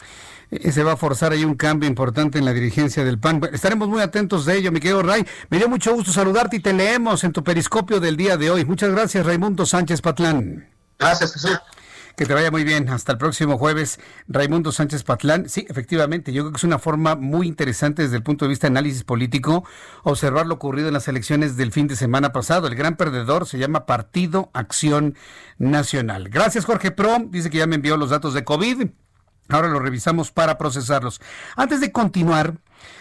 Eh, 0.52 0.72
se 0.72 0.84
va 0.84 0.94
a 0.94 0.98
forzar 0.98 1.32
ahí 1.32 1.46
un 1.46 1.56
cambio 1.56 1.88
importante 1.88 2.38
en 2.38 2.46
la 2.46 2.52
dirigencia 2.52 3.06
del 3.06 3.20
PAN. 3.20 3.42
Estaremos 3.54 3.88
muy 3.88 4.02
atentos 4.02 4.46
de 4.46 4.58
ello, 4.58 4.72
mi 4.72 4.82
querido 4.82 5.02
Ray. 5.02 5.26
Me 5.50 5.58
dio 5.58 5.70
mucho 5.70 5.94
gusto 5.94 6.12
saludarte 6.12 6.58
y 6.58 6.60
te 6.60 6.74
leemos 6.74 7.24
en 7.24 7.32
tu 7.32 7.44
periscopio 7.44 8.00
del 8.02 8.18
día 8.18 8.36
de 8.36 8.52
hoy. 8.52 8.66
Muchas 8.66 8.92
gracias, 8.92 9.26
Raimundo 9.26 9.66
Sánchez 9.66 10.02
Patlán. 10.02 10.68
Gracias, 11.00 11.34
Jesús. 11.34 11.60
Que 12.16 12.26
te 12.26 12.34
vaya 12.34 12.52
muy 12.52 12.64
bien. 12.64 12.90
Hasta 12.90 13.14
el 13.14 13.18
próximo 13.18 13.58
jueves. 13.58 14.00
Raimundo 14.28 14.72
Sánchez 14.72 15.04
Patlán. 15.04 15.50
Sí, 15.50 15.66
efectivamente, 15.70 16.34
yo 16.34 16.44
creo 16.44 16.52
que 16.52 16.58
es 16.58 16.64
una 16.64 16.80
forma 16.80 17.16
muy 17.16 17.48
interesante 17.48 18.04
desde 18.04 18.18
el 18.18 18.24
punto 18.24 18.46
de 18.46 18.50
vista 18.50 18.68
de 18.68 18.72
análisis 18.72 19.04
político 19.04 19.64
observar 20.04 20.46
lo 20.46 20.56
ocurrido 20.56 20.88
en 20.88 20.94
las 20.94 21.08
elecciones 21.08 21.58
del 21.58 21.72
fin 21.72 21.88
de 21.88 21.96
semana 21.96 22.32
pasado. 22.32 22.68
El 22.68 22.76
gran 22.76 22.96
perdedor 22.96 23.48
se 23.48 23.58
llama 23.58 23.86
Partido 23.86 24.50
Acción 24.54 25.16
Nacional. 25.58 26.30
Gracias, 26.30 26.66
Jorge 26.66 26.92
Prom. 26.92 27.32
Dice 27.32 27.50
que 27.50 27.60
ya 27.60 27.68
me 27.68 27.76
envió 27.76 27.98
los 27.98 28.10
datos 28.10 28.34
de 28.34 28.44
COVID. 28.44 28.88
Ahora 29.50 29.68
los 29.68 29.82
revisamos 29.82 30.32
para 30.32 30.58
procesarlos. 30.58 31.22
Antes 31.56 31.82
de 31.82 31.92
continuar, 31.92 32.56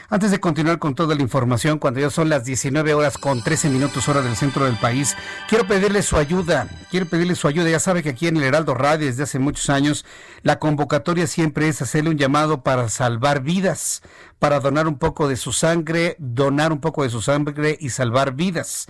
antes 0.09 0.33
de 0.33 0.41
continuar 0.41 0.81
con 0.81 0.97
toda 0.97 1.15
la 1.15 1.23
información, 1.23 1.79
cuando 1.79 2.01
ya 2.01 2.11
son 2.11 2.29
las 2.29 2.45
19 2.45 2.95
horas 2.95 3.17
con 3.17 3.43
13 3.43 3.71
minutos 3.71 4.09
hora 4.09 4.23
del 4.23 4.35
centro 4.35 4.65
del 4.65 4.77
país, 4.77 5.17
quiero 5.49 5.69
pedirle 5.69 6.03
su 6.03 6.17
ayuda. 6.17 6.69
Quiero 6.91 7.07
pedirle 7.07 7.37
su 7.37 7.47
ayuda. 7.47 7.71
Ya 7.71 7.79
sabe 7.79 8.03
que 8.03 8.09
aquí 8.09 8.27
en 8.27 8.37
el 8.37 8.43
Heraldo 8.43 8.75
Radio 8.75 9.07
desde 9.07 9.23
hace 9.23 9.39
muchos 9.39 9.71
años 9.71 10.05
la 10.43 10.59
convocatoria 10.59 11.29
siempre 11.29 11.69
es 11.69 11.81
hacerle 11.81 12.11
un 12.11 12.19
llamado 12.19 12.65
para 12.65 12.89
salvar 12.89 13.43
vidas, 13.43 14.03
para 14.41 14.59
donar 14.59 14.89
un 14.89 14.99
poco 14.99 15.29
de 15.29 15.37
su 15.37 15.53
sangre, 15.53 16.17
donar 16.19 16.73
un 16.73 16.81
poco 16.81 17.05
de 17.05 17.11
su 17.11 17.23
sangre 17.23 17.79
y 17.81 17.91
salvar 17.91 18.35
vidas. 18.35 18.89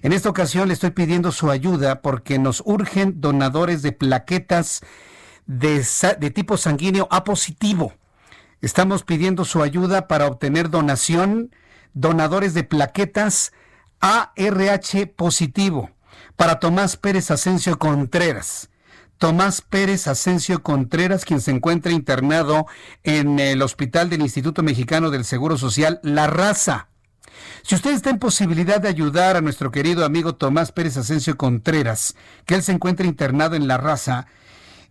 En 0.00 0.14
esta 0.14 0.30
ocasión 0.30 0.68
le 0.68 0.74
estoy 0.74 0.90
pidiendo 0.90 1.32
su 1.32 1.50
ayuda 1.50 2.00
porque 2.00 2.38
nos 2.38 2.62
urgen 2.64 3.20
donadores 3.20 3.82
de 3.82 3.92
plaquetas 3.92 4.80
de, 5.46 6.30
tipo 6.34 6.56
sanguíneo 6.56 7.08
A 7.10 7.24
positivo. 7.24 7.92
Estamos 8.62 9.02
pidiendo 9.02 9.44
su 9.44 9.60
ayuda 9.60 10.06
para 10.06 10.28
obtener 10.28 10.70
donación, 10.70 11.50
donadores 11.94 12.54
de 12.54 12.62
plaquetas 12.62 13.52
ARH 14.00 15.08
positivo 15.16 15.90
para 16.36 16.60
Tomás 16.60 16.96
Pérez 16.96 17.32
Asensio 17.32 17.76
Contreras. 17.80 18.70
Tomás 19.18 19.62
Pérez 19.62 20.06
Asensio 20.06 20.62
Contreras, 20.62 21.24
quien 21.24 21.40
se 21.40 21.50
encuentra 21.50 21.90
internado 21.90 22.66
en 23.02 23.40
el 23.40 23.62
hospital 23.62 24.08
del 24.08 24.22
Instituto 24.22 24.62
Mexicano 24.62 25.10
del 25.10 25.24
Seguro 25.24 25.58
Social, 25.58 25.98
La 26.04 26.28
Raza. 26.28 26.86
Si 27.62 27.74
usted 27.74 27.90
está 27.90 28.10
en 28.10 28.20
posibilidad 28.20 28.80
de 28.80 28.88
ayudar 28.88 29.36
a 29.36 29.40
nuestro 29.40 29.72
querido 29.72 30.04
amigo 30.04 30.36
Tomás 30.36 30.70
Pérez 30.70 30.96
Asensio 30.96 31.36
Contreras, 31.36 32.14
que 32.46 32.54
él 32.54 32.62
se 32.62 32.70
encuentra 32.70 33.08
internado 33.08 33.56
en 33.56 33.66
La 33.66 33.76
Raza, 33.76 34.28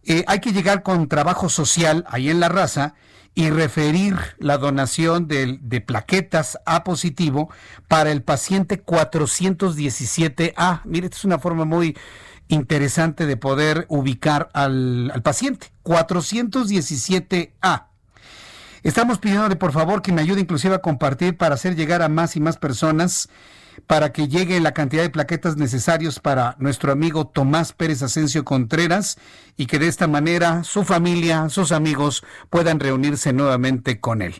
eh, 0.03 0.25
hay 0.27 0.41
que 0.41 0.51
llegar 0.51 0.83
con 0.83 1.07
trabajo 1.07 1.47
social 1.47 2.03
ahí 2.09 2.29
en 2.29 2.41
la 2.41 2.49
raza 2.49 2.95
y 3.33 3.49
referir 3.49 4.17
la 4.39 4.57
donación 4.57 5.27
de, 5.27 5.83
plaquetas 5.85 6.59
A 6.65 6.83
positivo 6.83 7.49
para 7.87 8.11
el 8.11 8.23
paciente 8.23 8.83
417A. 8.83 10.81
Mire, 10.85 11.05
esta 11.05 11.17
es 11.17 11.25
una 11.25 11.39
forma 11.39 11.65
muy 11.65 11.97
interesante 12.49 13.25
de 13.25 13.37
poder 13.37 13.85
ubicar 13.87 14.49
al, 14.53 15.09
al 15.13 15.21
paciente. 15.21 15.71
417A. 15.83 17.85
Estamos 18.83 19.19
pidiéndole 19.19 19.55
por 19.55 19.71
favor 19.71 20.01
que 20.01 20.11
me 20.11 20.21
ayude 20.21 20.41
inclusive 20.41 20.75
a 20.75 20.81
compartir 20.81 21.37
para 21.37 21.55
hacer 21.55 21.75
llegar 21.75 22.01
a 22.01 22.09
más 22.09 22.35
y 22.35 22.41
más 22.41 22.57
personas 22.57 23.29
para 23.87 24.11
que 24.11 24.27
llegue 24.27 24.59
la 24.59 24.73
cantidad 24.73 25.03
de 25.03 25.09
plaquetas 25.09 25.57
necesarios 25.57 26.19
para 26.19 26.55
nuestro 26.59 26.91
amigo 26.91 27.27
Tomás 27.27 27.73
Pérez 27.73 28.01
Asensio 28.01 28.45
Contreras 28.45 29.17
y 29.57 29.65
que 29.65 29.79
de 29.79 29.87
esta 29.87 30.07
manera 30.07 30.63
su 30.63 30.83
familia, 30.83 31.49
sus 31.49 31.71
amigos 31.71 32.23
puedan 32.49 32.79
reunirse 32.79 33.33
nuevamente 33.33 33.99
con 33.99 34.21
él. 34.21 34.35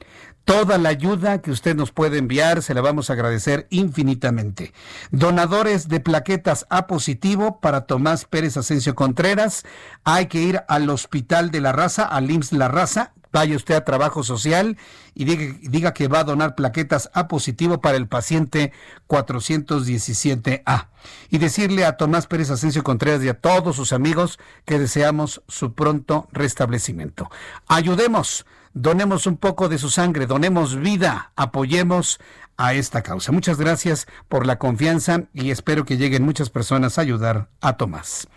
Toda 0.45 0.77
la 0.77 0.89
ayuda 0.89 1.41
que 1.41 1.51
usted 1.51 1.75
nos 1.75 1.91
puede 1.91 2.17
enviar 2.17 2.63
se 2.63 2.73
la 2.73 2.81
vamos 2.81 3.09
a 3.09 3.13
agradecer 3.13 3.67
infinitamente. 3.69 4.73
Donadores 5.11 5.87
de 5.87 5.99
plaquetas 5.99 6.65
A 6.69 6.87
positivo 6.87 7.59
para 7.59 7.81
Tomás 7.81 8.25
Pérez 8.25 8.57
Asensio 8.57 8.95
Contreras. 8.95 9.63
Hay 10.03 10.25
que 10.25 10.41
ir 10.41 10.63
al 10.67 10.89
Hospital 10.89 11.51
de 11.51 11.61
la 11.61 11.71
Raza, 11.71 12.05
al 12.05 12.31
IMSS 12.31 12.53
La 12.53 12.67
Raza, 12.67 13.13
vaya 13.31 13.55
usted 13.55 13.75
a 13.75 13.85
trabajo 13.85 14.23
social 14.23 14.77
y 15.13 15.25
diga, 15.25 15.93
que 15.93 16.07
va 16.07 16.19
a 16.19 16.23
donar 16.23 16.55
plaquetas 16.55 17.09
A 17.13 17.27
positivo 17.27 17.81
para 17.81 17.97
el 17.97 18.07
paciente 18.07 18.71
417A. 19.07 20.87
Y 21.29 21.37
decirle 21.39 21.85
a 21.85 21.97
Tomás 21.97 22.27
Pérez 22.27 22.49
Asensio 22.51 22.83
Contreras 22.83 23.23
y 23.23 23.29
a 23.29 23.39
todos 23.39 23.75
sus 23.75 23.93
amigos 23.93 24.39
que 24.65 24.79
deseamos 24.79 25.41
su 25.47 25.73
pronto 25.73 26.27
restablecimiento. 26.31 27.29
Ayudemos, 27.67 28.45
donemos 28.73 29.27
un 29.27 29.37
poco 29.37 29.69
de 29.69 29.77
su 29.77 29.89
sangre, 29.89 30.27
donemos 30.27 30.79
vida, 30.79 31.31
apoyemos 31.35 32.19
a 32.57 32.73
esta 32.73 33.01
causa. 33.01 33.31
Muchas 33.31 33.57
gracias 33.57 34.07
por 34.27 34.45
la 34.45 34.57
confianza 34.57 35.23
y 35.33 35.51
espero 35.51 35.85
que 35.85 35.97
lleguen 35.97 36.23
muchas 36.23 36.49
personas 36.49 36.97
a 36.97 37.01
ayudar 37.01 37.49
a 37.59 37.77
Tomás. 37.77 38.27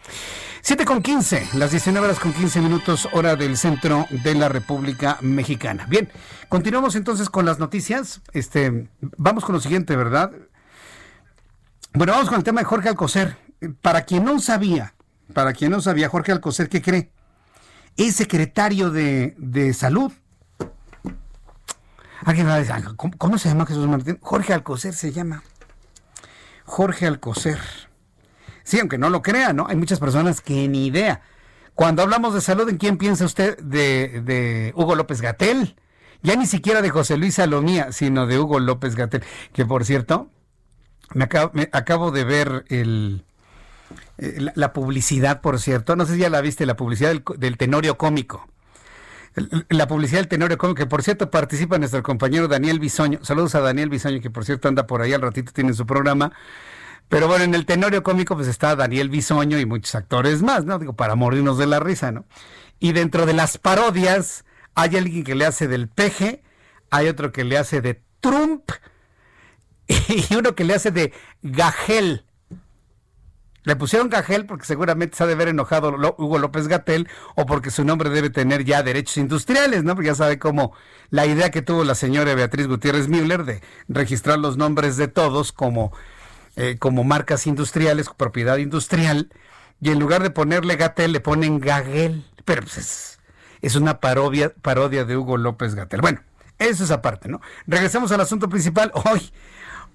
7 0.63 0.87
con 0.87 1.03
15, 1.03 1.49
las 1.55 1.73
19 1.73 2.07
horas 2.07 2.19
con 2.19 2.33
15 2.33 2.63
minutos, 2.63 3.07
hora 3.13 3.37
del 3.37 3.59
centro 3.59 4.07
de 4.11 4.35
la 4.35 4.49
República 4.49 5.19
Mexicana. 5.21 5.85
Bien, 5.89 6.11
continuamos 6.49 6.97
entonces 6.97 7.29
con 7.29 7.45
las 7.45 7.59
noticias. 7.59 8.23
Este, 8.33 8.89
vamos 9.19 9.45
con 9.45 9.55
lo 9.55 9.61
siguiente, 9.61 9.95
¿verdad? 9.95 10.33
Bueno, 11.93 12.15
vamos 12.15 12.29
con 12.29 12.39
el 12.39 12.45
tema 12.45 12.63
de 12.63 12.65
Jorge 12.65 12.89
Alcocer. 12.89 13.37
Para 13.83 14.03
quien 14.07 14.25
no 14.25 14.41
sabía, 14.41 14.95
para 15.33 15.53
quien 15.53 15.71
no 15.71 15.81
sabía, 15.81 16.09
Jorge 16.09 16.33
Alcocer, 16.33 16.69
¿qué 16.69 16.81
cree? 16.81 17.11
Es 17.97 18.17
secretario 18.17 18.91
de, 18.91 19.35
de 19.39 19.73
salud 19.75 20.13
¿cómo, 23.19 23.39
se 23.39 23.49
llama 23.49 23.67
Jesús 23.67 23.87
Martín? 23.87 24.19
Jorge 24.23 24.53
Alcocer 24.53 24.95
se 24.95 25.13
llama. 25.13 25.43
Jorge 26.65 27.07
Alcocer. 27.07 27.59
Sí, 28.63 28.81
aunque 28.81 28.99
no 28.99 29.11
lo 29.11 29.23
crea, 29.23 29.53
¿no? 29.53 29.67
Hay 29.69 29.77
muchas 29.77 30.01
personas 30.01 30.41
que 30.41 30.69
ni 30.69 30.87
idea. 30.87 31.21
Cuando 31.75 32.03
hablamos 32.03 32.35
de 32.35 32.41
salud, 32.41 32.69
¿en 32.69 32.79
quién 32.79 32.97
piensa 32.97 33.25
usted? 33.25 33.59
De, 33.59 34.73
Hugo 34.75 34.95
López 34.95 35.21
Gatel. 35.21 35.77
Ya 36.23 36.37
ni 36.37 36.47
siquiera 36.47 36.81
de 36.81 36.89
José 36.89 37.19
Luis 37.19 37.35
Salomía, 37.35 37.93
sino 37.93 38.27
de 38.27 38.39
Hugo 38.39 38.59
López 38.59 38.97
Gatel. 38.97 39.23
Que 39.53 39.67
por 39.67 39.85
cierto, 39.85 40.31
me 41.13 41.25
acabo, 41.25 42.11
de 42.11 42.25
ver 42.25 42.65
el, 42.69 43.25
eh, 44.17 44.47
la, 44.55 44.73
publicidad, 44.73 45.43
por 45.43 45.61
cierto. 45.61 45.97
No 45.97 46.07
sé 46.07 46.15
si 46.15 46.21
ya 46.21 46.31
la 46.31 46.41
viste, 46.41 46.65
la 46.65 46.77
publicidad 46.77 47.13
del 47.37 47.59
Tenorio 47.59 47.99
Cómico 47.99 48.49
la 49.69 49.89
publicidad 49.89 50.21
del 50.21 50.29
Tenorio 50.29 50.59
Cómico, 50.59 50.77
que 50.77 50.87
por 50.87 51.03
cierto 51.03 51.31
participa 51.31 51.79
nuestro 51.79 52.03
compañero 52.03 52.47
Daniel 52.49 52.79
Bisoño. 52.79 53.19
Saludos 53.23 53.55
a 53.55 53.61
Daniel 53.61 53.89
Bisoño, 53.89 54.21
que 54.21 54.31
por 54.31 54.45
cierto 54.45 54.69
anda 54.69 54.87
por 54.87 55.03
ahí 55.03 55.13
al 55.13 55.23
ratito, 55.23 55.53
tiene 55.53 55.75
su 55.75 55.87
programa. 55.87 56.33
Pero 57.09 57.29
bueno, 57.29 57.45
en 57.45 57.55
el 57.55 57.67
Tenorio 57.67 58.03
Cómico 58.03 58.35
pues 58.35 58.49
está 58.49 58.77
Daniel 58.77 59.09
Bisoño 59.09 59.59
y 59.59 59.67
muchos 59.67 59.95
actores 59.95 60.43
más, 60.43 60.65
¿no? 60.65 60.79
Digo, 60.79 60.95
para 60.95 61.17
morirnos 61.17 61.59
de 61.59 61.67
la 61.67 61.81
risa, 61.81 62.13
¿no? 62.13 62.27
Y 62.79 62.93
dentro 62.93 63.27
de 63.27 63.33
las 63.33 63.59
parodias 63.59 64.45
hay 64.75 64.97
alguien 64.97 65.25
que 65.25 65.35
le 65.35 65.47
hace 65.47 65.69
del 65.69 65.89
peje, 65.89 66.43
hay 66.91 67.09
otro 67.09 67.33
que 67.33 67.45
le 67.45 67.59
hace 67.59 67.81
de 67.81 68.03
Trump 68.21 68.71
y 69.89 70.35
uno 70.35 70.55
que 70.55 70.65
le 70.65 70.75
hace 70.75 70.91
de 70.91 71.13
Gagel. 71.43 72.25
Le 73.65 73.77
pusieron 73.77 74.11
Gagel 74.11 74.45
porque 74.45 74.67
seguramente 74.67 75.17
se 75.17 75.25
ha 75.25 75.27
de 75.27 75.35
ver 75.35 75.49
enojado 75.49 75.97
Hugo 76.19 76.39
López 76.39 76.69
Gatel 76.69 77.09
o 77.35 77.47
porque 77.47 77.71
su 77.71 77.85
nombre 77.85 78.11
debe 78.11 78.29
tener 78.29 78.65
ya 78.65 78.83
derechos 78.83 79.17
industriales, 79.17 79.85
¿no? 79.85 79.95
Porque 79.95 80.09
ya 80.09 80.15
sabe 80.15 80.39
cómo 80.39 80.73
la 81.11 81.27
idea 81.27 81.51
que 81.51 81.63
tuvo 81.63 81.83
la 81.83 81.95
señora 81.95 82.35
Beatriz 82.35 82.67
Gutiérrez 82.67 83.09
Müller 83.09 83.45
de 83.45 83.63
registrar 83.89 84.39
los 84.39 84.59
nombres 84.59 84.99
de 84.99 85.09
todos 85.09 85.53
como, 85.53 85.93
eh, 86.57 86.77
como 86.79 87.05
marcas 87.05 87.47
industriales, 87.47 88.11
propiedad 88.15 88.59
industrial, 88.59 89.31
y 89.81 89.91
en 89.91 89.99
lugar 89.99 90.23
de 90.23 90.31
ponerle 90.31 90.77
Gatel 90.77 91.13
le 91.13 91.21
ponen 91.21 91.59
Gagel. 91.59 92.25
Pero 92.45 92.63
pues 92.63 92.77
es, 92.77 93.19
es 93.63 93.77
una 93.77 93.99
parodia, 93.99 94.53
parodia 94.61 95.07
de 95.07 95.17
Hugo 95.17 95.39
López 95.39 95.75
Gatel. 95.75 96.03
Bueno, 96.03 96.21
eso 96.59 96.85
es 96.85 96.91
aparte, 96.91 97.31
¿no? 97.31 97.41
Regresemos 97.67 98.13
al 98.13 98.21
asunto 98.21 98.51
principal. 98.51 98.93
Hoy 98.95 99.33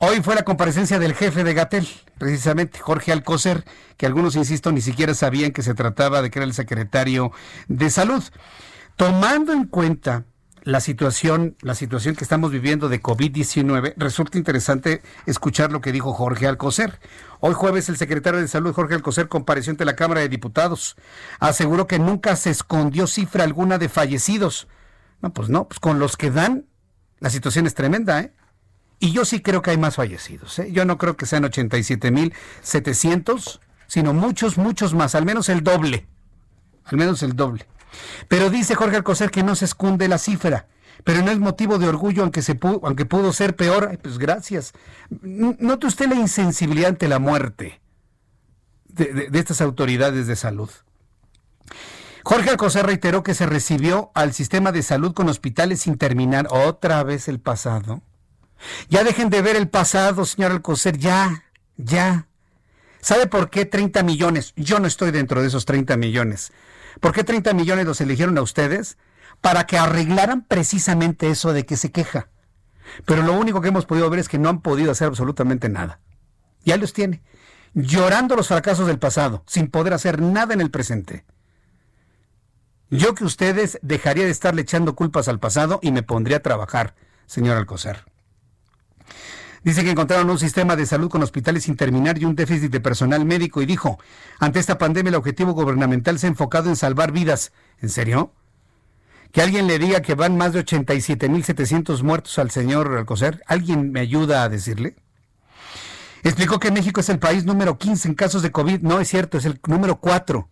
Hoy 0.02 0.22
fue 0.24 0.34
la 0.34 0.44
comparecencia 0.44 0.98
del 0.98 1.14
jefe 1.14 1.44
de 1.44 1.54
Gatel, 1.54 1.86
precisamente 2.20 2.80
Jorge 2.80 3.12
Alcocer, 3.12 3.66
que 3.98 4.06
algunos, 4.06 4.36
insisto, 4.36 4.72
ni 4.72 4.82
siquiera 4.82 5.16
sabían 5.16 5.52
que 5.52 5.64
se 5.64 5.74
trataba 5.74 6.22
de 6.22 6.30
que 6.30 6.40
era 6.40 6.46
el 6.46 6.54
secretario 6.54 7.32
de 7.68 7.90
Salud. 7.90 8.24
Tomando 8.96 9.54
en 9.54 9.66
cuenta 9.66 10.26
la 10.64 10.82
situación, 10.82 11.56
la 11.62 11.74
situación 11.74 12.16
que 12.16 12.24
estamos 12.24 12.52
viviendo 12.52 12.90
de 12.90 13.02
COVID-19, 13.02 13.94
resulta 13.98 14.38
interesante 14.38 15.02
escuchar 15.26 15.72
lo 15.72 15.82
que 15.82 15.92
dijo 15.92 16.14
Jorge 16.14 16.48
Alcocer. 16.48 17.00
Hoy 17.40 17.54
jueves 17.54 17.90
el 17.90 17.98
secretario 17.98 18.40
de 18.40 18.48
Salud, 18.48 18.74
Jorge 18.74 18.96
Alcocer, 18.96 19.30
compareció 19.30 19.72
ante 19.72 19.86
la 19.86 19.96
Cámara 19.96 20.22
de 20.22 20.30
Diputados. 20.30 20.96
Aseguró 21.40 21.88
que 21.88 21.98
nunca 21.98 22.36
se 22.36 22.50
escondió 22.50 23.08
cifra 23.08 23.44
alguna 23.44 23.78
de 23.78 23.90
fallecidos. 23.90 24.68
No, 25.22 25.34
pues 25.34 25.50
no, 25.50 25.68
pues 25.68 25.80
con 25.80 26.00
los 26.00 26.18
que 26.18 26.30
dan, 26.30 26.66
la 27.20 27.30
situación 27.30 27.66
es 27.66 27.74
tremenda, 27.74 28.20
¿eh? 28.20 28.34
Y 29.00 29.12
yo 29.12 29.26
sí 29.26 29.42
creo 29.42 29.62
que 29.62 29.72
hay 29.72 29.78
más 29.78 29.96
fallecidos. 29.96 30.60
¿eh? 30.60 30.72
Yo 30.72 30.86
no 30.86 30.98
creo 30.98 31.16
que 31.16 31.26
sean 31.26 31.44
87.700, 31.44 33.60
sino 33.88 34.14
muchos, 34.14 34.58
muchos 34.58 34.94
más, 34.94 35.16
al 35.16 35.26
menos 35.26 35.48
el 35.48 35.64
doble. 35.64 36.08
Al 36.84 36.98
menos 36.98 37.24
el 37.24 37.34
doble. 37.36 37.66
Pero 38.28 38.50
dice 38.50 38.76
Jorge 38.76 38.98
Alcocer 38.98 39.32
que 39.32 39.42
no 39.42 39.56
se 39.56 39.64
esconde 39.66 40.10
la 40.10 40.18
cifra. 40.18 40.68
Pero 41.06 41.24
no 41.24 41.32
es 41.32 41.40
motivo 41.40 41.78
de 41.78 41.88
orgullo, 41.88 42.24
aunque, 42.24 42.42
se 42.42 42.56
pudo, 42.56 42.82
aunque 42.84 43.06
pudo 43.06 43.32
ser 43.32 43.56
peor. 43.56 43.98
pues 44.02 44.18
gracias. 44.18 44.74
Note 45.10 45.88
usted 45.88 46.10
la 46.10 46.16
insensibilidad 46.16 46.90
ante 46.90 47.08
la 47.08 47.20
muerte 47.20 47.80
de, 48.84 49.30
de 49.30 49.40
estas 49.40 49.62
autoridades 49.62 50.28
de 50.28 50.36
salud. 50.36 50.70
Jorge 52.26 52.50
Alcocer 52.50 52.86
reiteró 52.86 53.24
que 53.24 53.34
se 53.34 53.46
recibió 53.46 54.12
al 54.14 54.34
sistema 54.34 54.74
de 54.74 54.84
salud 54.84 55.14
con 55.14 55.30
hospitales 55.30 55.80
sin 55.80 55.98
terminar 55.98 56.50
otra 56.52 57.02
vez 57.04 57.30
el 57.30 57.40
pasado 57.40 58.02
ya 58.90 59.04
dejen 59.04 59.30
de 59.30 59.42
ver 59.42 59.56
el 59.56 59.70
pasado, 59.70 60.26
señor 60.26 60.52
Alcocer, 60.52 60.98
ya, 60.98 61.44
ya. 61.78 62.28
¿Sabe 63.02 63.28
por 63.28 63.50
qué 63.50 63.66
30 63.66 64.04
millones? 64.04 64.54
Yo 64.56 64.80
no 64.80 64.88
estoy 64.88 65.12
dentro 65.12 65.42
de 65.42 65.48
esos 65.48 65.66
30 65.66 65.98
millones. 65.98 66.52
¿Por 67.00 67.14
qué 67.14 67.24
30 67.24 67.54
millones 67.54 67.86
los 67.86 68.02
eligieron 68.02 68.38
a 68.38 68.42
ustedes? 68.42 68.98
Para 69.42 69.66
que 69.66 69.78
arreglaran 69.78 70.44
precisamente 70.44 71.30
eso 71.30 71.54
de 71.54 71.66
que 71.66 71.78
se 71.78 71.92
queja. 71.92 72.30
Pero 73.06 73.22
lo 73.24 73.34
único 73.34 73.62
que 73.62 73.70
hemos 73.70 73.86
podido 73.86 74.10
ver 74.10 74.20
es 74.20 74.28
que 74.28 74.40
no 74.40 74.50
han 74.50 74.62
podido 74.62 74.92
hacer 74.92 75.08
absolutamente 75.08 75.70
nada. 75.70 76.00
Ya 76.66 76.76
los 76.78 76.92
tiene. 76.92 77.22
Llorando 77.74 78.36
los 78.36 78.48
fracasos 78.48 78.88
del 78.88 79.00
pasado, 79.00 79.44
sin 79.48 79.70
poder 79.70 79.94
hacer 79.94 80.22
nada 80.22 80.54
en 80.54 80.62
el 80.62 80.72
presente. 80.72 81.24
Yo 82.90 83.14
que 83.14 83.24
ustedes 83.24 83.80
dejaría 83.84 84.26
de 84.26 84.32
estarle 84.32 84.64
echando 84.64 84.96
culpas 84.96 85.28
al 85.28 85.40
pasado 85.40 85.80
y 85.82 85.92
me 85.92 86.02
pondría 86.02 86.38
a 86.38 86.42
trabajar, 86.42 86.96
señor 87.28 87.56
Alcocer. 87.56 88.06
Dice 89.64 89.84
que 89.84 89.92
encontraron 89.92 90.30
un 90.30 90.40
sistema 90.40 90.76
de 90.76 90.86
salud 90.86 91.10
con 91.10 91.22
hospitales 91.22 91.64
sin 91.64 91.76
terminar 91.76 92.18
y 92.18 92.26
un 92.26 92.36
déficit 92.36 92.72
de 92.72 92.80
personal 92.80 93.26
médico 93.26 93.62
y 93.62 93.66
dijo, 93.66 94.00
ante 94.40 94.60
esta 94.60 94.78
pandemia 94.78 95.10
el 95.10 95.16
objetivo 95.16 95.54
gubernamental 95.54 96.18
se 96.18 96.28
ha 96.28 96.30
enfocado 96.30 96.70
en 96.70 96.76
salvar 96.76 97.12
vidas. 97.12 97.52
¿En 97.82 97.90
serio? 97.90 98.34
Que 99.32 99.42
alguien 99.42 99.68
le 99.68 99.78
diga 99.78 100.02
que 100.02 100.16
van 100.16 100.38
más 100.38 100.54
de 100.54 100.66
87.700 100.66 102.02
muertos 102.04 102.40
al 102.40 102.52
señor 102.52 102.98
Alcocer. 102.98 103.44
¿Alguien 103.48 103.92
me 103.92 104.00
ayuda 104.00 104.44
a 104.44 104.50
decirle? 104.50 104.96
Explicó 106.24 106.60
que 106.60 106.72
México 106.72 107.02
es 107.02 107.10
el 107.10 107.20
país 107.20 107.46
número 107.46 107.78
15 107.78 108.08
en 108.08 108.16
casos 108.16 108.42
de 108.42 108.52
COVID. 108.52 108.82
No 108.82 109.00
es 109.00 109.08
cierto, 109.08 109.38
es 109.38 109.46
el 109.46 109.60
número 109.68 110.00
4. 110.00 110.50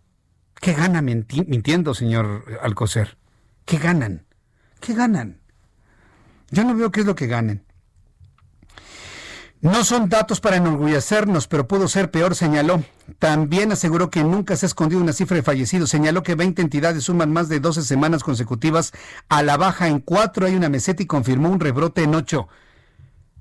¿Qué 0.60 0.74
gana 0.74 1.02
mintiendo, 1.02 1.94
señor 1.94 2.44
Alcocer? 2.62 3.16
¿Qué 3.64 3.78
ganan? 3.78 4.26
¿Qué 4.80 4.94
ganan? 4.94 5.40
Yo 6.50 6.64
no 6.64 6.74
veo 6.74 6.90
qué 6.90 7.00
es 7.00 7.06
lo 7.06 7.14
que 7.14 7.26
ganen. 7.26 7.67
No 9.60 9.82
son 9.82 10.08
datos 10.08 10.40
para 10.40 10.56
enorgullecernos, 10.56 11.48
pero 11.48 11.66
pudo 11.66 11.88
ser 11.88 12.12
peor, 12.12 12.36
señaló. 12.36 12.84
También 13.18 13.72
aseguró 13.72 14.08
que 14.08 14.22
nunca 14.22 14.56
se 14.56 14.66
ha 14.66 14.68
escondido 14.68 15.02
una 15.02 15.12
cifra 15.12 15.36
de 15.36 15.42
fallecidos. 15.42 15.90
Señaló 15.90 16.22
que 16.22 16.36
20 16.36 16.62
entidades 16.62 17.04
suman 17.04 17.32
más 17.32 17.48
de 17.48 17.58
12 17.58 17.82
semanas 17.82 18.22
consecutivas 18.22 18.92
a 19.28 19.42
la 19.42 19.56
baja. 19.56 19.88
En 19.88 19.98
cuatro 19.98 20.46
hay 20.46 20.54
una 20.54 20.68
meseta 20.68 21.02
y 21.02 21.06
confirmó 21.06 21.50
un 21.50 21.58
rebrote 21.58 22.04
en 22.04 22.14
ocho. 22.14 22.46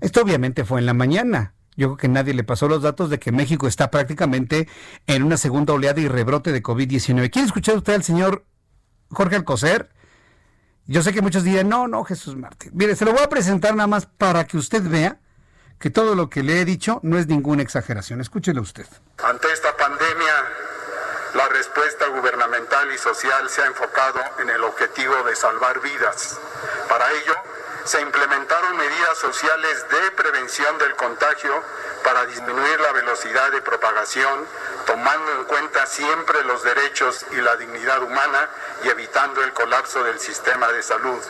Esto 0.02 0.22
obviamente 0.22 0.66
fue 0.66 0.80
en 0.80 0.88
la 0.88 0.96
mañana. 0.96 1.54
Yo 1.76 1.90
creo 1.90 1.98
que 1.98 2.08
nadie 2.08 2.34
le 2.34 2.44
pasó 2.44 2.68
los 2.68 2.82
datos 2.82 3.12
de 3.12 3.20
que 3.20 3.32
México 3.32 3.68
está 3.68 3.92
prácticamente 3.92 4.68
en 5.06 5.22
una 5.22 5.38
segunda 5.38 5.74
oleada 5.74 6.02
y 6.02 6.08
rebrote 6.08 6.52
de 6.52 6.64
COVID-19. 6.64 7.30
¿Quiere 7.30 7.46
escuchar 7.46 7.78
usted 7.78 7.94
al 7.94 8.04
señor 8.04 8.44
Jorge 9.10 9.36
Alcocer? 9.36 9.90
Yo 10.88 11.04
sé 11.04 11.14
que 11.14 11.22
muchos 11.22 11.44
dirán, 11.44 11.70
no, 11.70 11.88
no, 11.88 12.04
Jesús 12.04 12.36
Martín. 12.36 12.72
Mire, 12.74 12.96
se 12.96 13.06
lo 13.06 13.12
voy 13.12 13.22
a 13.22 13.30
presentar 13.30 13.76
nada 13.76 13.86
más 13.86 14.08
para 14.08 14.48
que 14.48 14.58
usted 14.58 14.82
vea 14.82 15.20
que 15.80 15.90
todo 15.90 16.16
lo 16.16 16.30
que 16.30 16.44
le 16.44 16.62
he 16.62 16.66
dicho 16.66 17.00
no 17.04 17.18
es 17.18 17.28
ninguna 17.28 17.62
exageración. 17.62 18.22
Escúchelo 18.22 18.62
usted. 18.62 18.88
Ante 19.24 19.52
esta 19.52 19.76
pandemia, 19.78 20.34
la 21.36 21.48
respuesta 21.50 22.08
gubernamental 22.08 22.92
y 22.92 22.98
social 22.98 23.50
se 23.50 23.62
ha 23.62 23.68
enfocado 23.68 24.20
en 24.40 24.50
el 24.50 24.64
objetivo 24.64 25.24
de 25.24 25.36
salvar 25.36 25.80
vidas. 25.82 26.40
Para 26.90 27.12
ello, 27.12 27.36
se 27.84 28.02
implementaron 28.02 28.76
medidas 28.76 29.18
sociales 29.18 29.86
de 29.90 30.12
prevención 30.12 30.78
del 30.78 30.96
contagio 30.96 31.64
para 32.04 32.26
disminuir 32.26 32.80
la 32.82 32.92
velocidad 32.92 33.52
de 33.52 33.62
propagación, 33.62 34.46
tomando 34.86 35.32
en 35.34 35.44
cuenta 35.46 35.86
siempre 35.86 36.44
los 36.44 36.64
derechos 36.64 37.26
y 37.32 37.36
la 37.36 37.56
dignidad 37.56 38.02
humana 38.04 38.50
y 38.84 38.90
evitando 38.90 39.44
el 39.44 39.54
colapso 39.54 40.04
del 40.04 40.20
sistema 40.20 40.68
de 40.72 40.84
salud, 40.84 41.22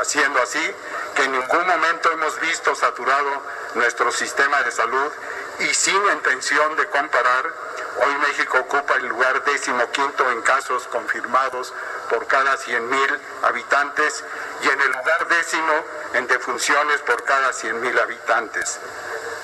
haciendo 0.00 0.40
así 0.42 0.74
que 1.14 1.24
en 1.24 1.32
ningún 1.32 1.66
momento 1.66 2.10
hemos 2.12 2.40
visto 2.40 2.74
saturado 2.74 3.42
nuestro 3.74 4.10
sistema 4.12 4.62
de 4.62 4.70
salud 4.70 5.12
y 5.60 5.74
sin 5.74 6.02
intención 6.14 6.76
de 6.76 6.86
comparar, 6.86 7.52
Hoy 7.98 8.14
México 8.26 8.58
ocupa 8.58 8.94
el 8.94 9.06
lugar 9.06 9.44
decimoquinto 9.44 10.30
en 10.30 10.40
casos 10.42 10.88
confirmados 10.88 11.74
por 12.08 12.26
cada 12.26 12.56
100.000 12.56 13.18
habitantes 13.42 14.24
y 14.62 14.68
en 14.68 14.80
el 14.80 14.92
lugar 14.92 15.28
décimo 15.28 15.72
en 16.14 16.26
defunciones 16.26 17.00
por 17.02 17.22
cada 17.24 17.50
100.000 17.50 18.00
habitantes. 18.00 18.78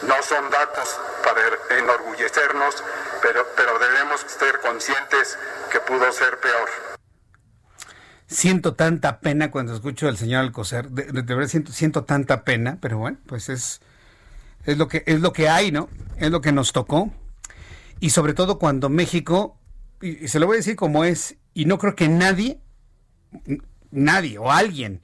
No 0.03 0.23
son 0.23 0.49
datos 0.51 0.99
para 1.23 1.79
enorgullecernos, 1.79 2.83
pero, 3.21 3.47
pero 3.55 3.79
debemos 3.79 4.23
ser 4.23 4.61
conscientes 4.61 5.37
que 5.71 5.81
pudo 5.81 6.11
ser 6.13 6.39
peor. 6.39 6.88
Siento 8.29 8.75
tanta 8.75 9.21
pena 9.21 9.51
cuando 9.51 9.75
escucho 9.75 10.07
al 10.07 10.19
señor 10.19 10.41
Alcocer, 10.41 10.91
de, 10.91 11.23
verdad 11.23 11.49
siento, 11.71 12.05
tanta 12.05 12.45
pena, 12.45 12.77
pero 12.79 12.99
bueno, 12.99 13.17
pues 13.25 13.49
es, 13.49 13.81
es, 14.67 14.77
lo 14.77 14.87
que, 14.87 15.03
es 15.07 15.21
lo 15.23 15.33
que 15.33 15.49
hay, 15.49 15.73
¿no? 15.73 15.89
Es 16.19 16.31
lo 16.31 16.43
que 16.43 16.53
nos 16.53 16.75
tocó. 16.75 17.11
Y 18.01 18.11
sobre 18.11 18.35
todo 18.35 18.59
cuando 18.59 18.91
México, 18.91 19.59
y 20.03 20.29
se 20.29 20.39
lo 20.41 20.47
voy 20.47 20.57
a 20.57 20.59
decir 20.59 20.77
como 20.77 21.05
es, 21.05 21.37
y 21.55 21.65
no 21.65 21.79
creo 21.79 21.97
que 21.97 22.09
nadie, 22.09 22.61
nadie 23.91 24.37
o 24.37 24.53
alguien 24.53 25.01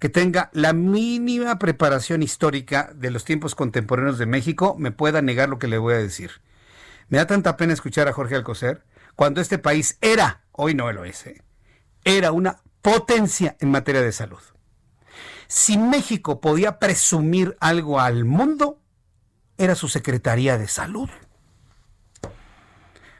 que 0.00 0.08
tenga 0.08 0.50
la 0.52 0.72
mínima 0.72 1.60
preparación 1.60 2.24
histórica 2.24 2.90
de 2.92 3.12
los 3.12 3.24
tiempos 3.24 3.54
contemporáneos 3.54 4.18
de 4.18 4.26
México 4.26 4.74
me 4.76 4.90
pueda 4.90 5.22
negar 5.22 5.48
lo 5.48 5.60
que 5.60 5.68
le 5.68 5.78
voy 5.78 5.94
a 5.94 5.98
decir. 5.98 6.42
Me 7.08 7.18
da 7.18 7.28
tanta 7.28 7.56
pena 7.56 7.72
escuchar 7.72 8.08
a 8.08 8.12
Jorge 8.12 8.34
Alcocer 8.34 8.82
cuando 9.14 9.40
este 9.40 9.58
país 9.58 9.96
era, 10.00 10.42
hoy 10.50 10.74
no 10.74 10.90
lo 10.92 11.04
es, 11.04 11.24
¿eh? 11.26 11.40
Era 12.04 12.32
una 12.32 12.60
potencia 12.82 13.56
en 13.60 13.70
materia 13.70 14.02
de 14.02 14.12
salud. 14.12 14.40
Si 15.48 15.78
México 15.78 16.40
podía 16.40 16.78
presumir 16.78 17.56
algo 17.60 18.00
al 18.00 18.24
mundo, 18.24 18.80
era 19.58 19.74
su 19.74 19.88
Secretaría 19.88 20.58
de 20.58 20.68
Salud. 20.68 21.08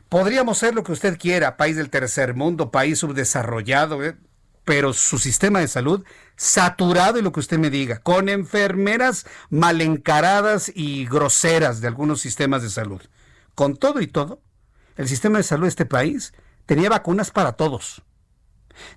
Podríamos 0.08 0.58
ser 0.58 0.74
lo 0.74 0.84
que 0.84 0.92
usted 0.92 1.18
quiera, 1.18 1.56
país 1.56 1.76
del 1.76 1.90
tercer 1.90 2.34
mundo, 2.34 2.70
país 2.70 2.98
subdesarrollado, 2.98 4.04
¿eh? 4.04 4.16
pero 4.64 4.92
su 4.92 5.18
sistema 5.18 5.60
de 5.60 5.68
salud 5.68 6.04
saturado 6.36 7.18
y 7.18 7.22
lo 7.22 7.32
que 7.32 7.40
usted 7.40 7.58
me 7.58 7.70
diga, 7.70 7.98
con 7.98 8.28
enfermeras 8.28 9.26
mal 9.50 9.80
encaradas 9.80 10.70
y 10.74 11.06
groseras 11.06 11.80
de 11.80 11.88
algunos 11.88 12.20
sistemas 12.20 12.62
de 12.62 12.70
salud. 12.70 13.02
Con 13.54 13.76
todo 13.76 14.00
y 14.00 14.06
todo, 14.06 14.40
el 14.96 15.08
sistema 15.08 15.38
de 15.38 15.44
salud 15.44 15.64
de 15.64 15.70
este 15.70 15.86
país 15.86 16.32
tenía 16.66 16.88
vacunas 16.88 17.30
para 17.30 17.52
todos. 17.52 18.02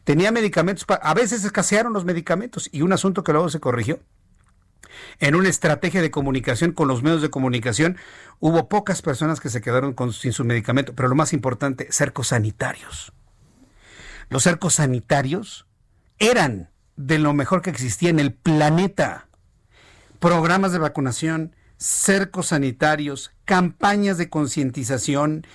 Tenía 0.03 0.31
medicamentos, 0.31 0.85
a 0.89 1.13
veces 1.13 1.43
escasearon 1.43 1.93
los 1.93 2.05
medicamentos 2.05 2.69
y 2.71 2.81
un 2.81 2.93
asunto 2.93 3.23
que 3.23 3.33
luego 3.33 3.49
se 3.49 3.59
corrigió. 3.59 3.99
En 5.19 5.35
una 5.35 5.49
estrategia 5.49 6.01
de 6.01 6.11
comunicación 6.11 6.71
con 6.71 6.87
los 6.87 7.03
medios 7.03 7.21
de 7.21 7.29
comunicación 7.29 7.97
hubo 8.39 8.67
pocas 8.69 9.01
personas 9.01 9.39
que 9.39 9.49
se 9.49 9.61
quedaron 9.61 9.95
sin 10.13 10.33
su 10.33 10.43
medicamento, 10.43 10.93
pero 10.93 11.09
lo 11.09 11.15
más 11.15 11.33
importante, 11.33 11.87
cercos 11.91 12.29
sanitarios. 12.29 13.13
Los 14.29 14.43
cercos 14.43 14.75
sanitarios 14.75 15.67
eran 16.19 16.69
de 16.95 17.19
lo 17.19 17.33
mejor 17.33 17.61
que 17.61 17.69
existía 17.69 18.09
en 18.09 18.19
el 18.19 18.33
planeta. 18.33 19.27
Programas 20.19 20.71
de 20.71 20.79
vacunación, 20.79 21.55
cercos 21.77 22.47
sanitarios, 22.47 23.31
campañas 23.45 24.17
de 24.17 24.29
concientización, 24.29 25.45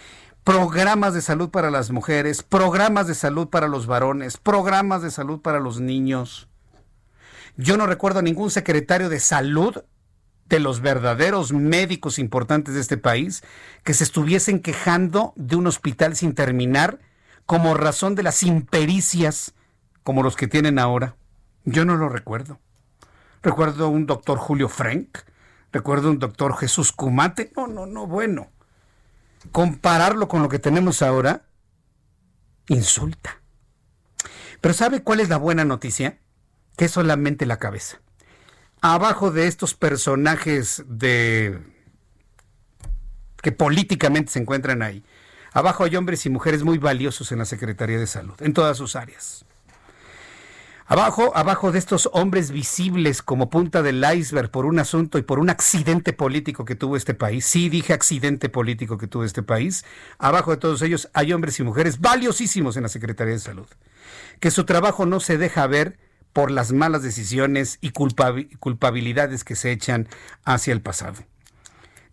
programas 0.45 1.15
de 1.15 1.23
salud 1.23 1.51
para 1.51 1.71
las 1.71 1.91
mujeres, 1.91 2.43
programas 2.43 3.07
de 3.07 3.15
salud 3.15 3.49
para 3.49 3.69
los 3.69 3.87
varones, 3.87 4.37
programas 4.37 5.03
de 5.03 5.11
salud 5.11 5.41
para 5.41 5.61
los 5.61 5.81
niños. 5.81 6.49
Yo 7.57 7.77
no 7.77 7.87
recuerdo 7.87 8.21
a 8.21 8.23
ningún 8.23 8.51
secretario 8.51 9.09
de 9.09 9.21
salud 9.21 9.85
de 10.49 10.59
los 10.59 10.81
verdaderos 10.81 11.53
médicos 11.53 12.19
importantes 12.19 12.75
de 12.75 12.81
este 12.81 12.97
país 12.97 13.43
que 13.85 13.95
se 13.95 14.05
estuviesen 14.05 14.61
quejando 14.61 15.33
de 15.37 15.57
un 15.57 15.67
hospital 15.67 16.17
sin 16.17 16.35
terminar 16.35 16.99
como 17.47 17.75
razón 17.75 18.15
de 18.15 18.23
las 18.23 18.43
impericias 18.43 19.55
como 20.03 20.23
los 20.23 20.37
que 20.37 20.49
tienen 20.49 20.79
ahora. 20.79 21.17
Yo 21.65 21.85
no 21.85 21.97
lo 21.97 22.09
recuerdo. 22.09 22.59
Recuerdo 23.43 23.89
un 23.89 24.07
doctor 24.07 24.39
Julio 24.39 24.69
Frank, 24.69 25.19
recuerdo 25.73 26.11
un 26.11 26.19
doctor 26.19 26.57
Jesús 26.57 26.93
Cumate. 26.93 27.53
No, 27.57 27.67
no, 27.67 27.87
no, 27.87 28.07
bueno. 28.07 28.51
Compararlo 29.51 30.29
con 30.29 30.43
lo 30.43 30.49
que 30.49 30.59
tenemos 30.59 31.03
ahora, 31.03 31.47
insulta. 32.69 33.41
Pero 34.61 34.75
¿sabe 34.75 35.03
cuál 35.03 35.21
es 35.21 35.29
la 35.29 35.37
buena 35.37 35.65
noticia? 35.65 36.21
Que 36.77 36.85
es 36.85 36.93
solamente 36.93 37.47
la 37.47 37.59
cabeza. 37.59 38.01
Abajo 38.81 39.31
de 39.31 39.47
estos 39.49 39.75
personajes 39.75 40.85
de 40.87 41.61
que 43.43 43.53
políticamente 43.53 44.33
se 44.33 44.39
encuentran 44.39 44.83
ahí, 44.83 45.05
abajo 45.53 45.85
hay 45.85 45.97
hombres 45.97 46.25
y 46.27 46.31
mujeres 46.31 46.63
muy 46.63 46.79
valiosos 46.79 47.33
en 47.33 47.39
la 47.39 47.45
Secretaría 47.45 47.99
de 47.99 48.07
Salud, 48.07 48.35
en 48.41 48.55
todas 48.55 48.77
sus 48.77 48.95
áreas. 48.95 49.45
Abajo, 50.87 51.33
abajo 51.37 51.71
de 51.71 51.79
estos 51.79 52.11
hombres 52.13 52.51
visibles 52.51 53.23
como 53.23 53.51
punta 53.51 53.83
del 53.83 54.05
iceberg 54.05 54.51
por 54.51 54.67
un 54.67 54.79
asunto 54.79 55.17
y 55.19 55.23
por 55.23 55.39
un 55.39 55.49
accidente 55.49 56.13
político 56.13 56.65
que 56.65 56.75
tuvo 56.75 56.97
este 56.97 57.15
país, 57.15 57.47
sí 57.47 57.69
dije 57.69 57.93
accidente 57.93 58.49
político 58.49 58.99
que 58.99 59.07
tuvo 59.07 59.25
este 59.25 59.43
país, 59.43 59.85
abajo 60.19 60.51
de 60.51 60.57
todos 60.57 60.83
ellos 60.83 61.09
hay 61.15 61.33
hombres 61.33 61.61
y 61.61 61.63
mujeres 61.63 62.01
valiosísimos 62.01 62.77
en 62.77 62.83
la 62.83 62.89
Secretaría 62.89 63.35
de 63.35 63.41
Salud, 63.41 63.69
que 64.41 64.51
su 64.51 64.65
trabajo 64.65 65.07
no 65.07 65.21
se 65.21 65.39
deja 65.39 65.67
ver 65.69 65.99
por 66.33 66.51
las 66.51 66.73
malas 66.73 67.03
decisiones 67.03 67.79
y 67.81 67.91
culpabilidades 67.91 69.45
que 69.45 69.55
se 69.55 69.71
echan 69.71 70.09
hacia 70.45 70.73
el 70.73 70.81
pasado. 70.81 71.23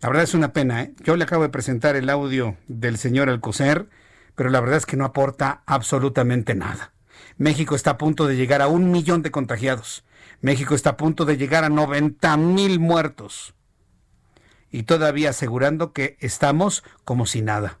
La 0.00 0.08
verdad 0.08 0.24
es 0.24 0.34
una 0.34 0.52
pena, 0.52 0.82
¿eh? 0.82 0.94
Yo 1.02 1.16
le 1.16 1.24
acabo 1.24 1.42
de 1.42 1.48
presentar 1.48 1.96
el 1.96 2.08
audio 2.08 2.56
del 2.68 2.98
señor 2.98 3.28
Alcocer, 3.28 3.88
pero 4.34 4.48
la 4.48 4.60
verdad 4.60 4.78
es 4.78 4.86
que 4.86 4.96
no 4.96 5.04
aporta 5.04 5.62
absolutamente 5.66 6.54
nada. 6.54 6.92
México 7.40 7.74
está 7.74 7.92
a 7.92 7.96
punto 7.96 8.26
de 8.26 8.36
llegar 8.36 8.60
a 8.60 8.68
un 8.68 8.90
millón 8.90 9.22
de 9.22 9.30
contagiados. 9.30 10.04
México 10.42 10.74
está 10.74 10.90
a 10.90 10.96
punto 10.98 11.24
de 11.24 11.38
llegar 11.38 11.64
a 11.64 11.70
90 11.70 12.36
mil 12.36 12.78
muertos. 12.78 13.54
Y 14.70 14.82
todavía 14.82 15.30
asegurando 15.30 15.94
que 15.94 16.18
estamos 16.20 16.84
como 17.06 17.24
si 17.24 17.40
nada. 17.40 17.78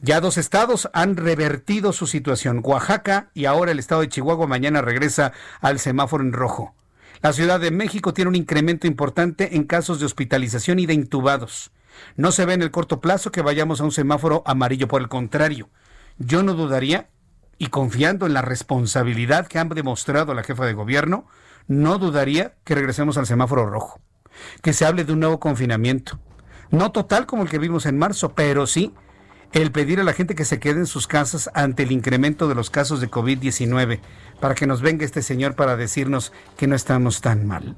Ya 0.00 0.20
dos 0.20 0.36
estados 0.36 0.90
han 0.92 1.16
revertido 1.16 1.92
su 1.92 2.08
situación. 2.08 2.60
Oaxaca 2.64 3.30
y 3.34 3.44
ahora 3.44 3.70
el 3.70 3.78
estado 3.78 4.00
de 4.00 4.08
Chihuahua 4.08 4.48
mañana 4.48 4.82
regresa 4.82 5.32
al 5.60 5.78
semáforo 5.78 6.24
en 6.24 6.32
rojo. 6.32 6.74
La 7.22 7.32
Ciudad 7.32 7.60
de 7.60 7.70
México 7.70 8.14
tiene 8.14 8.30
un 8.30 8.34
incremento 8.34 8.88
importante 8.88 9.54
en 9.54 9.62
casos 9.62 10.00
de 10.00 10.06
hospitalización 10.06 10.80
y 10.80 10.86
de 10.86 10.94
intubados. 10.94 11.70
No 12.16 12.32
se 12.32 12.46
ve 12.46 12.54
en 12.54 12.62
el 12.62 12.72
corto 12.72 13.00
plazo 13.00 13.30
que 13.30 13.42
vayamos 13.42 13.80
a 13.80 13.84
un 13.84 13.92
semáforo 13.92 14.42
amarillo, 14.44 14.88
por 14.88 15.02
el 15.02 15.08
contrario. 15.08 15.70
Yo 16.18 16.42
no 16.42 16.54
dudaría 16.54 17.10
y 17.58 17.68
confiando 17.68 18.26
en 18.26 18.34
la 18.34 18.42
responsabilidad 18.42 19.46
que 19.46 19.58
han 19.58 19.68
demostrado 19.68 20.34
la 20.34 20.42
jefa 20.42 20.66
de 20.66 20.74
gobierno, 20.74 21.26
no 21.66 21.98
dudaría 21.98 22.54
que 22.64 22.74
regresemos 22.74 23.16
al 23.16 23.26
semáforo 23.26 23.66
rojo, 23.66 24.00
que 24.62 24.72
se 24.72 24.84
hable 24.84 25.04
de 25.04 25.12
un 25.12 25.20
nuevo 25.20 25.40
confinamiento. 25.40 26.18
No 26.70 26.92
total 26.92 27.26
como 27.26 27.42
el 27.42 27.48
que 27.48 27.58
vimos 27.58 27.86
en 27.86 27.98
marzo, 27.98 28.34
pero 28.34 28.66
sí 28.66 28.94
el 29.52 29.70
pedir 29.70 30.00
a 30.00 30.04
la 30.04 30.12
gente 30.12 30.34
que 30.34 30.44
se 30.44 30.58
quede 30.58 30.80
en 30.80 30.86
sus 30.86 31.06
casas 31.06 31.48
ante 31.54 31.84
el 31.84 31.92
incremento 31.92 32.48
de 32.48 32.56
los 32.56 32.70
casos 32.70 33.00
de 33.00 33.08
COVID-19, 33.08 34.00
para 34.40 34.56
que 34.56 34.66
nos 34.66 34.82
venga 34.82 35.04
este 35.04 35.22
señor 35.22 35.54
para 35.54 35.76
decirnos 35.76 36.32
que 36.56 36.66
no 36.66 36.74
estamos 36.74 37.20
tan 37.20 37.46
mal. 37.46 37.76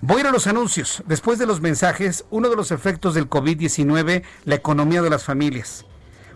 Voy 0.00 0.18
a 0.18 0.20
ir 0.20 0.26
a 0.26 0.32
los 0.32 0.48
anuncios. 0.48 1.04
Después 1.06 1.38
de 1.38 1.46
los 1.46 1.60
mensajes, 1.60 2.24
uno 2.30 2.50
de 2.50 2.56
los 2.56 2.72
efectos 2.72 3.14
del 3.14 3.30
COVID-19, 3.30 4.24
la 4.44 4.54
economía 4.56 5.02
de 5.02 5.10
las 5.10 5.22
familias. 5.22 5.86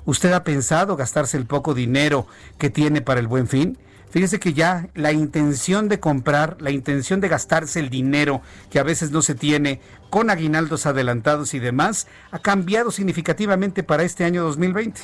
¿Usted 0.06 0.32
ha 0.32 0.44
pensado 0.44 0.96
gastarse 0.96 1.36
el 1.36 1.46
poco 1.46 1.74
dinero 1.74 2.26
que 2.58 2.70
tiene 2.70 3.02
para 3.02 3.20
el 3.20 3.26
buen 3.26 3.48
fin? 3.48 3.76
Fíjese 4.08 4.38
que 4.38 4.54
ya 4.54 4.88
la 4.94 5.12
intención 5.12 5.88
de 5.88 5.98
comprar, 5.98 6.56
la 6.60 6.70
intención 6.70 7.20
de 7.20 7.28
gastarse 7.28 7.80
el 7.80 7.90
dinero 7.90 8.40
que 8.70 8.78
a 8.78 8.84
veces 8.84 9.10
no 9.10 9.20
se 9.20 9.34
tiene 9.34 9.80
con 10.10 10.30
aguinaldos 10.30 10.86
adelantados 10.86 11.54
y 11.54 11.58
demás, 11.58 12.06
ha 12.30 12.38
cambiado 12.38 12.90
significativamente 12.90 13.82
para 13.82 14.02
este 14.02 14.24
año 14.24 14.42
2020. 14.44 15.00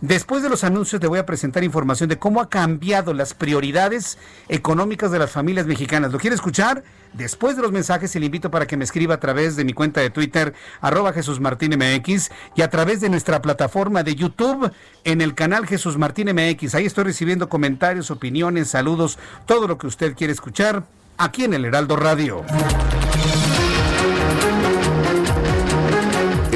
Después 0.00 0.42
de 0.42 0.48
los 0.48 0.64
anuncios 0.64 1.02
le 1.02 1.08
voy 1.08 1.18
a 1.18 1.26
presentar 1.26 1.64
información 1.64 2.08
de 2.08 2.18
cómo 2.18 2.40
ha 2.40 2.48
cambiado 2.48 3.12
las 3.12 3.34
prioridades 3.34 4.18
económicas 4.48 5.10
de 5.10 5.18
las 5.18 5.30
familias 5.30 5.66
mexicanas. 5.66 6.12
¿Lo 6.12 6.18
quiere 6.18 6.36
escuchar? 6.36 6.84
Después 7.12 7.56
de 7.56 7.62
los 7.62 7.72
mensajes 7.72 8.14
le 8.14 8.26
invito 8.26 8.50
para 8.50 8.66
que 8.66 8.76
me 8.76 8.84
escriba 8.84 9.14
a 9.14 9.20
través 9.20 9.56
de 9.56 9.64
mi 9.64 9.72
cuenta 9.72 10.00
de 10.00 10.10
Twitter, 10.10 10.52
arroba 10.80 11.12
Jesús 11.12 11.40
Martín 11.40 11.74
MX, 11.76 12.30
y 12.56 12.62
a 12.62 12.70
través 12.70 13.00
de 13.00 13.08
nuestra 13.08 13.40
plataforma 13.40 14.02
de 14.02 14.16
YouTube 14.16 14.72
en 15.04 15.20
el 15.20 15.34
canal 15.34 15.66
Jesús 15.66 15.96
Martín 15.96 16.28
MX. 16.34 16.74
Ahí 16.74 16.86
estoy 16.86 17.04
recibiendo 17.04 17.48
comentarios, 17.48 18.10
opiniones, 18.10 18.68
saludos, 18.68 19.18
todo 19.46 19.68
lo 19.68 19.78
que 19.78 19.86
usted 19.86 20.14
quiere 20.14 20.32
escuchar 20.32 20.84
aquí 21.16 21.44
en 21.44 21.54
el 21.54 21.64
Heraldo 21.64 21.96
Radio. 21.96 22.44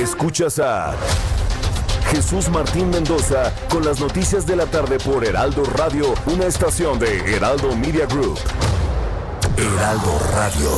Escuchas 0.09 0.59
a 0.59 0.97
Jesús 2.10 2.48
Martín 2.48 2.89
Mendoza 2.89 3.52
con 3.68 3.85
las 3.85 4.01
noticias 4.01 4.47
de 4.47 4.56
la 4.56 4.64
tarde 4.64 4.98
por 4.98 5.22
Heraldo 5.22 5.64
Radio, 5.64 6.14
una 6.26 6.47
estación 6.47 6.98
de 6.98 7.36
Heraldo 7.36 7.76
Media 7.76 8.06
Group. 8.06 8.39
Heraldo 9.56 10.18
Radio. 10.32 10.70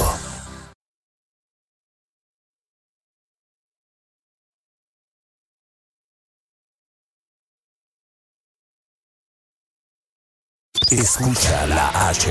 Escucha 10.90 11.66
la 11.68 12.08
H, 12.08 12.30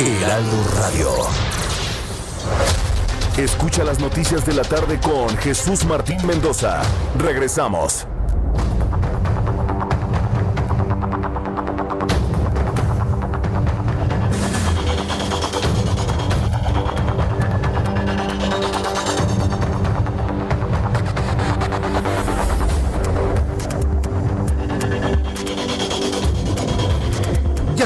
Heraldo 0.00 0.64
Radio. 0.80 1.63
Escucha 3.36 3.82
las 3.82 3.98
noticias 3.98 4.46
de 4.46 4.54
la 4.54 4.62
tarde 4.62 5.00
con 5.00 5.28
Jesús 5.38 5.84
Martín 5.84 6.24
Mendoza. 6.24 6.82
Regresamos. 7.18 8.06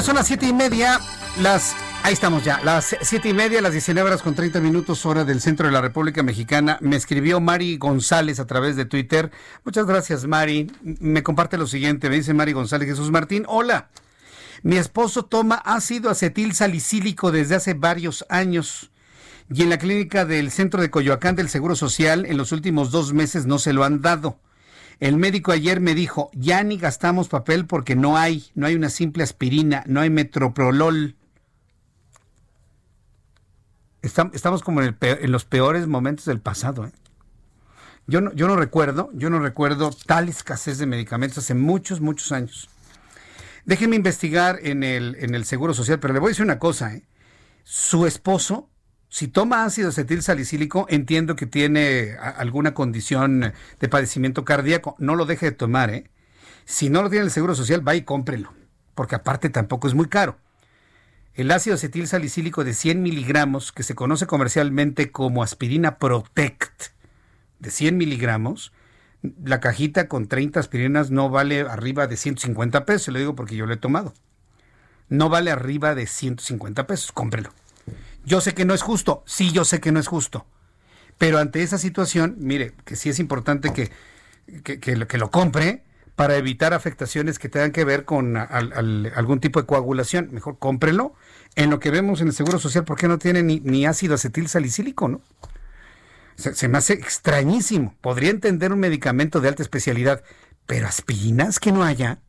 son 0.01 0.15
las 0.15 0.27
siete 0.27 0.47
y 0.47 0.53
media, 0.53 0.99
las... 1.41 1.75
Ahí 2.01 2.13
estamos 2.13 2.43
ya, 2.43 2.59
las 2.63 2.95
siete 3.01 3.29
y 3.29 3.33
media, 3.33 3.61
las 3.61 3.73
19 3.73 4.07
horas 4.07 4.21
con 4.21 4.33
30 4.33 4.59
minutos, 4.61 5.05
hora 5.05 5.25
del 5.25 5.41
centro 5.41 5.67
de 5.67 5.71
la 5.71 5.81
República 5.81 6.23
Mexicana. 6.23 6.77
Me 6.81 6.95
escribió 6.95 7.39
Mari 7.39 7.77
González 7.77 8.39
a 8.39 8.47
través 8.47 8.75
de 8.75 8.85
Twitter. 8.85 9.31
Muchas 9.63 9.85
gracias, 9.85 10.25
Mari. 10.25 10.71
Me 10.81 11.21
comparte 11.21 11.57
lo 11.57 11.67
siguiente, 11.67 12.09
me 12.09 12.15
dice 12.15 12.33
Mari 12.33 12.53
González 12.53 12.87
Jesús 12.87 13.11
Martín. 13.11 13.45
Hola, 13.47 13.89
mi 14.63 14.77
esposo 14.77 15.25
toma 15.25 15.55
ácido 15.55 16.09
acetil 16.09 16.53
salicílico 16.53 17.31
desde 17.31 17.55
hace 17.55 17.75
varios 17.75 18.25
años 18.29 18.89
y 19.53 19.63
en 19.63 19.69
la 19.69 19.77
clínica 19.77 20.25
del 20.25 20.51
centro 20.51 20.81
de 20.81 20.91
Coyoacán 20.91 21.35
del 21.35 21.49
Seguro 21.49 21.75
Social 21.75 22.25
en 22.25 22.37
los 22.37 22.51
últimos 22.51 22.91
dos 22.91 23.13
meses 23.13 23.45
no 23.45 23.59
se 23.59 23.73
lo 23.73 23.83
han 23.83 24.01
dado. 24.01 24.39
El 24.99 25.17
médico 25.17 25.51
ayer 25.51 25.79
me 25.79 25.95
dijo, 25.95 26.29
ya 26.33 26.61
ni 26.63 26.77
gastamos 26.77 27.29
papel 27.29 27.65
porque 27.65 27.95
no 27.95 28.17
hay, 28.17 28.45
no 28.53 28.67
hay 28.67 28.75
una 28.75 28.89
simple 28.89 29.23
aspirina, 29.23 29.83
no 29.87 30.01
hay 30.01 30.09
metroprolol. 30.09 31.15
Estamos 34.01 34.63
como 34.63 34.81
en, 34.81 34.95
los 35.31 35.45
peores 35.45 35.87
momentos 35.87 36.25
del 36.25 36.39
pasado. 36.39 36.85
¿eh? 36.85 36.91
Yo, 38.07 38.21
no, 38.21 38.33
yo 38.33 38.47
no 38.47 38.55
recuerdo, 38.55 39.09
yo 39.13 39.29
no 39.29 39.39
recuerdo 39.39 39.91
tal 40.05 40.29
escasez 40.29 40.77
de 40.77 40.85
medicamentos 40.85 41.39
hace 41.39 41.53
muchos, 41.53 42.01
muchos 42.01 42.31
años. 42.31 42.69
Déjenme 43.65 43.95
investigar 43.95 44.59
en 44.63 44.83
el, 44.83 45.15
en 45.19 45.35
el 45.35 45.45
Seguro 45.45 45.73
Social, 45.73 45.99
pero 45.99 46.13
le 46.13 46.19
voy 46.19 46.29
a 46.29 46.31
decir 46.31 46.45
una 46.45 46.59
cosa. 46.59 46.93
¿eh? 46.93 47.03
Su 47.63 48.07
esposo 48.07 48.69
si 49.09 49.27
toma 49.27 49.65
ácido 49.65 49.89
acetil 49.89 50.21
salicílico, 50.21 50.85
entiendo 50.87 51.35
que 51.35 51.47
tiene 51.47 52.15
alguna 52.19 52.75
condición 52.75 53.53
de 53.79 53.89
padecimiento 53.89 54.45
cardíaco. 54.45 54.95
No 54.99 55.15
lo 55.15 55.25
deje 55.25 55.47
de 55.47 55.51
tomar, 55.51 55.89
¿eh? 55.89 56.09
Si 56.65 56.89
no 56.91 57.01
lo 57.01 57.09
tiene 57.09 57.25
el 57.25 57.31
Seguro 57.31 57.55
Social, 57.55 57.85
va 57.85 57.95
y 57.95 58.03
cómprelo, 58.03 58.53
porque 58.93 59.15
aparte 59.15 59.49
tampoco 59.49 59.87
es 59.87 59.95
muy 59.95 60.07
caro. 60.07 60.37
El 61.39 61.51
ácido 61.51 61.75
acetil 61.75 62.05
salicílico 62.05 62.65
de 62.65 62.73
100 62.73 63.01
miligramos, 63.01 63.71
que 63.71 63.83
se 63.83 63.95
conoce 63.95 64.27
comercialmente 64.27 65.09
como 65.09 65.41
aspirina 65.41 65.97
Protect, 65.97 66.87
de 67.59 67.71
100 67.71 67.95
miligramos, 67.95 68.73
la 69.41 69.61
cajita 69.61 70.09
con 70.09 70.27
30 70.27 70.59
aspirinas 70.59 71.11
no 71.11 71.29
vale 71.29 71.61
arriba 71.61 72.07
de 72.07 72.17
150 72.17 72.83
pesos, 72.83 73.13
lo 73.13 73.19
digo 73.19 73.35
porque 73.37 73.55
yo 73.55 73.65
lo 73.65 73.73
he 73.73 73.77
tomado. 73.77 74.13
No 75.07 75.29
vale 75.29 75.49
arriba 75.49 75.95
de 75.95 76.07
150 76.07 76.85
pesos, 76.85 77.13
cómprelo. 77.13 77.53
Yo 78.25 78.41
sé 78.41 78.53
que 78.53 78.65
no 78.65 78.73
es 78.73 78.81
justo, 78.81 79.23
sí, 79.25 79.53
yo 79.53 79.63
sé 79.63 79.79
que 79.79 79.93
no 79.93 80.01
es 80.01 80.09
justo. 80.09 80.45
Pero 81.17 81.37
ante 81.37 81.63
esa 81.63 81.77
situación, 81.77 82.35
mire, 82.39 82.73
que 82.83 82.97
sí 82.97 83.07
es 83.07 83.17
importante 83.17 83.71
que, 83.71 83.91
que, 84.61 85.17
lo, 85.17 85.31
compre 85.31 85.83
para 86.19 86.35
evitar 86.35 86.73
afectaciones 86.73 87.39
que 87.39 87.47
tengan 87.47 87.71
que 87.71 87.85
ver 87.85 88.03
con 88.03 88.35
algún 88.35 89.39
tipo 89.39 89.61
de 89.61 89.65
coagulación. 89.65 90.27
Mejor 90.33 90.59
cómprelo. 90.59 91.13
En 91.55 91.69
lo 91.69 91.79
que 91.79 91.91
vemos 91.91 92.19
en 92.19 92.27
el 92.27 92.33
Seguro 92.33 92.59
Social, 92.59 92.83
¿por 92.83 92.97
qué 92.97 93.07
no 93.07 93.17
tiene 93.17 93.41
ni, 93.41 93.85
ácido 93.85 94.15
acetil 94.15 94.49
salicílico, 94.49 95.07
no? 95.07 95.21
Se, 96.35 96.67
me 96.67 96.77
hace 96.77 96.91
extrañísimo. 96.91 97.95
Podría 98.01 98.31
entender 98.31 98.73
un 98.73 98.81
medicamento 98.81 99.39
de 99.39 99.47
alta 99.47 99.63
especialidad, 99.63 100.21
pero 100.65 100.87
aspirinas 100.87 101.57
que 101.57 101.71
no 101.71 101.85
haya. 101.85 102.19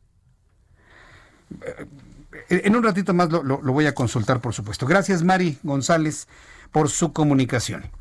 En 2.47 2.73
un 2.77 2.83
ratito 2.83 3.13
más 3.13 3.29
lo, 3.29 3.57
voy 3.59 3.87
a 3.87 3.93
consultar, 3.93 4.39
por 4.39 4.53
supuesto. 4.53 4.85
Gracias, 4.85 5.21
Mari 5.21 5.57
González, 5.63 6.29
por 6.71 6.89
su 6.89 7.11
comunicación. 7.11 7.91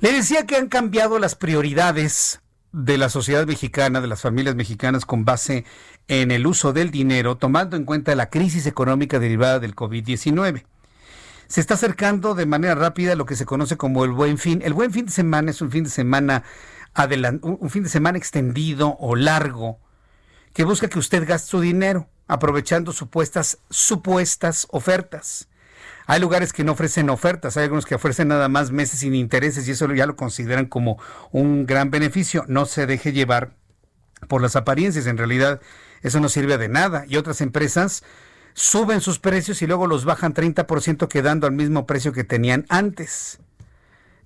Le 0.00 0.12
decía 0.12 0.44
que 0.44 0.56
han 0.56 0.68
cambiado 0.68 1.18
las 1.18 1.34
prioridades 1.34 2.41
de 2.72 2.98
la 2.98 3.08
sociedad 3.08 3.46
mexicana, 3.46 4.00
de 4.00 4.06
las 4.06 4.22
familias 4.22 4.54
mexicanas, 4.54 5.04
con 5.04 5.24
base 5.24 5.64
en 6.08 6.30
el 6.30 6.46
uso 6.46 6.72
del 6.72 6.90
dinero, 6.90 7.36
tomando 7.36 7.76
en 7.76 7.84
cuenta 7.84 8.14
la 8.14 8.30
crisis 8.30 8.66
económica 8.66 9.18
derivada 9.18 9.60
del 9.60 9.76
COVID-19. 9.76 10.64
Se 11.46 11.60
está 11.60 11.74
acercando 11.74 12.34
de 12.34 12.46
manera 12.46 12.74
rápida 12.74 13.14
lo 13.14 13.26
que 13.26 13.36
se 13.36 13.44
conoce 13.44 13.76
como 13.76 14.04
el 14.04 14.12
buen 14.12 14.38
fin. 14.38 14.62
El 14.64 14.72
buen 14.72 14.90
fin 14.90 15.06
de 15.06 15.12
semana 15.12 15.50
es 15.50 15.60
un 15.60 15.70
fin 15.70 15.84
de 15.84 15.90
semana 15.90 16.44
un 17.42 17.70
fin 17.70 17.82
de 17.82 17.88
semana 17.88 18.18
extendido 18.18 18.96
o 18.98 19.16
largo 19.16 19.78
que 20.52 20.64
busca 20.64 20.88
que 20.88 20.98
usted 20.98 21.26
gaste 21.26 21.50
su 21.50 21.60
dinero 21.60 22.08
aprovechando 22.28 22.92
supuestas, 22.92 23.58
supuestas 23.70 24.66
ofertas. 24.70 25.48
Hay 26.12 26.20
lugares 26.20 26.52
que 26.52 26.62
no 26.62 26.72
ofrecen 26.72 27.08
ofertas, 27.08 27.56
hay 27.56 27.62
algunos 27.62 27.86
que 27.86 27.94
ofrecen 27.94 28.28
nada 28.28 28.50
más 28.50 28.70
meses 28.70 29.00
sin 29.00 29.14
intereses 29.14 29.66
y 29.66 29.70
eso 29.70 29.90
ya 29.94 30.04
lo 30.04 30.14
consideran 30.14 30.66
como 30.66 30.98
un 31.30 31.64
gran 31.64 31.90
beneficio. 31.90 32.44
No 32.48 32.66
se 32.66 32.84
deje 32.84 33.14
llevar 33.14 33.54
por 34.28 34.42
las 34.42 34.54
apariencias, 34.54 35.06
en 35.06 35.16
realidad 35.16 35.62
eso 36.02 36.20
no 36.20 36.28
sirve 36.28 36.58
de 36.58 36.68
nada. 36.68 37.06
Y 37.08 37.16
otras 37.16 37.40
empresas 37.40 38.04
suben 38.52 39.00
sus 39.00 39.20
precios 39.20 39.62
y 39.62 39.66
luego 39.66 39.86
los 39.86 40.04
bajan 40.04 40.34
30% 40.34 41.08
quedando 41.08 41.46
al 41.46 41.54
mismo 41.54 41.86
precio 41.86 42.12
que 42.12 42.24
tenían 42.24 42.66
antes. 42.68 43.38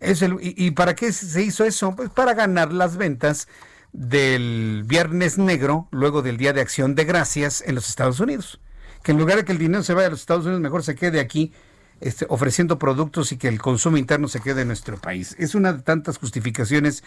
Es 0.00 0.22
y, 0.22 0.28
¿Y 0.40 0.72
para 0.72 0.96
qué 0.96 1.12
se 1.12 1.40
hizo 1.40 1.64
eso? 1.64 1.94
Pues 1.94 2.10
para 2.10 2.34
ganar 2.34 2.72
las 2.72 2.96
ventas 2.96 3.46
del 3.92 4.82
Viernes 4.86 5.38
Negro, 5.38 5.86
luego 5.92 6.22
del 6.22 6.36
Día 6.36 6.52
de 6.52 6.62
Acción 6.62 6.96
de 6.96 7.04
Gracias 7.04 7.62
en 7.64 7.76
los 7.76 7.88
Estados 7.88 8.18
Unidos. 8.18 8.60
Que 9.04 9.12
en 9.12 9.18
lugar 9.18 9.36
de 9.36 9.44
que 9.44 9.52
el 9.52 9.58
dinero 9.58 9.84
se 9.84 9.94
vaya 9.94 10.08
a 10.08 10.10
los 10.10 10.18
Estados 10.18 10.46
Unidos, 10.46 10.60
mejor 10.60 10.82
se 10.82 10.96
quede 10.96 11.20
aquí 11.20 11.52
este, 12.01 12.27
ofreciendo 12.28 12.78
productos 12.78 13.32
y 13.32 13.36
que 13.36 13.48
el 13.48 13.60
consumo 13.60 13.97
interno 13.97 14.28
se 14.28 14.40
quede 14.40 14.62
en 14.62 14.68
nuestro 14.68 14.98
país. 14.98 15.35
Es 15.39 15.55
una 15.55 15.73
de 15.73 15.82
tantas 15.82 16.18
justificaciones 16.18 17.05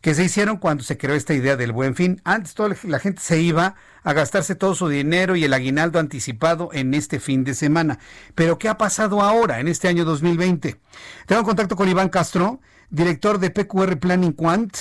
que 0.00 0.14
se 0.14 0.24
hicieron 0.24 0.58
cuando 0.58 0.84
se 0.84 0.96
creó 0.96 1.16
esta 1.16 1.34
idea 1.34 1.56
del 1.56 1.72
buen 1.72 1.94
fin. 1.94 2.20
Antes 2.24 2.54
toda 2.54 2.74
la 2.84 2.98
gente 2.98 3.20
se 3.20 3.40
iba 3.40 3.74
a 4.04 4.12
gastarse 4.12 4.54
todo 4.54 4.74
su 4.74 4.88
dinero 4.88 5.34
y 5.34 5.44
el 5.44 5.52
aguinaldo 5.52 5.98
anticipado 5.98 6.70
en 6.72 6.94
este 6.94 7.20
fin 7.20 7.42
de 7.44 7.54
semana. 7.54 7.98
Pero 8.34 8.58
¿qué 8.58 8.68
ha 8.68 8.78
pasado 8.78 9.22
ahora, 9.22 9.60
en 9.60 9.68
este 9.68 9.88
año 9.88 10.04
2020? 10.04 10.80
Tengo 11.26 11.42
contacto 11.42 11.74
con 11.74 11.88
Iván 11.88 12.08
Castro, 12.08 12.60
director 12.90 13.38
de 13.38 13.50
PQR 13.50 13.98
Planning 13.98 14.32
Quant 14.32 14.76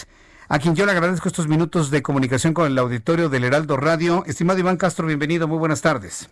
a 0.50 0.60
quien 0.60 0.76
yo 0.76 0.86
le 0.86 0.94
agradezco 0.94 1.28
estos 1.28 1.48
minutos 1.48 1.92
de 1.92 2.02
comunicación 2.02 2.54
con 2.54 2.68
el 2.68 2.78
auditorio 2.78 3.28
del 3.28 3.44
Heraldo 3.44 3.76
Radio. 3.76 4.24
Estimado 4.28 4.60
Iván 4.60 4.78
Castro, 4.78 5.06
bienvenido, 5.06 5.48
muy 5.48 5.58
buenas 5.58 5.82
tardes. 5.82 6.30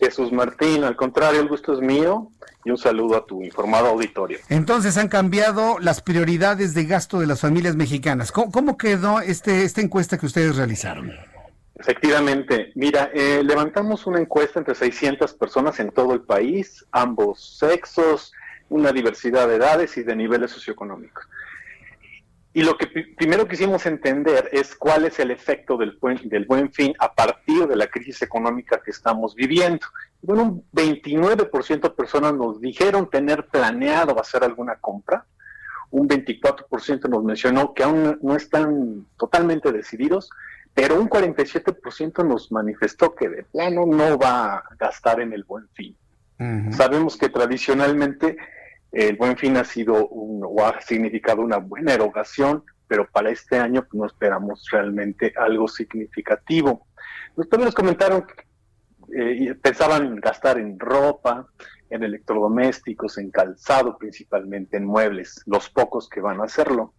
Jesús 0.00 0.32
Martín, 0.32 0.82
al 0.82 0.96
contrario, 0.96 1.40
el 1.40 1.48
gusto 1.48 1.74
es 1.74 1.80
mío 1.80 2.30
y 2.64 2.70
un 2.70 2.78
saludo 2.78 3.16
a 3.16 3.26
tu 3.26 3.42
informado 3.42 3.88
auditorio. 3.88 4.38
Entonces 4.48 4.96
han 4.96 5.08
cambiado 5.08 5.78
las 5.78 6.00
prioridades 6.00 6.74
de 6.74 6.84
gasto 6.84 7.20
de 7.20 7.26
las 7.26 7.40
familias 7.40 7.76
mexicanas. 7.76 8.32
¿Cómo, 8.32 8.78
quedó 8.78 9.20
este, 9.20 9.64
esta 9.64 9.80
encuesta 9.80 10.18
que 10.18 10.26
ustedes 10.26 10.56
realizaron? 10.56 11.12
Efectivamente, 11.76 12.72
mira, 12.74 13.10
eh, 13.14 13.42
levantamos 13.44 14.06
una 14.06 14.20
encuesta 14.20 14.58
entre 14.58 14.74
600 14.74 15.34
personas 15.34 15.80
en 15.80 15.90
todo 15.90 16.12
el 16.14 16.20
país, 16.20 16.84
ambos 16.92 17.58
sexos, 17.58 18.32
una 18.68 18.92
diversidad 18.92 19.48
de 19.48 19.56
edades 19.56 19.96
y 19.96 20.02
de 20.02 20.16
niveles 20.16 20.50
socioeconómicos. 20.50 21.26
Y 22.52 22.64
lo 22.64 22.76
que 22.76 22.88
primero 23.16 23.46
quisimos 23.46 23.86
entender 23.86 24.48
es 24.52 24.74
cuál 24.74 25.04
es 25.04 25.20
el 25.20 25.30
efecto 25.30 25.76
del 25.76 25.96
buen, 26.00 26.28
del 26.28 26.46
buen 26.46 26.72
fin 26.72 26.92
a 26.98 27.12
partir 27.14 27.68
de 27.68 27.76
la 27.76 27.86
crisis 27.86 28.22
económica 28.22 28.82
que 28.84 28.90
estamos 28.90 29.36
viviendo. 29.36 29.86
Bueno, 30.20 30.42
un 30.42 30.64
29% 30.72 31.80
de 31.80 31.90
personas 31.90 32.34
nos 32.34 32.60
dijeron 32.60 33.08
tener 33.08 33.46
planeado 33.46 34.20
hacer 34.20 34.42
alguna 34.42 34.76
compra, 34.76 35.24
un 35.90 36.08
24% 36.08 37.08
nos 37.08 37.22
mencionó 37.22 37.72
que 37.72 37.84
aún 37.84 38.18
no 38.20 38.34
están 38.34 39.06
totalmente 39.16 39.70
decididos, 39.70 40.28
pero 40.74 41.00
un 41.00 41.08
47% 41.08 42.26
nos 42.26 42.50
manifestó 42.50 43.14
que 43.14 43.28
de 43.28 43.44
plano 43.44 43.86
no 43.86 44.18
va 44.18 44.56
a 44.56 44.64
gastar 44.78 45.20
en 45.20 45.32
el 45.32 45.44
buen 45.44 45.68
fin. 45.68 45.96
Sabemos 46.72 47.18
que 47.18 47.28
tradicionalmente 47.28 48.38
el 48.92 49.16
buen 49.16 49.36
fin 49.36 49.56
ha 49.56 49.64
sido 49.64 50.08
un, 50.08 50.42
o 50.44 50.64
ha 50.64 50.80
significado 50.80 51.42
una 51.42 51.58
buena 51.58 51.94
erogación, 51.94 52.64
pero 52.88 53.08
para 53.08 53.30
este 53.30 53.58
año 53.58 53.82
pues, 53.82 53.94
no 53.94 54.06
esperamos 54.06 54.66
realmente 54.70 55.32
algo 55.36 55.68
significativo. 55.68 56.86
Ustedes 57.36 57.64
nos 57.64 57.74
comentaron 57.74 58.26
que 58.26 58.50
eh, 59.16 59.54
pensaban 59.54 60.16
gastar 60.16 60.58
en 60.58 60.78
ropa, 60.78 61.46
en 61.88 62.02
electrodomésticos, 62.02 63.18
en 63.18 63.30
calzado, 63.30 63.96
principalmente 63.98 64.76
en 64.76 64.84
muebles, 64.84 65.42
los 65.46 65.70
pocos 65.70 66.08
que 66.08 66.20
van 66.20 66.40
a 66.40 66.44
hacerlo. 66.44 66.94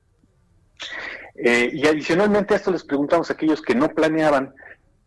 Eh, 1.36 1.70
y 1.74 1.88
adicionalmente 1.88 2.54
a 2.54 2.58
esto 2.58 2.72
les 2.72 2.84
preguntamos 2.84 3.30
a 3.30 3.34
aquellos 3.34 3.62
que 3.62 3.76
no 3.76 3.90
planeaban 3.90 4.54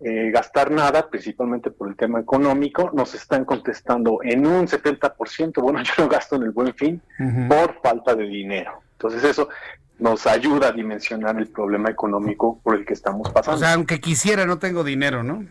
eh, 0.04 0.30
gastar 0.30 0.70
nada, 0.70 1.08
principalmente 1.08 1.70
por 1.70 1.88
el 1.88 1.96
tema 1.96 2.20
económico. 2.20 2.90
Nos 2.92 3.14
están 3.14 3.44
contestando 3.44 4.18
en 4.22 4.46
un 4.46 4.66
70%, 4.66 5.62
bueno, 5.62 5.82
yo 5.82 5.92
no 5.98 6.08
gasto 6.08 6.36
en 6.36 6.42
el 6.42 6.50
buen 6.50 6.74
fin 6.74 7.00
por 7.48 7.80
falta 7.80 8.14
de 8.14 8.24
dinero. 8.24 8.82
Entonces 8.92 9.24
eso 9.24 9.48
nos 9.98 10.26
ayuda 10.26 10.68
a 10.68 10.72
dimensionar 10.72 11.38
el 11.38 11.48
problema 11.48 11.90
económico 11.90 12.60
por 12.62 12.76
el 12.76 12.84
que 12.84 12.92
estamos 12.92 13.30
pasando. 13.30 13.56
O 13.56 13.58
sea, 13.58 13.74
aunque 13.74 14.00
quisiera, 14.00 14.44
no 14.44 14.58
tengo 14.58 14.84
dinero, 14.84 15.22
¿no? 15.22 15.44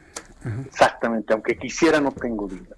Exactamente, 0.68 1.34
aunque 1.34 1.58
quisiera, 1.58 2.00
no 2.00 2.12
tengo 2.12 2.48
dinero. 2.48 2.76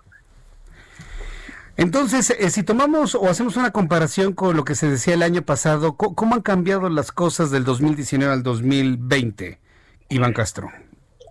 Entonces, 1.77 2.30
eh, 2.30 2.49
si 2.49 2.64
tomamos 2.64 3.15
o 3.15 3.30
hacemos 3.30 3.57
una 3.57 3.72
comparación 3.72 4.34
con 4.34 4.56
lo 4.56 4.64
que 4.64 4.76
se 4.76 4.89
decía 4.89 5.14
el 5.14 5.23
año 5.23 5.41
pasado, 5.41 5.97
¿cómo, 5.97 6.35
han 6.35 6.41
cambiado 6.41 6.89
las 6.89 7.11
cosas 7.11 7.52
del 7.52 7.65
2019 7.65 8.31
al 8.31 8.43
2020, 8.43 9.60
Iván 10.10 10.31
Castro? 10.31 10.72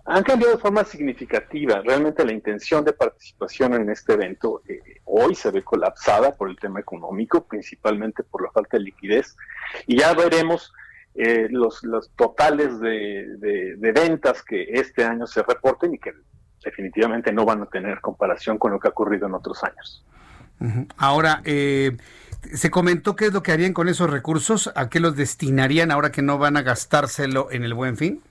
Han 0.05 0.23
cambiado 0.23 0.55
de 0.55 0.61
forma 0.61 0.83
significativa. 0.83 1.81
Realmente 1.81 2.23
la 2.23 2.33
intención 2.33 2.85
de 2.85 2.93
participación 2.93 3.73
en 3.73 3.89
este 3.89 4.13
evento 4.13 4.61
eh, 4.67 5.01
hoy 5.05 5.33
se 5.35 5.51
ve 5.51 5.63
colapsada 5.63 6.35
por 6.35 6.49
el 6.49 6.57
tema 6.57 6.79
económico, 6.79 7.43
principalmente 7.45 8.23
por 8.23 8.43
la 8.43 8.51
falta 8.51 8.77
de 8.77 8.83
liquidez. 8.83 9.35
Y 9.87 9.99
ya 9.99 10.13
veremos 10.13 10.71
eh, 11.15 11.47
los, 11.49 11.81
totales 12.15 12.79
de, 12.79 13.37
de 13.37 13.91
ventas 13.91 14.43
que 14.43 14.63
este 14.73 15.03
año 15.03 15.25
se 15.25 15.41
reporten 15.41 15.95
y 15.95 15.97
que 15.97 16.13
definitivamente 16.65 17.31
no 17.31 17.45
van 17.45 17.61
a 17.61 17.67
tener 17.67 18.01
comparación 18.01 18.57
con 18.57 18.71
lo 18.71 18.79
que 18.79 18.87
ha 18.87 18.91
ocurrido 18.91 19.27
en 19.27 19.35
otros 19.35 19.63
años. 19.63 20.03
Ahora, 20.97 21.41
eh, 21.45 21.95
se 22.53 22.71
comentó 22.71 23.15
qué 23.15 23.25
es 23.27 23.33
lo 23.33 23.43
que 23.43 23.51
harían 23.51 23.73
con 23.73 23.87
esos 23.87 24.09
recursos, 24.09 24.71
a 24.75 24.89
qué 24.89 24.99
los 24.99 25.15
destinarían 25.15 25.91
ahora 25.91 26.11
que 26.11 26.21
no 26.21 26.37
van 26.37 26.57
a 26.57 26.63
gastárselo 26.63 27.51
en 27.51 27.63
el 27.63 27.73
buen 27.73 27.97
fin. 27.97 28.21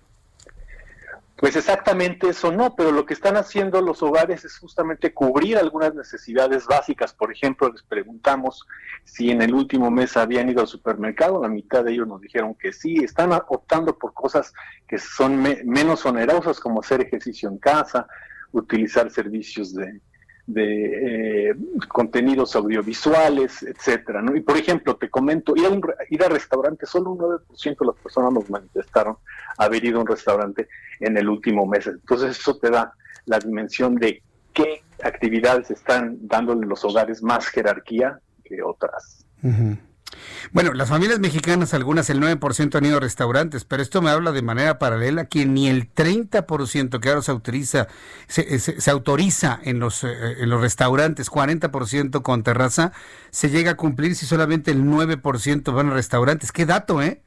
Pues 1.44 1.56
exactamente 1.56 2.30
eso 2.30 2.50
no, 2.50 2.74
pero 2.74 2.90
lo 2.90 3.04
que 3.04 3.12
están 3.12 3.36
haciendo 3.36 3.82
los 3.82 4.02
hogares 4.02 4.46
es 4.46 4.56
justamente 4.56 5.12
cubrir 5.12 5.58
algunas 5.58 5.94
necesidades 5.94 6.64
básicas. 6.64 7.12
Por 7.12 7.30
ejemplo, 7.30 7.70
les 7.70 7.82
preguntamos 7.82 8.66
si 9.04 9.30
en 9.30 9.42
el 9.42 9.52
último 9.52 9.90
mes 9.90 10.16
habían 10.16 10.48
ido 10.48 10.62
al 10.62 10.68
supermercado, 10.68 11.42
la 11.42 11.50
mitad 11.50 11.84
de 11.84 11.92
ellos 11.92 12.08
nos 12.08 12.22
dijeron 12.22 12.54
que 12.54 12.72
sí, 12.72 12.94
están 13.04 13.30
optando 13.48 13.98
por 13.98 14.14
cosas 14.14 14.54
que 14.88 14.96
son 14.96 15.42
menos 15.66 16.06
onerosas 16.06 16.58
como 16.58 16.80
hacer 16.80 17.02
ejercicio 17.02 17.50
en 17.50 17.58
casa, 17.58 18.06
utilizar 18.52 19.10
servicios 19.10 19.74
de, 19.74 20.00
de 20.46 21.50
eh, 21.50 21.54
contenidos 21.88 22.54
audiovisuales, 22.54 23.62
etcétera, 23.62 24.20
¿no? 24.20 24.36
Y 24.36 24.40
por 24.40 24.56
ejemplo, 24.56 24.96
te 24.96 25.08
comento, 25.08 25.54
ir 25.56 25.66
a, 25.66 25.70
un, 25.70 25.82
ir 26.10 26.22
a 26.22 26.28
restaurante, 26.28 26.86
solo 26.86 27.12
un 27.12 27.18
9% 27.18 27.78
de 27.78 27.86
las 27.86 27.96
personas 27.96 28.32
nos 28.32 28.50
manifestaron 28.50 29.16
haber 29.56 29.84
ido 29.84 29.98
a 29.98 30.02
un 30.02 30.06
restaurante 30.06 30.68
en 31.00 31.16
el 31.16 31.28
último 31.28 31.66
mes. 31.66 31.86
Entonces 31.86 32.38
eso 32.38 32.56
te 32.58 32.70
da 32.70 32.92
la 33.26 33.38
dimensión 33.38 33.94
de 33.96 34.22
qué 34.52 34.82
actividades 35.02 35.70
están 35.70 36.18
dándole 36.20 36.66
los 36.66 36.84
hogares 36.84 37.22
más 37.22 37.46
jerarquía 37.48 38.20
que 38.44 38.62
otras. 38.62 39.24
Bueno, 40.52 40.72
las 40.72 40.88
familias 40.88 41.20
mexicanas, 41.20 41.74
algunas 41.74 42.10
el 42.10 42.20
9% 42.20 42.76
han 42.76 42.84
ido 42.84 42.98
a 42.98 43.00
restaurantes, 43.00 43.64
pero 43.64 43.82
esto 43.82 44.02
me 44.02 44.10
habla 44.10 44.32
de 44.32 44.42
manera 44.42 44.78
paralela 44.78 45.26
que 45.26 45.46
ni 45.46 45.68
el 45.68 45.92
30% 45.92 47.00
que 47.00 47.08
ahora 47.08 47.22
se 47.22 47.30
autoriza, 47.30 47.88
se, 48.28 48.90
autoriza 48.90 49.58
en 49.62 49.80
los, 49.80 50.04
eh, 50.04 50.08
en 50.38 50.50
los 50.50 50.60
restaurantes, 50.60 51.30
40% 51.30 52.22
con 52.22 52.42
terraza, 52.42 52.92
se 53.30 53.50
llega 53.50 53.72
a 53.72 53.76
cumplir 53.76 54.14
si 54.14 54.26
solamente 54.26 54.70
el 54.70 54.84
9% 54.84 55.74
van 55.74 55.90
a 55.90 55.94
restaurantes. 55.94 56.52
¿Qué 56.52 56.66
dato, 56.66 57.02
eh? 57.02 57.22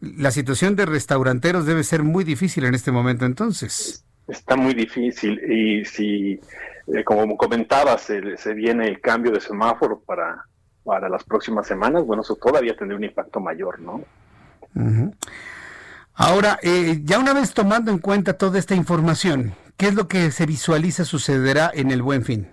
La 0.00 0.30
situación 0.30 0.76
de 0.76 0.86
restauranteros 0.86 1.66
debe 1.66 1.84
ser 1.84 2.02
muy 2.02 2.24
difícil 2.24 2.64
en 2.64 2.74
este 2.74 2.90
momento 2.90 3.26
entonces. 3.26 4.04
Está 4.26 4.56
muy 4.56 4.74
difícil 4.74 5.38
y 5.52 5.84
si, 5.84 6.40
eh, 6.86 7.04
como 7.04 7.36
comentabas, 7.36 8.02
se 8.02 8.54
viene 8.54 8.86
el 8.86 9.00
cambio 9.00 9.32
de 9.32 9.40
semáforo 9.40 10.00
para 10.00 10.46
para 10.90 11.08
las 11.08 11.22
próximas 11.22 11.68
semanas, 11.68 12.04
bueno, 12.04 12.22
eso 12.22 12.34
todavía 12.34 12.74
tendría 12.76 12.98
un 12.98 13.04
impacto 13.04 13.38
mayor, 13.38 13.78
¿no? 13.78 14.02
Ahora, 16.14 16.58
eh, 16.64 16.98
ya 17.04 17.20
una 17.20 17.32
vez 17.32 17.54
tomando 17.54 17.92
en 17.92 17.98
cuenta 17.98 18.36
toda 18.36 18.58
esta 18.58 18.74
información, 18.74 19.54
¿qué 19.76 19.86
es 19.86 19.94
lo 19.94 20.08
que 20.08 20.32
se 20.32 20.46
visualiza 20.46 21.04
sucederá 21.04 21.70
en 21.72 21.92
el 21.92 22.02
buen 22.02 22.24
fin? 22.24 22.48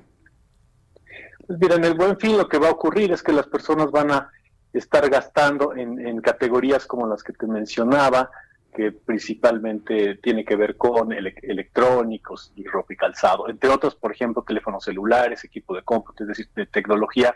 Pues 1.48 1.58
mira, 1.60 1.78
en 1.78 1.86
el 1.86 1.96
buen 1.96 2.20
fin 2.20 2.38
lo 2.38 2.48
que 2.48 2.60
va 2.60 2.68
a 2.68 2.74
ocurrir 2.74 3.12
es 3.12 3.24
que 3.24 3.32
las 3.34 3.48
personas 3.48 3.90
van 3.90 4.12
a 4.12 4.30
estar 4.72 5.10
gastando 5.10 5.76
en, 5.76 6.22
categorías 6.22 6.86
como 6.86 7.08
las 7.08 7.24
que 7.24 7.34
te 7.34 7.48
mencionaba, 7.48 8.30
que 8.72 8.92
principalmente 8.92 10.20
tiene 10.22 10.46
que 10.46 10.56
ver 10.56 10.78
con 10.78 11.12
electrónicos 11.12 12.54
y 12.56 12.66
ropa 12.66 12.94
y 12.94 12.98
calzado, 12.98 13.50
entre 13.50 13.72
otros, 13.72 13.96
por 13.96 14.12
ejemplo, 14.12 14.44
teléfonos 14.44 14.84
celulares, 14.84 15.44
equipo 15.44 15.76
de 15.76 15.82
cómputo, 15.82 16.24
es 16.24 16.28
decir, 16.28 16.48
de 16.56 16.68
tecnología 16.68 17.34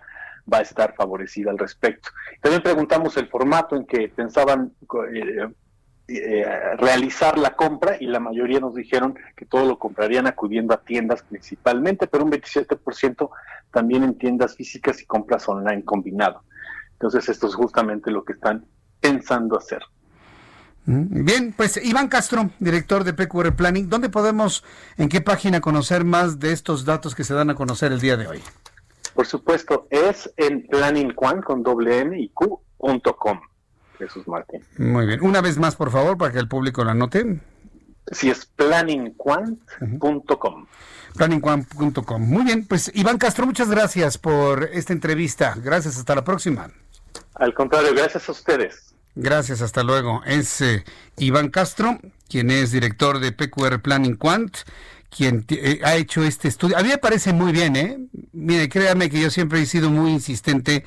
va 0.52 0.60
a 0.60 0.62
estar 0.62 0.94
favorecida 0.96 1.52
al 1.52 1.58
respecto. 1.58 2.10
También 2.42 2.64
preguntamos 2.64 3.18
el 3.18 3.28
formato 3.28 3.76
en 3.76 3.86
que 3.86 4.10
pensaban 4.10 4.74
eh, 5.14 5.48
eh, 6.08 6.46
realizar 6.78 7.38
la 7.38 7.56
compra 7.56 7.96
y 8.00 8.06
la 8.06 8.20
mayoría 8.20 8.60
nos 8.60 8.76
dijeron 8.76 9.16
que 9.36 9.46
todo 9.46 9.66
lo 9.66 9.80
comprarían 9.80 10.28
acudiendo 10.28 10.74
a 10.74 10.82
tiendas 10.82 11.24
principalmente, 11.24 12.08
pero 12.08 12.26
un 12.26 12.32
27% 12.32 13.30
también 13.72 14.04
en 14.04 14.18
tiendas 14.18 14.56
físicas 14.56 15.02
y 15.02 15.06
compras 15.06 15.48
online 15.48 15.86
combinado. 15.86 16.44
Entonces 16.94 17.30
esto 17.30 17.48
es 17.48 17.56
justamente 17.56 18.12
lo 18.12 18.24
que 18.26 18.34
están 18.34 18.66
pensando 19.00 19.58
hacer. 19.58 19.82
Mm, 20.86 21.26
bien, 21.26 21.54
pues 21.56 21.80
Iván 21.84 22.08
Castro, 22.08 22.50
director 22.60 23.04
de 23.04 23.14
PQR 23.14 23.56
Planning, 23.56 23.90
¿dónde 23.90 24.10
podemos, 24.10 24.64
en 24.98 25.10
qué 25.10 25.22
página 25.22 25.62
conocer 25.62 26.04
más 26.04 26.40
de 26.40 26.52
estos 26.52 26.86
datos 26.86 27.16
que 27.16 27.24
se 27.24 27.34
dan 27.34 27.52
a 27.52 27.56
conocer 27.56 27.92
el 27.92 28.00
día 28.00 28.18
de 28.18 28.28
hoy? 28.28 28.42
Por 29.14 29.28
supuesto, 29.28 29.88
es 29.90 30.32
en 30.38 30.66
planningquant 30.68 31.44
con 31.44 31.64
doble 31.64 32.00
n 32.00 32.20
y 32.20 32.32
Jesús 33.98 34.28
Martín. 34.28 34.64
Muy 34.78 35.06
bien. 35.06 35.22
Una 35.22 35.42
vez 35.42 35.58
más, 35.58 35.76
por 35.76 35.92
favor, 35.92 36.18
para 36.18 36.32
que 36.32 36.40
el 36.40 36.48
público 36.48 36.84
la 36.84 36.92
anote. 36.92 37.40
Sí, 38.12 38.30
es 38.30 38.46
planningquant.com. 38.46 40.66
Planningquant.com. 41.16 42.22
Muy 42.22 42.44
bien, 42.44 42.66
pues 42.66 42.92
Iván 42.96 43.18
Castro, 43.18 43.46
muchas 43.46 43.70
gracias 43.70 44.18
por 44.18 44.70
esta 44.74 44.94
entrevista. 44.94 45.56
Gracias, 45.62 45.98
hasta 45.98 46.16
la 46.16 46.24
próxima. 46.24 46.72
Al 47.36 47.54
contrario, 47.54 47.94
gracias 47.94 48.28
a 48.28 48.32
ustedes. 48.32 48.96
Gracias, 49.16 49.62
hasta 49.62 49.84
luego. 49.84 50.22
Es 50.26 50.62
eh, 50.62 50.86
Iván 51.18 51.50
Castro, 51.50 52.00
quien 52.30 52.50
es 52.50 52.72
director 52.72 53.20
de 53.20 53.34
PQR 53.34 53.82
Planning 53.82 54.16
Quant 54.16 54.58
quien 55.16 55.46
eh, 55.50 55.82
ha 55.84 55.96
hecho 55.96 56.24
este 56.24 56.48
estudio. 56.48 56.78
A 56.78 56.82
mí 56.82 56.90
me 56.90 56.98
parece 56.98 57.34
muy 57.34 57.52
bien, 57.52 57.76
¿eh? 57.76 58.00
Mire, 58.32 58.70
créame 58.70 59.10
que 59.10 59.22
yo 59.22 59.30
siempre 59.30 59.62
he 59.62 59.66
sido 59.66 59.90
muy 59.90 60.12
insistente 60.12 60.86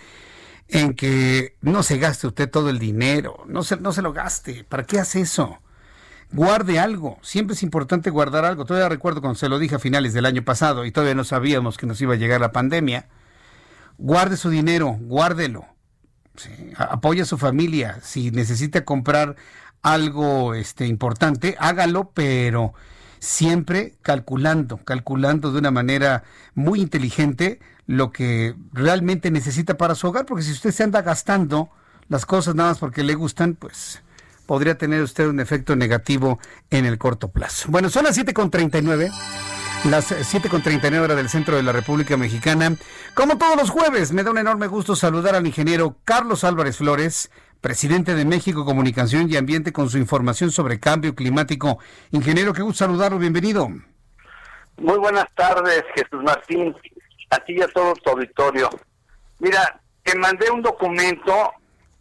en 0.69 0.95
que 0.95 1.57
no 1.61 1.83
se 1.83 1.99
gaste 1.99 2.27
usted 2.27 2.51
todo 2.51 2.71
el 2.71 2.79
dinero, 2.79 3.45
no 3.47 3.63
se, 3.63 3.77
no 3.77 3.93
se 3.93 4.01
lo 4.03 4.13
gaste. 4.13 4.65
¿Para 4.65 4.85
qué 4.85 4.99
hace 4.99 5.21
eso? 5.21 5.61
Guarde 6.33 6.79
algo. 6.81 7.19
Siempre 7.23 7.55
es 7.55 7.63
importante 7.63 8.09
guardar 8.09 8.47
algo. 8.47 8.65
Todavía 8.65 8.89
recuerdo 8.89 9.21
cuando 9.21 9.39
se 9.39 9.49
lo 9.51 9.59
dije 9.59 9.77
a 9.77 9.79
finales 9.79 10.15
del 10.15 10.27
año 10.27 10.43
pasado 10.43 10.87
y 10.87 10.91
todavía 10.91 11.15
no 11.15 11.25
sabíamos 11.25 11.77
que 11.77 11.87
nos 11.87 12.01
iba 12.01 12.15
a 12.15 12.17
llegar 12.17 12.41
la 12.41 12.51
pandemia. 12.51 13.09
Guarde 13.99 14.39
su 14.39 14.49
dinero, 14.49 14.97
guárdelo. 15.01 15.67
apoya 16.79 17.25
a 17.25 17.27
su 17.27 17.37
familia. 17.37 18.01
Si 18.03 18.31
necesita 18.31 18.87
comprar 18.87 19.37
algo 19.83 20.55
este, 20.55 20.87
importante, 20.87 21.57
hágalo, 21.59 22.11
pero 22.15 22.73
siempre 23.25 23.95
calculando, 24.03 24.79
calculando 24.85 25.51
de 25.51 25.59
una 25.59 25.71
manera 25.71 26.25
muy 26.55 26.81
inteligente 26.81 27.59
lo 27.87 28.13
que 28.13 28.55
realmente 28.73 29.31
necesita 29.31 29.77
para 29.77 29.95
su 29.95 30.09
hogar, 30.09 30.27
porque 30.27 30.45
si 30.45 30.53
usted 30.53 30.73
se 30.73 30.83
anda 30.83 31.03
gastando 31.03 31.71
las 32.09 32.27
cosas 32.27 32.55
nada 32.55 32.71
más 32.71 32.79
porque 32.79 33.03
le 33.03 33.15
gustan, 33.15 33.55
pues 33.55 34.03
podría 34.47 34.77
tener 34.77 35.03
usted 35.03 35.27
un 35.27 35.41
efecto 35.41 35.75
negativo 35.75 36.39
en 36.71 36.85
el 36.85 36.99
corto 36.99 37.29
plazo. 37.29 37.69
Bueno, 37.71 37.89
son 37.89 38.05
las 38.05 38.19
7.39, 38.19 39.11
las 39.85 40.11
7.39 40.11 40.99
horas 40.99 41.17
del 41.17 41.31
centro 41.31 41.57
de 41.57 41.63
la 41.63 41.73
República 41.73 42.17
Mexicana. 42.17 42.77
Como 43.15 43.39
todos 43.39 43.57
los 43.57 43.71
jueves, 43.71 44.13
me 44.13 44.23
da 44.23 44.31
un 44.31 44.39
enorme 44.39 44.67
gusto 44.67 44.97
saludar 44.97 45.35
al 45.35 45.47
ingeniero 45.47 45.97
Carlos 46.05 46.45
Álvarez 46.45 46.77
Flores, 46.77 47.31
presidente 47.65 48.15
de 48.15 48.27
México 48.27 48.67
Comunicación 48.67 49.31
y 49.31 49.39
Ambiente, 49.39 49.73
con 49.73 49.89
su 49.89 49.97
información 49.97 50.51
sobre 50.51 50.79
cambio 50.79 51.15
climático. 51.15 51.79
Ingeniero, 52.11 52.53
qué 52.53 52.61
gusto 52.61 52.85
saludarlo, 52.85 53.19
bienvenido. 53.19 53.71
Muy 54.77 54.99
buenas 54.99 55.25
tardes, 55.35 55.83
Jesús 55.95 56.23
Martín, 56.23 56.77
a 57.31 57.39
ti 57.39 57.55
y 57.57 57.63
a 57.63 57.69
todo 57.69 57.95
tu 57.95 58.11
auditorio. 58.11 58.69
Mira, 59.39 59.81
te 60.03 60.15
mandé 60.19 60.51
un 60.51 60.61
documento 60.61 61.53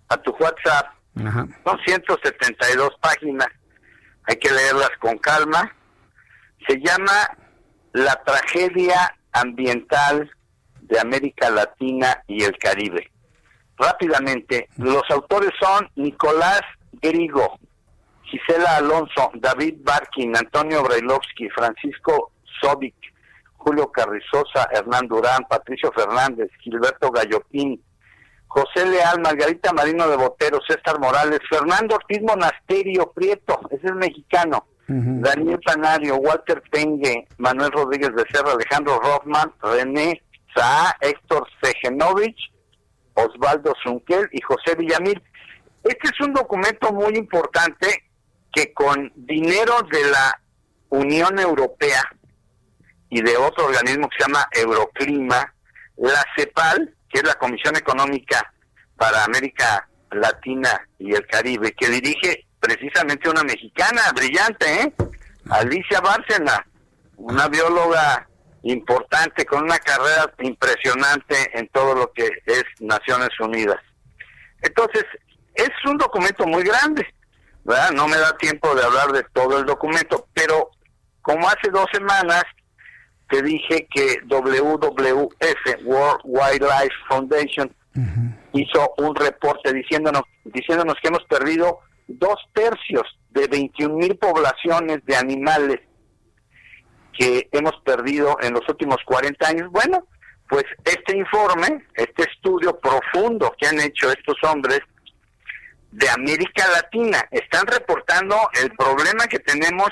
a 0.10 0.18
tu 0.18 0.31
WhatsApp, 0.31 0.88
son 1.15 1.80
172 1.85 2.90
páginas, 2.99 3.48
hay 4.23 4.35
que 4.35 4.52
leerlas 4.52 4.91
con 4.99 5.18
calma. 5.18 5.73
Se 6.68 6.77
llama 6.77 7.38
La 7.94 8.22
tragedia 8.26 9.15
ambiental 9.31 10.30
de 10.81 10.99
América 10.99 11.49
Latina 11.49 12.22
y 12.27 12.44
el 12.44 12.57
Caribe 12.57 13.12
rápidamente, 13.77 14.69
los 14.77 15.03
autores 15.09 15.51
son 15.59 15.89
Nicolás 15.95 16.61
Grigo, 17.01 17.59
Gisela 18.23 18.77
Alonso, 18.77 19.31
David 19.35 19.75
Barkin, 19.81 20.35
Antonio 20.35 20.83
Brailovsky, 20.83 21.49
Francisco 21.49 22.31
Sobic, 22.61 22.95
Julio 23.57 23.91
Carrizosa, 23.91 24.67
Hernán 24.71 25.07
Durán, 25.07 25.43
Patricio 25.49 25.91
Fernández, 25.91 26.49
Gilberto 26.59 27.11
Gallopín, 27.11 27.81
José 28.47 28.85
Leal, 28.85 29.19
Margarita 29.21 29.73
Marino 29.73 30.07
de 30.07 30.17
Botero, 30.17 30.59
César 30.67 30.99
Morales, 30.99 31.39
Fernando 31.49 31.95
Ortiz 31.95 32.21
Monasterio 32.21 33.11
Prieto, 33.11 33.59
ese 33.71 33.87
es 33.87 33.95
mexicano, 33.95 34.67
Daniel 34.87 35.59
Panario, 35.65 36.17
Walter 36.17 36.61
Pengue, 36.69 37.27
Manuel 37.37 37.71
Rodríguez 37.71 38.11
Becerra, 38.13 38.51
Alejandro 38.51 38.99
Rothman, 38.99 39.51
René 39.61 40.21
Saa, 40.53 40.95
Héctor 41.01 41.47
Segenovich, 41.61 42.52
Osvaldo 43.14 43.73
Zunquel 43.84 44.30
y 44.31 44.41
José 44.41 44.76
Villamil. 44.76 45.22
Este 45.84 46.10
es 46.10 46.19
un 46.22 46.34
documento 46.34 46.91
muy 46.91 47.15
importante 47.15 48.10
que 48.52 48.73
con 48.73 49.11
dinero 49.15 49.81
de 49.91 50.06
la 50.10 50.40
Unión 50.90 51.40
Europea 51.40 52.03
y 53.10 53.22
de 53.22 53.35
otro 53.38 53.65
organismo 53.65 54.10
que 54.10 54.18
se 54.18 54.30
llama 54.30 54.48
Euroclima, 54.52 55.53
la 55.98 56.23
CEPAL, 56.35 56.95
que 57.10 57.19
es 57.19 57.23
la 57.26 57.35
Comisión 57.35 57.76
Económica 57.76 58.53
para 58.95 59.23
América 59.23 59.88
Latina 60.11 60.88
y 60.99 61.14
el 61.14 61.26
Caribe, 61.27 61.73
que 61.73 61.90
dirige 61.90 62.48
precisamente 62.60 63.30
una 63.30 63.44
mexicana 63.44 64.02
brillante, 64.15 64.81
¿eh? 64.81 64.94
Alicia 65.49 65.99
Bárcena, 65.99 66.65
una 67.18 67.48
bióloga 67.48 68.27
importante 68.64 69.45
con 69.45 69.64
una 69.64 69.77
carrera 69.77 70.34
impresionante 70.40 71.35
en 71.53 71.68
todo 71.69 71.95
lo 71.95 72.11
que 72.14 72.30
es 72.45 72.64
Naciones 72.80 73.30
Unidas. 73.40 73.80
Entonces, 74.61 75.03
es 75.56 75.69
un 75.85 75.98
documento 75.98 76.45
muy 76.45 76.64
grande, 76.64 77.06
¿verdad? 77.64 77.91
No 77.91 78.07
me 78.07 78.18
da 78.18 78.35
tiempo 78.38 78.73
de 78.73 78.84
hablar 78.84 79.11
de 79.11 79.23
todo 79.34 79.60
el 79.60 79.65
documento, 79.65 80.27
pero 80.34 80.72
como 81.22 81.48
hace 81.48 81.69
dos 81.72 81.85
semanas 81.94 82.44
te 83.30 83.41
dije 83.41 83.88
que 83.94 84.19
WWF, 84.27 85.85
World 85.85 86.22
Wildlife 86.23 86.95
Foundation, 87.10 87.73
hizo 88.53 88.94
un 88.98 89.15
reporte 89.15 89.73
diciéndonos, 89.73 90.23
diciéndonos 90.45 90.95
que 91.02 91.10
hemos 91.10 91.23
perdido 91.26 91.80
dos 92.07 92.35
tercios 92.53 93.03
de 93.30 93.48
21 93.48 93.95
mil 93.95 94.18
poblaciones 94.18 95.03
de 95.06 95.15
animales 95.15 95.80
que 97.18 97.49
hemos 97.52 97.73
perdido 97.84 98.38
en 98.41 98.53
los 98.53 98.68
últimos 98.68 98.98
40 99.06 99.48
años. 99.48 99.72
Bueno, 99.72 100.07
pues 100.49 100.65
este 100.84 101.18
informe, 101.18 101.85
este 101.95 102.23
estudio 102.23 102.80
profundo 102.80 103.56
que 103.60 103.68
han 103.68 103.80
hecho 103.80 104.11
estos 104.11 104.38
hombres 104.44 104.80
de 105.91 106.10
América 106.10 106.65
Latina, 106.72 107.23
están 107.31 107.68
reportando 107.68 108.35
el 108.61 108.72
problema 108.72 109.27
que 109.27 109.40
tenemos 109.40 109.90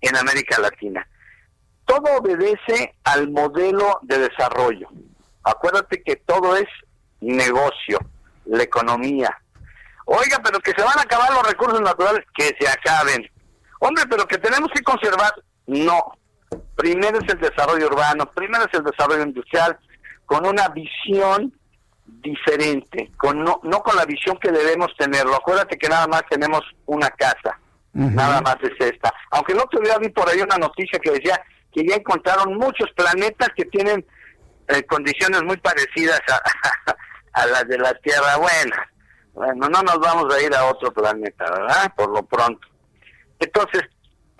en 0.00 0.16
América 0.16 0.58
Latina. 0.58 1.06
Todo 1.84 2.16
obedece 2.18 2.94
al 3.04 3.30
modelo 3.30 3.98
de 4.02 4.18
desarrollo. 4.18 4.88
Acuérdate 5.44 6.02
que 6.02 6.16
todo 6.16 6.56
es 6.56 6.68
negocio, 7.20 7.98
la 8.46 8.62
economía. 8.62 9.36
Oiga, 10.06 10.40
pero 10.42 10.60
que 10.60 10.72
se 10.72 10.82
van 10.82 10.98
a 10.98 11.02
acabar 11.02 11.32
los 11.32 11.46
recursos 11.46 11.80
naturales, 11.80 12.24
que 12.34 12.54
se 12.58 12.68
acaben. 12.68 13.30
Hombre, 13.80 14.04
pero 14.08 14.26
que 14.26 14.38
tenemos 14.38 14.70
que 14.72 14.82
conservar, 14.82 15.32
no. 15.66 16.12
Primero 16.76 17.18
es 17.18 17.32
el 17.32 17.40
desarrollo 17.40 17.86
urbano, 17.86 18.30
primero 18.32 18.64
es 18.64 18.74
el 18.78 18.84
desarrollo 18.84 19.22
industrial, 19.22 19.78
con 20.26 20.46
una 20.46 20.68
visión 20.68 21.52
diferente, 22.06 23.10
con 23.16 23.42
no, 23.42 23.60
no 23.62 23.80
con 23.82 23.96
la 23.96 24.04
visión 24.04 24.38
que 24.38 24.50
debemos 24.50 24.88
tenerlo. 24.96 25.34
Acuérdate 25.34 25.78
que 25.78 25.88
nada 25.88 26.06
más 26.06 26.22
tenemos 26.28 26.62
una 26.86 27.10
casa, 27.10 27.58
nada 27.92 28.40
más 28.40 28.56
es 28.62 28.72
esta. 28.78 29.12
Aunque 29.30 29.54
no 29.54 29.64
te 29.64 29.78
hubiera 29.78 29.98
vi 29.98 30.08
por 30.08 30.28
ahí 30.28 30.40
una 30.40 30.56
noticia 30.56 30.98
que 30.98 31.12
decía 31.12 31.40
que 31.72 31.86
ya 31.86 31.96
encontraron 31.96 32.56
muchos 32.56 32.90
planetas 32.94 33.48
que 33.56 33.64
tienen 33.66 34.04
eh, 34.68 34.82
condiciones 34.84 35.42
muy 35.42 35.56
parecidas 35.56 36.20
a, 36.28 37.42
a 37.42 37.46
las 37.46 37.66
de 37.68 37.78
la 37.78 37.94
Tierra. 37.94 38.36
Bueno, 38.36 38.76
bueno, 39.34 39.68
no 39.68 39.82
nos 39.82 39.98
vamos 39.98 40.34
a 40.34 40.42
ir 40.42 40.54
a 40.54 40.64
otro 40.64 40.92
planeta, 40.92 41.44
¿verdad? 41.50 41.92
Por 41.96 42.10
lo 42.10 42.22
pronto. 42.22 42.66
Entonces, 43.38 43.82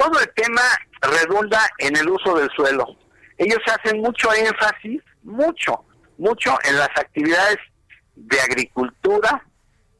todo 0.02 0.20
el 0.20 0.28
tema 0.34 0.62
redunda 1.00 1.60
en 1.78 1.96
el 1.96 2.08
uso 2.08 2.34
del 2.34 2.50
suelo. 2.50 2.86
Ellos 3.38 3.60
hacen 3.66 4.00
mucho 4.00 4.32
énfasis, 4.32 5.00
mucho, 5.22 5.84
mucho 6.18 6.56
en 6.64 6.76
las 6.76 6.90
actividades 6.96 7.58
de 8.16 8.40
agricultura, 8.40 9.44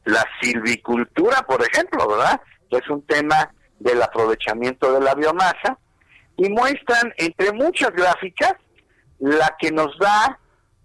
la 0.05 0.25
silvicultura, 0.41 1.41
por 1.43 1.61
ejemplo, 1.61 2.07
¿verdad? 2.07 2.41
es 2.71 2.89
un 2.89 3.05
tema 3.05 3.53
del 3.79 4.01
aprovechamiento 4.01 4.93
de 4.93 5.01
la 5.01 5.13
biomasa 5.13 5.77
y 6.37 6.49
muestran 6.49 7.13
entre 7.17 7.51
muchas 7.53 7.91
gráficas 7.91 8.53
la 9.19 9.55
que 9.59 9.71
nos 9.71 9.95
da 9.99 10.39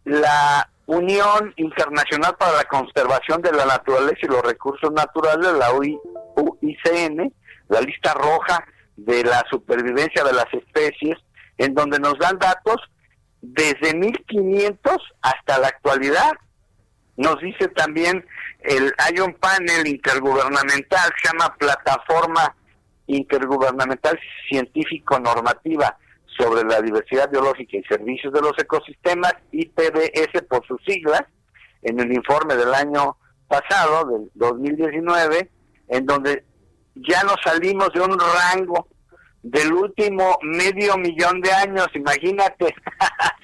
la 0.05 0.69
Unión 0.85 1.55
Internacional 1.57 2.37
para 2.39 2.59
la 2.59 2.65
Conservación 2.65 3.41
de 3.41 3.53
la 3.53 3.65
Naturaleza 3.65 4.19
y 4.23 4.27
los 4.27 4.43
Recursos 4.43 4.93
Naturales, 4.93 5.53
la 5.55 5.73
UICN, 5.73 7.33
la 7.69 7.81
lista 7.81 8.13
roja 8.15 8.65
de 8.99 9.23
la 9.23 9.45
supervivencia 9.49 10.25
de 10.25 10.33
las 10.33 10.53
especies, 10.53 11.17
en 11.57 11.75
donde 11.75 11.99
nos 11.99 12.19
dan 12.19 12.39
datos 12.39 12.77
desde 13.41 13.95
1500 13.97 14.97
hasta 15.23 15.59
la 15.59 15.69
actualidad. 15.69 16.33
Nos 17.17 17.41
dice 17.41 17.69
también, 17.69 18.25
el, 18.61 18.93
hay 18.99 19.21
un 19.21 19.35
panel 19.35 19.87
intergubernamental, 19.87 21.11
se 21.23 21.29
llama 21.29 21.55
Plataforma 21.57 22.55
Intergubernamental 23.07 24.19
Científico 24.49 25.19
Normativa 25.19 25.97
sobre 26.37 26.69
la 26.69 26.81
diversidad 26.81 27.31
biológica 27.31 27.77
y 27.77 27.83
servicios 27.85 28.33
de 28.33 28.41
los 28.41 28.53
ecosistemas, 28.59 29.35
IPBS 29.53 30.43
por 30.49 30.67
sus 30.67 30.81
siglas, 30.85 31.23
en 31.83 32.01
el 32.01 32.13
informe 32.13 32.57
del 32.57 32.75
año 32.75 33.17
pasado, 33.47 34.07
del 34.11 34.31
2019, 34.35 35.51
en 35.89 36.07
donde 36.07 36.45
ya 37.07 37.23
nos 37.23 37.37
salimos 37.45 37.91
de 37.93 38.01
un 38.01 38.19
rango 38.19 38.89
del 39.43 39.73
último 39.73 40.39
medio 40.43 40.97
millón 40.97 41.41
de 41.41 41.53
años, 41.53 41.87
imagínate, 41.95 42.75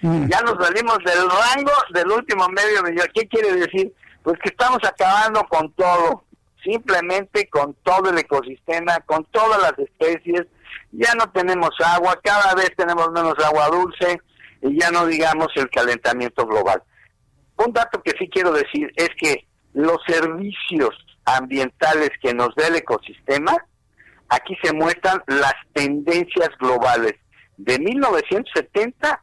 mm. 0.02 0.26
ya 0.30 0.40
nos 0.42 0.64
salimos 0.64 0.98
del 0.98 1.28
rango 1.28 1.72
del 1.92 2.10
último 2.10 2.48
medio 2.48 2.82
millón. 2.82 3.06
¿Qué 3.14 3.26
quiere 3.28 3.52
decir? 3.54 3.92
Pues 4.22 4.38
que 4.42 4.50
estamos 4.50 4.78
acabando 4.82 5.44
con 5.44 5.72
todo, 5.72 6.24
simplemente 6.62 7.48
con 7.48 7.74
todo 7.82 8.10
el 8.10 8.18
ecosistema, 8.18 8.98
con 9.06 9.24
todas 9.26 9.60
las 9.60 9.78
especies, 9.78 10.46
ya 10.92 11.14
no 11.14 11.30
tenemos 11.30 11.70
agua, 11.84 12.18
cada 12.22 12.54
vez 12.54 12.70
tenemos 12.76 13.10
menos 13.12 13.34
agua 13.44 13.68
dulce 13.68 14.20
y 14.62 14.80
ya 14.80 14.90
no 14.90 15.06
digamos 15.06 15.48
el 15.56 15.68
calentamiento 15.70 16.46
global. 16.46 16.82
Un 17.56 17.72
dato 17.72 18.02
que 18.02 18.12
sí 18.18 18.28
quiero 18.28 18.52
decir 18.52 18.92
es 18.96 19.10
que 19.18 19.46
los 19.74 19.98
servicios 20.06 20.94
ambientales 21.24 22.10
que 22.20 22.34
nos 22.34 22.54
da 22.54 22.68
el 22.68 22.76
ecosistema, 22.76 23.56
aquí 24.28 24.56
se 24.62 24.72
muestran 24.72 25.22
las 25.26 25.54
tendencias 25.72 26.50
globales 26.58 27.14
de 27.56 27.78
1970 27.78 29.22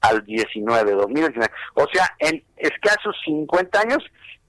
al 0.00 0.24
19, 0.24 0.92
2019. 0.92 1.52
O 1.74 1.86
sea, 1.92 2.14
en 2.18 2.44
escasos 2.56 3.16
50 3.24 3.80
años, 3.80 3.98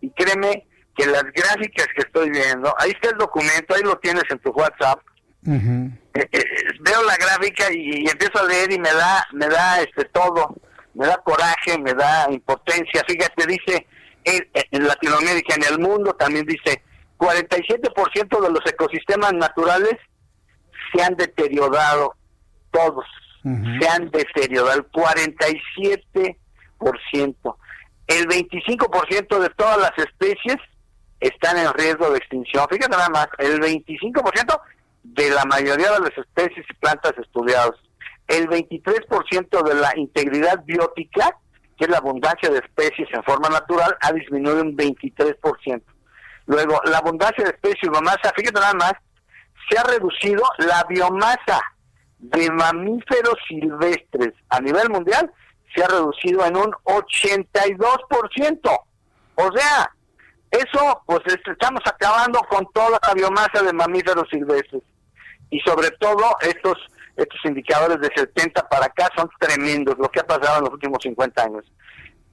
y 0.02 0.10
créeme 0.12 0.68
que 0.96 1.06
las 1.06 1.24
gráficas 1.24 1.88
que 1.96 2.02
estoy 2.02 2.30
viendo, 2.30 2.74
ahí 2.78 2.92
está 2.92 3.10
el 3.10 3.18
documento, 3.18 3.74
ahí 3.74 3.82
lo 3.84 3.98
tienes 3.98 4.24
en 4.30 4.40
tu 4.40 4.52
WhatsApp, 4.52 5.00
eh, 5.48 6.28
eh, 6.32 6.44
veo 6.82 7.04
la 7.04 7.16
gráfica 7.18 7.72
y, 7.72 8.08
empiezo 8.10 8.40
a 8.40 8.48
leer 8.48 8.72
y 8.72 8.80
me 8.80 8.92
da, 8.92 9.28
me 9.32 9.48
da 9.48 9.82
este 9.82 10.06
todo, 10.06 10.56
me 10.94 11.06
da 11.06 11.18
coraje, 11.18 11.78
me 11.78 11.94
da 11.94 12.28
impotencia. 12.32 13.04
Fíjate, 13.08 13.46
dice 13.46 13.86
en, 14.26 14.88
Latinoamérica, 14.88 15.56
en 15.56 15.64
el 15.74 15.80
mundo 15.80 16.14
también 16.14 16.46
dice 16.46 16.84
47% 17.18 18.42
de 18.42 18.50
los 18.50 18.66
ecosistemas 18.66 19.34
naturales 19.34 19.96
se 20.94 21.04
han 21.04 21.16
deteriorado, 21.16 22.16
todos 22.72 23.06
se 23.44 23.88
han 23.88 24.10
deteriorado, 24.10 24.80
el 24.80 24.92
47%. 24.92 27.56
El 28.08 28.28
25% 28.28 29.40
de 29.40 29.50
todas 29.50 29.78
las 29.78 29.92
especies 29.98 30.58
están 31.20 31.58
en 31.58 31.74
riesgo 31.74 32.10
de 32.12 32.18
extinción. 32.18 32.66
Fíjate 32.70 32.90
nada 32.90 33.10
más, 33.10 33.28
el 33.38 33.60
25% 33.60 34.62
de 35.04 35.30
la 35.30 35.46
mayoría 35.46 35.92
de 35.92 36.00
las 36.00 36.18
especies 36.18 36.66
y 36.70 36.74
plantas 36.76 37.14
estudiadas. 37.18 37.74
El 38.28 38.48
23% 38.48 39.64
de 39.64 39.76
la 39.76 39.94
integridad 39.96 40.64
biótica, 40.66 41.38
que 41.78 41.86
es 41.86 41.90
la 41.90 41.98
abundancia 41.98 42.50
de 42.50 42.60
especies 42.60 43.08
en 43.14 43.24
forma 43.24 43.50
natural, 43.50 43.98
ha 44.02 44.12
disminuido 44.14 44.62
un 44.62 44.76
23%. 44.76 45.82
Luego, 46.48 46.80
la 46.86 47.00
abundancia 47.00 47.44
de 47.44 47.50
especies 47.52 47.84
y 47.84 47.90
biomasa, 47.90 48.32
fíjate 48.36 48.60
nada 48.60 48.74
más, 48.74 48.94
se 49.70 49.78
ha 49.78 49.84
reducido 49.84 50.44
la 50.60 50.84
biomasa 50.88 51.60
de 52.20 52.50
mamíferos 52.52 53.36
silvestres 53.48 54.34
a 54.50 54.60
nivel 54.62 54.90
mundial, 54.90 55.32
se 55.76 55.84
ha 55.84 55.88
reducido 55.88 56.46
en 56.46 56.56
un 56.56 56.72
82%. 56.84 58.80
O 59.36 59.52
sea, 59.52 59.92
Eso, 60.52 61.02
pues 61.06 61.22
estamos 61.28 61.82
acabando 61.86 62.40
con 62.50 62.66
toda 62.74 62.98
la 63.06 63.14
biomasa 63.14 63.62
de 63.62 63.74
mamíferos 63.74 64.30
silvestres. 64.30 64.84
Y 65.50 65.60
sobre 65.60 65.92
todo 66.00 66.24
estos 66.42 66.78
estos 67.16 67.40
indicadores 67.46 68.00
de 68.00 68.10
70 68.16 68.68
para 68.68 68.88
acá 68.88 69.10
son 69.16 69.30
tremendos, 69.40 69.98
lo 69.98 70.10
que 70.10 70.20
ha 70.20 70.28
pasado 70.28 70.58
en 70.60 70.66
los 70.66 70.74
últimos 70.74 71.00
50 71.02 71.44
años. 71.44 71.66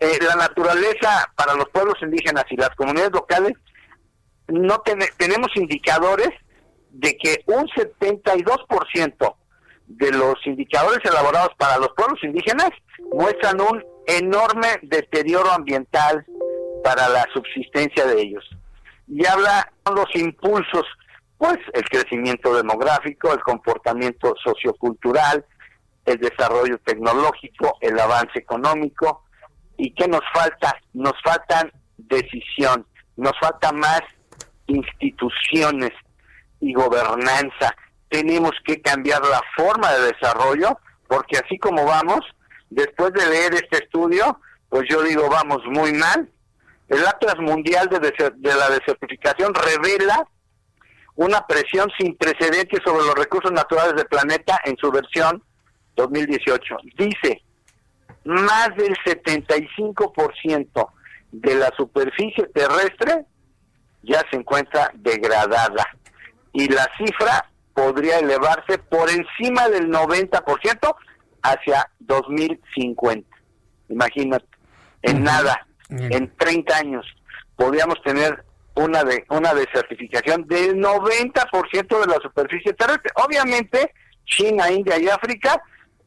Eh, 0.01 0.19
la 0.21 0.35
naturaleza 0.35 1.33
para 1.37 1.55
los 1.55 1.69
pueblos 1.69 1.95
indígenas 2.03 2.45
y 2.51 2.57
las 2.57 2.71
comunidades 2.71 3.13
locales, 3.13 3.53
no 4.49 4.83
tenemos 5.17 5.57
indicadores 5.57 6.31
de 6.91 7.17
que 7.17 7.43
un 7.47 7.67
72% 7.69 9.37
de 9.87 10.11
los 10.11 10.35
indicadores 10.47 10.99
elaborados 11.05 11.51
para 11.57 11.79
los 11.79 11.91
pueblos 11.97 12.19
indígenas 12.23 12.71
muestran 13.13 13.61
un 13.61 13.85
enorme 14.07 14.69
deterioro 14.83 15.51
ambiental 15.51 16.25
para 16.83 17.09
la 17.09 17.27
subsistencia 17.33 18.07
de 18.07 18.21
ellos. 18.21 18.45
Y 19.09 19.27
habla 19.27 19.73
de 19.87 19.93
los 19.95 20.15
impulsos, 20.15 20.87
pues 21.43 21.59
el 21.73 21.82
crecimiento 21.89 22.55
demográfico, 22.55 23.32
el 23.32 23.40
comportamiento 23.40 24.32
sociocultural, 24.44 25.44
el 26.05 26.19
desarrollo 26.19 26.78
tecnológico, 26.85 27.78
el 27.81 27.98
avance 27.98 28.39
económico. 28.39 29.24
¿Y 29.77 29.93
qué 29.93 30.06
nos 30.06 30.20
falta? 30.32 30.73
Nos 30.93 31.14
faltan 31.24 31.73
decisión, 31.97 32.86
nos 33.16 33.32
falta 33.40 33.73
más 33.73 34.02
instituciones 34.69 35.90
y 36.60 36.74
gobernanza. 36.74 37.74
Tenemos 38.09 38.52
que 38.64 38.81
cambiar 38.81 39.23
la 39.23 39.40
forma 39.56 39.90
de 39.94 40.12
desarrollo, 40.12 40.78
porque 41.09 41.39
así 41.39 41.59
como 41.59 41.85
vamos, 41.85 42.20
después 42.70 43.12
de 43.14 43.27
leer 43.27 43.55
este 43.55 43.82
estudio, 43.82 44.39
pues 44.69 44.85
yo 44.89 45.02
digo, 45.02 45.28
vamos 45.28 45.59
muy 45.66 45.93
mal. 45.93 46.31
El 46.89 47.05
Atlas 47.05 47.39
Mundial 47.40 47.89
de, 47.89 47.98
de 47.98 48.55
la 48.55 48.70
Desertificación 48.70 49.52
revela 49.55 50.24
una 51.17 51.47
presión 51.47 51.91
sin 51.99 52.17
precedentes 52.17 52.81
sobre 52.85 53.05
los 53.05 53.15
recursos 53.15 53.53
naturales 53.53 53.95
del 53.95 54.07
planeta 54.07 54.59
en 54.65 54.77
su 54.77 54.91
versión 54.91 55.43
2018. 55.97 56.77
Dice, 56.97 57.43
más 58.25 58.69
del 58.77 58.97
75% 59.05 60.89
de 61.33 61.55
la 61.55 61.71
superficie 61.77 62.47
terrestre 62.55 63.25
ya 64.03 64.25
se 64.31 64.37
encuentra 64.37 64.91
degradada 64.95 65.87
y 66.53 66.69
la 66.69 66.87
cifra 66.99 67.49
podría 67.75 68.19
elevarse 68.19 68.79
por 68.79 69.09
encima 69.11 69.69
del 69.69 69.91
90% 69.91 70.95
hacia 71.43 71.91
2050. 72.01 73.29
Imagínate, 73.89 74.47
en 75.03 75.25
nada, 75.25 75.67
en 75.89 76.35
30 76.37 76.77
años, 76.77 77.07
podríamos 77.57 78.01
tener 78.03 78.45
una 78.74 79.05
de 79.05 79.24
una 79.28 79.55
desertificación 79.55 80.47
del 80.47 80.77
90% 80.77 82.01
de 82.01 82.07
la 82.07 82.19
superficie 82.23 82.73
terrestre. 82.73 83.11
Obviamente, 83.16 83.93
China, 84.24 84.70
India 84.70 84.99
y 84.99 85.09
África, 85.09 85.62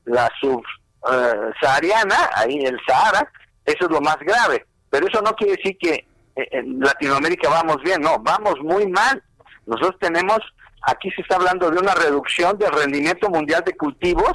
la 0.05 0.29
subsahariana, 0.39 2.15
eh, 2.15 2.29
ahí 2.35 2.65
el 2.65 2.79
Sahara, 2.87 3.31
eso 3.65 3.85
es 3.85 3.91
lo 3.91 4.01
más 4.01 4.17
grave. 4.19 4.65
Pero 4.89 5.07
eso 5.07 5.21
no 5.21 5.33
quiere 5.35 5.57
decir 5.57 5.77
que 5.77 6.07
eh, 6.35 6.47
en 6.51 6.79
Latinoamérica 6.79 7.49
vamos 7.49 7.77
bien, 7.83 8.01
no, 8.01 8.17
vamos 8.19 8.55
muy 8.61 8.87
mal. 8.87 9.21
Nosotros 9.65 9.97
tenemos, 9.99 10.39
aquí 10.81 11.11
se 11.11 11.21
está 11.21 11.35
hablando 11.35 11.69
de 11.69 11.79
una 11.79 11.93
reducción 11.93 12.57
del 12.57 12.71
rendimiento 12.71 13.29
mundial 13.29 13.63
de 13.65 13.75
cultivos 13.75 14.33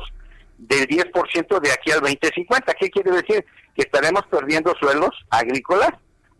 del 0.59 0.86
10% 0.86 1.61
de 1.61 1.73
aquí 1.73 1.90
al 1.90 2.01
2050. 2.01 2.74
¿Qué 2.74 2.90
quiere 2.90 3.11
decir? 3.12 3.44
Que 3.74 3.82
estaremos 3.82 4.23
perdiendo 4.31 4.74
suelos 4.78 5.11
agrícolas 5.31 5.90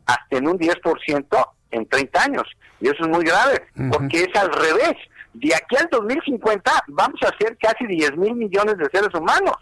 hasta 0.07 0.37
en 0.37 0.49
un 0.49 0.59
10% 0.59 1.47
en 1.71 1.87
30 1.87 2.23
años. 2.23 2.45
Y 2.81 2.89
eso 2.89 3.03
es 3.03 3.09
muy 3.09 3.25
grave, 3.25 3.67
porque 3.91 4.23
es 4.25 4.41
al 4.41 4.53
revés. 4.53 4.97
De 5.33 5.55
aquí 5.55 5.77
al 5.77 5.89
2050 5.91 6.73
vamos 6.89 7.21
a 7.23 7.37
ser 7.39 7.57
casi 7.59 7.87
10 7.87 8.17
mil 8.17 8.35
millones 8.35 8.77
de 8.79 8.89
seres 8.93 9.15
humanos. 9.15 9.57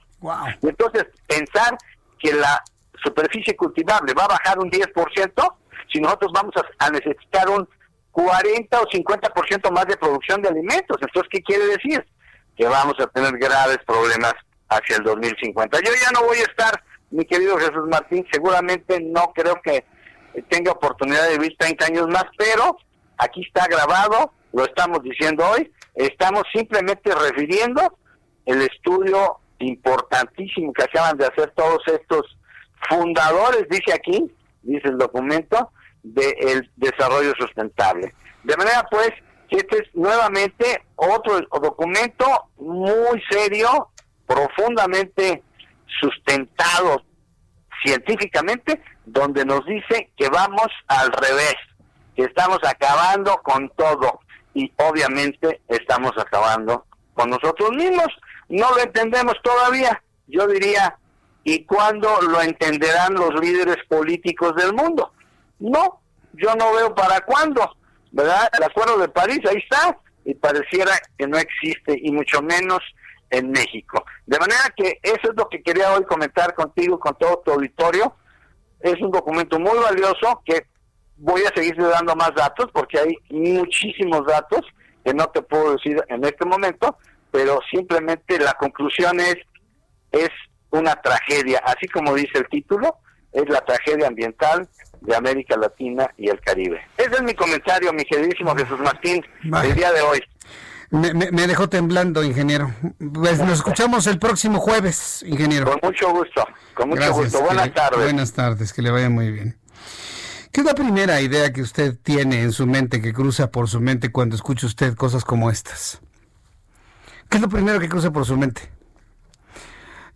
Y 0.63 0.69
entonces, 0.69 1.07
pensar 1.27 1.77
que 2.19 2.33
la 2.33 2.63
superficie 3.03 3.57
cultivable 3.57 4.13
va 4.15 4.25
a 4.25 4.29
bajar 4.29 4.59
un 4.59 4.71
10%, 4.71 5.55
si 5.93 6.01
nosotros 6.01 6.33
vamos 6.35 6.55
a, 6.79 6.91
necesitar 6.91 7.49
un 7.49 7.69
40 8.11 8.81
o 8.81 8.85
50% 8.85 9.71
más 9.71 9.87
de 9.87 9.97
producción 9.97 10.43
de 10.43 10.49
alimentos. 10.49 10.97
Entonces, 11.01 11.29
¿qué 11.31 11.43
quiere 11.43 11.67
decir? 11.67 12.05
Que 12.57 12.67
vamos 12.67 12.95
a 12.99 13.07
tener 13.07 13.39
graves 13.39 13.79
problemas 13.87 14.35
hacia 14.69 14.97
el 14.97 15.05
2050. 15.05 15.79
Yo 15.79 15.93
ya 16.03 16.11
no 16.13 16.27
voy 16.27 16.39
a 16.39 16.43
estar, 16.43 16.83
mi 17.11 17.25
querido 17.25 17.57
Jesús 17.59 17.87
Martín, 17.89 18.27
seguramente 18.31 19.01
no 19.01 19.33
creo 19.35 19.61
que 19.63 19.85
tenga 20.49 20.73
oportunidad 20.73 21.29
de 21.29 21.39
vivir 21.39 21.57
30 21.59 21.87
años 21.87 22.09
más, 22.09 22.25
pero 22.37 22.77
aquí 23.17 23.43
está 23.43 23.67
grabado, 23.67 24.33
lo 24.53 24.65
estamos 24.65 25.03
diciendo 25.03 25.45
hoy, 25.49 25.73
estamos 25.95 26.45
simplemente 26.53 27.15
refiriendo 27.15 27.99
el 28.47 28.63
estudio 28.63 29.39
importantísimo 29.59 30.73
que 30.73 30.85
acaban 30.85 31.19
de 31.19 31.27
hacer 31.27 31.53
todos 31.57 31.83
estos 31.87 32.39
fundadores, 32.89 33.67
dice 33.69 33.93
aquí, 33.93 34.33
dice 34.63 34.89
el 34.89 34.99
documento, 34.99 35.73
del 36.03 36.71
desarrollo 36.77 37.33
sustentable. 37.39 38.15
De 38.45 38.57
manera 38.57 38.87
pues 38.91 39.11
que 39.49 39.57
este 39.57 39.79
es 39.79 39.95
nuevamente 39.95 40.83
otro 40.97 41.41
documento 41.61 42.27
muy 42.59 43.21
serio, 43.31 43.89
profundamente 44.27 45.43
sustentado 46.01 47.03
científicamente, 47.85 48.81
donde 49.13 49.45
nos 49.45 49.65
dice 49.65 50.11
que 50.17 50.29
vamos 50.29 50.69
al 50.87 51.11
revés, 51.13 51.57
que 52.15 52.25
estamos 52.25 52.59
acabando 52.63 53.41
con 53.43 53.69
todo 53.71 54.21
y 54.55 54.73
obviamente 54.77 55.61
estamos 55.69 56.13
acabando 56.17 56.87
con 57.15 57.31
nosotros 57.31 57.71
mismos. 57.71 58.09
No 58.49 58.71
lo 58.71 58.81
entendemos 58.81 59.35
todavía, 59.43 60.03
yo 60.27 60.47
diría, 60.47 60.97
¿y 61.45 61.65
cuándo 61.65 62.21
lo 62.23 62.41
entenderán 62.43 63.15
los 63.15 63.35
líderes 63.41 63.79
políticos 63.89 64.55
del 64.57 64.73
mundo? 64.73 65.13
No, 65.59 66.01
yo 66.35 66.55
no 66.55 66.73
veo 66.75 66.95
para 66.95 67.21
cuándo, 67.23 67.77
¿verdad? 68.13 68.49
El 68.57 68.65
Acuerdo 68.65 68.99
de 68.99 69.09
París, 69.09 69.41
ahí 69.49 69.59
está, 69.59 69.99
y 70.25 70.35
pareciera 70.35 70.93
que 71.17 71.27
no 71.27 71.39
existe, 71.39 71.99
y 72.01 72.13
mucho 72.13 72.43
menos 72.43 72.81
en 73.31 73.51
México. 73.51 74.05
De 74.27 74.39
manera 74.39 74.73
que 74.77 74.99
eso 75.03 75.31
es 75.31 75.37
lo 75.37 75.49
que 75.49 75.63
quería 75.63 75.93
hoy 75.93 76.05
comentar 76.05 76.55
contigo, 76.55 76.99
con 76.99 77.17
todo 77.17 77.43
tu 77.45 77.53
auditorio. 77.53 78.15
Es 78.81 79.01
un 79.01 79.11
documento 79.11 79.59
muy 79.59 79.79
valioso 79.79 80.43
que 80.45 80.67
voy 81.17 81.43
a 81.43 81.55
seguir 81.55 81.77
dando 81.77 82.15
más 82.15 82.33
datos 82.35 82.67
porque 82.73 82.99
hay 82.99 83.15
muchísimos 83.31 84.25
datos 84.27 84.61
que 85.05 85.13
no 85.15 85.27
te 85.29 85.43
puedo 85.43 85.73
decir 85.73 86.03
en 86.09 86.25
este 86.25 86.45
momento, 86.45 86.97
pero 87.31 87.61
simplemente 87.71 88.39
la 88.39 88.55
conclusión 88.55 89.21
es 89.21 89.37
es 90.13 90.31
una 90.71 90.95
tragedia, 90.97 91.61
así 91.65 91.87
como 91.89 92.15
dice 92.15 92.39
el 92.39 92.49
título, 92.49 92.97
es 93.33 93.49
la 93.49 93.61
tragedia 93.61 94.07
ambiental 94.07 94.69
de 95.01 95.17
América 95.17 95.57
Latina 95.57 96.11
y 96.17 96.29
el 96.29 96.41
Caribe. 96.41 96.81
Ese 96.97 97.11
es 97.11 97.23
mi 97.23 97.35
comentario, 97.35 97.93
mi 97.93 98.05
queridísimo 98.05 98.55
Jesús 98.55 98.79
Martín, 98.81 99.25
el 99.63 99.75
día 99.75 99.93
de 99.93 100.01
hoy. 100.01 100.21
Me, 100.91 101.13
me, 101.13 101.47
dejó 101.47 101.69
temblando, 101.69 102.25
ingeniero. 102.25 102.73
Pues 103.13 103.39
nos 103.39 103.59
escuchamos 103.59 104.07
el 104.07 104.19
próximo 104.19 104.59
jueves, 104.59 105.23
ingeniero. 105.27 105.67
Con 105.67 105.81
mucho 105.83 106.11
gusto, 106.11 106.47
con 106.75 106.89
mucho 106.89 107.13
gusto. 107.13 107.43
Buenas 107.43 107.75
tardes. 107.75 108.03
Buenas 108.03 108.33
tardes, 108.33 108.73
que 108.73 108.81
le 108.81 108.91
vaya 108.91 109.11
muy 109.11 109.31
bien. 109.31 109.59
¿Qué 110.51 110.63
es 110.63 110.67
la 110.67 110.75
primera 110.75 111.21
idea 111.21 111.53
que 111.53 111.61
usted 111.61 111.99
tiene 112.03 112.43
en 112.43 112.53
su 112.53 112.67
mente, 112.67 113.03
que 113.03 113.13
cruza 113.13 113.51
por 113.51 113.69
su 113.69 113.81
mente 113.81 114.11
cuando 114.11 114.35
escucha 114.35 114.67
usted 114.67 114.95
cosas 114.95 115.25
como 115.25 115.51
estas? 115.51 116.01
¿Qué 117.29 117.37
es 117.37 117.43
lo 117.43 117.51
primero 117.51 117.79
que 117.79 117.89
cruza 117.89 118.11
por 118.11 118.25
su 118.25 118.37
mente? 118.39 118.63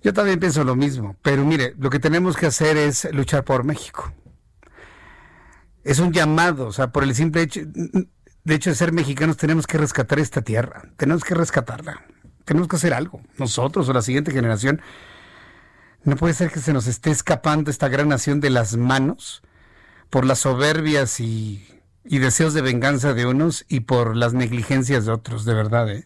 Yo 0.02 0.14
también 0.14 0.40
pienso 0.40 0.64
lo 0.64 0.74
mismo, 0.74 1.16
pero 1.22 1.44
mire, 1.44 1.74
lo 1.78 1.90
que 1.90 2.00
tenemos 2.00 2.36
que 2.36 2.46
hacer 2.46 2.76
es 2.78 3.06
luchar 3.12 3.44
por 3.44 3.62
México. 3.62 4.12
Es 5.84 5.98
un 5.98 6.12
llamado, 6.12 6.66
o 6.66 6.72
sea, 6.72 6.88
por 6.88 7.04
el 7.04 7.14
simple 7.14 7.42
hecho, 7.42 7.60
de 8.44 8.54
hecho 8.54 8.70
de 8.70 8.76
ser 8.76 8.92
mexicanos 8.92 9.36
tenemos 9.36 9.66
que 9.66 9.78
rescatar 9.78 10.18
esta 10.18 10.42
tierra, 10.42 10.82
tenemos 10.96 11.24
que 11.24 11.34
rescatarla, 11.34 12.02
tenemos 12.44 12.68
que 12.68 12.76
hacer 12.76 12.94
algo, 12.94 13.20
nosotros 13.38 13.88
o 13.88 13.92
la 13.92 14.02
siguiente 14.02 14.32
generación. 14.32 14.80
No 16.04 16.16
puede 16.16 16.34
ser 16.34 16.50
que 16.50 16.60
se 16.60 16.72
nos 16.72 16.88
esté 16.88 17.10
escapando 17.10 17.70
esta 17.70 17.88
gran 17.88 18.08
nación 18.08 18.40
de 18.40 18.50
las 18.50 18.76
manos 18.76 19.42
por 20.10 20.26
las 20.26 20.40
soberbias 20.40 21.20
y, 21.20 21.64
deseos 22.04 22.54
de 22.54 22.62
venganza 22.62 23.14
de 23.14 23.26
unos 23.26 23.64
y 23.68 23.80
por 23.80 24.16
las 24.16 24.34
negligencias 24.34 25.06
de 25.06 25.12
otros, 25.12 25.44
de 25.44 25.54
verdad. 25.54 25.88
¿eh? 25.90 26.04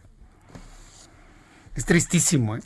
Es 1.74 1.86
tristísimo. 1.86 2.56
¿eh? 2.56 2.60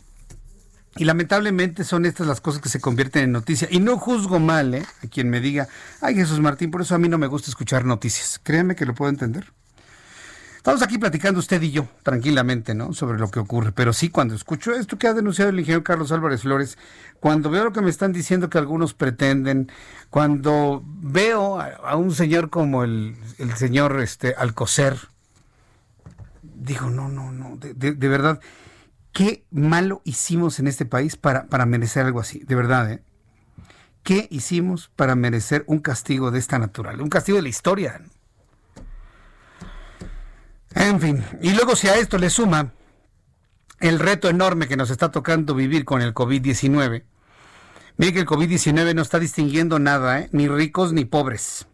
Y 0.96 1.04
lamentablemente 1.04 1.84
son 1.84 2.04
estas 2.04 2.26
las 2.26 2.40
cosas 2.40 2.60
que 2.60 2.68
se 2.68 2.80
convierten 2.80 3.22
en 3.22 3.32
noticia. 3.32 3.68
Y 3.70 3.78
no 3.78 3.96
juzgo 3.96 4.40
mal 4.40 4.74
¿eh? 4.74 4.84
a 5.04 5.06
quien 5.06 5.30
me 5.30 5.40
diga, 5.40 5.68
ay 6.00 6.16
Jesús 6.16 6.40
Martín, 6.40 6.72
por 6.72 6.82
eso 6.82 6.96
a 6.96 6.98
mí 6.98 7.08
no 7.08 7.16
me 7.16 7.28
gusta 7.28 7.48
escuchar 7.48 7.84
noticias. 7.84 8.40
Créanme 8.42 8.74
que 8.74 8.84
lo 8.84 8.94
puedo 8.94 9.08
entender. 9.08 9.52
Estamos 10.60 10.82
aquí 10.82 10.98
platicando 10.98 11.40
usted 11.40 11.62
y 11.62 11.70
yo, 11.70 11.88
tranquilamente, 12.02 12.74
¿no? 12.74 12.92
Sobre 12.92 13.18
lo 13.18 13.30
que 13.30 13.38
ocurre. 13.38 13.72
Pero 13.72 13.94
sí, 13.94 14.10
cuando 14.10 14.34
escucho 14.34 14.74
esto 14.74 14.98
que 14.98 15.06
ha 15.06 15.14
denunciado 15.14 15.48
el 15.48 15.58
ingeniero 15.58 15.82
Carlos 15.82 16.12
Álvarez 16.12 16.42
Flores, 16.42 16.76
cuando 17.18 17.48
veo 17.48 17.64
lo 17.64 17.72
que 17.72 17.80
me 17.80 17.88
están 17.88 18.12
diciendo 18.12 18.50
que 18.50 18.58
algunos 18.58 18.92
pretenden, 18.92 19.72
cuando 20.10 20.84
veo 20.84 21.58
a, 21.58 21.96
un 21.96 22.14
señor 22.14 22.50
como 22.50 22.84
el, 22.84 23.16
señor 23.56 24.02
este, 24.02 24.34
Alcocer, 24.36 24.98
digo, 26.42 26.90
no, 26.90 27.08
no, 27.08 27.32
no, 27.32 27.56
de, 27.56 28.08
verdad, 28.08 28.38
qué 29.12 29.46
malo 29.50 30.02
hicimos 30.04 30.58
en 30.58 30.66
este 30.66 30.84
país 30.84 31.16
para, 31.16 31.46
para 31.46 31.64
merecer 31.64 32.04
algo 32.04 32.20
así, 32.20 32.40
de 32.40 32.54
verdad, 32.54 32.92
¿eh? 32.92 33.02
¿Qué 34.02 34.28
hicimos 34.30 34.90
para 34.94 35.14
merecer 35.14 35.64
un 35.66 35.78
castigo 35.78 36.30
de 36.30 36.38
esta 36.38 36.58
naturaleza? 36.58 37.02
Un 37.02 37.08
castigo 37.08 37.36
de 37.36 37.42
la 37.42 37.48
historia. 37.48 38.02
En 40.74 41.00
fin, 41.00 41.24
y 41.42 41.52
luego 41.52 41.74
si 41.74 41.88
a 41.88 41.96
esto 41.96 42.16
le 42.16 42.30
suma 42.30 42.72
el 43.80 43.98
reto 43.98 44.28
enorme 44.28 44.68
que 44.68 44.76
nos 44.76 44.90
está 44.90 45.10
tocando 45.10 45.54
vivir 45.54 45.84
con 45.84 46.00
el 46.00 46.14
COVID-19, 46.14 47.04
mire 47.96 48.12
que 48.12 48.20
el 48.20 48.26
COVID-19 48.26 48.94
no 48.94 49.02
está 49.02 49.18
distinguiendo 49.18 49.78
nada, 49.78 50.20
¿eh? 50.20 50.28
ni 50.32 50.46
ricos 50.46 50.92
ni 50.92 51.04
pobres, 51.04 51.66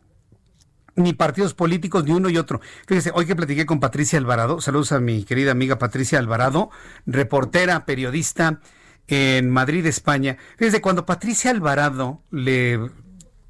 ni 0.94 1.12
partidos 1.12 1.52
políticos, 1.52 2.04
ni 2.04 2.12
uno 2.12 2.30
y 2.30 2.38
otro. 2.38 2.60
Fíjese, 2.86 3.10
hoy 3.12 3.26
que 3.26 3.36
platiqué 3.36 3.66
con 3.66 3.80
Patricia 3.80 4.18
Alvarado, 4.18 4.62
saludos 4.62 4.92
a 4.92 5.00
mi 5.00 5.24
querida 5.24 5.50
amiga 5.50 5.78
Patricia 5.78 6.18
Alvarado, 6.18 6.70
reportera, 7.04 7.84
periodista 7.84 8.60
en 9.08 9.50
Madrid, 9.50 9.84
España. 9.84 10.38
Fíjese, 10.56 10.80
cuando 10.80 11.04
Patricia 11.04 11.50
Alvarado 11.50 12.22
le 12.30 12.80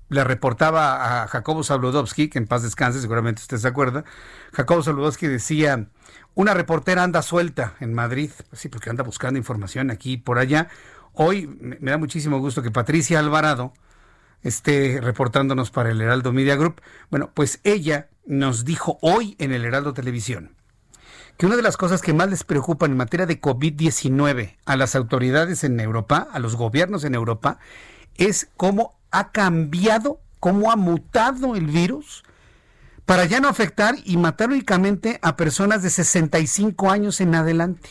le 0.09 0.25
reportaba 0.25 1.23
a 1.23 1.29
Jacobo 1.29 1.65
Zabludowski, 1.65 2.29
que 2.29 2.39
en 2.39 2.47
paz 2.47 2.63
descanse, 2.63 3.01
seguramente 3.01 3.43
usted 3.43 3.57
se 3.57 3.69
acuerda, 3.69 4.05
Jacobo 4.57 4.83
Zabludowski 4.83 5.27
decía, 5.27 5.89
una 6.35 6.55
reportera 6.55 7.03
anda 7.03 7.21
suelta 7.21 7.75
en 7.79 7.93
Madrid, 7.93 8.31
pues 8.49 8.63
sí, 8.63 8.71
porque 8.71 8.89
anda 8.89 9.05
buscando 9.05 9.37
información 9.37 9.91
aquí 9.91 10.13
y 10.13 10.17
por 10.17 10.39
allá. 10.39 10.69
Hoy 11.13 11.47
me 11.61 11.91
da 11.91 11.99
muchísimo 11.99 12.39
gusto 12.39 12.63
que 12.63 12.71
Patricia 12.71 13.19
Alvarado 13.19 13.75
esté 14.41 14.99
reportándonos 15.03 15.71
para 15.71 15.91
el 15.91 16.01
Heraldo 16.01 16.33
Media 16.33 16.57
Group. 16.57 16.81
Bueno, 17.11 17.33
pues 17.35 17.61
ella 17.65 18.09
nos 18.25 18.65
dijo 18.65 18.99
hoy 19.03 19.37
en 19.39 19.53
el 19.53 19.63
Heraldo 19.63 19.93
Televisión 19.93 20.57
que 21.37 21.45
una 21.45 21.57
de 21.57 21.63
las 21.63 21.77
cosas 21.77 22.01
que 22.01 22.15
más 22.15 22.31
les 22.31 22.43
preocupan 22.43 22.93
en 22.93 22.97
materia 22.97 23.27
de 23.27 23.39
COVID-19 23.39 24.57
a 24.65 24.77
las 24.77 24.97
autoridades 24.97 25.65
en 25.65 25.79
Europa, 25.81 26.29
a 26.33 26.39
los 26.39 26.57
gobiernos 26.57 27.05
en 27.05 27.15
Europa, 27.15 27.59
es 28.15 28.49
cómo 28.57 28.99
ha 29.11 29.33
cambiado, 29.33 30.23
cómo 30.41 30.71
ha 30.71 30.77
mutado 30.77 31.57
el 31.57 31.67
virus 31.67 32.25
para 33.07 33.25
ya 33.25 33.41
no 33.41 33.49
afectar 33.49 33.95
y 34.05 34.17
matar 34.17 34.51
únicamente 34.51 35.19
a 35.23 35.37
personas 35.37 35.83
de 35.83 35.91
65 35.91 36.91
años 36.91 37.21
en 37.21 37.37
adelante. 37.37 37.91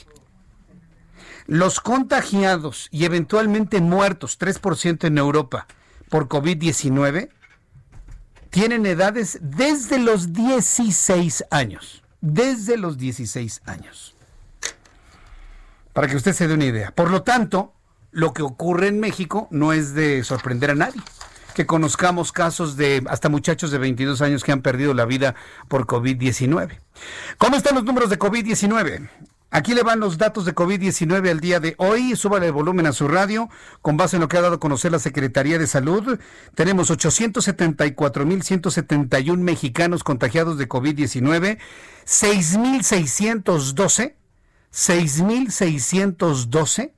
Los 1.48 1.80
contagiados 1.80 2.90
y 2.92 3.06
eventualmente 3.06 3.80
muertos, 3.80 4.38
3% 4.40 5.06
en 5.08 5.18
Europa, 5.18 5.68
por 6.10 6.28
COVID-19, 6.28 7.30
tienen 8.50 8.86
edades 8.86 9.40
desde 9.42 10.00
los 10.00 10.34
16 10.34 11.46
años. 11.50 12.04
Desde 12.20 12.78
los 12.78 12.98
16 12.98 13.62
años. 13.66 14.16
Para 15.94 16.08
que 16.08 16.18
usted 16.18 16.34
se 16.34 16.48
dé 16.48 16.56
una 16.56 16.66
idea. 16.66 16.92
Por 16.92 17.10
lo 17.10 17.22
tanto, 17.24 17.74
lo 18.12 18.34
que 18.34 18.42
ocurre 18.42 18.88
en 18.88 19.00
México 19.00 19.48
no 19.52 19.72
es 19.72 19.94
de 19.94 20.24
sorprender 20.24 20.72
a 20.72 20.76
nadie. 20.76 21.02
Que 21.56 21.65
conozcamos 21.65 22.34
casos 22.34 22.76
de 22.76 23.02
hasta 23.07 23.30
muchachos 23.30 23.72
de 23.72 23.77
22 23.77 24.22
años 24.22 24.44
que 24.44 24.52
han 24.52 24.61
perdido 24.61 24.94
la 24.94 25.06
vida 25.06 25.36
por 25.69 25.88
COVID-19. 25.88 26.82
¿Cómo 27.38 27.56
están 27.56 27.76
los 27.76 27.86
números 27.86 28.10
de 28.10 28.19
COVID-19? 28.19 29.07
Aquí 29.52 29.73
le 29.73 29.84
van 29.84 30.02
los 30.02 30.18
datos 30.18 30.44
de 30.44 30.53
COVID-19 30.53 31.30
al 31.30 31.40
día 31.40 31.61
de 31.61 31.76
hoy. 31.77 32.18
Súbale 32.18 32.48
el 32.48 32.52
volumen 32.52 32.88
a 32.88 32.91
su 32.91 33.07
radio. 33.07 33.48
Con 33.82 33.95
base 33.95 34.18
en 34.18 34.22
lo 34.22 34.27
que 34.27 34.38
ha 34.38 34.41
dado 34.41 34.56
a 34.56 34.60
conocer 34.60 34.91
la 34.91 34.99
Secretaría 34.99 35.57
de 35.57 35.65
Salud, 35.65 36.19
tenemos 36.56 36.91
874.171 36.91 39.38
mexicanos 39.38 40.03
contagiados 40.03 40.57
de 40.57 40.68
COVID-19, 40.68 41.57
6.612, 42.06 44.15
6.612 44.73 46.91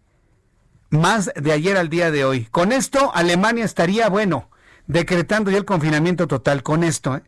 más 0.89 1.31
de 1.35 1.51
ayer 1.51 1.77
al 1.77 1.89
día 1.89 2.11
de 2.11 2.25
hoy. 2.25 2.45
Con 2.45 2.71
esto, 2.71 3.11
Alemania 3.13 3.65
estaría, 3.65 4.09
bueno, 4.09 4.49
decretando 4.87 5.51
ya 5.51 5.57
el 5.57 5.65
confinamiento 5.65 6.27
total. 6.27 6.63
Con 6.63 6.83
esto, 6.83 7.15
¿eh? 7.15 7.23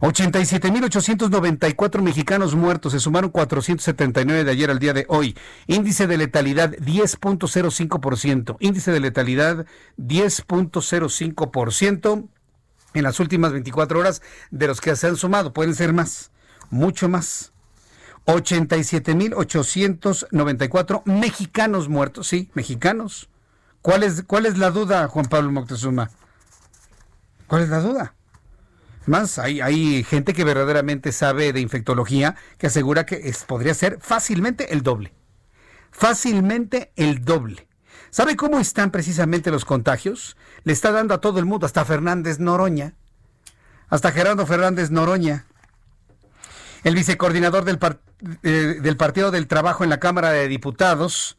87.894 0.00 2.02
mexicanos 2.02 2.54
muertos, 2.54 2.92
se 2.92 3.00
sumaron 3.00 3.30
479 3.30 4.44
de 4.44 4.50
ayer 4.50 4.70
al 4.70 4.78
día 4.78 4.92
de 4.92 5.06
hoy. 5.08 5.34
Índice 5.66 6.06
de 6.06 6.18
letalidad 6.18 6.72
10.05%, 6.72 8.58
índice 8.60 8.92
de 8.92 9.00
letalidad 9.00 9.64
10.05% 9.98 12.28
en 12.94 13.02
las 13.02 13.20
últimas 13.20 13.52
24 13.52 13.98
horas 13.98 14.22
de 14.50 14.68
los 14.68 14.80
que 14.80 14.96
se 14.96 15.08
han 15.08 15.16
sumado, 15.16 15.52
pueden 15.52 15.74
ser 15.74 15.92
más, 15.92 16.30
mucho 16.70 17.06
más. 17.08 17.52
87.894 18.26 21.02
mexicanos 21.04 21.90
muertos, 21.90 22.28
sí, 22.28 22.50
mexicanos. 22.54 23.28
¿Cuál 23.82 24.02
es, 24.02 24.22
¿Cuál 24.22 24.46
es 24.46 24.56
la 24.56 24.70
duda, 24.70 25.06
Juan 25.08 25.26
Pablo 25.26 25.52
Moctezuma? 25.52 26.10
¿Cuál 27.46 27.64
es 27.64 27.68
la 27.68 27.80
duda? 27.80 28.14
Más, 29.06 29.38
hay, 29.38 30.02
gente 30.04 30.32
que 30.32 30.44
verdaderamente 30.44 31.12
sabe 31.12 31.52
de 31.52 31.60
infectología 31.60 32.36
que 32.58 32.68
asegura 32.68 33.04
que 33.04 33.16
es, 33.28 33.44
podría 33.44 33.74
ser 33.74 33.98
fácilmente 34.00 34.72
el 34.72 34.82
doble. 34.82 35.12
Fácilmente 35.90 36.92
el 36.96 37.24
doble. 37.24 37.68
¿Sabe 38.10 38.36
cómo 38.36 38.60
están 38.60 38.90
precisamente 38.90 39.50
los 39.50 39.64
contagios? 39.64 40.36
Le 40.62 40.72
está 40.72 40.92
dando 40.92 41.14
a 41.14 41.20
todo 41.20 41.38
el 41.38 41.44
mundo, 41.44 41.66
hasta 41.66 41.84
Fernández 41.84 42.38
Noroña. 42.38 42.94
Hasta 43.88 44.12
Gerardo 44.12 44.46
Fernández 44.46 44.90
Noroña. 44.90 45.46
El 46.82 46.94
vicecoordinador 46.94 47.64
del, 47.64 47.78
eh, 48.42 48.78
del 48.80 48.96
Partido 48.96 49.30
del 49.30 49.46
Trabajo 49.46 49.84
en 49.84 49.90
la 49.90 50.00
Cámara 50.00 50.30
de 50.30 50.48
Diputados, 50.48 51.36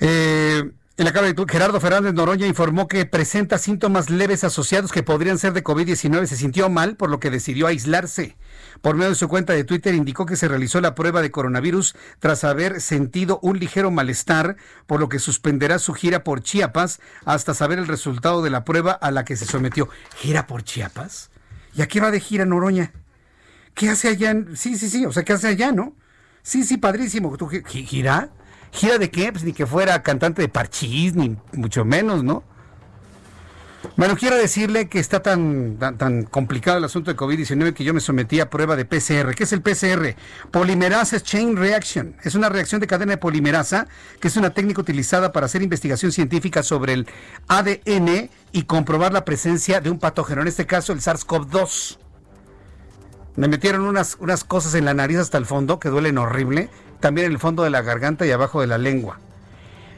eh, 0.00 0.70
en 1.00 1.06
la 1.06 1.14
Cámara 1.14 1.34
Gerardo 1.48 1.80
Fernández 1.80 2.12
Noroña 2.12 2.46
informó 2.46 2.86
que 2.86 3.06
presenta 3.06 3.56
síntomas 3.56 4.10
leves 4.10 4.44
asociados 4.44 4.92
que 4.92 5.02
podrían 5.02 5.38
ser 5.38 5.54
de 5.54 5.64
COVID-19. 5.64 6.26
Se 6.26 6.36
sintió 6.36 6.68
mal, 6.68 6.96
por 6.96 7.08
lo 7.08 7.18
que 7.18 7.30
decidió 7.30 7.68
aislarse. 7.68 8.36
Por 8.82 8.96
medio 8.96 9.08
de 9.08 9.14
su 9.14 9.26
cuenta 9.26 9.54
de 9.54 9.64
Twitter 9.64 9.94
indicó 9.94 10.26
que 10.26 10.36
se 10.36 10.46
realizó 10.46 10.78
la 10.82 10.94
prueba 10.94 11.22
de 11.22 11.30
coronavirus 11.30 11.96
tras 12.18 12.44
haber 12.44 12.82
sentido 12.82 13.38
un 13.42 13.58
ligero 13.58 13.90
malestar, 13.90 14.58
por 14.86 15.00
lo 15.00 15.08
que 15.08 15.18
suspenderá 15.18 15.78
su 15.78 15.94
gira 15.94 16.22
por 16.22 16.42
Chiapas 16.42 17.00
hasta 17.24 17.54
saber 17.54 17.78
el 17.78 17.86
resultado 17.86 18.42
de 18.42 18.50
la 18.50 18.66
prueba 18.66 18.92
a 18.92 19.10
la 19.10 19.24
que 19.24 19.36
se 19.36 19.46
sometió. 19.46 19.88
¿Gira 20.16 20.46
por 20.46 20.64
Chiapas? 20.64 21.30
¿Y 21.74 21.80
a 21.80 21.88
qué 21.88 22.00
va 22.00 22.10
de 22.10 22.20
gira 22.20 22.44
Noroña? 22.44 22.92
¿Qué 23.72 23.88
hace 23.88 24.08
allá? 24.08 24.36
Sí, 24.54 24.76
sí, 24.76 24.90
sí, 24.90 25.06
o 25.06 25.12
sea, 25.12 25.24
¿qué 25.24 25.32
hace 25.32 25.48
allá, 25.48 25.72
no? 25.72 25.96
Sí, 26.42 26.62
sí, 26.62 26.76
padrísimo. 26.76 27.34
¿Tú 27.38 27.48
gira? 27.48 28.32
¿Gira 28.72 28.98
de 28.98 29.10
qué? 29.10 29.32
Pues 29.32 29.44
ni 29.44 29.52
que 29.52 29.66
fuera 29.66 30.02
cantante 30.02 30.42
de 30.42 30.48
parchís, 30.48 31.14
ni 31.14 31.36
mucho 31.52 31.84
menos, 31.84 32.22
¿no? 32.22 32.44
Bueno, 33.96 34.16
quiero 34.16 34.36
decirle 34.36 34.88
que 34.88 34.98
está 34.98 35.22
tan, 35.22 35.78
tan, 35.78 36.24
complicado 36.24 36.78
el 36.78 36.84
asunto 36.84 37.10
de 37.10 37.16
COVID-19 37.16 37.72
que 37.72 37.84
yo 37.84 37.94
me 37.94 38.00
sometí 38.00 38.38
a 38.40 38.50
prueba 38.50 38.76
de 38.76 38.84
PCR. 38.84 39.34
¿Qué 39.34 39.44
es 39.44 39.52
el 39.52 39.62
PCR? 39.62 40.16
Polimerase 40.50 41.20
Chain 41.20 41.56
Reaction. 41.56 42.14
Es 42.22 42.34
una 42.34 42.50
reacción 42.50 42.80
de 42.80 42.86
cadena 42.86 43.12
de 43.12 43.18
polimerasa, 43.18 43.88
que 44.20 44.28
es 44.28 44.36
una 44.36 44.50
técnica 44.50 44.82
utilizada 44.82 45.32
para 45.32 45.46
hacer 45.46 45.62
investigación 45.62 46.12
científica 46.12 46.62
sobre 46.62 46.92
el 46.92 47.06
ADN 47.48 48.30
y 48.52 48.62
comprobar 48.64 49.12
la 49.12 49.24
presencia 49.24 49.80
de 49.80 49.90
un 49.90 49.98
patógeno, 49.98 50.42
en 50.42 50.48
este 50.48 50.66
caso 50.66 50.92
el 50.92 51.00
SARS-CoV-2. 51.00 51.98
Me 53.36 53.48
metieron 53.48 53.82
unas, 53.82 54.16
unas 54.20 54.44
cosas 54.44 54.74
en 54.74 54.84
la 54.84 54.92
nariz 54.92 55.18
hasta 55.18 55.38
el 55.38 55.46
fondo 55.46 55.78
que 55.78 55.88
duelen 55.88 56.18
horrible. 56.18 56.68
También 57.00 57.26
en 57.26 57.32
el 57.32 57.38
fondo 57.38 57.62
de 57.62 57.70
la 57.70 57.82
garganta 57.82 58.26
y 58.26 58.30
abajo 58.30 58.60
de 58.60 58.66
la 58.66 58.78
lengua. 58.78 59.18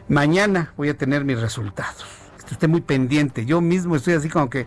Mañana 0.08 0.72
voy 0.76 0.88
a 0.88 0.96
tener 0.96 1.24
mis 1.24 1.40
resultados. 1.40 2.04
Esté 2.50 2.68
muy 2.68 2.80
pendiente. 2.80 3.46
Yo 3.46 3.60
mismo 3.60 3.96
estoy 3.96 4.14
así 4.14 4.28
como 4.28 4.50
que 4.50 4.66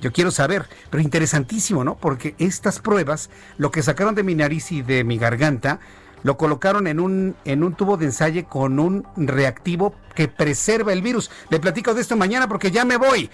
yo 0.00 0.12
quiero 0.12 0.30
saber. 0.30 0.66
Pero 0.90 1.02
interesantísimo, 1.02 1.84
¿no? 1.84 1.96
Porque 1.96 2.34
estas 2.38 2.80
pruebas, 2.80 3.30
lo 3.58 3.70
que 3.70 3.82
sacaron 3.82 4.14
de 4.14 4.22
mi 4.22 4.34
nariz 4.34 4.72
y 4.72 4.82
de 4.82 5.04
mi 5.04 5.18
garganta, 5.18 5.78
lo 6.24 6.36
colocaron 6.36 6.86
en 6.86 7.00
un, 7.00 7.36
en 7.44 7.64
un 7.64 7.74
tubo 7.74 7.96
de 7.96 8.06
ensayo 8.06 8.44
con 8.48 8.78
un 8.78 9.06
reactivo 9.16 9.94
que 10.14 10.28
preserva 10.28 10.92
el 10.92 11.02
virus. 11.02 11.30
Le 11.48 11.58
platico 11.58 11.94
de 11.94 12.00
esto 12.00 12.16
mañana 12.16 12.48
porque 12.48 12.70
ya 12.70 12.84
me 12.84 12.96
voy. 12.96 13.30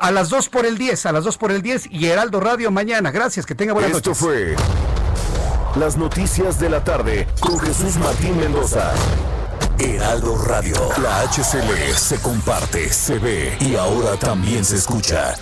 A 0.00 0.10
las 0.10 0.28
2 0.30 0.48
por 0.48 0.66
el 0.66 0.78
10, 0.78 1.06
a 1.06 1.12
las 1.12 1.24
2 1.24 1.38
por 1.38 1.52
el 1.52 1.62
10 1.62 1.88
y 1.90 2.06
Heraldo 2.06 2.40
Radio 2.40 2.70
mañana. 2.70 3.10
Gracias, 3.10 3.44
que 3.46 3.54
tenga 3.54 3.72
buenas 3.72 3.90
Esto 3.92 4.10
noches. 4.10 4.18
fue 4.24 4.56
las 5.76 5.96
noticias 5.96 6.58
de 6.58 6.70
la 6.70 6.82
tarde 6.82 7.26
con 7.40 7.58
Jesús 7.58 7.96
Martín 7.98 8.38
Mendoza. 8.38 8.92
Heraldo 9.78 10.36
Radio, 10.38 10.76
la 11.02 11.22
HCL 11.28 11.94
se 11.94 12.20
comparte, 12.22 12.88
se 12.88 13.18
ve 13.18 13.56
y 13.60 13.76
ahora 13.76 14.16
también 14.16 14.64
se 14.64 14.76
escucha. 14.76 15.34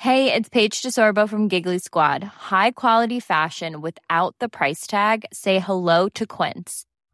Hey, 0.00 0.32
it's 0.32 0.48
Paige 0.48 0.80
DeSorbo 0.80 1.28
from 1.28 1.48
Giggly 1.48 1.80
Squad. 1.80 2.22
High 2.22 2.70
quality 2.70 3.18
fashion 3.18 3.80
without 3.80 4.36
the 4.38 4.48
price 4.48 4.86
tag. 4.86 5.24
Say 5.32 5.58
hello 5.58 6.08
to 6.10 6.24
Quince. 6.24 6.84